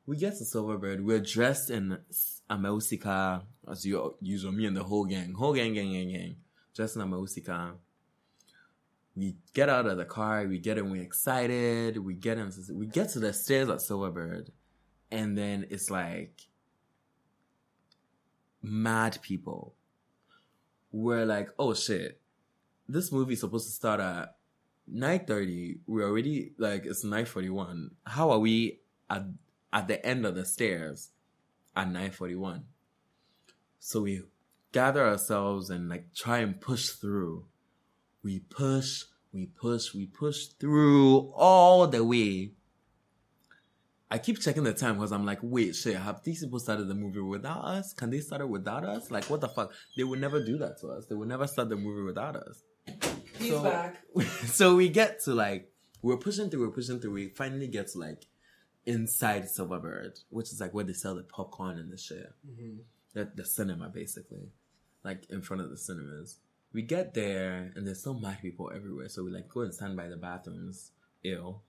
We 0.07 0.17
get 0.17 0.35
to 0.39 0.43
Silverbird. 0.43 1.03
We're 1.03 1.19
dressed 1.19 1.69
in 1.69 1.99
Amausika, 2.49 3.43
as 3.69 3.85
you 3.85 4.15
usual, 4.21 4.53
me 4.53 4.65
and 4.65 4.75
the 4.75 4.85
whole 4.85 5.05
gang, 5.05 5.33
whole 5.33 5.53
gang, 5.53 5.75
gang, 5.75 5.91
gang, 5.91 6.09
gang, 6.11 6.35
dressed 6.73 6.95
in 6.95 7.03
Amausika 7.03 7.73
we 9.19 9.35
get 9.53 9.69
out 9.69 9.85
of 9.85 9.97
the 9.97 10.05
car, 10.05 10.45
we 10.47 10.59
get 10.59 10.77
in, 10.77 10.89
we're 10.89 11.03
excited, 11.03 11.97
we 11.97 12.13
get 12.13 12.37
into, 12.37 12.73
we 12.73 12.87
get 12.87 13.09
to 13.09 13.19
the 13.19 13.33
stairs 13.33 13.69
at 13.69 13.79
Silverbird, 13.79 14.49
and 15.11 15.37
then 15.37 15.67
it's 15.69 15.89
like 15.89 16.47
mad 18.61 19.19
people. 19.21 19.75
We're 20.91 21.25
like, 21.25 21.49
oh 21.59 21.73
shit, 21.73 22.19
this 22.87 23.11
movie's 23.11 23.41
supposed 23.41 23.67
to 23.67 23.73
start 23.73 23.99
at 23.99 24.35
nine 24.87 25.25
thirty. 25.25 25.79
We're 25.85 26.07
already 26.07 26.53
like 26.57 26.85
it's 26.85 27.03
nine 27.03 27.25
forty 27.25 27.49
one. 27.49 27.91
How 28.05 28.31
are 28.31 28.39
we 28.39 28.79
at 29.09 29.25
at 29.71 29.87
the 29.87 30.03
end 30.03 30.25
of 30.25 30.35
the 30.35 30.45
stairs 30.45 31.11
at 31.75 31.91
nine 31.91 32.11
forty 32.11 32.35
one? 32.35 32.65
So 33.79 34.01
we 34.01 34.23
gather 34.71 35.05
ourselves 35.05 35.69
and 35.69 35.89
like 35.89 36.13
try 36.15 36.39
and 36.39 36.59
push 36.59 36.89
through 36.89 37.45
we 38.29 38.37
push, 38.37 39.05
we 39.33 39.47
push, 39.47 39.95
we 39.95 40.05
push 40.05 40.45
through 40.59 41.33
all 41.35 41.87
the 41.87 42.03
way. 42.03 42.51
I 44.11 44.19
keep 44.19 44.39
checking 44.39 44.63
the 44.63 44.73
time 44.73 44.95
because 44.95 45.11
I'm 45.11 45.25
like, 45.25 45.39
wait, 45.41 45.75
shit, 45.75 45.95
have 45.97 46.23
these 46.23 46.43
people 46.43 46.59
started 46.59 46.87
the 46.87 46.93
movie 46.93 47.21
without 47.21 47.63
us? 47.65 47.91
Can 47.93 48.11
they 48.11 48.19
start 48.19 48.41
it 48.41 48.49
without 48.49 48.83
us? 48.83 49.09
Like, 49.09 49.25
what 49.31 49.41
the 49.41 49.47
fuck? 49.47 49.71
They 49.97 50.03
would 50.03 50.21
never 50.21 50.43
do 50.45 50.59
that 50.59 50.79
to 50.81 50.89
us. 50.89 51.07
They 51.07 51.15
would 51.15 51.27
never 51.27 51.47
start 51.47 51.69
the 51.69 51.75
movie 51.75 52.03
without 52.03 52.35
us. 52.35 52.61
He's 53.39 53.49
So- 53.51 53.63
back. 53.63 53.97
so 54.45 54.75
we 54.75 54.89
get 54.89 55.23
to 55.23 55.33
like, 55.33 55.71
we're 56.03 56.17
pushing 56.17 56.51
through, 56.51 56.67
we're 56.67 56.73
pushing 56.73 56.99
through. 56.99 57.13
We 57.13 57.29
finally 57.29 57.67
get 57.67 57.87
to 57.93 57.97
like 57.97 58.25
inside 58.85 59.45
Silverbird, 59.45 60.19
which 60.29 60.51
is 60.51 60.61
like 60.61 60.71
where 60.75 60.85
they 60.85 60.93
sell 60.93 61.15
the 61.15 61.23
popcorn 61.23 61.79
and 61.79 61.91
the 61.91 61.97
shit. 61.97 62.31
Mm-hmm. 62.47 62.77
The, 63.13 63.31
the 63.35 63.45
cinema, 63.45 63.89
basically. 63.89 64.49
Like 65.03 65.23
in 65.31 65.41
front 65.41 65.63
of 65.63 65.71
the 65.71 65.77
cinemas. 65.77 66.37
We 66.73 66.83
get 66.83 67.13
there 67.13 67.71
and 67.75 67.87
there's 67.87 68.03
so 68.03 68.13
mad 68.13 68.39
people 68.41 68.71
everywhere. 68.73 69.09
So 69.09 69.23
we 69.23 69.31
like 69.31 69.49
go 69.49 69.61
and 69.61 69.73
stand 69.73 69.97
by 69.97 70.07
the 70.07 70.17
bathrooms, 70.17 70.91
ill. 71.23 71.63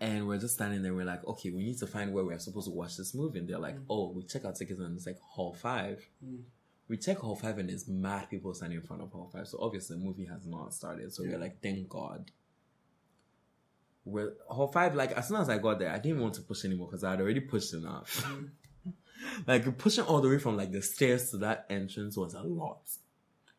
And 0.00 0.26
we're 0.26 0.38
just 0.38 0.54
standing 0.54 0.82
there. 0.82 0.94
We're 0.94 1.04
like, 1.04 1.24
okay, 1.24 1.50
we 1.50 1.62
need 1.62 1.78
to 1.78 1.86
find 1.86 2.12
where 2.12 2.24
we're 2.24 2.38
supposed 2.38 2.66
to 2.66 2.72
watch 2.72 2.96
this 2.96 3.14
movie. 3.14 3.38
And 3.38 3.48
they're 3.48 3.58
like, 3.58 3.76
mm. 3.76 3.84
oh, 3.88 4.10
we 4.10 4.24
check 4.24 4.44
our 4.44 4.52
tickets 4.52 4.80
and 4.80 4.96
it's 4.96 5.06
like 5.06 5.20
hall 5.20 5.54
five. 5.54 6.04
Mm. 6.24 6.40
We 6.88 6.96
check 6.96 7.18
hall 7.18 7.36
five 7.36 7.58
and 7.58 7.68
there's 7.68 7.86
mad 7.86 8.28
people 8.28 8.52
standing 8.54 8.78
in 8.78 8.84
front 8.84 9.02
of 9.02 9.12
hall 9.12 9.30
five. 9.32 9.46
So 9.46 9.58
obviously 9.60 9.98
the 9.98 10.04
movie 10.04 10.24
has 10.24 10.46
not 10.46 10.74
started. 10.74 11.12
So 11.12 11.22
we're 11.22 11.38
like, 11.38 11.62
thank 11.62 11.88
God. 11.88 12.30
We're 14.04 14.32
hall 14.48 14.66
five, 14.66 14.94
like 14.94 15.12
as 15.12 15.28
soon 15.28 15.40
as 15.40 15.48
I 15.48 15.58
got 15.58 15.78
there, 15.78 15.92
I 15.92 15.98
didn't 15.98 16.20
want 16.20 16.34
to 16.34 16.42
push 16.42 16.64
anymore 16.64 16.88
because 16.88 17.04
I 17.04 17.10
had 17.10 17.20
already 17.20 17.40
pushed 17.40 17.74
enough. 17.74 18.26
Mm. 18.26 18.50
like 19.46 19.78
pushing 19.78 20.04
all 20.04 20.20
the 20.20 20.28
way 20.28 20.38
from 20.38 20.56
like 20.56 20.72
the 20.72 20.82
stairs 20.82 21.30
to 21.30 21.38
that 21.38 21.66
entrance 21.70 22.16
was 22.16 22.34
a 22.34 22.42
lot. 22.42 22.80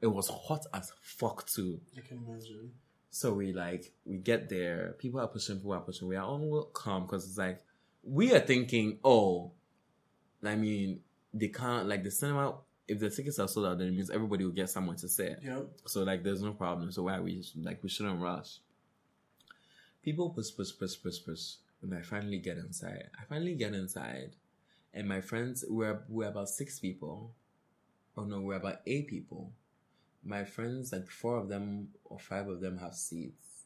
It 0.04 0.12
was 0.12 0.28
hot 0.28 0.66
as 0.74 0.92
fuck 1.02 1.48
too. 1.48 1.80
I 1.98 2.02
can 2.02 2.18
imagine. 2.28 2.72
So 3.10 3.32
we 3.34 3.54
like 3.54 3.94
we 4.06 4.18
get 4.18 4.50
there, 4.50 4.96
people 5.00 5.22
are 5.22 5.28
pushing, 5.28 5.56
people 5.56 5.72
are 5.72 5.80
pushing. 5.80 6.10
We 6.10 6.18
are 6.18 6.26
all 6.26 6.70
calm 6.74 7.04
because 7.04 7.26
it's 7.26 7.38
like 7.38 7.64
we 8.04 8.34
are 8.34 8.42
thinking, 8.42 8.98
oh, 9.02 9.52
I 10.44 10.56
mean, 10.58 11.00
they 11.34 11.48
can't 11.48 11.88
like 11.88 12.04
the 12.04 12.12
cinema. 12.12 12.56
If 12.86 13.00
the 13.00 13.10
tickets 13.10 13.40
are 13.40 13.48
sold 13.48 13.68
out, 13.68 13.78
then 13.78 13.88
it 13.88 13.92
means 13.92 14.10
everybody 14.10 14.44
will 14.44 14.52
get 14.52 14.70
somewhere 14.70 14.98
to 14.98 15.08
sit. 15.08 15.40
Yep. 15.42 15.68
So 15.86 16.04
like, 16.04 16.22
there's 16.22 16.42
no 16.42 16.52
problem. 16.52 16.92
So 16.92 17.04
why 17.04 17.22
we 17.22 17.42
like 17.56 17.82
we 17.82 17.88
shouldn't 17.88 18.22
rush. 18.22 18.58
People 20.04 20.32
push, 20.32 20.54
push, 20.54 20.72
push, 20.78 21.02
push, 21.02 21.24
push, 21.26 21.44
and 21.82 21.96
I 21.96 22.02
finally 22.02 22.40
get 22.40 22.58
inside. 22.58 23.10
I 23.18 23.24
finally 23.24 23.56
get 23.56 23.74
inside, 23.74 24.32
and 24.94 25.08
my 25.08 25.22
friends 25.22 25.64
we're 25.66 26.02
we're 26.10 26.28
about 26.28 26.50
six 26.50 26.78
people. 26.78 27.32
Oh 28.18 28.26
no, 28.26 28.42
we're 28.42 28.56
about 28.56 28.82
eight 28.86 29.08
people. 29.08 29.54
My 30.26 30.45
friends, 30.45 30.91
like 30.91 31.10
four 31.10 31.38
of 31.38 31.50
them 31.50 31.90
or 32.06 32.20
five 32.20 32.48
of 32.48 32.62
them 32.62 32.78
have 32.78 32.94
seats. 32.95 33.66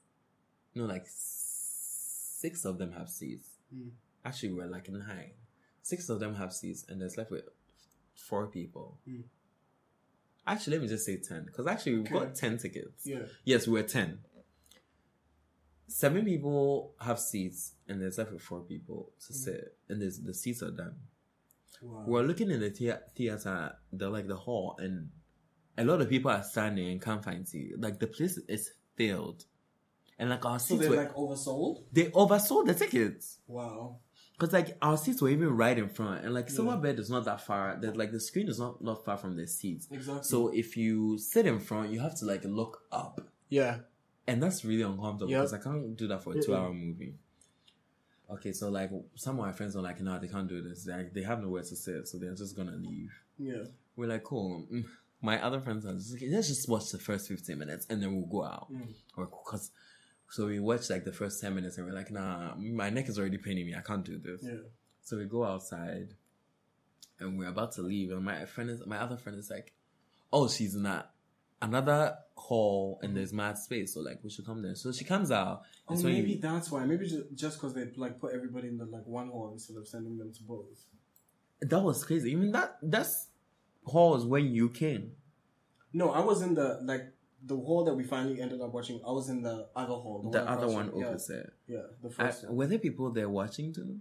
No, 0.73 0.85
like 0.85 1.05
six 1.07 2.65
of 2.65 2.77
them 2.77 2.91
have 2.93 3.09
seats. 3.09 3.49
Hmm. 3.73 3.89
Actually, 4.25 4.53
we're 4.53 4.67
like 4.67 4.89
nine. 4.89 5.31
Six 5.81 6.09
of 6.09 6.19
them 6.19 6.35
have 6.35 6.51
seats, 6.53 6.85
and 6.89 6.99
there's 7.01 7.17
left 7.17 7.31
with 7.31 7.43
four 8.15 8.47
people. 8.47 8.97
Hmm. 9.07 9.21
Actually, 10.45 10.77
let 10.77 10.81
me 10.83 10.87
just 10.87 11.05
say 11.05 11.17
ten, 11.17 11.45
because 11.45 11.67
actually 11.67 11.95
we've 11.97 12.09
got 12.11 12.33
ten 12.35 12.57
tickets. 12.57 13.05
Yeah. 13.05 13.19
Yes, 13.43 13.67
we're 13.67 13.83
10. 13.83 14.19
Seven 15.89 16.25
people 16.25 16.93
have 16.99 17.19
seats, 17.19 17.73
and 17.87 18.01
there's 18.01 18.17
left 18.17 18.31
with 18.31 18.41
four 18.41 18.61
people 18.61 19.11
to 19.25 19.33
sit, 19.33 19.77
and 19.89 20.01
there's, 20.01 20.19
the 20.19 20.33
seats 20.33 20.61
are 20.61 20.71
done. 20.71 20.95
Wow. 21.81 22.03
We're 22.05 22.23
looking 22.23 22.49
in 22.51 22.59
the 22.59 22.69
thea- 22.69 23.03
theater, 23.15 23.73
the 23.91 24.09
like 24.09 24.27
the 24.27 24.35
hall, 24.35 24.75
and 24.79 25.09
a 25.77 25.83
lot 25.85 26.01
of 26.01 26.09
people 26.09 26.31
are 26.31 26.43
standing 26.43 26.89
and 26.91 27.01
can't 27.01 27.23
find 27.23 27.47
seats. 27.47 27.75
Like 27.77 27.99
the 27.99 28.07
place 28.07 28.37
is 28.47 28.71
filled, 28.95 29.45
and 30.19 30.29
like 30.29 30.45
our 30.45 30.59
so 30.59 30.65
seats 30.75 30.81
they're 30.81 30.89
were 30.91 30.95
like 30.97 31.13
oversold? 31.15 31.83
they 31.91 32.05
oversold 32.05 32.65
the 32.67 32.73
tickets. 32.73 33.39
Wow. 33.47 33.97
Cause 34.39 34.53
like 34.53 34.77
our 34.83 34.97
seats 34.97 35.19
were 35.21 35.29
even 35.29 35.49
right 35.57 35.77
in 35.77 35.89
front, 35.89 36.23
and 36.23 36.33
like 36.33 36.47
Yeah. 36.49 36.57
Silverbird 36.57 36.99
is 36.99 37.09
not 37.09 37.25
that 37.25 37.41
far. 37.41 37.75
That 37.81 37.97
like 37.97 38.11
the 38.11 38.19
screen 38.19 38.47
is 38.49 38.59
not 38.59 38.83
not 38.83 39.03
far 39.03 39.17
from 39.17 39.35
the 39.35 39.47
seats. 39.47 39.87
Exactly. 39.91 40.23
So 40.23 40.49
if 40.49 40.77
you 40.77 41.17
sit 41.17 41.45
in 41.47 41.59
front, 41.59 41.91
you 41.91 41.99
have 42.01 42.15
to 42.19 42.25
like 42.25 42.43
look 42.45 42.83
up. 42.91 43.21
yeah. 43.49 43.79
And 44.29 44.43
that's 44.43 44.65
really 44.65 44.81
uncomfortable 44.83 45.31
Yep. 45.31 45.39
because 45.41 45.53
I 45.53 45.57
can't 45.59 45.95
do 45.95 46.07
that 46.09 46.21
for 46.23 46.37
a 46.37 46.41
two 46.41 46.53
hour 46.53 46.71
movie. 46.73 47.15
Okay, 48.29 48.51
so 48.51 48.69
like 48.69 48.91
some 49.15 49.39
of 49.39 49.45
my 49.45 49.53
friends 49.53 49.75
are 49.77 49.81
like, 49.81 50.01
no, 50.01 50.19
they 50.19 50.27
can't 50.27 50.49
do 50.49 50.61
this. 50.61 50.85
Like 50.85 51.13
they 51.13 51.21
have 51.23 51.41
nowhere 51.41 51.63
to 51.63 51.75
sit, 51.75 52.07
so 52.09 52.17
they're 52.17 52.35
just 52.35 52.55
gonna 52.57 52.75
leave. 52.75 53.13
Yeah. 53.39 53.63
We're 53.95 54.09
like, 54.09 54.23
cool. 54.23 54.67
Mm. 54.71 54.83
Mm. 55.21 55.25
My 55.25 55.43
other 55.43 55.59
friends 55.61 55.85
are 55.85 55.93
just 55.93 56.13
like, 56.13 56.23
let's 56.29 56.47
just 56.47 56.67
watch 56.69 56.91
the 56.91 56.99
first 56.99 57.27
fifteen 57.27 57.57
minutes 57.59 57.85
and 57.89 58.01
then 58.01 58.15
we'll 58.15 58.25
go 58.27 58.43
out. 58.45 58.71
Mm. 58.71 58.93
Or 59.17 59.27
cause 59.27 59.71
so 60.29 60.45
we 60.47 60.59
watched 60.59 60.89
like 60.89 61.05
the 61.05 61.13
first 61.13 61.41
ten 61.41 61.55
minutes 61.55 61.77
and 61.77 61.87
we're 61.87 61.93
like, 61.93 62.11
nah, 62.11 62.53
my 62.55 62.89
neck 62.89 63.07
is 63.09 63.17
already 63.17 63.37
paining 63.37 63.65
me. 63.65 63.75
I 63.75 63.81
can't 63.81 64.03
do 64.05 64.17
this. 64.17 64.41
Yeah. 64.43 64.57
So 65.03 65.17
we 65.17 65.25
go 65.25 65.43
outside 65.45 66.13
and 67.19 67.39
we're 67.39 67.47
about 67.47 67.71
to 67.73 67.81
leave 67.81 68.11
and 68.11 68.23
my 68.23 68.45
friend 68.45 68.69
is 68.69 68.85
my 68.85 68.97
other 68.97 69.17
friend 69.17 69.37
is 69.39 69.49
like, 69.49 69.73
Oh, 70.31 70.47
she's 70.49 70.75
in 70.75 70.83
that 70.83 71.11
another 71.61 72.15
hall 72.35 72.99
and 73.01 73.15
there's 73.17 73.33
mad 73.33 73.57
space, 73.57 73.95
so 73.95 74.01
like 74.01 74.19
we 74.23 74.29
should 74.29 74.45
come 74.45 74.61
there. 74.61 74.75
So 74.75 74.91
she 74.91 75.03
comes 75.05 75.31
out 75.31 75.63
Oh, 75.89 75.95
maybe 76.03 76.33
you- 76.33 76.39
that's 76.39 76.69
why. 76.69 76.85
Maybe 76.85 77.09
just 77.33 77.57
because 77.57 77.73
they 77.73 77.85
like 77.95 78.19
put 78.19 78.33
everybody 78.33 78.67
in 78.67 78.77
the 78.77 78.85
like 78.85 79.07
one 79.07 79.29
hall 79.29 79.49
instead 79.53 79.77
of 79.77 79.87
sending 79.87 80.17
them 80.17 80.31
to 80.33 80.43
both. 80.43 80.65
that 81.61 81.79
was 81.79 82.03
crazy. 82.03 82.31
Even 82.31 82.51
that 82.51 82.77
that's 82.83 83.29
hall 83.87 84.15
is 84.15 84.25
when 84.25 84.45
you 84.53 84.69
came. 84.69 85.11
No, 85.93 86.11
I 86.11 86.21
was 86.23 86.41
in 86.41 86.53
the 86.53 86.79
like 86.83 87.05
the 87.45 87.55
hall 87.55 87.83
that 87.85 87.93
we 87.95 88.03
finally 88.03 88.41
ended 88.41 88.59
up 88.61 88.73
watching. 88.73 88.99
I 89.07 89.11
was 89.11 89.29
in 89.29 89.41
the 89.41 89.67
other 89.75 89.93
hall. 90.03 90.29
The 90.31 90.41
across 90.43 90.57
other 90.57 90.67
one 90.73 90.89
from- 90.91 90.99
yeah, 91.01 91.07
opposite. 91.09 91.53
Yeah, 91.67 91.81
the 92.01 92.09
I, 92.09 92.11
first 92.11 92.45
one. 92.45 92.55
were 92.57 92.67
there 92.67 92.79
people 92.79 93.11
there 93.11 93.29
watching 93.29 93.73
too? 93.73 93.99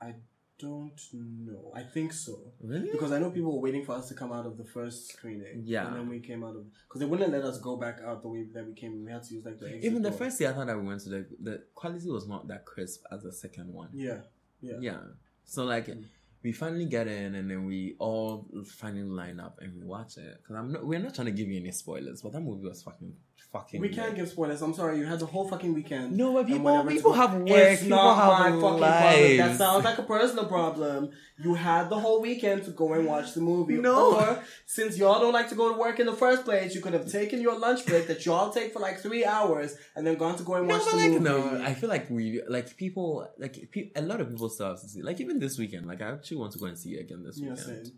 I 0.00 0.14
don't 0.58 0.98
know. 1.12 1.70
I 1.74 1.82
think 1.82 2.12
so. 2.12 2.52
Really? 2.62 2.90
Because 2.90 3.12
I 3.12 3.18
know 3.18 3.30
people 3.30 3.52
were 3.54 3.60
waiting 3.60 3.84
for 3.84 3.92
us 3.92 4.08
to 4.08 4.14
come 4.14 4.32
out 4.32 4.46
of 4.46 4.56
the 4.56 4.64
first 4.64 5.08
screening. 5.12 5.62
Yeah. 5.64 5.86
And 5.86 5.96
then 5.96 6.08
we 6.08 6.20
came 6.20 6.42
out 6.44 6.56
of 6.56 6.64
because 6.88 7.00
they 7.00 7.06
wouldn't 7.06 7.30
let 7.32 7.42
us 7.42 7.58
go 7.58 7.76
back 7.76 8.00
out 8.04 8.22
the 8.22 8.28
way 8.28 8.44
that 8.54 8.66
we 8.66 8.72
came. 8.74 9.04
We 9.04 9.12
had 9.12 9.22
to 9.24 9.34
use 9.34 9.44
like 9.44 9.58
the 9.58 9.76
Even 9.84 10.02
the 10.02 10.10
door. 10.10 10.18
first 10.18 10.38
theater 10.38 10.64
that 10.64 10.76
we 10.78 10.86
went 10.86 11.00
to, 11.02 11.08
the 11.10 11.26
the 11.40 11.62
quality 11.74 12.08
was 12.10 12.26
not 12.26 12.48
that 12.48 12.64
crisp 12.64 13.04
as 13.12 13.22
the 13.22 13.32
second 13.32 13.72
one. 13.72 13.90
Yeah. 13.92 14.20
Yeah. 14.60 14.78
Yeah. 14.80 15.00
So 15.44 15.64
like, 15.64 15.86
Mm. 15.88 16.04
We 16.46 16.52
finally 16.52 16.84
get 16.84 17.08
in, 17.08 17.34
and 17.34 17.50
then 17.50 17.64
we 17.64 17.96
all 17.98 18.46
finally 18.64 19.02
line 19.02 19.40
up 19.40 19.58
and 19.60 19.74
we 19.74 19.84
watch 19.84 20.16
it. 20.16 20.40
Cause 20.46 20.56
I'm 20.56 20.70
not, 20.70 20.86
we're 20.86 21.00
not 21.00 21.12
trying 21.12 21.26
to 21.26 21.32
give 21.32 21.48
you 21.48 21.58
any 21.58 21.72
spoilers, 21.72 22.22
but 22.22 22.30
that 22.34 22.40
movie 22.40 22.68
was 22.68 22.84
fucking 22.84 23.12
fucking. 23.58 23.80
We 23.80 23.88
can't 23.88 24.14
give 24.14 24.28
spoilers. 24.28 24.62
I'm 24.62 24.74
sorry. 24.74 24.98
You 24.98 25.06
had 25.06 25.20
the 25.20 25.26
whole 25.26 25.48
fucking 25.48 25.72
weekend. 25.74 26.16
No, 26.16 26.32
but 26.34 26.38
and 26.46 26.48
people- 26.48 26.84
people 26.84 27.12
have 27.12 27.34
work, 27.34 27.48
It's 27.48 27.82
people 27.82 27.96
not 27.98 28.16
have 28.16 28.28
my 28.40 28.48
fucking 28.50 28.60
problem. 28.60 29.36
That 29.38 29.56
sounds 29.58 29.84
like 29.84 29.98
a 29.98 30.02
personal 30.02 30.46
problem. 30.46 31.10
You 31.38 31.52
had 31.54 31.90
the 31.90 31.98
whole 31.98 32.22
weekend 32.22 32.64
to 32.64 32.70
go 32.70 32.94
and 32.94 33.06
watch 33.06 33.34
the 33.34 33.40
movie. 33.40 33.74
No. 33.76 34.16
Or 34.16 34.42
since 34.64 34.96
y'all 34.96 35.20
don't 35.20 35.32
like 35.34 35.48
to 35.50 35.54
go 35.54 35.72
to 35.72 35.78
work 35.78 36.00
in 36.00 36.06
the 36.06 36.14
first 36.14 36.44
place, 36.44 36.74
you 36.74 36.80
could 36.80 36.94
have 36.94 37.10
taken 37.10 37.40
your 37.42 37.58
lunch 37.58 37.84
break 37.84 38.06
that 38.06 38.24
y'all 38.24 38.50
take 38.50 38.72
for 38.72 38.80
like 38.80 39.00
three 39.00 39.24
hours 39.24 39.76
and 39.94 40.06
then 40.06 40.16
gone 40.16 40.36
to 40.36 40.42
go 40.44 40.54
and 40.54 40.66
No, 40.66 40.74
watch 40.76 40.84
but 40.86 40.90
the 40.92 40.96
like 40.96 41.10
movie. 41.10 41.24
no, 41.24 41.62
I 41.62 41.74
feel 41.74 41.90
like 41.90 42.08
we 42.08 42.40
like 42.48 42.74
people 42.76 43.28
like 43.38 43.68
pe- 43.70 43.90
a 43.94 44.02
lot 44.02 44.20
of 44.22 44.30
people 44.30 44.48
still 44.48 44.68
have 44.68 44.80
to 44.80 44.88
see. 44.88 45.02
Like 45.02 45.20
even 45.20 45.38
this 45.38 45.58
weekend, 45.58 45.86
like 45.86 46.00
I 46.00 46.12
actually 46.12 46.38
want 46.38 46.52
to 46.52 46.58
go 46.58 46.66
and 46.66 46.78
see 46.78 46.94
it 46.94 47.00
again 47.00 47.22
this 47.22 47.38
yeah, 47.38 47.50
weekend 47.50 47.92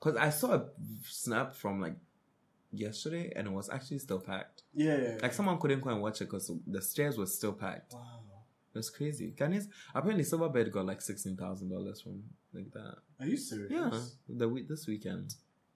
because 0.00 0.16
I 0.16 0.30
saw 0.30 0.54
a 0.54 0.64
snap 1.08 1.54
from 1.54 1.80
like 1.80 1.94
yesterday 2.72 3.32
and 3.36 3.46
it 3.46 3.52
was 3.52 3.68
actually 3.70 3.98
still 3.98 4.18
packed. 4.20 4.62
Yeah, 4.74 4.96
yeah. 4.96 5.18
Like 5.22 5.32
someone 5.34 5.58
couldn't 5.58 5.80
go 5.80 5.90
and 5.90 6.00
watch 6.02 6.20
it 6.20 6.24
because 6.24 6.50
the 6.66 6.82
stairs 6.82 7.18
were 7.18 7.26
still 7.26 7.52
packed. 7.52 7.92
wow. 7.94 8.20
It 8.74 8.78
was 8.78 8.88
crazy. 8.88 9.34
Ghanaians 9.36 9.66
apparently 9.94 10.24
Silverbird 10.24 10.72
got 10.72 10.86
like 10.86 11.02
sixteen 11.02 11.36
thousand 11.36 11.68
dollars 11.70 12.00
from 12.00 12.22
like 12.54 12.70
that. 12.72 12.94
Are 13.20 13.26
you 13.26 13.36
serious? 13.36 13.70
Yeah, 13.70 13.90
the 14.28 14.48
week 14.48 14.66
this 14.66 14.86
weekend, 14.86 15.34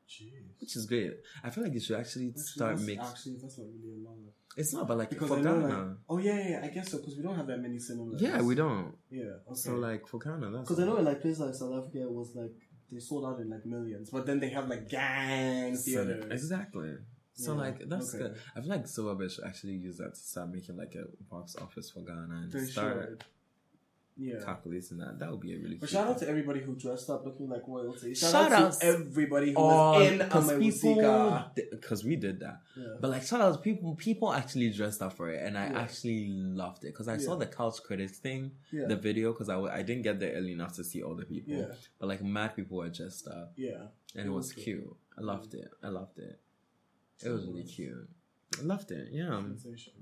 Jeez. 0.09 0.31
which 0.60 0.77
is 0.77 0.86
great. 0.86 1.12
I 1.44 1.51
feel 1.51 1.64
like 1.64 1.74
you 1.74 1.81
should 1.81 1.98
actually 2.01 2.28
Actually, 2.28 2.43
start 2.43 2.81
making. 2.81 3.01
Actually, 3.05 3.36
that's 3.43 3.59
not 3.59 3.66
really 3.66 4.01
a 4.02 4.09
lot. 4.09 4.16
It's 4.56 4.73
not, 4.73 4.89
but 4.89 4.97
like 4.97 5.10
Because 5.10 5.28
for 5.28 5.39
I 5.39 5.43
Ghana, 5.43 5.66
like, 5.68 5.97
oh 6.09 6.16
yeah, 6.16 6.36
yeah, 6.39 6.48
yeah, 6.48 6.60
I 6.64 6.68
guess 6.68 6.90
so. 6.90 6.97
Because 6.97 7.14
we 7.18 7.23
don't 7.23 7.36
have 7.36 7.47
that 7.48 7.59
many 7.60 7.78
cinemas. 7.78 8.23
yeah, 8.23 8.40
we 8.40 8.55
don't. 8.55 8.94
Yeah. 9.10 9.24
Okay. 9.47 9.55
So 9.55 9.74
like 9.74 10.06
for 10.09 10.18
Ghana, 10.18 10.51
that's 10.51 10.62
Because 10.62 10.81
I 10.81 10.86
know 10.86 10.97
in 10.97 11.05
like 11.05 11.20
places 11.20 11.40
like 11.40 11.55
South 11.55 11.74
Africa, 11.74 11.98
was 12.09 12.35
like 12.35 12.55
they 12.90 13.00
sold 13.00 13.24
out 13.24 13.40
in 13.40 13.50
like 13.50 13.66
millions, 13.66 14.10
but 14.10 14.26
then 14.26 14.40
they 14.40 14.50
have 14.50 14.68
like 14.68 14.88
gang 14.88 15.76
theaters. 15.76 16.32
Exactly. 16.32 16.94
So 17.34 17.52
Yeah, 17.52 17.58
like 17.58 17.88
that's 17.88 18.14
okay. 18.14 18.24
good. 18.24 18.36
I 18.56 18.60
feel 18.60 18.70
like 18.70 18.84
Silverbird 18.84 19.30
should 19.30 19.44
actually 19.44 19.74
use 19.74 19.98
that 19.98 20.14
to 20.14 20.20
start 20.20 20.50
making 20.50 20.76
like 20.76 20.94
a 20.94 21.04
box 21.30 21.54
office 21.60 21.90
for 21.90 22.00
Ghana 22.00 22.28
and 22.44 22.52
They 22.52 22.64
start 22.64 23.08
should. 23.10 23.24
Yeah. 24.18 24.40
calculating 24.43 24.97
that. 24.98 25.18
That 25.18 25.30
would 25.30 25.40
be 25.40 25.52
a 25.55 25.59
really. 25.59 25.76
But 25.76 25.90
shout 25.90 26.09
out 26.09 26.18
to 26.18 26.28
everybody 26.28 26.60
who 26.60 26.74
dressed 26.74 27.10
up 27.10 27.24
looking 27.26 27.48
like 27.51 27.62
royalty. 27.68 28.14
Shout, 28.14 28.30
Shout 28.32 28.52
out 28.52 28.62
outs 28.62 28.78
to 28.78 28.86
everybody 28.86 29.48
who 29.52 29.59
Oh, 29.59 29.93
was 30.01 30.10
in 30.10 30.18
people, 30.59 31.44
because 31.70 32.02
we 32.05 32.16
did 32.16 32.40
that. 32.40 32.62
Yeah. 32.76 32.84
But 33.01 33.10
like 33.10 33.22
shout 33.24 33.43
out 33.43 33.52
to 33.55 33.60
people, 33.60 33.94
people 33.94 34.32
actually 34.32 34.70
dressed 34.70 35.02
up 35.02 35.12
for 35.12 35.28
it, 35.30 35.43
and 35.47 35.59
I 35.59 35.66
Yeah. 35.70 35.80
actually 35.80 36.28
loved 36.28 36.84
it 36.84 36.93
because 36.94 37.09
I 37.09 37.18
saw 37.18 37.36
the 37.36 37.47
couch 37.47 37.82
critics 37.82 38.18
thing, 38.18 38.52
Yeah. 38.72 38.86
the 38.86 38.97
video, 38.97 39.32
because 39.32 39.51
I, 39.51 39.55
w- 39.55 39.72
I 39.72 39.82
didn't 39.82 40.02
get 40.02 40.18
there 40.18 40.32
early 40.34 40.52
enough 40.52 40.74
to 40.76 40.84
see 40.84 41.02
all 41.02 41.14
the 41.14 41.26
people. 41.26 41.52
Yeah. 41.55 41.72
But 41.98 42.06
like 42.09 42.22
mad 42.24 42.56
people 42.56 42.78
were 42.78 42.88
dressed 42.88 43.28
up, 43.28 43.52
yeah. 43.56 43.88
and 44.14 44.26
it 44.28 44.32
was 44.32 44.52
cute. 44.52 44.97
I 45.18 45.20
loved 45.20 45.52
it. 45.55 45.68
I 45.82 45.88
loved 45.88 46.18
it. 46.18 46.40
It 47.22 47.28
was 47.28 47.47
really 47.47 47.64
cute. 47.64 48.09
I 48.59 48.62
loved 48.62 48.90
it. 48.93 49.09
Yeah. 49.12 49.43
Sensation. 49.43 49.93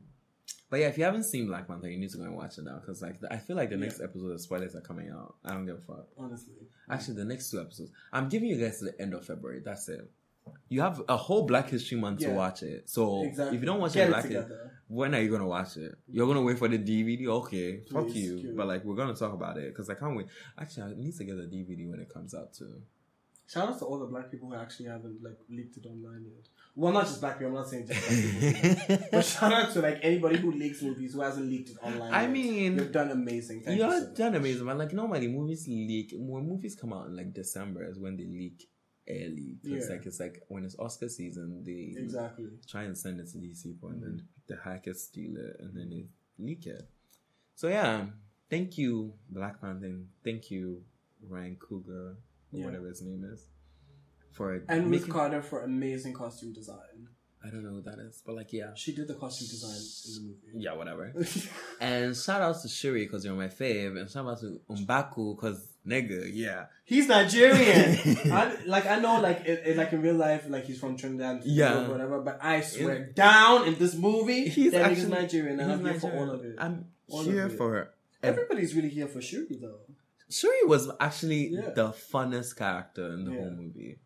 But 0.75 0.81
yeah, 0.81 0.89
if 0.89 0.99
you 0.99 1.05
haven't 1.05 1.23
seen 1.23 1.47
Black 1.47 1.69
Panther, 1.69 1.89
you 1.89 1.97
need 1.99 2.11
to 2.11 2.17
go 2.19 2.25
and 2.25 2.35
watch 2.35 2.59
it 2.59 2.65
now 2.65 2.81
because 2.81 3.01
like 3.01 3.15
I 3.31 3.37
feel 3.37 3.55
like 3.55 3.69
the 3.71 3.77
Yeah. 3.77 3.83
next 3.83 4.01
episode 4.01 4.33
of 4.33 4.41
spoilers 4.41 4.75
are 4.75 4.81
coming 4.81 5.09
out. 5.09 5.37
I 5.45 5.53
don't 5.53 5.67
give 5.67 5.77
a 5.77 5.81
fuck. 5.83 6.09
Honestly. 6.19 6.55
Actually, 6.91 7.15
the 7.15 7.25
next 7.27 7.53
two 7.53 7.61
episodes, 7.61 7.93
I'm 8.13 8.29
giving 8.29 8.49
you 8.49 8.57
guys 8.57 8.81
to 8.81 8.87
the 8.87 9.01
end 9.01 9.15
of 9.15 9.25
February. 9.25 9.61
That's 9.65 9.89
it. 9.89 10.11
You 10.69 10.81
have 10.81 11.01
a 11.09 11.17
whole 11.17 11.47
Black 11.47 11.71
History 11.71 11.97
Month 11.97 12.21
to 12.23 12.31
watch 12.31 12.65
it. 12.65 12.91
So 12.91 13.23
Exactly. 13.23 13.57
if 13.57 13.63
you 13.63 13.67
don't 13.67 13.79
watch 13.81 13.93
Get 13.95 14.03
it 14.03 14.09
it 14.09 14.11
Black 14.15 14.23
together. 14.25 14.73
when 14.89 15.15
are 15.15 15.21
you 15.23 15.31
gonna 15.31 15.47
watch 15.47 15.77
it? 15.77 15.95
You're 16.09 16.27
gonna 16.27 16.43
wait 16.43 16.59
for 16.59 16.67
the 16.67 16.77
DVD? 16.79 17.29
Okay, 17.29 17.79
fuck 17.83 18.13
you. 18.13 18.39
cute. 18.39 18.57
But 18.57 18.67
like, 18.67 18.85
we're 18.85 18.97
gonna 18.97 19.15
talk 19.15 19.33
about 19.33 19.57
it 19.57 19.69
because 19.73 19.89
I 19.91 19.95
can't 19.95 20.17
wait. 20.17 20.27
Actually, 20.59 20.91
I 20.93 20.95
need 20.97 21.15
to 21.15 21.23
get 21.25 21.37
the 21.37 21.45
DVD 21.47 21.89
when 21.89 22.01
it 22.01 22.09
comes 22.09 22.35
out 22.35 22.53
too. 22.53 22.83
Shout 23.47 23.69
out 23.69 23.79
to 23.79 23.85
all 23.85 23.99
the 24.01 24.07
black 24.07 24.29
people 24.31 24.49
who 24.49 24.57
actually 24.57 24.87
haven't 24.87 25.23
like 25.23 25.39
leaked 25.49 25.77
it 25.77 25.87
online 25.87 26.25
yet. 26.25 26.49
Well, 26.77 26.93
not 26.93 27.05
just 27.07 27.21
black 27.21 27.39
people. 27.39 27.49
I'm 27.49 27.55
not 27.55 27.69
saying 27.69 27.87
just 27.87 28.01
black 28.09 28.89
people. 28.89 29.07
But 29.13 29.25
shout 29.25 29.53
out 29.53 29.73
to 29.75 29.81
like 29.81 30.01
anybody 30.03 30.39
who 30.39 30.51
leaks 30.51 30.83
movies 30.83 31.13
who 31.15 31.21
hasn't 31.21 31.49
leaked 31.49 31.71
it 31.71 31.77
online. 31.83 32.13
I 32.13 32.23
yet. 32.23 32.31
mean, 32.31 32.75
you've 32.79 32.91
done 32.93 33.11
amazing. 33.13 33.63
Thank 33.63 33.79
you. 33.79 33.85
You're 33.85 34.01
so 34.01 34.07
much. 34.09 34.17
done 34.17 34.35
amazing, 34.35 34.65
man. 34.67 34.79
Like 34.79 34.93
normally, 34.93 35.29
movies 35.29 35.67
leak 35.69 36.13
when 36.17 36.49
movies 36.49 36.75
come 36.75 36.93
out 36.93 37.07
in 37.07 37.17
like 37.17 37.33
December 37.33 37.89
is 37.89 37.99
when 37.99 38.17
they 38.17 38.25
leak 38.25 38.65
early. 39.09 39.59
Yeah. 39.63 39.81
like 39.89 40.05
it's 40.07 40.19
like 40.19 40.43
when 40.49 40.65
it's 40.65 40.77
Oscar 40.79 41.09
season, 41.09 41.63
they 41.65 41.95
Exactly. 42.01 42.47
try 42.69 42.83
and 42.85 42.99
send 42.99 43.21
it 43.21 43.29
to 43.33 43.39
these 43.39 43.63
people, 43.63 43.91
and 43.91 44.03
then 44.03 44.11
Mm-hmm. 44.11 44.27
the 44.49 44.57
hackers 44.65 45.03
steal 45.05 45.37
it, 45.37 45.57
and 45.61 45.77
then 45.77 45.91
they 45.91 46.07
leak 46.45 46.67
it. 46.67 46.83
So 47.55 47.69
yeah, 47.69 48.07
thank 48.51 48.79
you, 48.79 49.15
Black 49.31 49.61
Panther. 49.61 50.01
Thank 50.25 50.51
you, 50.51 50.83
Ryan 51.29 51.57
Cougar, 51.57 51.93
or 51.93 52.17
Yeah. 52.51 52.65
whatever 52.65 52.89
his 52.89 53.01
name 53.03 53.25
is, 53.33 53.47
for 54.35 54.62
And 54.69 54.90
Ruth 54.90 55.01
making. 55.02 55.12
Carter 55.12 55.43
for 55.43 55.62
amazing 55.65 56.12
costume 56.12 56.52
design. 56.52 57.09
I 57.47 57.51
don't 57.51 57.62
know 57.62 57.73
who 57.77 57.82
that 57.82 57.98
is, 57.98 58.23
but 58.24 58.35
like 58.36 58.52
yeah, 58.55 58.70
She 58.74 58.94
did 58.94 59.06
the 59.06 59.15
costume 59.15 59.48
design 59.48 59.77
in 59.77 60.15
the 60.15 60.28
movie. 60.28 60.65
yeah, 60.65 60.73
whatever. 60.74 61.12
And 61.81 62.16
shout 62.16 62.40
out 62.40 62.56
to 62.62 62.69
Shuri 62.69 63.05
because 63.05 63.23
you're 63.24 63.35
my 63.35 63.48
fave, 63.48 63.98
and 64.01 64.09
shout 64.11 64.27
out 64.27 64.40
to 64.40 64.61
Mbaku 64.70 65.36
because 65.36 65.59
nigga, 65.86 66.31
yeah. 66.32 66.66
He's 66.86 67.06
Nigerian. 67.06 67.98
I, 68.32 68.56
like 68.65 68.86
I 68.86 68.98
know, 68.98 69.20
like 69.20 69.40
it, 69.44 69.62
it- 69.66 69.77
like 69.77 69.93
in 69.93 70.01
real 70.01 70.15
life, 70.15 70.47
like 70.48 70.65
he's 70.65 70.78
from 70.81 70.97
Trinidad, 70.97 71.43
Yeah. 71.44 71.85
or 71.85 71.90
whatever. 71.90 72.20
But 72.23 72.39
I 72.43 72.62
swear 72.62 73.06
down 73.15 73.69
in 73.69 73.74
this 73.74 73.94
movie, 73.94 74.48
He's 74.48 74.73
that 74.73 74.90
actually 74.90 75.11
Nigerian, 75.11 75.61
and 75.61 75.70
He's 75.70 75.78
I'm 75.81 75.85
here 75.85 76.01
for 76.01 76.06
Nigerian. 76.06 76.28
all 76.31 76.35
of 76.36 76.44
it. 76.47 76.56
I'm 76.59 76.86
All 77.09 77.24
here 77.24 77.47
it. 77.48 77.59
for 77.59 77.73
her. 77.74 77.90
Everybody's 78.23 78.74
really 78.74 78.89
here 78.89 79.06
for 79.06 79.20
Shuri, 79.20 79.59
though. 79.61 79.81
Shuri 80.31 80.65
was 80.65 80.90
actually 80.98 81.48
Yeah. 81.48 81.70
the 81.77 81.89
funnest 81.90 82.56
character 82.56 83.12
in 83.12 83.27
the 83.27 83.32
Yeah. 83.32 83.39
whole 83.40 83.51
movie. 83.51 83.98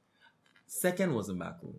Second 0.69 1.15
was 1.15 1.29
Mbaku. 1.31 1.75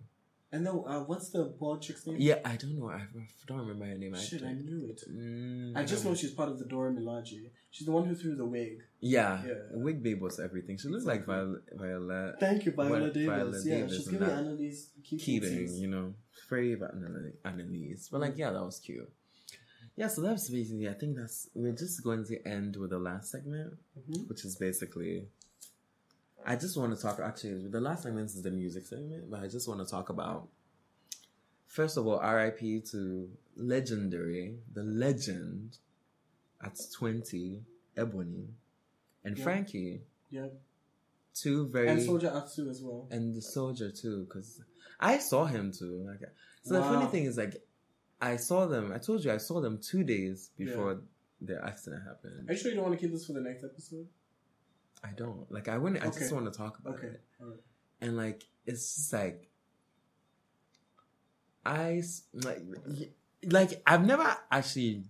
And 0.52 0.66
then, 0.66 0.74
uh, 0.88 1.02
what's 1.02 1.30
the 1.30 1.44
bald 1.60 1.84
chick's 1.84 2.08
name? 2.08 2.18
Yeah, 2.20 2.40
I 2.44 2.56
don't 2.56 2.80
know. 2.80 2.90
I 2.90 3.06
don't 3.46 3.60
remember 3.60 3.86
her 3.86 3.96
name. 3.96 4.16
Shit, 4.16 4.42
I 4.42 4.48
actually. 4.48 4.64
knew 4.64 4.90
it. 4.90 5.04
Mm, 5.08 5.78
I 5.78 5.84
just 5.86 6.04
know 6.04 6.16
she's 6.16 6.32
part 6.32 6.50
of 6.50 6.58
the 6.58 6.66
Dora 6.66 6.92
Milaje. 6.92 7.52
She's 7.70 7.86
the 7.86 7.92
one 7.92 8.06
who 8.08 8.16
threw 8.16 8.36
the 8.36 8.46
wig. 8.46 8.80
Yeah, 9.00 9.44
Yeah. 9.46 9.54
Wig 9.74 10.02
Babe 10.02 10.20
was 10.24 10.40
everything. 10.40 10.80
She 10.80 10.88
looks 10.88 11.06
like. 11.06 11.24
Viola, 11.28 11.60
Viola 11.74 12.34
Thank 12.40 12.66
you, 12.66 12.72
Viola 12.72 12.90
Viola- 12.90 13.14
Davis. 13.14 13.28
Viola 13.28 13.62
yeah, 13.64 13.76
Davis 13.76 13.96
she's 13.98 14.08
giving 14.08 14.28
that. 14.28 14.38
Annalise 14.40 14.90
Keating. 15.04 15.20
Keating, 15.26 15.76
you 15.76 15.88
know, 15.88 16.14
very 16.50 16.74
Annalise, 16.74 17.36
Annalise. 17.46 18.10
But 18.12 18.22
like, 18.22 18.36
yeah, 18.36 18.50
that 18.50 18.64
was 18.66 18.80
cute. 18.80 19.08
Yeah, 19.96 20.08
so 20.08 20.22
that's 20.24 20.50
basically. 20.50 20.90
I 20.90 20.94
think 20.94 21.16
that's. 21.16 21.48
We're 21.54 21.74
just 21.74 22.04
going 22.04 22.26
to 22.26 22.42
end 22.48 22.76
with 22.76 22.90
the 22.90 22.98
last 23.00 23.30
segment, 23.30 23.76
Mhm. 24.00 24.28
which 24.28 24.46
is 24.46 24.56
basically. 24.56 25.28
I 26.46 26.56
just 26.56 26.78
want 26.78 26.96
to 26.96 27.02
talk. 27.02 27.20
Actually, 27.20 27.68
the 27.68 27.82
last 27.82 28.04
segment 28.04 28.28
is 28.28 28.42
the 28.42 28.52
music 28.52 28.86
segment, 28.86 29.30
but 29.30 29.42
I 29.42 29.48
just 29.48 29.68
want 29.68 29.80
to 29.80 29.86
talk 29.86 30.10
about. 30.10 30.48
First 31.68 31.98
of 31.98 32.08
all, 32.08 32.18
R.I.P. 32.18 32.82
to 32.92 33.30
legendary, 33.56 34.56
the 34.74 34.84
legend, 34.84 35.78
at 36.64 36.78
twenty, 36.98 37.62
Ebony, 37.96 38.48
and 39.24 39.38
Yeah. 39.38 39.44
Frankie, 39.44 40.02
Yeah. 40.32 40.48
two 41.36 41.68
very 41.68 41.90
And 41.90 42.02
Soldier 42.02 42.30
Atsu 42.36 42.70
as 42.70 42.82
well. 42.82 43.08
and 43.12 43.36
the 43.36 43.42
soldier 43.42 43.92
too 43.92 44.26
because 44.26 44.62
i 45.00 45.18
saw 45.18 45.46
him 45.46 45.72
too 45.72 46.04
like 46.10 46.20
so 46.64 46.74
the 46.74 46.82
funny 46.82 47.06
thing 47.10 47.24
is 47.24 47.38
like 47.38 47.56
i 48.20 48.36
saw 48.36 48.66
them 48.66 48.92
i 48.92 48.98
told 48.98 49.24
you 49.24 49.32
i 49.32 49.38
saw 49.38 49.62
them 49.62 49.78
two 49.82 50.04
days 50.04 50.50
before 50.58 51.00
the 51.40 51.64
accident 51.64 52.04
happened 52.06 52.50
Are 52.50 52.54
you 52.54 52.60
sure 52.60 52.72
you 52.72 52.76
don't 52.76 52.86
want 52.88 53.00
to 53.00 53.02
keep 53.06 53.14
this 53.14 53.26
for 53.26 53.32
the 53.34 53.40
next 53.42 53.64
episode? 53.64 54.08
I 55.04 55.10
don't 55.16 55.52
like 55.52 55.68
i 55.68 55.78
wouldn't 55.78 56.04
i 56.04 56.08
just 56.08 56.32
want 56.32 56.52
to 56.52 56.58
talk 56.58 56.80
about 56.80 56.96
Okay. 56.96 57.08
it 57.08 57.22
and 58.02 58.18
like 58.18 58.44
it's 58.66 58.96
just 58.96 59.14
like 59.14 59.50
I 61.66 62.02
like 62.34 62.62
like 63.44 63.82
i've 63.86 64.06
never 64.06 64.36
actually 64.52 65.04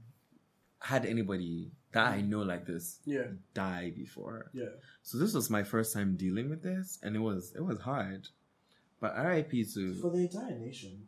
had 0.82 1.06
anybody 1.06 1.72
that 1.91 2.06
i 2.07 2.18
mm-hmm. 2.18 2.30
know 2.30 2.41
like 2.41 2.66
this 2.66 2.99
Yeah. 3.06 3.28
die 3.53 3.94
before 3.95 4.49
Yeah. 4.53 4.76
so 5.02 5.18
this 5.18 5.34
was 5.34 5.49
my 5.49 5.64
first 5.64 5.94
time 5.94 6.16
dealing 6.16 6.49
with 6.49 6.61
this 6.61 6.99
and 7.02 7.16
it 7.16 7.20
was 7.20 7.53
it 7.56 7.64
was 7.64 7.80
hard 7.80 8.28
but 8.99 9.16
rip 9.18 9.52
to 9.52 9.95
For 10.02 10.10
the 10.11 10.18
entire 10.20 10.57
nation. 10.60 11.07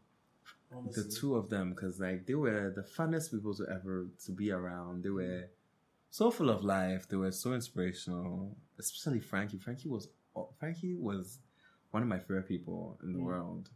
Honestly. 0.74 1.04
the 1.04 1.10
two 1.10 1.36
of 1.36 1.50
them 1.50 1.72
because 1.72 2.00
like 2.00 2.26
they 2.26 2.36
were 2.36 2.72
the 2.74 2.84
funnest 2.84 3.32
people 3.32 3.54
to 3.56 3.68
ever 3.70 4.08
to 4.26 4.32
be 4.32 4.52
around 4.52 5.04
they 5.04 5.10
were 5.10 5.24
mm-hmm. 5.24 5.61
So 6.12 6.30
full 6.30 6.50
of 6.50 6.64
life 6.64 7.08
they 7.10 7.16
were 7.18 7.32
so 7.32 7.54
inspirational 7.54 8.56
especially 8.80 9.20
frankie 9.20 9.58
frankie 9.58 9.90
was 9.90 10.08
frankie 10.60 10.96
was 10.96 11.40
one 11.92 12.04
of 12.04 12.10
my 12.10 12.20
favorite 12.20 12.48
people 12.48 13.00
in 13.04 13.14
the 13.14 13.20
Mm. 13.20 13.24
world 13.24 13.70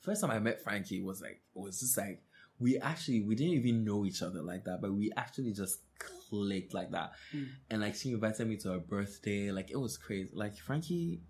first 0.00 0.20
time 0.22 0.30
i 0.30 0.38
met 0.38 0.62
frankie 0.62 1.00
was 1.02 1.20
like 1.22 1.40
it 1.54 1.58
was 1.66 1.78
just 1.80 1.96
like 1.96 2.22
we 2.58 2.78
actually 2.78 3.20
we 3.20 3.34
didn't 3.34 3.54
even 3.54 3.84
know 3.84 4.04
each 4.06 4.22
other 4.22 4.42
like 4.42 4.64
that 4.64 4.80
but 4.80 4.92
we 4.92 5.12
actually 5.16 5.52
just 5.52 5.80
clicked 5.98 6.72
like 6.74 6.90
that 6.90 7.12
Mm. 7.34 7.48
and 7.70 7.80
like 7.82 7.94
she 7.94 8.10
invited 8.12 8.46
me 8.48 8.56
to 8.58 8.70
her 8.72 8.78
birthday 8.78 9.50
like 9.52 9.70
it 9.70 9.76
was 9.86 9.96
crazy 9.96 10.30
like 10.34 10.56
frankie 10.56 11.20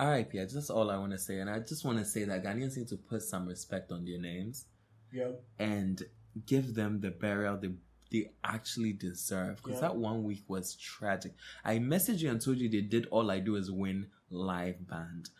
RIP, 0.00 0.32
that's 0.32 0.70
all 0.70 0.90
I 0.92 0.98
want 0.98 1.10
to 1.10 1.18
say. 1.18 1.40
And 1.40 1.50
I 1.50 1.58
just 1.58 1.84
want 1.84 1.98
to 1.98 2.04
say 2.04 2.22
that 2.22 2.44
Ghanaians 2.44 2.76
need 2.76 2.86
to 2.88 2.96
put 2.96 3.20
some 3.20 3.48
respect 3.48 3.90
on 3.90 4.04
their 4.04 4.18
names 4.20 4.66
Yep. 5.12 5.42
and 5.58 6.00
give 6.46 6.74
them 6.74 7.00
the 7.00 7.10
burial 7.10 7.56
they, 7.56 7.70
they 8.10 8.30
actually 8.42 8.92
deserve. 8.92 9.56
Because 9.56 9.74
Yeah. 9.74 9.88
that 9.88 9.96
one 9.96 10.24
week 10.24 10.44
was 10.48 10.74
tragic. 10.74 11.34
I 11.64 11.78
messaged 11.78 12.20
you 12.20 12.30
and 12.30 12.40
told 12.40 12.58
you 12.58 12.68
they 12.68 12.80
did 12.80 13.06
All 13.06 13.30
I 13.30 13.40
Do 13.40 13.56
Is 13.56 13.70
Win 13.70 14.06
live 14.30 14.86
band. 14.88 15.30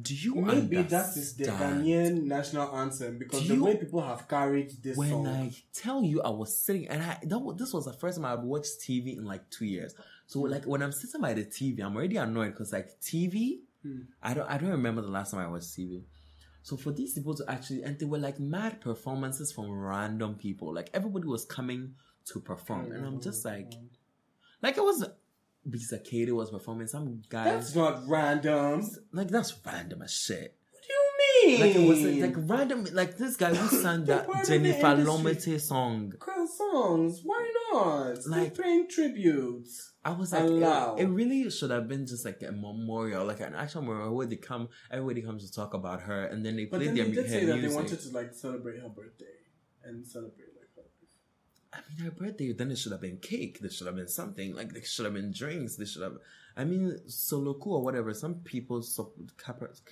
Do 0.00 0.14
you 0.14 0.34
Maybe 0.34 0.82
that 0.82 1.16
is 1.16 1.34
the 1.36 1.50
understand? 1.50 1.84
Ghanaian 1.86 2.22
national 2.24 2.76
anthem 2.76 3.18
because 3.18 3.48
Do 3.48 3.56
the 3.56 3.62
way 3.64 3.76
people 3.78 4.02
have 4.02 4.28
carried 4.28 4.70
this 4.82 4.94
when 4.94 5.08
song. 5.08 5.26
I 5.26 5.52
tell 5.72 6.02
you, 6.04 6.20
I 6.20 6.28
was 6.28 6.54
sitting 6.54 6.86
and 6.88 7.02
I 7.02 7.18
that 7.22 7.38
was, 7.38 7.56
this 7.56 7.72
was 7.72 7.86
the 7.86 7.94
first 7.94 8.16
time 8.18 8.26
I've 8.26 8.42
watched 8.44 8.78
TV 8.80 9.16
in 9.16 9.24
like 9.24 9.48
two 9.48 9.64
years. 9.64 9.94
So 10.26 10.40
like 10.40 10.64
when 10.66 10.82
I'm 10.82 10.92
sitting 10.92 11.22
by 11.22 11.32
the 11.32 11.44
TV, 11.46 11.80
I'm 11.82 11.96
already 11.96 12.16
annoyed 12.18 12.50
because 12.50 12.72
like 12.72 13.00
TV, 13.00 13.60
Hmm. 13.82 14.00
I 14.22 14.34
don't 14.34 14.50
I 14.50 14.58
don't 14.58 14.70
remember 14.70 15.00
the 15.00 15.08
last 15.08 15.30
time 15.30 15.40
I 15.40 15.48
watched 15.48 15.68
TV. 15.76 16.02
So 16.62 16.76
for 16.76 16.90
these 16.90 17.14
people 17.14 17.34
to 17.36 17.44
actually 17.48 17.82
and 17.82 17.98
they 17.98 18.04
were 18.04 18.18
like 18.18 18.38
mad 18.38 18.80
performances 18.82 19.50
from 19.50 19.70
random 19.70 20.34
people. 20.34 20.74
Like 20.74 20.90
everybody 20.92 21.26
was 21.26 21.46
coming 21.46 21.94
to 22.32 22.40
perform, 22.40 22.92
and 22.92 23.04
I'm 23.06 23.20
just 23.20 23.46
oh. 23.46 23.50
like, 23.50 23.72
like 24.62 24.76
it 24.76 24.82
was. 24.82 25.04
Bisa 25.68 25.98
Kdei 26.00 26.30
was 26.30 26.50
performing. 26.50 26.86
Some 26.86 27.22
that's 27.28 27.72
guys 27.72 27.76
not 27.76 28.06
random. 28.06 28.88
Like 29.12 29.28
that's 29.28 29.52
random 29.66 30.02
as 30.02 30.12
shit. 30.12 30.54
What 30.70 30.82
do 30.86 30.92
you 30.92 31.56
mean? 31.58 31.60
Like 31.60 31.74
it 31.74 31.88
was 31.88 32.22
like 32.22 32.34
random. 32.48 32.86
Like 32.92 33.16
this 33.16 33.34
guy 33.36 33.52
who 33.52 33.76
sang 33.82 34.04
that 34.04 34.28
Jennifer. 34.46 34.94
Lomotey 35.02 35.60
song. 35.60 36.12
Girl 36.20 36.46
songs. 36.46 37.20
Why 37.24 37.52
not? 37.72 38.24
Like- 38.26 38.40
Like 38.40 38.58
paying 38.58 38.88
tributes. 38.88 39.92
I 40.04 40.10
was 40.12 40.30
like, 40.32 40.44
it, 40.44 41.02
it 41.02 41.08
really 41.08 41.50
should 41.50 41.72
have 41.72 41.88
been 41.88 42.06
just 42.06 42.24
like 42.24 42.40
a 42.40 42.52
memorial, 42.52 43.24
like 43.24 43.40
an 43.40 43.56
actual 43.56 43.82
memorial 43.82 44.14
where 44.14 44.26
they 44.28 44.36
come, 44.36 44.68
everybody 44.88 45.20
comes 45.20 45.44
to 45.50 45.52
talk 45.52 45.74
about 45.74 46.02
her, 46.02 46.26
and 46.26 46.46
then 46.46 46.54
they 46.54 46.66
But 46.66 46.76
play 46.76 46.86
then 46.86 46.94
their 46.94 47.04
they 47.06 47.10
did 47.10 47.28
say 47.28 47.44
that 47.44 47.54
music. 47.54 47.70
they 47.70 47.74
wanted 47.74 48.00
to 48.02 48.08
like 48.10 48.32
celebrate 48.32 48.78
her 48.82 48.88
birthday 48.88 49.24
and 49.82 50.06
celebrate. 50.06 50.45
I 51.76 51.80
mean, 51.88 52.04
her 52.04 52.10
birthday. 52.10 52.52
Then 52.52 52.68
there 52.68 52.76
should 52.76 52.92
have 52.92 53.00
been 53.00 53.18
cake. 53.18 53.60
There 53.60 53.70
should 53.70 53.86
have 53.86 53.96
been 53.96 54.08
something. 54.08 54.54
Like 54.54 54.72
there 54.72 54.84
should 54.84 55.04
have 55.04 55.14
been 55.14 55.32
drinks. 55.32 55.76
There 55.76 55.86
should 55.86 56.02
have. 56.02 56.18
I 56.56 56.64
mean, 56.64 56.98
Soloku 57.06 57.68
or 57.68 57.82
whatever. 57.82 58.12
Some 58.14 58.36
people. 58.36 58.84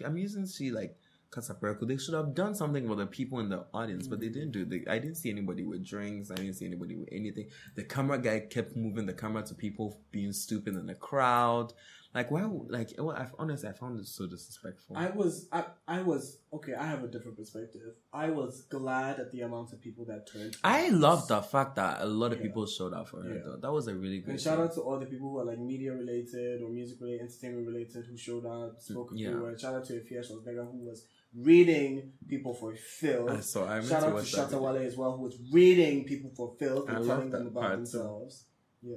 I'm 0.04 0.16
using 0.16 0.46
she 0.46 0.70
like 0.70 0.96
Kasapreko. 1.34 1.86
They 1.86 1.96
should 1.96 2.14
have 2.14 2.34
done 2.34 2.54
something 2.54 2.86
for 2.86 2.94
the 2.94 3.06
people 3.06 3.40
in 3.40 3.48
the 3.48 3.64
audience, 3.74 4.06
but 4.06 4.20
they 4.20 4.28
didn't 4.28 4.52
do. 4.52 4.64
They, 4.64 4.84
I 4.88 4.98
didn't 4.98 5.16
see 5.16 5.30
anybody 5.30 5.64
with 5.64 5.84
drinks. 5.84 6.30
I 6.30 6.36
didn't 6.36 6.54
see 6.54 6.66
anybody 6.66 6.94
with 6.94 7.08
anything. 7.10 7.48
The 7.74 7.84
camera 7.84 8.18
guy 8.18 8.40
kept 8.40 8.76
moving 8.76 9.06
the 9.06 9.12
camera 9.12 9.42
to 9.44 9.54
people 9.54 9.98
being 10.10 10.32
stupid 10.32 10.74
in 10.76 10.86
the 10.86 10.94
crowd. 10.94 11.72
Like 12.14 12.30
why? 12.30 12.44
would- 12.46 12.70
Like 12.70 12.90
well, 12.96 13.10
I've 13.16 13.34
honestly, 13.38 13.68
I 13.68 13.72
found 13.72 13.98
it 13.98 14.06
so 14.06 14.26
disrespectful. 14.26 14.96
I 14.96 15.10
was 15.10 15.48
I 15.50 15.64
I 15.88 16.02
was 16.02 16.38
okay. 16.52 16.74
I 16.74 16.86
have 16.86 17.02
a 17.02 17.08
different 17.08 17.36
perspective. 17.36 17.94
I 18.12 18.30
was 18.30 18.62
glad 18.62 19.18
at 19.18 19.32
the 19.32 19.40
amount 19.40 19.72
of 19.72 19.80
people 19.80 20.04
that 20.06 20.26
turned. 20.32 20.56
I 20.62 20.90
love 20.90 21.26
the 21.26 21.42
fact 21.42 21.74
that 21.76 22.02
a 22.02 22.06
lot 22.06 22.30
of 22.32 22.38
Yeah. 22.38 22.44
people 22.46 22.66
showed 22.66 22.92
up 22.92 23.08
for 23.08 23.20
her. 23.22 23.34
Yeah. 23.34 23.40
Though. 23.44 23.56
That 23.56 23.72
was 23.72 23.88
a 23.88 23.94
really 23.96 24.20
good. 24.20 24.30
And 24.30 24.40
shout 24.40 24.60
out 24.60 24.72
to 24.74 24.80
all 24.82 24.98
the 25.00 25.06
people 25.06 25.28
who 25.30 25.38
are 25.40 25.44
like 25.44 25.58
media 25.58 25.92
related 25.92 26.62
or 26.62 26.68
music 26.68 27.00
related, 27.00 27.22
entertainment 27.22 27.66
related 27.66 28.06
who 28.06 28.16
showed 28.16 28.46
up, 28.46 28.80
spoke 28.80 29.10
a 29.12 29.16
Yeah. 29.18 29.34
words. 29.34 29.60
Shout 29.62 29.74
out 29.74 29.84
to 29.86 29.94
Efya 29.94 30.20
Schwarzenegger 30.24 30.70
who 30.70 30.78
was 30.90 31.06
reading 31.36 32.12
people 32.28 32.54
for 32.54 32.76
filth. 32.76 33.28
I 33.28 33.40
saw. 33.40 33.66
I 33.66 33.74
meant 33.78 33.86
Shout 33.88 34.00
to 34.02 34.06
out 34.06 34.08
to 34.10 34.14
watch 34.14 34.32
that 34.32 34.44
video. 34.50 34.58
Shatta 34.60 34.62
Wale 34.74 34.86
as 34.86 34.96
well 34.96 35.16
who 35.16 35.22
was 35.24 35.36
reading 35.52 36.04
people 36.04 36.30
for 36.30 36.54
filth 36.60 36.88
I 36.88 36.92
and 36.94 37.04
love 37.06 37.16
telling 37.18 37.30
them 37.32 37.42
that 37.44 37.50
about 37.50 37.60
part 37.60 37.72
too. 37.72 37.76
themselves. 37.78 38.44
Yeah. 38.82 38.96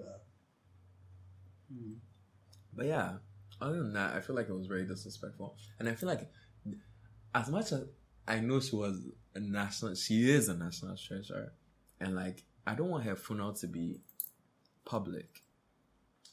Hmm. 1.74 1.94
But 2.78 2.86
yeah, 2.86 3.14
other 3.60 3.78
than 3.78 3.94
that, 3.94 4.16
I 4.16 4.22
feel 4.22 4.36
like 4.36 4.48
it 4.48 4.54
was 4.54 4.68
very 4.68 4.86
disrespectful, 4.86 5.58
and 5.80 5.90
I 5.90 5.96
feel 5.96 6.08
like 6.08 6.30
as 7.34 7.50
much 7.50 7.72
as 7.72 7.86
I 8.28 8.40
know 8.40 8.60
she 8.60 8.76
was 8.76 9.02
a 9.34 9.40
national, 9.40 9.96
she 9.96 10.30
is 10.30 10.48
a 10.48 10.56
national 10.56 10.96
treasure, 10.96 11.54
and 12.00 12.16
like 12.16 12.44
I 12.68 12.76
don't 12.76 12.90
want 12.90 13.04
her 13.06 13.16
funeral 13.16 13.54
to 13.54 13.68
be 13.68 14.00
public. 14.86 15.42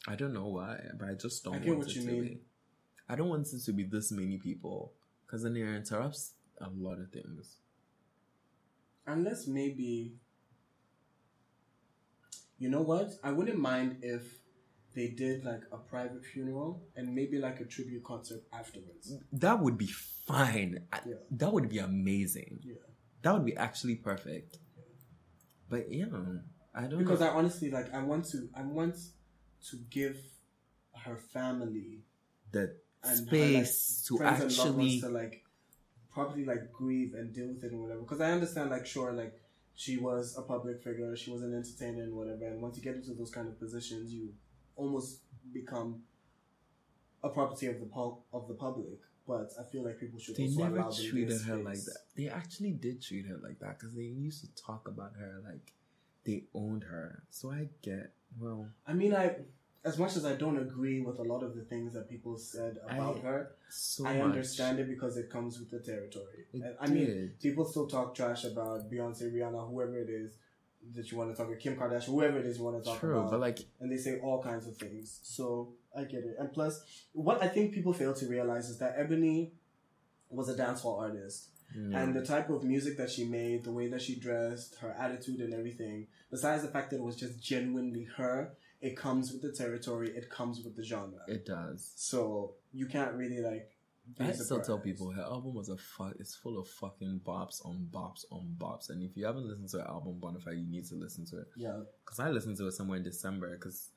I 0.06 0.16
don't 0.16 0.34
know 0.34 0.48
why, 0.48 0.78
but 0.98 1.08
I 1.08 1.14
just 1.14 1.42
don't 1.44 1.54
I 1.54 1.56
want 1.56 1.66
get 1.66 1.78
what 1.78 1.86
it 1.88 1.96
you 1.96 2.02
to 2.02 2.06
mean. 2.08 2.22
be. 2.22 2.40
I 3.08 3.16
don't 3.16 3.28
want 3.30 3.48
it 3.52 3.64
to 3.64 3.72
be 3.72 3.84
this 3.84 4.12
many 4.12 4.36
people 4.36 4.92
because 5.24 5.42
then 5.42 5.56
it 5.56 5.66
interrupts 5.66 6.32
a 6.60 6.68
lot 6.68 6.98
of 6.98 7.10
things. 7.10 7.56
Unless 9.06 9.46
maybe, 9.46 10.14
you 12.58 12.68
know 12.68 12.82
what? 12.82 13.12
I 13.22 13.32
wouldn't 13.32 13.58
mind 13.58 13.98
if 14.02 14.43
they 14.94 15.08
did 15.08 15.44
like 15.44 15.62
a 15.72 15.76
private 15.76 16.24
funeral 16.24 16.82
and 16.96 17.14
maybe 17.14 17.38
like 17.38 17.60
a 17.60 17.64
tribute 17.64 18.04
concert 18.04 18.42
afterwards. 18.52 19.14
That 19.32 19.60
would 19.60 19.76
be 19.76 19.86
fine. 19.86 20.86
Yeah. 21.06 21.14
That 21.32 21.52
would 21.52 21.68
be 21.68 21.78
amazing. 21.78 22.60
Yeah. 22.62 22.74
That 23.22 23.34
would 23.34 23.44
be 23.44 23.56
actually 23.56 23.96
perfect. 23.96 24.58
But 25.68 25.90
yeah, 25.90 26.06
I 26.74 26.82
don't 26.82 26.98
Because 26.98 27.20
know. 27.20 27.26
I 27.26 27.30
honestly 27.30 27.70
like 27.70 27.92
I 27.94 28.02
want 28.02 28.26
to 28.26 28.48
I 28.54 28.62
want 28.62 28.96
to 29.70 29.76
give 29.90 30.18
her 31.04 31.16
family 31.16 32.02
the 32.52 32.76
space 33.02 34.06
her, 34.08 34.16
to 34.16 34.22
like, 34.22 34.34
and 34.34 34.42
actually 34.44 35.00
to 35.00 35.08
like 35.08 35.42
properly 36.12 36.44
like 36.44 36.70
grieve 36.72 37.14
and 37.14 37.34
deal 37.34 37.48
with 37.48 37.64
it 37.64 37.72
and 37.72 37.80
whatever. 37.80 38.00
Because 38.00 38.20
I 38.20 38.30
understand 38.30 38.70
like 38.70 38.86
sure 38.86 39.12
like 39.12 39.34
she 39.74 39.96
was 39.96 40.36
a 40.38 40.42
public 40.42 40.82
figure, 40.82 41.16
she 41.16 41.32
was 41.32 41.42
an 41.42 41.52
entertainer 41.54 42.04
and 42.04 42.14
whatever. 42.14 42.46
And 42.46 42.62
once 42.62 42.76
you 42.76 42.82
get 42.82 42.94
into 42.94 43.12
those 43.14 43.30
kind 43.30 43.48
of 43.48 43.58
positions, 43.58 44.12
you 44.12 44.32
almost 44.76 45.20
become 45.52 46.02
a 47.22 47.28
property 47.28 47.66
of 47.66 47.80
the 47.80 47.86
pub 47.86 48.18
of 48.32 48.48
the 48.48 48.54
public. 48.54 48.98
But 49.26 49.52
I 49.58 49.62
feel 49.64 49.82
like 49.84 49.98
people 49.98 50.18
should 50.18 50.36
they 50.36 50.44
also 50.44 50.64
never 50.68 50.90
treated 50.92 51.40
her 51.42 51.56
like 51.56 51.82
that. 51.84 51.98
They 52.14 52.28
actually 52.28 52.72
did 52.72 53.00
treat 53.02 53.26
her 53.26 53.38
like 53.42 53.58
that 53.60 53.78
because 53.78 53.94
they 53.94 54.02
used 54.02 54.40
to 54.44 54.62
talk 54.62 54.86
about 54.86 55.12
her 55.18 55.40
like 55.44 55.72
they 56.24 56.44
owned 56.54 56.84
her. 56.84 57.22
So 57.30 57.50
I 57.50 57.68
get 57.82 58.12
well. 58.38 58.68
I 58.86 58.92
mean, 58.92 59.14
I 59.14 59.36
as 59.82 59.98
much 59.98 60.16
as 60.16 60.24
I 60.26 60.34
don't 60.34 60.58
agree 60.58 61.00
with 61.00 61.18
a 61.18 61.22
lot 61.22 61.42
of 61.42 61.54
the 61.54 61.62
things 61.62 61.94
that 61.94 62.08
people 62.10 62.36
said 62.36 62.78
about 62.86 63.16
I- 63.18 63.20
her, 63.20 63.50
So 63.70 64.06
I 64.06 64.14
much. 64.18 64.24
understand 64.26 64.78
it 64.78 64.88
because 64.88 65.16
it 65.16 65.30
comes 65.30 65.58
with 65.58 65.70
the 65.70 65.80
territory. 65.80 66.46
It 66.52 66.76
I 66.80 66.86
mean, 66.88 67.32
people 67.40 67.64
still 67.64 67.86
talk 67.86 68.14
trash 68.14 68.44
about 68.44 68.90
Beyonce, 68.90 69.32
Rihanna, 69.32 69.68
whoever 69.70 69.98
it 69.98 70.10
is 70.10 70.34
that 70.94 71.10
you 71.10 71.16
want 71.18 71.30
to 71.30 71.36
talk 71.36 71.46
about, 71.48 71.60
Kim 71.60 71.76
Kardashian, 71.76 72.04
whoever 72.06 72.38
it 72.38 72.46
is 72.46 72.58
you 72.58 72.64
want 72.64 72.82
to 72.82 72.88
talk 72.90 73.00
True, 73.00 73.18
about. 73.18 73.30
but 73.30 73.40
like 73.40 73.58
and 73.80 73.90
they 73.90 73.96
say 73.96 74.18
all 74.20 74.42
kinds 74.42 74.66
of 74.66 74.76
things. 74.76 75.20
So 75.22 75.72
I 75.96 76.04
get 76.04 76.24
it. 76.24 76.36
And 76.38 76.52
plus, 76.52 76.82
what 77.12 77.42
I 77.42 77.48
think 77.48 77.72
people 77.72 77.92
fail 77.92 78.14
to 78.14 78.26
realize 78.26 78.68
is 78.68 78.78
that 78.78 78.94
Ebony 78.98 79.52
was 80.30 80.48
a 80.48 80.54
dancehall 80.54 81.00
artist. 81.00 81.48
yeah. 81.76 82.00
And 82.02 82.14
the 82.14 82.24
type 82.24 82.50
of 82.50 82.64
music 82.64 82.96
that 82.98 83.10
she 83.10 83.24
made, 83.24 83.64
the 83.64 83.72
way 83.72 83.88
that 83.88 84.02
she 84.02 84.16
dressed, 84.16 84.76
her 84.80 84.94
attitude 84.98 85.40
and 85.40 85.54
everything, 85.54 86.06
besides 86.30 86.62
the 86.62 86.68
fact 86.68 86.90
that 86.90 86.96
it 86.96 87.02
was 87.02 87.16
just 87.16 87.42
genuinely 87.42 88.06
her, 88.16 88.52
it 88.80 88.96
comes 88.96 89.32
with 89.32 89.42
the 89.42 89.50
territory, 89.52 90.10
it 90.14 90.28
comes 90.28 90.62
with 90.62 90.76
the 90.76 90.84
genre. 90.84 91.20
it 91.28 91.46
does. 91.46 91.92
so 91.96 92.52
you 92.72 92.86
can't 92.86 93.14
really 93.14 93.40
like. 93.40 93.70
I 94.20 94.32
still 94.32 94.60
tell 94.60 94.78
people 94.78 95.10
her 95.10 95.22
album 95.22 95.54
was 95.54 95.68
a 95.68 95.76
fuck. 95.76 96.14
It's 96.20 96.34
full 96.34 96.58
of 96.58 96.68
fucking 96.68 97.20
bops 97.24 97.64
on 97.64 97.88
bops 97.90 98.24
on 98.30 98.54
bops. 98.58 98.90
And 98.90 99.02
if 99.02 99.16
you 99.16 99.24
haven't 99.26 99.46
listened 99.46 99.68
to 99.70 99.78
her 99.78 99.88
album 99.88 100.18
Bonafide, 100.20 100.60
you 100.60 100.70
need 100.70 100.86
to 100.86 100.94
listen 100.94 101.24
to 101.26 101.38
it. 101.40 101.48
Yeah. 101.56 101.80
Because 102.04 102.20
I 102.20 102.30
listened 102.30 102.56
to 102.58 102.66
it 102.66 102.72
somewhere 102.72 102.98
in 102.98 103.04
December. 103.04 103.50
Because 103.56 103.88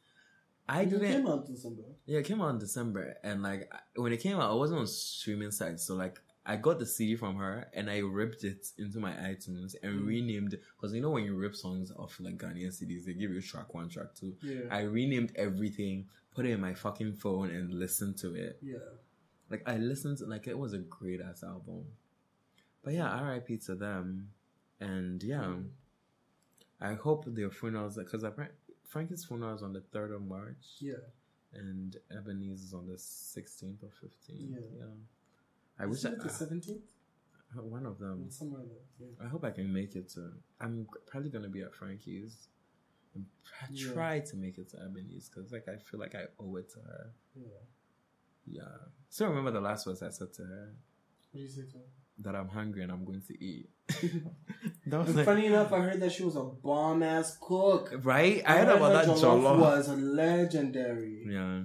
I 0.70 0.82
It 0.82 0.90
didn't. 0.90 1.12
came 1.12 1.28
out 1.28 1.46
in 1.48 1.54
December. 1.56 1.84
Yeah, 2.06 2.20
it 2.20 2.26
came 2.26 2.42
out 2.42 2.50
in 2.50 2.60
December, 2.60 3.18
and 3.24 3.42
like 3.42 3.72
when 3.96 4.12
it 4.12 4.18
came 4.20 4.36
out, 4.38 4.52
I 4.52 4.54
wasn't 4.54 4.80
on 4.82 4.88
streaming 4.88 5.52
sites, 5.52 5.84
so 5.88 5.96
like 5.96 6.20
I 6.46 6.56
got 6.58 6.80
the 6.80 6.86
CD 6.86 7.16
from 7.18 7.36
her 7.38 7.70
and 7.74 7.90
I 7.90 8.00
ripped 8.00 8.44
it 8.46 8.68
into 8.78 9.00
my 9.00 9.12
iTunes 9.12 9.76
and 9.84 10.02
Mm. 10.02 10.08
renamed 10.08 10.58
because 10.76 10.94
you 10.94 11.02
know 11.02 11.10
when 11.12 11.26
you 11.26 11.36
rip 11.36 11.56
songs 11.56 11.92
off 11.92 12.18
like 12.22 12.38
Ghanaian 12.38 12.72
CDs, 12.74 13.06
they 13.06 13.14
give 13.14 13.32
you 13.32 13.42
track 13.42 13.74
one, 13.74 13.90
track 13.90 14.14
two. 14.16 14.36
Yeah. 14.42 14.62
I 14.72 14.82
renamed 14.82 15.34
everything, 15.36 16.08
put 16.34 16.46
it 16.46 16.52
in 16.52 16.62
my 16.62 16.74
fucking 16.74 17.14
phone, 17.16 17.50
and 17.50 17.74
listened 17.74 18.18
to 18.20 18.34
it. 18.36 18.60
yeah. 18.62 18.78
Like 19.50 19.64
I 19.66 19.78
listened, 19.78 20.18
to, 20.20 20.26
like 20.26 20.48
it 20.48 20.58
was 20.58 20.74
a 20.74 20.80
great 20.80 21.22
ass 21.22 21.44
album. 21.44 21.86
But 22.84 22.94
yeah, 22.94 23.10
R.I.P. 23.10 23.58
to 23.68 23.76
them, 23.76 24.30
and 24.80 25.22
yeah, 25.24 25.54
I 26.80 26.94
hope 26.94 27.26
their 27.28 27.50
funerals 27.50 27.98
because 27.98 28.24
I 28.24 28.32
Frankie's 28.88 29.26
funeral 29.26 29.56
is 29.56 29.64
on 29.64 29.74
the 29.74 29.82
third 29.82 30.12
of 30.12 30.22
March 30.22 30.78
Yeah. 30.80 30.94
and 31.54 31.96
Ebony's 32.16 32.64
is 32.64 32.74
on 32.74 32.88
the 32.88 32.94
16th 32.94 33.84
or 33.84 33.90
15th. 34.02 34.30
Yeah. 34.30 34.60
Yeah. 34.78 34.84
I 35.80 35.86
wish 35.86 36.06
I, 36.06 36.10
Isn't 36.10 36.24
the 36.24 36.30
seventeenth. 36.30 36.92
uh, 37.58 37.62
one 37.64 37.86
of 37.86 38.00
them. 38.00 38.28
Somewhere 38.30 38.64
there. 38.64 39.08
Yeah. 39.10 39.26
I 39.26 39.28
hope 39.30 39.44
I 39.44 39.52
can 39.52 39.72
make 39.74 39.96
it 39.96 40.10
to. 40.12 40.32
I'm 40.62 40.88
probably 41.06 41.30
gonna 41.30 41.50
be 41.50 41.62
at 41.62 41.74
Frankie's. 41.74 42.48
And 43.16 43.26
I 43.62 43.66
Yeah. 43.72 43.92
try 43.94 44.20
to 44.22 44.36
make 44.38 44.58
it 44.58 44.70
to 44.70 44.78
Ebony's 44.82 45.30
because 45.30 45.52
like 45.52 45.68
I 45.68 45.78
feel 45.78 46.00
like 46.00 46.16
I 46.16 46.26
owe 46.40 46.56
it 46.56 46.70
to 46.72 46.80
her. 46.80 47.12
Yeah. 47.36 47.48
Yeah. 48.50 48.62
Still 49.10 49.28
remember 49.28 49.52
the 49.52 49.62
last 49.62 49.86
words 49.88 50.02
I 50.04 50.10
said 50.10 50.34
to 50.34 50.44
her 50.44 50.74
What 51.32 51.38
do 51.38 51.42
you 51.42 51.48
say 51.50 51.62
to 51.62 51.78
her? 51.78 51.84
that 52.20 52.36
I'm 52.36 52.48
hungry 52.48 52.84
and 52.84 52.92
I'm 52.92 53.06
going 53.06 53.22
to 53.28 53.44
eat. 53.44 53.70
that 54.88 55.06
was 55.06 55.16
like, 55.16 55.26
funny 55.26 55.46
enough, 55.46 55.72
I 55.72 55.80
heard 55.82 56.00
that 56.00 56.12
she 56.12 56.24
was 56.24 56.36
a 56.36 56.44
bomb 56.44 57.04
ass 57.04 57.38
cook. 57.40 57.92
right. 58.04 58.42
I 58.46 58.58
heard 58.58 58.70
about 58.70 59.06
her 59.06 59.14
that 59.14 59.18
jollof. 59.22 59.60
was 59.60 59.88
legendary. 59.90 61.26
Yeah. 61.30 61.62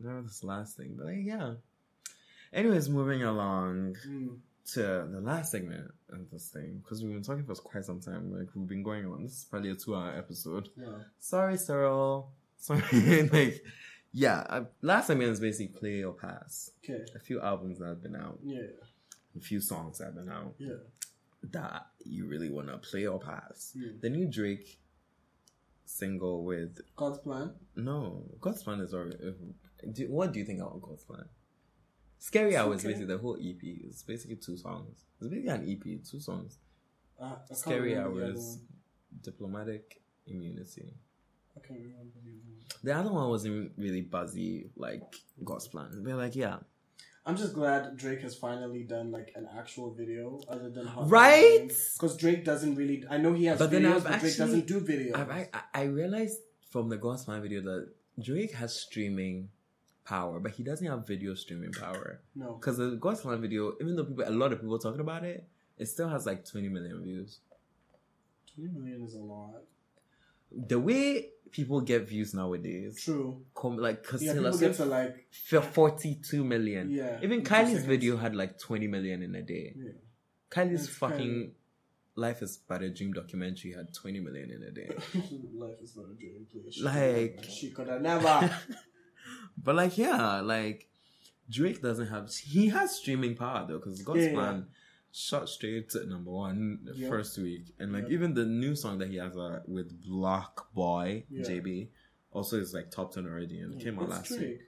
That 0.00 0.22
was 0.22 0.40
the 0.40 0.46
last 0.46 0.76
thing, 0.76 0.94
but 0.96 1.06
like, 1.06 1.18
yeah. 1.20 1.54
Anyways, 2.52 2.88
moving 2.88 3.22
along. 3.24 3.96
Mm. 4.08 4.38
to 4.72 4.80
the 5.10 5.20
last 5.20 5.52
segment 5.52 5.90
of 6.10 6.30
this 6.30 6.48
thing 6.48 6.80
because 6.82 7.02
we've 7.02 7.12
been 7.12 7.22
talking 7.22 7.44
for 7.44 7.54
quite 7.54 7.84
some 7.84 8.00
time. 8.00 8.32
Like 8.32 8.48
we've 8.54 8.68
been 8.68 8.82
going 8.82 9.06
on. 9.06 9.22
This 9.24 9.38
is 9.38 9.44
probably 9.44 9.70
a 9.70 9.74
two-hour 9.74 10.14
episode. 10.16 10.68
Yeah. 10.78 10.86
Sorry, 11.18 11.56
Cyril. 11.58 12.30
Sorry. 12.56 13.28
like, 13.32 13.62
yeah, 14.12 14.44
I, 14.48 14.62
last 14.82 15.08
time 15.08 15.20
it 15.20 15.28
was 15.28 15.40
basically 15.40 15.78
play 15.78 16.04
or 16.04 16.12
pass. 16.14 16.72
Okay. 16.84 17.04
A 17.14 17.18
few 17.18 17.40
albums 17.40 17.78
that 17.78 17.86
have 17.88 18.02
been 18.02 18.16
out, 18.16 18.38
Yeah. 18.42 18.62
a 19.36 19.40
few 19.40 19.60
songs 19.60 19.98
that 19.98 20.06
have 20.06 20.14
been 20.14 20.30
out 20.30 20.54
Yeah. 20.58 20.76
that 21.42 21.86
you 22.04 22.26
really 22.26 22.50
want 22.50 22.68
to 22.68 22.78
play 22.78 23.06
or 23.06 23.20
pass. 23.20 23.74
Mm. 23.76 24.00
The 24.00 24.10
new 24.10 24.26
Drake 24.26 24.80
single 25.84 26.44
with 26.44 26.80
God's 26.96 27.18
plan. 27.18 27.54
no 27.76 28.24
God's 28.40 28.62
Plan 28.62 28.80
is 28.80 28.92
already. 28.94 29.16
Do, 29.92 30.10
what 30.10 30.32
do 30.32 30.38
you 30.38 30.44
think 30.44 30.60
about 30.60 30.80
God's 30.82 31.04
Plan? 31.04 31.24
Scary 32.18 32.56
Hours 32.56 32.80
okay. 32.80 32.88
basically 32.88 33.14
the 33.14 33.18
whole 33.18 33.36
EP. 33.40 33.62
It's 33.62 34.02
basically 34.02 34.36
two 34.36 34.56
songs. 34.56 35.04
It's 35.20 35.28
basically 35.30 35.48
an 35.50 35.68
EP, 35.70 36.04
two 36.04 36.20
songs. 36.20 36.58
Uh, 37.20 37.36
Scary 37.52 37.94
remember 37.94 38.16
the 38.16 38.22
other 38.24 38.32
Hours. 38.32 38.58
Diplomatic 39.22 40.02
Immunity. 40.26 40.92
I 41.56 41.60
can't 41.60 41.80
remember 41.80 42.18
the. 42.24 42.32
The 42.84 42.92
other 42.92 43.12
one 43.12 43.28
wasn't 43.28 43.72
really 43.76 44.02
buzzy 44.02 44.70
like 44.76 45.02
God's 45.44 45.68
Plan. 45.68 45.88
They're 46.04 46.16
like, 46.16 46.36
yeah, 46.36 46.58
I'm 47.26 47.36
just 47.36 47.52
glad 47.54 47.96
Drake 47.96 48.20
has 48.22 48.36
finally 48.36 48.84
done 48.84 49.10
like 49.12 49.32
an 49.34 49.48
actual 49.56 49.92
video 49.92 50.40
other 50.48 50.70
than 50.70 50.86
Hot 50.86 51.10
Right? 51.10 51.68
Because 51.94 52.16
Drake 52.16 52.44
doesn't 52.44 52.74
really. 52.76 53.04
I 53.10 53.18
know 53.18 53.32
he 53.34 53.46
has 53.46 53.58
But 53.58 53.70
then 53.70 53.82
videos, 53.82 53.96
I've 53.96 54.04
but 54.04 54.20
Drake 54.20 54.36
doesn't 54.36 54.66
do 54.66 54.80
videos. 54.80 55.16
I, 55.16 55.48
I 55.52 55.60
I 55.74 55.82
realized 55.84 56.38
from 56.70 56.88
the 56.88 56.96
God's 56.96 57.24
Plan 57.24 57.42
video 57.42 57.60
that 57.62 57.88
Drake 58.22 58.52
has 58.54 58.74
streaming 58.74 59.48
power, 60.04 60.40
but 60.40 60.52
he 60.52 60.62
doesn't 60.62 60.86
have 60.86 61.06
video 61.06 61.34
streaming 61.34 61.72
power. 61.72 62.20
no, 62.34 62.54
Because 62.54 62.78
the 62.78 62.96
God's 62.96 63.20
Plan 63.20 63.40
video, 63.40 63.74
even 63.80 63.94
though 63.96 64.04
people, 64.04 64.24
a 64.26 64.30
lot 64.30 64.52
of 64.52 64.60
people 64.60 64.78
talking 64.78 65.00
about 65.00 65.24
it, 65.24 65.44
it 65.76 65.86
still 65.86 66.08
has 66.08 66.24
like 66.26 66.44
20 66.48 66.68
million 66.70 67.02
views. 67.02 67.40
twenty 68.54 68.70
million 68.72 69.02
is 69.02 69.14
a 69.14 69.18
lot. 69.18 69.62
The 70.50 70.78
way 70.78 71.30
people 71.50 71.80
get 71.80 72.08
views 72.08 72.34
nowadays, 72.34 73.02
True. 73.02 73.42
com- 73.54 73.76
like 73.78 74.02
because 74.02 74.22
Yeah, 74.22 74.34
Taylor 74.34 74.50
get 74.50 74.58
Swift, 74.58 74.76
to 74.78 74.84
like. 74.84 75.26
f- 75.52 75.72
42 75.74 76.44
million. 76.44 76.90
Yeah. 76.90 77.20
Even 77.22 77.42
Kylie's 77.42 77.68
seconds. 77.68 77.84
video 77.86 78.16
had 78.16 78.34
like 78.36 78.58
20 78.58 78.86
million 78.86 79.22
in 79.22 79.34
a 79.34 79.42
day. 79.42 79.74
Yeah. 79.76 79.90
Kylie's 80.50 80.88
fucking 80.88 81.18
kinda- 81.18 81.50
Life 82.16 82.42
is 82.42 82.56
But 82.66 82.82
a 82.82 82.90
Dream 82.90 83.12
documentary 83.12 83.72
had 83.72 83.94
20 83.94 84.18
million 84.20 84.50
in 84.50 84.62
a 84.64 84.70
day. 84.72 84.88
Life 85.54 85.80
is 85.80 85.96
not 85.96 86.06
a 86.10 86.14
dream, 86.14 86.46
please. 86.50 86.80
Like- 86.82 87.44
she 87.48 87.70
could 87.70 87.86
have 87.88 88.02
never. 88.02 88.50
but 89.62 89.74
like, 89.76 89.96
yeah, 89.96 90.40
like 90.40 90.88
Drake 91.48 91.80
doesn't 91.80 92.08
have. 92.08 92.30
He 92.34 92.68
has 92.68 92.96
streaming 92.96 93.36
power 93.36 93.66
though, 93.68 93.78
because 93.78 94.02
God's 94.02 94.20
Yeah, 94.24 94.30
yeah. 94.32 94.60
Shot 95.10 95.48
straight 95.48 95.88
to 95.90 96.06
number 96.06 96.30
one 96.30 96.80
the 96.84 96.94
Yep. 96.94 97.08
first 97.08 97.38
week, 97.38 97.74
and 97.78 97.92
like 97.92 98.04
Yep. 98.04 98.12
even 98.12 98.34
the 98.34 98.44
new 98.44 98.76
song 98.76 98.98
that 98.98 99.08
he 99.08 99.16
has 99.16 99.36
uh, 99.36 99.60
with 99.66 100.00
Black 100.04 100.56
Boy 100.74 101.24
Yeah. 101.30 101.42
JB 101.44 101.88
also 102.30 102.58
is 102.60 102.74
like 102.74 102.90
top 102.90 103.12
ten 103.14 103.26
already, 103.26 103.58
and 103.60 103.74
it 103.74 103.82
came 103.84 103.98
out 103.98 104.04
It's 104.04 104.10
last 104.10 104.28
Drake, 104.28 104.40
week. 104.40 104.60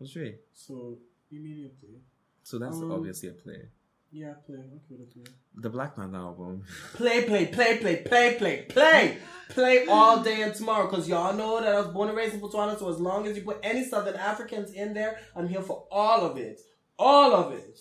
It's 0.00 0.12
Drake, 0.12 0.40
So 0.54 0.98
immediately, 1.30 2.00
so 2.42 2.58
that's 2.58 2.76
Um, 2.78 2.90
obviously 2.90 3.28
a 3.28 3.32
play. 3.32 3.68
yeah, 4.10 4.32
play. 4.46 4.56
Okay, 4.56 4.96
to 5.04 5.06
play. 5.12 5.24
The 5.54 5.70
Black 5.70 5.94
Panther 5.94 6.16
album. 6.16 6.64
Play, 6.94 7.24
play, 7.24 7.46
play, 7.46 7.78
play, 7.78 7.96
play, 8.02 8.34
play, 8.36 8.66
play, 8.70 9.18
play 9.50 9.86
all 9.86 10.22
day 10.22 10.42
and 10.42 10.54
tomorrow. 10.54 10.88
Cause 10.88 11.06
y'all 11.08 11.34
know 11.34 11.60
that 11.60 11.74
I 11.74 11.80
was 11.80 11.88
born 11.88 12.08
and 12.08 12.16
raised 12.16 12.34
in 12.34 12.40
Botswana. 12.40 12.78
So 12.78 12.88
as 12.90 12.98
long 12.98 13.26
as 13.26 13.36
you 13.36 13.42
put 13.42 13.58
any 13.62 13.84
Southern 13.84 14.16
Africans 14.16 14.72
in 14.72 14.94
there, 14.94 15.18
I'm 15.36 15.48
here 15.48 15.62
for 15.62 15.86
all 15.90 16.22
of 16.24 16.36
it, 16.38 16.60
all 16.98 17.34
of 17.34 17.52
it. 17.52 17.78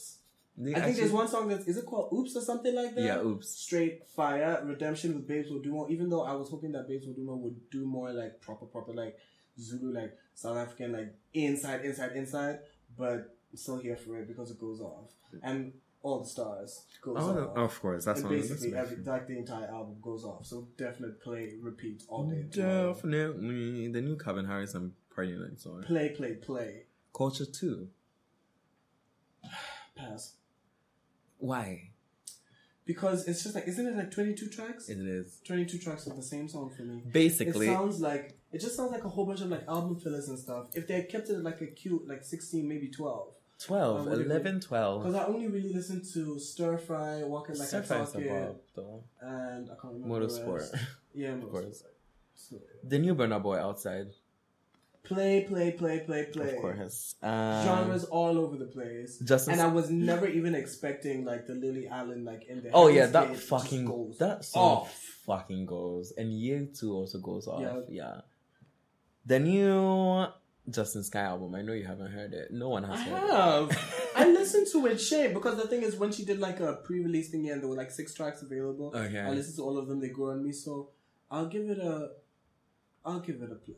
They 0.64 0.76
I 0.76 0.82
think 0.82 0.98
there's 0.98 1.12
one 1.12 1.28
song 1.28 1.48
that's 1.48 1.68
is 1.68 1.78
it 1.78 1.86
called 1.86 2.14
Oops 2.14 2.36
or 2.36 2.42
something 2.42 2.76
like 2.76 2.94
that. 2.96 3.02
Yeah, 3.04 3.22
oops. 3.22 3.50
Straight 3.50 4.08
fire 4.08 4.62
redemption 4.66 5.16
with 5.16 5.28
Babes 5.28 5.50
Wodumo. 5.52 5.90
Even 5.90 6.10
though 6.10 6.24
I 6.24 6.34
was 6.34 6.50
hoping 6.50 6.72
that 6.74 6.88
Babes 6.88 7.08
Wodumo 7.08 7.38
would 7.38 7.70
do 7.70 7.86
more 7.86 8.12
like 8.12 8.42
proper, 8.42 8.66
proper 8.66 8.94
like 8.94 9.18
Zulu, 9.60 9.94
like 9.94 10.16
South 10.36 10.58
African, 10.58 10.92
like 10.92 11.14
inside, 11.34 11.84
inside, 11.86 12.12
inside. 12.14 12.60
But 12.98 13.36
I'm 13.52 13.56
still 13.58 13.78
here 13.80 13.98
for 13.98 14.20
it 14.20 14.28
because 14.28 14.52
it 14.52 14.60
goes 14.60 14.82
off 14.82 15.10
and 15.44 15.74
all 16.04 16.20
the 16.20 16.28
stars 16.28 16.84
goes 17.02 17.16
Oh, 17.20 17.54
off. 17.56 17.58
of 17.58 17.82
course, 17.82 18.06
that's 18.06 18.22
and 18.22 18.30
basically, 18.30 18.76
every, 18.76 18.98
like 19.04 19.28
the 19.28 19.38
entire 19.38 19.68
album 19.68 19.98
goes 20.02 20.26
off. 20.26 20.46
So 20.46 20.68
definite 20.78 21.22
play, 21.22 21.54
repeat 21.62 22.04
all 22.08 22.30
day. 22.30 22.44
Definitely 22.50 23.88
the 23.90 24.02
new 24.02 24.18
Calvin 24.18 24.46
Harris 24.46 24.74
and 24.74 24.94
Party 25.14 25.34
Night 25.34 25.60
song. 25.60 25.84
Play, 25.86 26.10
play, 26.10 26.34
play. 26.34 26.84
Culture 27.16 27.46
two. 27.46 27.90
Pass. 29.96 30.34
Why? 31.42 31.90
Because 32.86 33.28
it's 33.28 33.44
just 33.44 33.54
like, 33.56 33.68
isn't 33.68 33.86
it 33.88 33.96
like 33.96 34.12
22 34.12 34.48
tracks? 34.50 34.90
It 34.90 34.98
is 35.00 35.40
22 35.46 35.78
tracks 35.78 36.08
of 36.08 36.16
the 36.16 36.24
same 36.24 36.48
song 36.50 36.72
for 36.76 36.82
me. 36.84 37.02
basically. 37.12 37.68
It 37.68 37.74
sounds 37.74 38.02
like 38.02 38.38
it 38.52 38.60
just 38.60 38.76
sounds 38.76 38.92
like 38.92 39.04
a 39.04 39.10
whole 39.10 39.26
bunch 39.26 39.42
of 39.42 39.48
like 39.50 39.66
album 39.68 40.00
fillers 40.00 40.28
and 40.30 40.38
stuff. 40.40 40.68
If 40.74 40.88
they 40.88 40.96
had 40.96 41.10
kept 41.10 41.30
it 41.30 41.44
like 41.44 41.62
a 41.62 41.68
cute 41.68 42.08
like 42.08 42.24
sixteen, 42.24 42.68
maybe 42.68 42.88
twelve. 42.90 43.34
12, 43.64 44.00
Uh, 44.08 44.10
what 44.10 44.16
do 44.16 44.22
you 44.22 44.26
11, 44.26 44.58
Because 44.58 45.14
I 45.14 45.26
only 45.26 45.48
really 45.48 45.72
listened 45.72 46.04
to 46.16 46.40
Stir 46.40 46.80
Fry, 46.80 47.22
Walking 47.24 47.54
Like 47.60 47.68
I 47.68 47.72
Surface 47.72 48.12
Talk 48.12 48.22
It, 48.24 48.26
above, 48.32 48.56
though. 48.76 49.04
and 49.22 49.70
I 49.70 49.76
can't 49.80 49.94
remember. 49.94 50.26
the 50.26 50.40
Motorsport. 50.42 50.80
Yeah, 51.14 51.34
Motorsport. 51.36 51.84
The 52.84 52.98
new 53.06 53.14
Burna 53.14 53.40
Boy 53.40 53.58
outside. 53.60 54.08
Play, 55.04 55.46
play, 55.48 55.72
play, 55.72 56.00
play, 56.06 56.26
play. 56.26 56.56
Of 56.56 56.62
course. 56.62 57.16
Um, 57.24 57.66
Genres 57.66 58.04
all 58.06 58.38
over 58.38 58.56
the 58.56 58.66
place. 58.66 59.18
Justin 59.20 59.54
and 59.54 59.62
I 59.62 59.68
was 59.68 59.90
never 59.90 60.28
even 60.28 60.54
expecting 60.54 61.26
like 61.26 61.48
the 61.48 61.56
Lily 61.56 61.88
Allen 61.88 62.24
like 62.24 62.46
in 62.46 62.62
there. 62.62 62.72
Oh 62.74 62.88
yeah, 62.88 63.08
that 63.08 63.36
fucking 63.36 63.86
goes 63.86 64.18
that 64.20 64.46
song 64.46 64.64
off. 64.84 64.94
fucking 65.26 65.66
goes, 65.66 66.14
and 66.18 66.32
year 66.32 66.68
two 66.74 66.94
also 66.94 67.18
goes 67.20 67.48
off. 67.48 67.62
Yeah. 67.62 67.82
Yeah. 67.90 68.22
The 69.26 69.40
new 69.40 70.28
Justine 70.70 71.04
Skye 71.04 71.22
album. 71.22 71.56
I 71.56 71.62
know 71.62 71.74
you 71.74 71.86
haven't 71.86 72.12
heard 72.12 72.34
it. 72.34 72.52
No 72.52 72.70
one 72.70 72.84
has 72.84 73.00
I 73.00 73.04
heard 73.04 73.30
have. 73.32 74.12
I 74.16 74.28
listened 74.28 74.68
to 74.72 74.86
it, 74.88 75.00
Shay, 75.00 75.34
because 75.34 75.58
the 75.58 75.68
thing 75.68 75.82
is, 75.82 75.96
when 75.96 76.12
she 76.12 76.26
did 76.26 76.40
like 76.40 76.60
a 76.60 76.74
pre-release 76.74 77.30
thing, 77.30 77.50
and 77.50 77.62
there 77.62 77.68
were 77.70 77.76
like 77.76 77.92
six 77.92 78.14
tracks 78.14 78.42
available. 78.44 78.92
Okay. 78.96 79.20
I 79.20 79.32
listened 79.32 79.56
to 79.58 79.64
all 79.64 79.78
of 79.78 79.88
them. 79.88 80.00
They 80.00 80.10
grew 80.10 80.32
on 80.32 80.44
me, 80.44 80.52
so 80.52 80.90
I'll 81.30 81.48
give 81.48 81.70
it 81.70 81.80
a, 81.80 82.12
I'll 83.04 83.20
give 83.20 83.42
it 83.42 83.52
a 83.52 83.56
play. 83.56 83.76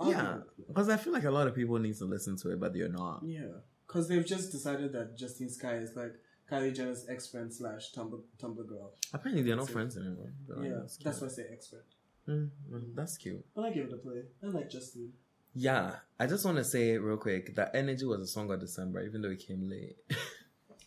Yeah, 0.00 0.08
it 0.08 0.12
a 0.14 0.38
play. 0.40 0.64
because 0.68 0.88
I 0.88 0.96
feel 0.96 1.12
like 1.12 1.24
a 1.24 1.30
lot 1.30 1.46
of 1.46 1.54
people 1.54 1.78
need 1.78 1.96
to 1.98 2.04
listen 2.04 2.36
to 2.38 2.50
it, 2.52 2.60
but 2.60 2.72
they're 2.74 2.88
not. 2.88 3.22
yeah, 3.24 3.42
because 3.86 4.08
they've 4.08 4.26
just 4.26 4.50
decided 4.52 4.92
that 4.92 5.16
Justine 5.16 5.48
Skye 5.50 5.76
is 5.76 5.94
like 5.94 6.14
Kylie 6.50 6.74
Jenner's 6.74 7.06
ex 7.08 7.28
friend 7.28 7.52
slash 7.52 7.92
Tumblr 7.92 8.20
Tumblr 8.40 8.66
girl. 8.68 8.92
Apparently, 9.12 9.42
they're 9.42 9.56
not 9.56 9.66
So- 9.66 9.72
friends 9.72 9.96
anymore. 9.96 10.32
Yeah, 10.62 10.78
that's 10.80 10.96
that's 10.98 11.20
why 11.20 11.26
I 11.28 11.30
say 11.30 11.46
ex 11.52 11.68
friend. 11.68 11.84
Mm, 12.28 12.50
mm, 12.72 12.94
that's 12.94 13.16
cute. 13.18 13.44
But 13.54 13.66
I 13.66 13.70
give 13.70 13.86
it 13.86 13.92
a 13.92 13.96
play. 13.98 14.22
I 14.42 14.46
like 14.46 14.70
Justine. 14.70 15.12
Yeah, 15.54 15.96
I 16.18 16.26
just 16.26 16.44
want 16.44 16.56
to 16.56 16.64
say 16.64 16.98
real 16.98 17.16
quick 17.18 17.54
that 17.54 17.70
Energy 17.76 18.04
was 18.06 18.20
a 18.20 18.26
song 18.26 18.50
of 18.50 18.58
December, 18.60 19.02
even 19.04 19.22
though 19.22 19.30
it 19.30 19.38
came 19.46 19.68
late. 19.68 19.96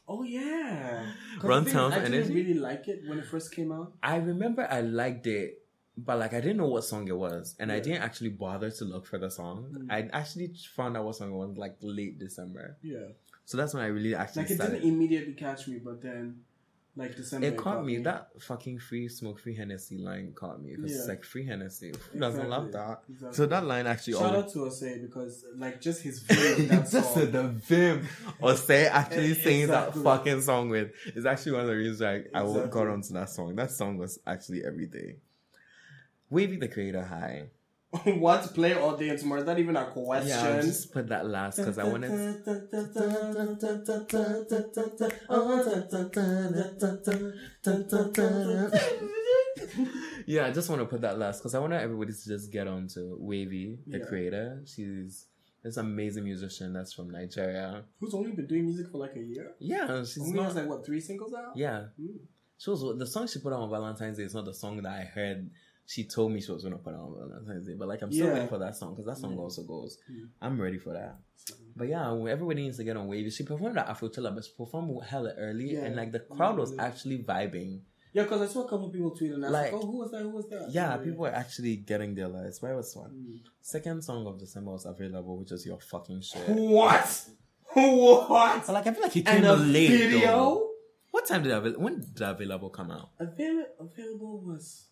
Oh 0.09 0.23
yeah, 0.23 1.05
the 1.41 1.47
Run 1.49 1.63
thing 1.65 1.67
is, 1.67 1.73
Town's 1.73 1.93
I 1.95 2.07
didn't 2.07 2.33
really 2.33 2.53
like 2.53 2.87
it 2.87 3.01
when 3.05 3.19
it 3.19 3.25
first 3.25 3.53
came 3.53 3.73
out. 3.73 3.91
I 4.01 4.15
remember 4.15 4.65
I 4.71 4.79
liked 4.79 5.27
it, 5.27 5.66
but 5.97 6.19
like 6.19 6.33
I 6.33 6.41
didn't 6.41 6.57
know 6.57 6.67
what 6.67 6.83
song 6.83 7.07
it 7.07 7.17
was, 7.17 7.55
and 7.59 7.71
I 7.71 7.79
didn't 7.79 8.03
actually 8.03 8.29
bother 8.29 8.69
to 8.71 8.85
look 8.85 9.05
for 9.07 9.17
the 9.17 9.29
song. 9.31 9.73
Mm. 9.89 9.91
I 9.91 10.09
actually 10.15 10.53
found 10.75 10.95
out 10.97 11.05
what 11.05 11.15
song 11.15 11.29
it 11.29 11.35
was 11.35 11.57
like 11.57 11.77
late 11.81 12.19
December, 12.19 12.77
Yeah. 12.83 13.07
so 13.45 13.57
that's 13.57 13.73
when 13.73 13.83
I 13.83 13.87
really 13.87 14.13
actually 14.15 14.43
Like 14.43 14.51
it 14.51 14.55
started. 14.55 14.73
didn't 14.81 14.89
immediately 14.93 15.33
catch 15.33 15.67
me, 15.67 15.79
but 15.83 16.01
then 16.01 16.41
like 16.95 17.15
December 17.15 17.45
It 17.47 17.57
caught 17.57 17.85
me. 17.85 17.99
That 17.99 18.29
fucking 18.41 18.79
free 18.79 19.07
smoke, 19.07 19.39
free 19.39 19.55
Hennessy 19.55 19.99
line 19.99 20.33
caught 20.33 20.59
me 20.61 20.75
because 20.75 20.95
it's 20.97 21.07
like 21.07 21.23
free 21.23 21.45
Hennessy. 21.45 21.93
Who 22.13 22.19
doesn't 22.19 22.49
love 22.49 22.71
that? 22.71 23.01
Exactly. 23.07 23.35
So 23.37 23.45
that 23.45 23.65
line 23.65 23.85
actually 23.85 24.13
Shout 24.13 24.23
always. 24.33 24.43
out 24.45 24.53
to 24.53 24.59
Osei 24.59 25.01
because 25.03 25.45
like 25.57 25.79
just 25.79 26.01
his 26.01 26.19
vim 26.23 26.67
just 26.91 27.13
song. 27.13 27.31
the 27.31 27.43
vim 27.49 28.07
say 28.55 28.87
actually 28.87 29.35
singing 29.35 29.67
that 29.67 29.93
fucking 29.95 30.41
song 30.41 30.69
with 30.69 30.91
is 31.15 31.25
actually 31.27 31.51
one 31.53 31.61
of 31.61 31.67
the 31.67 31.75
reasons 31.75 32.01
I, 32.01 32.13
I 32.33 32.41
Exactly. 32.43 32.69
got 32.71 32.87
onto 32.87 33.13
that 33.13 33.29
song. 33.29 33.55
That 33.55 33.69
song 33.71 33.97
was 33.97 34.19
actually 34.25 34.63
everything. 34.65 35.17
Wavy 36.29 36.57
the 36.57 36.67
creator 36.67 37.03
high. 37.03 37.49
what 38.03 38.43
to 38.43 38.49
play 38.49 38.73
all 38.73 38.97
day 38.97 39.09
and 39.09 39.17
tomorrow? 39.19 39.43
Not 39.43 39.59
even 39.59 39.77
a 39.77 39.85
question. 39.91 40.27
Yeah, 40.27 40.55
I'll 40.57 40.61
just 40.61 40.91
put 40.91 41.07
that 41.07 41.25
last 41.25 41.55
because 41.57 41.77
I 41.77 41.85
wanted. 41.85 42.11
yeah, 50.25 50.45
I 50.47 50.51
just 50.51 50.69
want 50.69 50.81
to 50.81 50.85
put 50.85 51.01
that 51.01 51.17
last 51.17 51.39
because 51.39 51.55
I 51.55 51.59
want 51.59 51.73
everybody 51.73 52.13
to 52.13 52.25
just 52.27 52.51
get 52.51 52.67
on 52.67 52.87
to 52.89 53.15
Wavy, 53.19 53.79
the 53.87 53.99
Yeah. 53.99 54.05
creator. 54.05 54.61
She's 54.65 55.27
this 55.63 55.77
amazing 55.77 56.23
musician 56.23 56.73
that's 56.73 56.93
from 56.93 57.09
Nigeria. 57.09 57.83
Who's 57.99 58.13
only 58.13 58.31
been 58.31 58.47
doing 58.47 58.65
music 58.65 58.89
for 58.91 58.99
like 58.99 59.15
a 59.15 59.23
year? 59.23 59.53
Yeah, 59.59 60.03
she's 60.03 60.19
only 60.19 60.33
not. 60.33 60.45
has 60.45 60.55
like 60.55 60.67
what 60.67 60.85
three 60.85 60.99
singles 60.99 61.33
out? 61.33 61.55
yeah, 61.55 61.85
Mm. 61.99 62.19
she 62.57 62.69
was 62.69 62.81
the 62.97 63.07
song 63.07 63.27
she 63.27 63.39
put 63.39 63.53
out 63.53 63.59
on 63.61 63.69
Valentine's 63.69 64.17
Day. 64.17 64.23
is 64.23 64.35
not 64.35 64.45
the 64.45 64.53
song 64.53 64.77
that 64.81 64.91
I 64.91 65.01
heard. 65.03 65.49
She 65.89 66.03
told 66.03 66.33
me 66.33 66.41
she 66.41 66.51
was 66.51 66.63
gonna 66.63 66.77
put 66.77 66.93
on 66.93 67.15
Valentine's 67.17 67.65
Day, 67.65 67.73
but 67.75 67.87
like 67.87 68.01
I'm 68.01 68.11
still 68.11 68.27
Yeah. 68.27 68.33
ready 68.33 68.47
for 68.47 68.57
that 68.59 68.75
song 68.75 68.93
because 68.93 69.05
that 69.05 69.17
song 69.17 69.33
Yeah. 69.35 69.39
also 69.39 69.63
goes. 69.63 69.97
Mm. 70.11 70.27
I'm 70.41 70.59
ready 70.61 70.77
for 70.77 70.91
that. 70.91 71.17
But 71.77 71.87
yeah, 71.87 72.11
everybody 72.11 72.63
needs 72.63 72.75
to 72.77 72.83
get 72.83 72.97
on 72.97 73.07
Wavy. 73.07 73.29
She 73.29 73.43
performed 73.43 73.77
at 73.77 73.87
Afrochella, 73.87 74.35
but 74.35 74.43
she 74.43 74.51
performed 74.57 75.01
hella 75.05 75.33
early, 75.37 75.71
Yeah. 75.73 75.85
and 75.85 75.95
like 75.95 76.11
the 76.11 76.19
crowd 76.19 76.57
was 76.57 76.73
Yeah. 76.75 76.83
actually 76.83 77.23
vibing. 77.23 77.79
Yeah, 78.11 78.23
because 78.23 78.41
I 78.41 78.47
saw 78.53 78.65
a 78.65 78.69
couple 78.69 78.87
of 78.87 78.93
people 78.93 79.11
tweeting. 79.11 79.35
and 79.35 79.45
I 79.45 79.49
was 79.49 79.53
like, 79.53 79.71
Like- 79.73 79.81
oh, 79.81 79.85
who 79.85 79.97
was 79.97 80.11
that? 80.11 80.21
Who 80.23 80.29
was 80.29 80.47
that? 80.49 80.71
Yeah, 80.71 80.97
people 80.97 81.19
were 81.19 81.29
actually 81.43 81.75
getting 81.77 82.15
their 82.15 82.27
lives. 82.27 82.61
Where 82.61 82.75
was 82.75 82.93
one? 82.95 83.11
Mm. 83.11 83.39
Second 83.61 84.03
song 84.03 84.27
of 84.27 84.39
December 84.39 84.71
was 84.71 84.85
available, 84.85 85.37
which 85.37 85.51
is 85.53 85.65
your 85.65 85.79
fucking 85.79 86.19
shit. 86.21 86.49
What? 86.49 87.29
What? 87.73 88.65
But 88.65 88.73
like, 88.73 88.87
I 88.87 88.93
feel 88.93 89.03
like 89.03 89.15
it 89.17 89.27
And 89.27 89.43
came 89.43 89.51
a 89.51 89.55
late. 89.55 89.89
video? 89.89 90.19
Though. 90.27 90.71
What 91.11 91.25
time 91.27 91.43
did 91.43 91.51
avail- 91.51 91.79
when 91.79 91.99
did 91.99 92.21
available 92.21 92.69
come 92.69 92.91
out? 92.91 93.09
Avail- 93.19 93.65
available 93.79 94.39
was 94.39 94.85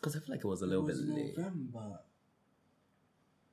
Because 0.00 0.16
I 0.16 0.20
feel 0.20 0.34
like 0.34 0.44
it 0.44 0.48
was 0.48 0.62
a 0.62 0.64
it 0.64 0.68
little 0.68 0.84
bit 0.86 0.96
was 0.96 1.04
late. 1.04 1.36
November. 1.38 2.00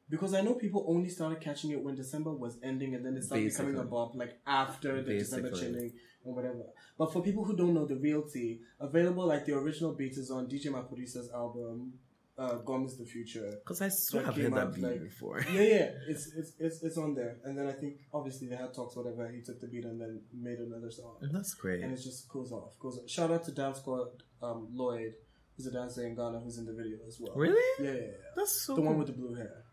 Because 0.10 0.34
I 0.34 0.40
know 0.42 0.54
people 0.54 0.86
only 0.88 1.10
started 1.10 1.42
catching 1.42 1.72
it 1.72 1.82
when 1.84 1.96
December 1.96 2.32
was 2.32 2.58
ending, 2.64 2.96
and 2.96 3.06
then 3.06 3.18
it 3.18 3.24
started 3.26 3.50
becoming 3.50 3.74
a 3.74 3.78
Basically. 3.80 3.92
bop 3.92 4.16
like 4.16 4.40
after 4.48 5.02
the 5.02 5.18
December 5.20 5.50
Basically. 5.50 5.74
chilling 5.74 5.94
or 6.24 6.34
whatever. 6.34 6.64
But 6.98 7.12
for 7.12 7.22
people 7.22 7.44
who 7.44 7.56
don't 7.58 7.74
know 7.74 7.86
the 7.86 7.98
real 7.98 8.22
tea, 8.24 8.62
available 8.80 9.26
like 9.28 9.46
the 9.46 9.54
original 9.58 9.94
beat 9.94 10.14
is 10.14 10.32
on 10.32 10.48
DJ 10.48 10.72
My 10.72 10.80
Producer's 10.82 11.30
album, 11.32 11.92
uh, 12.38 12.56
Gone 12.60 12.86
is 12.86 12.96
the 12.98 13.04
Future. 13.04 13.52
Because 13.62 13.82
I 13.82 13.90
swear 13.90 14.26
I've 14.28 14.36
came 14.36 14.44
heard 14.52 14.54
that 14.54 14.76
beat 14.76 14.84
like- 14.86 15.04
before. 15.04 15.42
Yeah, 15.52 15.62
yeah, 15.62 15.92
it's, 16.08 16.32
it's 16.34 16.54
it's 16.58 16.84
it's 16.84 16.98
on 16.98 17.14
there. 17.14 17.40
And 17.44 17.58
then 17.58 17.68
I 17.68 17.74
think 17.74 17.98
obviously 18.14 18.48
they 18.48 18.56
had 18.56 18.74
talks, 18.74 18.96
whatever. 18.96 19.28
He 19.28 19.42
took 19.42 19.60
the 19.60 19.68
beat 19.68 19.84
and 19.84 20.00
then 20.00 20.22
made 20.34 20.60
another 20.60 20.90
song. 20.90 21.16
And 21.22 21.36
that's 21.36 21.54
great. 21.54 21.84
and 21.84 21.92
it 21.92 21.98
just 22.02 22.30
goes 22.30 22.54
off. 22.54 22.80
Goes 22.80 22.98
off. 22.98 23.10
Shout 23.10 23.30
out 23.32 23.44
to 23.44 23.52
Dance 23.52 23.80
Squad 23.80 24.08
um, 24.42 24.70
Lloyd, 24.72 25.16
who's 25.58 25.68
a 25.68 25.72
dancer 25.72 26.06
in 26.06 26.16
Ghana, 26.16 26.40
who's 26.40 26.58
in 26.60 26.66
the 26.66 26.74
video 26.74 26.98
as 27.08 27.20
well. 27.20 27.34
Really? 27.36 27.60
Yeah, 27.80 27.92
yeah, 27.92 27.98
yeah. 28.00 28.08
That's 28.36 28.62
so 28.62 28.76
the 28.76 28.82
one 28.82 28.98
with 28.98 29.08
the 29.08 29.14
blue 29.14 29.34
hair. 29.34 29.64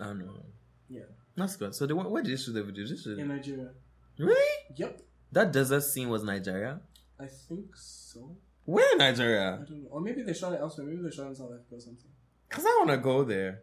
I 0.00 0.04
don't 0.04 0.18
know. 0.20 0.42
Yeah, 0.88 1.02
That's 1.36 1.56
good. 1.56 1.74
So 1.74 1.86
the 1.86 1.94
where 1.94 2.22
did 2.22 2.30
you 2.30 2.36
shoot 2.38 2.52
the 2.52 2.62
video? 2.62 2.86
Did 2.86 2.98
shoot- 2.98 3.18
in 3.18 3.28
Nigeria. 3.28 3.70
Really? 4.18 4.52
Yep, 4.76 5.00
That 5.32 5.52
desert 5.52 5.82
scene 5.82 6.08
was 6.08 6.24
Nigeria? 6.24 6.80
I 7.20 7.26
think 7.26 7.66
so. 7.76 8.36
Where 8.64 8.94
in 8.94 9.00
I 9.00 9.10
Nigeria? 9.10 9.64
don't 9.68 9.82
know, 9.82 9.88
or 9.90 10.00
maybe 10.00 10.22
they 10.22 10.32
shot 10.34 10.52
it 10.54 10.60
elsewhere. 10.60 10.86
Maybe 10.86 11.02
they 11.02 11.10
shot 11.10 11.26
it 11.26 11.30
in 11.30 11.34
South 11.36 11.50
Africa 11.52 11.74
or 11.76 11.80
something. 11.80 12.10
Because 12.48 12.64
I 12.64 12.68
want 12.78 12.90
to 12.90 12.96
go 12.96 13.24
there. 13.24 13.62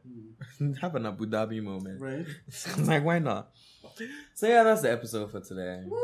Hmm. 0.57 0.73
Have 0.81 0.95
an 0.95 1.05
Abu 1.07 1.25
Dhabi 1.25 1.61
moment. 1.63 1.99
Right? 2.01 2.25
like, 2.79 3.03
why 3.03 3.19
not? 3.19 3.49
So 4.35 4.47
yeah, 4.47 4.63
that's 4.63 4.81
the 4.81 4.91
episode 4.91 5.31
for 5.31 5.39
today. 5.41 5.83
Woo! 5.87 5.97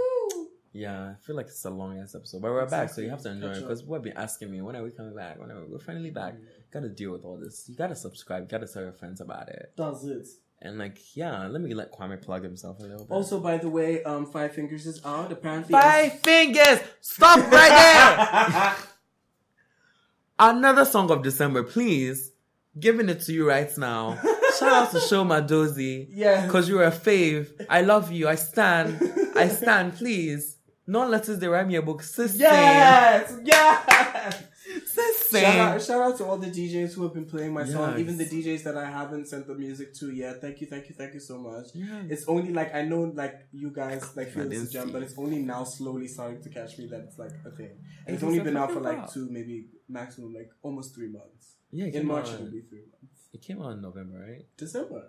Yeah, 0.73 1.09
I 1.11 1.15
feel 1.25 1.35
like 1.35 1.47
it's 1.47 1.65
a 1.65 1.69
long 1.69 1.99
ass 1.99 2.15
episode, 2.15 2.41
but 2.41 2.51
we're 2.51 2.65
back, 2.65 2.89
so 2.89 3.01
you 3.01 3.09
have 3.09 3.21
to 3.23 3.29
enjoy 3.29 3.47
it 3.49 3.61
because 3.61 3.83
we've 3.83 4.01
been 4.01 4.15
asking 4.15 4.49
me 4.51 4.61
when 4.61 4.75
are 4.77 4.83
we 4.83 4.91
coming 4.91 5.13
back? 5.13 5.37
When 5.37 5.51
are 5.51 5.59
we? 5.59 5.65
We're 5.73 5.79
finally 5.79 6.11
back. 6.11 6.35
Gotta 6.71 6.87
deal 6.87 7.11
with 7.11 7.25
all 7.25 7.37
this. 7.37 7.65
You 7.67 7.75
gotta 7.75 7.95
subscribe. 7.95 8.43
You 8.43 8.47
gotta 8.47 8.67
tell 8.71 8.83
your 8.83 8.93
friends 8.93 9.19
about 9.19 9.49
it. 9.49 9.73
Does 9.75 10.05
it? 10.05 10.27
And 10.61 10.77
like, 10.77 10.99
yeah, 11.17 11.47
let 11.47 11.61
me 11.61 11.73
let 11.73 11.91
Kwame 11.91 12.21
plug 12.21 12.43
himself 12.43 12.79
a 12.79 12.83
little 12.83 13.05
bit. 13.05 13.11
Also, 13.11 13.39
by 13.39 13.57
the 13.57 13.67
way, 13.67 14.01
um, 14.03 14.25
Five 14.25 14.53
Fingers 14.53 14.85
is 14.85 15.03
out. 15.03 15.31
Apparently, 15.31 15.73
five 15.73 16.19
fingers. 16.21 16.79
Stop 17.01 17.51
right 17.51 17.69
there. 17.69 18.75
Another 20.39 20.85
song 20.85 21.11
of 21.11 21.21
December, 21.23 21.63
please. 21.63 22.31
Giving 22.79 23.09
it 23.09 23.21
to 23.21 23.33
you 23.33 23.45
right 23.47 23.75
now. 23.77 24.17
Shout 24.57 24.71
out 24.71 24.91
to 24.91 24.99
Show 25.09 25.25
Madozi. 25.25 26.07
Yeah. 26.11 26.47
Cause 26.47 26.69
you're 26.69 26.83
a 26.83 26.91
fave. 26.91 27.49
I 27.69 27.81
love 27.81 28.11
you. 28.11 28.29
I 28.29 28.35
stand. 28.35 29.33
I 29.35 29.49
stand, 29.49 29.95
please. 29.95 30.57
No 30.91 31.07
letters 31.07 31.39
they 31.39 31.47
write 31.47 31.67
me 31.67 31.75
a 31.75 31.81
book. 31.81 32.03
Sis 32.03 32.35
Yes, 32.35 33.33
yes. 33.45 34.43
Sis 34.93 35.29
Shout 35.31 35.55
out, 35.55 35.81
shout 35.81 36.01
out 36.01 36.17
to 36.17 36.25
all 36.25 36.37
the 36.37 36.51
DJs 36.57 36.93
who 36.95 37.03
have 37.03 37.13
been 37.13 37.25
playing 37.33 37.53
my 37.53 37.65
song, 37.65 37.97
even 37.97 38.17
the 38.17 38.25
DJs 38.25 38.63
that 38.63 38.77
I 38.77 38.87
haven't 38.99 39.25
sent 39.29 39.47
the 39.47 39.55
music 39.55 39.93
to 39.99 40.11
yet. 40.11 40.41
Thank 40.41 40.59
you, 40.59 40.67
thank 40.67 40.89
you, 40.89 40.95
thank 40.95 41.13
you 41.13 41.21
so 41.21 41.37
much. 41.37 41.67
Yes. 41.73 42.05
It's 42.13 42.25
only 42.27 42.51
like 42.51 42.75
I 42.75 42.81
know 42.81 43.03
like 43.23 43.35
you 43.53 43.69
guys 43.71 44.01
like 44.17 44.29
feel 44.33 44.51
a 44.51 44.65
gem, 44.67 44.91
but 44.91 45.01
it's 45.01 45.17
only 45.17 45.39
now 45.39 45.63
slowly 45.63 46.07
starting 46.07 46.41
to 46.43 46.49
catch 46.49 46.77
me 46.77 46.87
that 46.87 47.01
it's 47.07 47.17
like 47.17 47.35
a 47.45 47.51
thing. 47.51 47.71
And 48.05 48.13
it's 48.15 48.23
It 48.23 48.25
only 48.25 48.41
been 48.41 48.57
out 48.57 48.71
for 48.73 48.81
like 48.81 49.09
two, 49.13 49.29
maybe 49.31 49.67
maximum 49.87 50.33
like 50.33 50.49
almost 50.61 50.93
three 50.93 51.11
months. 51.19 51.55
Yeah, 51.71 51.85
In 51.85 52.05
March 52.05 52.27
out- 52.27 52.33
it'll 52.35 52.51
be 52.51 52.63
three 52.71 52.85
months. 52.93 53.19
It 53.33 53.41
came 53.41 53.61
out 53.61 53.71
in 53.71 53.81
November, 53.81 54.19
right? 54.27 54.45
December. 54.57 55.03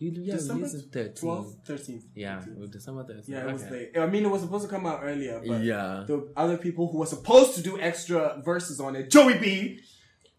You 0.00 0.10
yeah, 0.16 0.34
December 0.34 0.64
released 0.66 0.96
it 0.96 1.14
13th. 1.14 1.20
12th, 1.20 1.66
13th. 1.66 2.02
Yeah, 2.14 2.38
13th. 2.40 2.64
it 2.64 2.70
December 2.72 3.04
13th. 3.04 3.28
Yeah, 3.28 3.46
it 3.48 3.52
was 3.52 3.70
late. 3.70 3.90
I 3.98 4.06
mean, 4.06 4.24
it 4.24 4.30
was 4.30 4.40
supposed 4.42 4.64
to 4.64 4.70
come 4.74 4.86
out 4.86 5.00
earlier, 5.04 5.40
but 5.46 5.62
Yeah. 5.62 6.04
the 6.06 6.32
other 6.36 6.56
people 6.56 6.90
who 6.90 6.98
were 6.98 7.06
supposed 7.06 7.54
to 7.56 7.62
do 7.62 7.78
extra 7.78 8.40
verses 8.42 8.80
on 8.80 8.96
it, 8.96 9.10
Joey 9.10 9.38
B, 9.38 9.80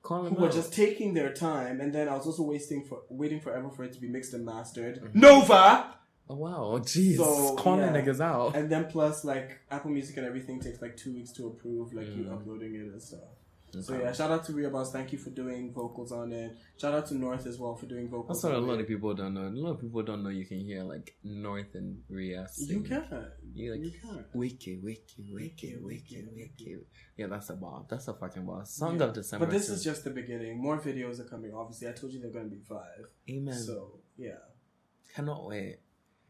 Call 0.02 0.26
who 0.26 0.34
were 0.36 0.48
out. 0.48 0.54
just 0.54 0.74
taking 0.74 1.14
their 1.14 1.32
time, 1.32 1.80
and 1.80 1.94
then 1.94 2.10
I 2.10 2.16
was 2.18 2.26
also 2.26 2.42
wasting 2.42 2.86
for 2.86 3.04
waiting 3.10 3.40
forever 3.40 3.70
for 3.70 3.84
it 3.84 3.94
to 3.94 4.02
be 4.02 4.08
mixed 4.08 4.34
and 4.34 4.44
mastered. 4.44 5.00
Mm-hmm. 5.00 5.20
Nova, 5.20 5.96
Oh 6.30 6.36
wow, 6.36 6.80
jeez, 6.82 7.18
So, 7.18 7.56
calling 7.56 7.82
yeah. 7.82 8.02
niggas 8.02 8.22
out. 8.22 8.56
and 8.56 8.68
then 8.72 8.86
plus 8.86 9.24
like 9.26 9.60
Apple 9.70 9.92
Music 9.92 10.16
and 10.18 10.26
everything 10.26 10.60
takes 10.62 10.82
like 10.82 10.96
two 10.98 11.14
weeks 11.14 11.32
to 11.34 11.48
approve, 11.48 11.94
like 11.94 12.08
you 12.16 12.24
Mm. 12.24 12.34
uploading 12.34 12.74
it 12.74 12.82
and 12.94 13.02
stuff. 13.02 13.20
So 13.80 13.98
yeah, 13.98 14.12
shout 14.12 14.32
out 14.32 14.44
to 14.46 14.54
Ria 14.54 14.70
Boss. 14.70 14.92
Thank 14.92 15.14
you 15.14 15.18
for 15.18 15.30
doing 15.30 15.72
vocals 15.74 16.12
on 16.12 16.32
it. 16.34 16.58
Shout 16.80 16.94
out 16.94 17.06
to 17.08 17.16
North 17.16 17.46
as 17.46 17.58
well 17.58 17.76
for 17.76 17.86
doing 17.86 18.10
vocals. 18.10 18.42
That's 18.42 18.44
what 18.54 18.62
a 18.62 18.66
lot 18.66 18.80
it. 18.80 18.82
of 18.82 18.88
people 18.88 19.14
don't 19.14 19.34
know. 19.34 19.48
A 19.48 19.50
lot 19.50 19.72
of 19.72 19.82
people 19.82 20.04
don't 20.04 20.24
know 20.24 20.30
you 20.30 20.46
can 20.46 20.60
hear 20.60 20.84
like 20.84 21.16
North 21.24 21.74
and 21.76 22.02
Ria 22.10 22.48
sing. 22.50 22.68
You 22.68 22.82
can. 22.82 23.28
You 23.54 23.72
like 23.72 23.82
You 23.84 23.92
can. 23.92 24.26
wiki, 24.34 24.78
wiki, 24.78 25.26
wiki, 25.34 25.78
wiki, 25.82 26.26
wiki. 26.36 26.78
Yeah, 27.18 27.28
that's 27.28 27.50
a 27.50 27.54
boss. 27.56 27.86
That's 27.90 28.08
a 28.08 28.14
fucking 28.14 28.46
boss. 28.46 28.74
Song 28.76 29.00
Yeah. 29.00 29.06
of 29.06 29.14
December. 29.14 29.46
But 29.46 29.52
this 29.54 29.68
too. 29.68 29.74
is 29.74 29.84
just 29.84 30.04
the 30.04 30.10
beginning. 30.12 30.58
More 30.62 30.78
videos 30.80 31.20
are 31.20 31.26
coming. 31.26 31.54
Obviously, 31.54 31.88
I 31.88 31.94
told 31.94 32.12
you 32.14 32.20
they're 32.22 32.32
going 32.32 32.50
to 32.50 32.56
be 32.56 32.62
five. 32.62 33.06
Amen. 33.30 33.54
So 33.54 34.00
yeah. 34.18 34.40
Cannot 35.16 35.48
wait. 35.48 35.80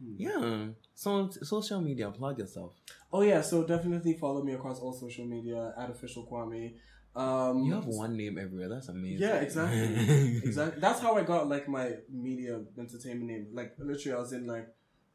Hmm. 0.02 0.14
Yeah. 0.18 0.66
So 0.96 1.30
social 1.30 1.80
media, 1.82 2.10
plug 2.12 2.40
yourself. 2.40 2.74
Oh 3.14 3.22
yeah. 3.22 3.42
So 3.42 3.64
definitely 3.64 4.14
follow 4.14 4.44
me 4.44 4.54
across 4.54 4.80
all 4.80 4.94
social 4.94 5.26
media 5.26 5.74
at 5.78 5.90
official 5.90 6.26
Kwame. 6.26 6.74
Um, 7.16 7.64
You 7.64 7.74
have 7.74 7.86
one 7.86 8.16
name 8.16 8.38
everywhere. 8.38 8.70
That's 8.70 8.88
amazing. 8.88 9.20
Yeah, 9.28 9.36
exactly. 9.42 10.38
exactly. 10.44 10.80
That's 10.80 11.02
how 11.02 11.16
I 11.18 11.24
got 11.24 11.50
like 11.50 11.68
my 11.68 11.94
media 12.10 12.62
entertainment 12.78 13.30
name. 13.30 13.48
Like 13.54 13.74
literally, 13.78 14.16
I 14.16 14.20
was 14.20 14.32
in 14.34 14.48
like 14.48 14.68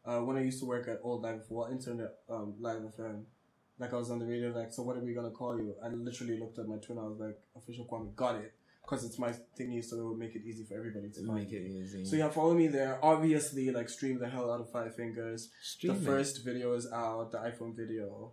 uh, 0.04 0.20
when 0.20 0.36
I 0.36 0.42
used 0.42 0.60
to 0.60 0.66
work 0.66 0.88
at 0.88 1.00
Old 1.02 1.22
Live 1.22 1.42
well, 1.48 1.70
Internet 1.70 2.12
um, 2.28 2.54
Live 2.60 2.82
FM. 2.82 3.22
Like 3.78 3.92
I 3.92 3.96
was 3.96 4.10
on 4.10 4.18
the 4.18 4.26
radio. 4.26 4.50
Like, 4.50 4.72
so 4.72 4.82
what 4.82 4.96
are 4.96 5.00
we 5.00 5.14
gonna 5.14 5.30
call 5.30 5.56
you? 5.58 5.74
I 5.82 5.88
literally 5.88 6.38
looked 6.38 6.58
at 6.58 6.66
my 6.68 6.76
Twitter. 6.76 7.00
I 7.00 7.04
was 7.08 7.18
like, 7.18 7.38
official 7.56 7.86
Kwame, 7.86 8.14
got 8.14 8.36
it, 8.36 8.54
because 8.82 9.04
it's 9.04 9.18
my 9.18 9.32
thingy, 9.58 9.82
so 9.84 9.98
it 9.98 10.04
would 10.04 10.18
make 10.18 10.34
it 10.34 10.42
easy 10.46 10.64
for 10.64 10.74
everybody 10.78 11.08
to 11.10 11.26
find 11.26 11.34
Make 11.44 11.52
it 11.52 11.64
me. 11.64 11.80
easy. 11.80 12.04
So 12.04 12.16
yeah, 12.16 12.28
follow 12.30 12.54
me 12.54 12.68
there. 12.68 12.98
Obviously, 13.02 13.70
like 13.70 13.88
stream 13.90 14.18
the 14.18 14.28
hell 14.28 14.50
out 14.50 14.60
of 14.60 14.70
Five 14.70 14.94
Fingers. 14.94 15.50
Stream 15.62 15.94
the 15.94 16.00
it. 16.00 16.04
first 16.04 16.44
video 16.44 16.72
is 16.74 16.90
out, 16.92 17.32
the 17.32 17.38
iPhone 17.38 17.74
video. 17.76 18.32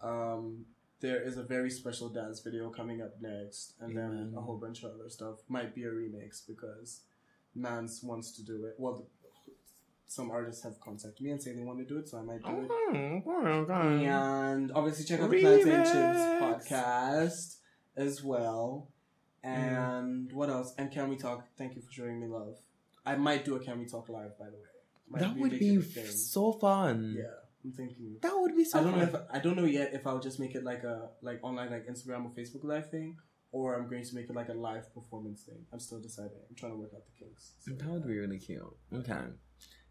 Um, 0.00 0.64
there 1.00 1.22
is 1.22 1.36
a 1.38 1.42
very 1.42 1.70
special 1.70 2.08
dance 2.08 2.40
video 2.40 2.70
coming 2.70 3.02
up 3.02 3.20
next, 3.20 3.74
and 3.80 3.96
then 3.96 4.34
a 4.36 4.40
whole 4.40 4.56
bunch 4.56 4.82
of 4.82 4.92
other 4.94 5.08
stuff. 5.08 5.36
Might 5.48 5.74
be 5.74 5.84
a 5.84 5.90
remix 5.90 6.46
because 6.46 7.00
Mans 7.54 8.02
wants 8.02 8.32
to 8.32 8.44
do 8.44 8.66
it. 8.66 8.74
Well, 8.78 8.96
the, 8.96 9.04
some 10.06 10.30
artists 10.30 10.62
have 10.64 10.80
contacted 10.80 11.24
me 11.24 11.30
and 11.30 11.42
say 11.42 11.52
they 11.52 11.62
want 11.62 11.78
to 11.78 11.84
do 11.84 11.98
it, 11.98 12.08
so 12.08 12.18
I 12.18 12.22
might 12.22 12.42
do 12.42 12.50
it. 12.50 12.70
Okay. 12.70 14.04
And 14.06 14.72
obviously, 14.72 15.04
check 15.04 15.20
out 15.20 15.30
the 15.30 15.40
Plantain 15.40 15.66
Remix. 15.66 15.84
Chips 15.84 16.74
podcast 16.74 17.56
as 17.96 18.22
well. 18.22 18.88
And 19.42 20.30
mm. 20.30 20.34
what 20.34 20.50
else? 20.50 20.74
And 20.76 20.90
Can 20.90 21.08
We 21.08 21.16
Talk? 21.16 21.46
Thank 21.56 21.76
you 21.76 21.82
for 21.82 21.90
showing 21.90 22.20
me 22.20 22.26
love. 22.26 22.56
I 23.06 23.16
might 23.16 23.44
do 23.44 23.56
a 23.56 23.60
Can 23.60 23.78
We 23.78 23.86
Talk 23.86 24.08
live, 24.08 24.38
by 24.38 24.46
the 24.46 24.52
way. 24.52 24.58
Might 25.08 25.20
That 25.20 25.36
would 25.36 25.58
be 25.58 25.80
so 25.80 26.52
fun. 26.52 27.14
Yeah, 27.16 27.24
I'm 27.64 27.72
thinking. 27.72 28.16
That 28.22 28.32
would 28.34 28.56
be 28.56 28.64
so 28.64 28.80
I 28.80 28.82
don't 28.82 28.96
know 28.96 29.04
if 29.04 29.14
I 29.30 29.38
don't 29.38 29.56
know 29.56 29.64
yet 29.64 29.90
if 29.92 30.06
I'll 30.06 30.20
just 30.20 30.40
make 30.40 30.54
it 30.54 30.64
like 30.64 30.82
a 30.84 31.10
like 31.22 31.40
online 31.42 31.70
like 31.70 31.86
Instagram 31.86 32.24
or 32.24 32.30
Facebook 32.30 32.64
live 32.64 32.90
thing, 32.90 33.16
or 33.52 33.76
I'm 33.76 33.88
going 33.88 34.04
to 34.04 34.14
make 34.14 34.30
it 34.30 34.36
like 34.36 34.48
a 34.48 34.54
live 34.54 34.92
performance 34.94 35.42
thing. 35.42 35.64
I'm 35.72 35.80
still 35.80 36.00
deciding. 36.00 36.38
I'm 36.48 36.56
trying 36.56 36.72
to 36.72 36.78
work 36.78 36.90
out 36.94 37.02
the 37.04 37.24
kinks. 37.24 37.52
So, 37.60 37.72
That 37.72 37.88
would 37.88 38.06
be 38.06 38.18
really 38.18 38.38
cute. 38.38 38.62
Okay. 38.94 39.20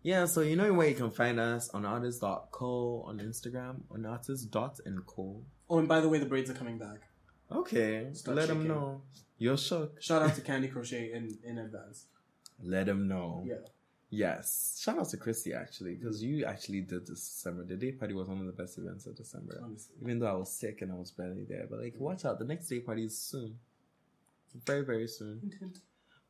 Yeah, 0.01 0.25
so 0.25 0.41
you 0.41 0.55
know 0.55 0.71
where 0.71 0.87
you 0.87 0.95
can 0.95 1.11
find 1.11 1.39
us 1.41 1.69
Unartiste.co 1.73 3.03
on 3.05 3.19
Instagram, 3.19 3.81
Unartiste.co. 3.91 5.43
Oh, 5.69 5.77
and 5.77 5.87
by 5.87 5.99
the 5.99 6.07
way, 6.07 6.19
the 6.19 6.25
braids 6.25 6.49
are 6.49 6.53
coming 6.53 6.77
back. 6.77 7.01
Okay, 7.51 8.07
Start 8.13 8.37
let 8.37 8.47
them 8.47 8.67
know. 8.67 9.01
You're 9.37 9.57
shook. 9.57 10.01
Shout 10.01 10.21
out 10.21 10.35
to 10.35 10.41
Candy 10.49 10.67
Crochet 10.69 11.11
in 11.13 11.37
in 11.43 11.57
advance. 11.57 12.05
Let 12.61 12.85
them 12.85 13.07
know. 13.07 13.43
Yeah. 13.45 13.55
Yes. 14.09 14.79
Shout 14.81 14.97
out 14.97 15.09
to 15.09 15.17
Christy 15.17 15.53
actually, 15.53 15.95
because 15.95 16.23
you 16.23 16.45
actually 16.45 16.81
did 16.81 17.05
this 17.05 17.27
December. 17.27 17.63
The 17.63 17.75
day 17.75 17.91
party 17.91 18.13
was 18.13 18.27
one 18.27 18.39
of 18.39 18.45
the 18.45 18.51
best 18.51 18.77
events 18.77 19.05
of 19.05 19.15
December. 19.15 19.59
Honestly. 19.63 19.95
Even 20.01 20.19
though 20.19 20.27
I 20.27 20.33
was 20.33 20.51
sick 20.51 20.81
and 20.81 20.91
I 20.91 20.95
was 20.95 21.11
barely 21.11 21.43
there. 21.47 21.67
But 21.69 21.79
like 21.79 21.95
watch 21.97 22.25
out, 22.25 22.39
the 22.39 22.45
next 22.45 22.67
day 22.67 22.79
party 22.79 23.05
is 23.05 23.17
soon. 23.17 23.59
Very, 24.65 24.83
very 24.83 25.07
soon. 25.07 25.53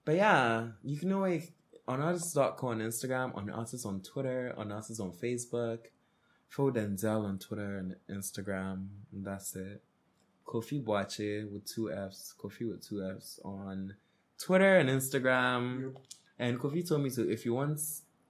But 0.03 0.15
yeah, 0.15 0.67
you 0.83 0.97
can 0.97 1.13
always 1.13 1.51
Unartiste.co 1.87 2.67
on 2.67 2.79
Instagram, 2.79 3.33
Unartiste 3.33 3.85
on 3.85 4.01
Twitter, 4.01 4.53
Unartiste 4.57 4.99
on 4.99 5.11
Facebook. 5.11 5.79
Follow 6.49 6.71
Denzel 6.71 7.25
on 7.25 7.39
Twitter 7.39 7.77
and 7.77 7.95
Instagram. 8.09 8.87
And 9.11 9.25
that's 9.25 9.55
it. 9.55 9.81
Kofi 10.45 10.83
Boache 10.83 11.51
with 11.51 11.65
two 11.65 11.91
F's. 11.91 12.33
Kofi 12.39 12.69
with 12.69 12.87
two 12.87 13.03
F's 13.03 13.39
on 13.43 13.95
Twitter 14.37 14.77
and 14.77 14.89
Instagram. 14.89 15.93
Yep. 15.93 16.01
And 16.39 16.59
Kofi 16.59 16.87
told 16.87 17.03
me 17.03 17.09
to, 17.11 17.29
if 17.29 17.45
you 17.45 17.53
want 17.53 17.79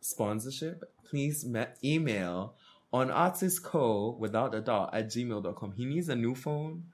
sponsorship, 0.02 0.84
please 1.10 1.45
me- 1.45 1.65
email 1.84 2.56
on 2.91 3.10
artistco 3.10 4.18
without 4.18 4.56
a 4.56 4.61
dot 4.61 4.94
at 4.94 5.07
gmail.com. 5.07 5.73
He 5.73 5.86
needs 5.86 6.10
a 6.10 6.15
new 6.15 6.34
phone. 6.36 6.86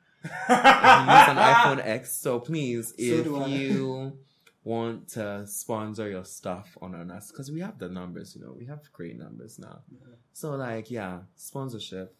I 0.49 1.27
use 1.27 1.29
an 1.29 1.37
iPhone 1.37 1.85
X. 1.87 2.17
So 2.17 2.39
please, 2.39 2.93
if 2.97 3.25
you 3.25 4.17
want 4.63 5.07
to 5.09 5.45
sponsor 5.47 6.09
your 6.09 6.25
stuff 6.25 6.77
on 6.81 6.95
us, 7.11 7.31
because 7.31 7.51
we 7.51 7.61
have 7.61 7.77
the 7.79 7.87
numbers, 7.87 8.35
you 8.35 8.41
know, 8.41 8.53
we 8.57 8.65
have 8.65 8.81
great 8.91 9.17
numbers 9.17 9.57
now. 9.59 9.79
So 10.33 10.51
like, 10.55 10.91
yeah, 10.91 11.19
sponsorship. 11.35 12.13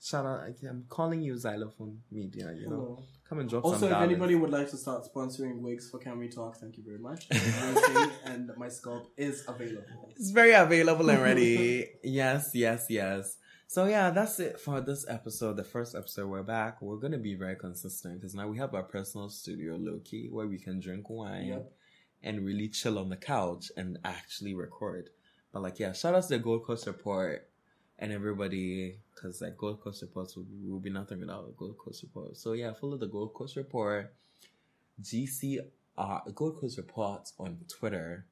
Shout 0.00 0.26
out! 0.26 0.42
I'm 0.68 0.84
calling 0.88 1.22
you 1.22 1.36
Xylophone 1.36 1.98
Media. 2.12 2.52
You 2.52 2.68
know, 2.68 2.76
Hello. 2.76 3.02
Come 3.28 3.40
and 3.40 3.48
drop 3.48 3.64
Also, 3.64 3.80
some 3.88 3.92
if 3.92 3.98
anybody 4.02 4.34
would 4.34 4.50
like 4.50 4.70
to 4.70 4.76
start 4.76 5.06
sponsoring 5.12 5.60
wigs 5.60 5.90
for 5.90 5.98
Can 5.98 6.18
We 6.18 6.28
Talk, 6.28 6.56
thank 6.58 6.76
you 6.78 6.84
very 6.84 6.98
much. 6.98 7.28
And 8.24 8.50
my 8.56 8.68
scalp 8.68 9.12
is 9.16 9.44
available. 9.48 10.10
It's 10.16 10.30
very 10.30 10.52
available 10.52 11.08
and 11.10 11.22
ready. 11.22 11.88
yes, 12.02 12.50
yes, 12.54 12.86
yes. 12.88 13.36
So 13.66 13.84
yeah, 13.86 14.10
that's 14.10 14.40
it 14.40 14.58
for 14.58 14.80
this 14.80 15.04
episode. 15.08 15.56
The 15.56 15.64
first 15.64 15.94
episode, 15.94 16.28
we're 16.28 16.42
back. 16.42 16.80
We're 16.80 16.96
gonna 16.96 17.18
be 17.18 17.34
very 17.34 17.56
consistent 17.56 18.14
because 18.20 18.34
now 18.34 18.48
we 18.48 18.56
have 18.58 18.74
our 18.74 18.82
personal 18.82 19.28
studio, 19.28 19.76
Loki, 19.76 20.28
where 20.30 20.46
we 20.46 20.58
can 20.58 20.80
drink 20.80 21.10
wine 21.10 21.46
Yep. 21.48 21.72
and 22.22 22.44
really 22.46 22.68
chill 22.68 22.98
on 22.98 23.08
the 23.10 23.16
couch 23.16 23.70
and 23.76 23.98
actually 24.04 24.54
record. 24.54 25.10
But 25.52 25.62
like, 25.62 25.78
yeah, 25.78 25.92
shout 25.92 26.14
out 26.14 26.22
to 26.24 26.28
the 26.30 26.38
Gold 26.38 26.64
Coast 26.64 26.86
Report 26.86 27.47
and 27.98 28.12
everybody 28.12 28.96
because 29.14 29.40
like 29.40 29.56
Gold 29.56 29.80
Coast 29.80 30.02
Reports 30.02 30.36
will, 30.36 30.46
will 30.64 30.78
be 30.80 30.90
nothing 30.90 31.20
without 31.20 31.46
the 31.46 31.52
Gold 31.52 31.76
Coast 31.78 32.02
Report. 32.02 32.36
So 32.36 32.52
yeah, 32.52 32.72
follow 32.72 32.96
the 32.96 33.06
Gold 33.08 33.34
Coast 33.34 33.56
Report, 33.56 34.12
GCR 35.02 36.34
Gold 36.34 36.60
Coast 36.60 36.78
Reports 36.78 37.32
on 37.38 37.58
Twitter 37.68 38.26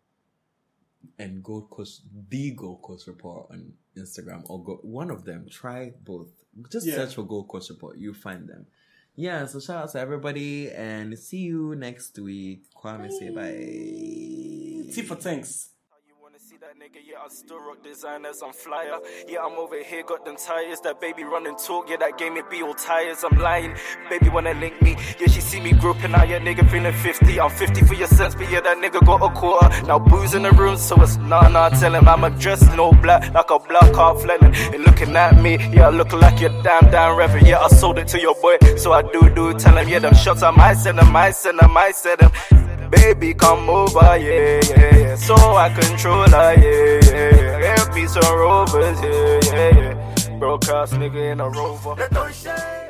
and 1.19 1.43
Gold 1.43 1.71
Coast, 1.71 2.03
the 2.29 2.51
Gold 2.53 2.83
Coast 2.83 3.07
Report 3.07 3.47
on 3.51 3.73
Instagram, 3.97 4.49
or 4.49 4.63
go 4.63 4.75
one 4.83 5.11
of 5.11 5.25
them. 5.25 5.47
Try 5.51 5.93
both. 6.05 6.29
Just 6.71 6.87
Yeah. 6.87 6.97
search 6.97 7.15
for 7.15 7.23
Gold 7.25 7.49
Coast 7.49 7.71
Report. 7.71 7.97
You 7.99 8.13
find 8.15 8.49
them. 8.49 8.67
Yeah. 9.15 9.47
So 9.47 9.61
shout 9.61 9.85
out 9.85 9.93
to 9.93 10.01
everybody, 10.01 10.71
and 10.71 11.19
see 11.19 11.39
you 11.39 11.75
next 11.77 12.19
week. 12.19 12.65
Kwame 12.75 13.11
say 13.11 13.31
bye. 13.31 14.93
T 14.95 15.03
for 15.03 15.17
thanks. 15.17 15.71
You 16.07 16.15
wanna 16.21 16.39
see 16.41 16.57
that 16.59 16.66
nigga? 16.77 17.01
Yeah, 17.03 17.19
I 17.25 17.29
still 17.29 17.59
rock 17.59 17.83
designers, 17.83 18.43
I'm 18.45 18.53
flyer. 18.53 18.99
Yeah, 19.27 19.45
I'm 19.45 19.59
over 19.59 19.83
here, 19.83 20.03
got 20.03 20.25
them 20.25 20.37
tires. 20.37 20.81
That 20.81 21.01
baby 21.01 21.25
running 21.25 21.57
talk, 21.57 21.89
yeah, 21.89 21.97
that 21.97 22.19
game 22.19 22.37
it 22.37 22.51
be 22.51 22.63
all 22.63 22.75
tires. 22.75 23.25
I'm 23.25 23.39
lying. 23.39 23.75
Baby 24.11 24.29
wanna 24.29 24.53
link 24.55 24.83
me, 24.83 24.97
yeah, 25.19 25.29
she 25.29 25.41
see 25.41 25.61
me 25.61 25.73
groping 25.73 26.15
out, 26.15 26.29
yeah, 26.29 26.39
nigga 26.39 26.69
feeling 26.71 26.93
50. 26.93 27.41
I'm 27.41 27.51
50 27.51 27.81
for 27.83 27.95
your 27.95 28.09
sense, 28.09 28.35
but 28.35 28.51
yeah, 28.51 28.61
that 28.61 28.77
nigga 28.77 29.05
got 29.07 29.23
a 29.23 29.33
quarter. 29.35 29.69
Now 29.87 29.99
booze 29.99 30.35
in 30.35 30.43
the 30.43 30.51
room, 30.51 30.77
so 30.77 31.01
it's 31.03 31.17
nah 31.17 31.49
nah. 31.49 31.71
Tell 31.71 31.95
him 31.95 32.09
I'm 32.09 32.25
a 32.25 32.31
dressed 32.31 32.71
in 32.71 32.79
all 32.79 32.95
black, 32.95 33.33
like 33.33 33.51
a 33.51 33.59
black 33.59 33.93
car 33.93 34.19
flattening. 34.19 34.55
And 34.75 34.85
looking 34.85 35.17
at 35.17 35.41
me, 35.41 35.57
yeah, 35.73 35.89
I 35.89 35.91
look 35.91 36.13
like 36.13 36.41
you're 36.41 36.63
damn 36.63 36.91
damn 36.91 37.17
reverend. 37.17 37.47
Yeah, 37.47 37.61
I 37.61 37.69
sold 37.69 37.99
it 37.99 38.09
to 38.09 38.21
your 38.21 38.35
boy, 38.35 38.59
so 38.77 38.93
I 38.93 39.03
do 39.03 39.31
do. 39.35 39.55
Tell 39.59 39.77
him, 39.79 39.89
yeah, 39.89 40.01
them 40.01 40.15
shots 40.15 40.43
I 40.43 40.51
might 40.51 40.75
send 40.75 40.99
them, 40.99 41.17
I 41.17 41.31
send 41.31 41.59
them, 41.59 41.77
I 41.77 41.93
send 41.93 42.21
them. 42.21 42.66
Baby, 42.91 43.35
come 43.35 43.69
over, 43.69 44.17
yeah, 44.17 44.61
yeah, 44.69 44.97
yeah. 44.97 45.17
So 45.17 45.35
I 45.35 45.69
control 45.71 46.29
her, 46.29 46.55
yeah, 46.55 47.11
yeah, 47.11 47.61
yeah. 47.61 47.77
Give 47.77 47.95
me 47.95 48.07
some 48.07 48.39
rovers, 48.39 49.01
yeah, 49.03 49.41
yeah, 49.53 49.79
yeah. 49.79 50.39
Broadcast 50.39 50.93
nigga 50.95 51.33
in 51.33 51.41
a 51.41 51.49
rover. 51.49 52.86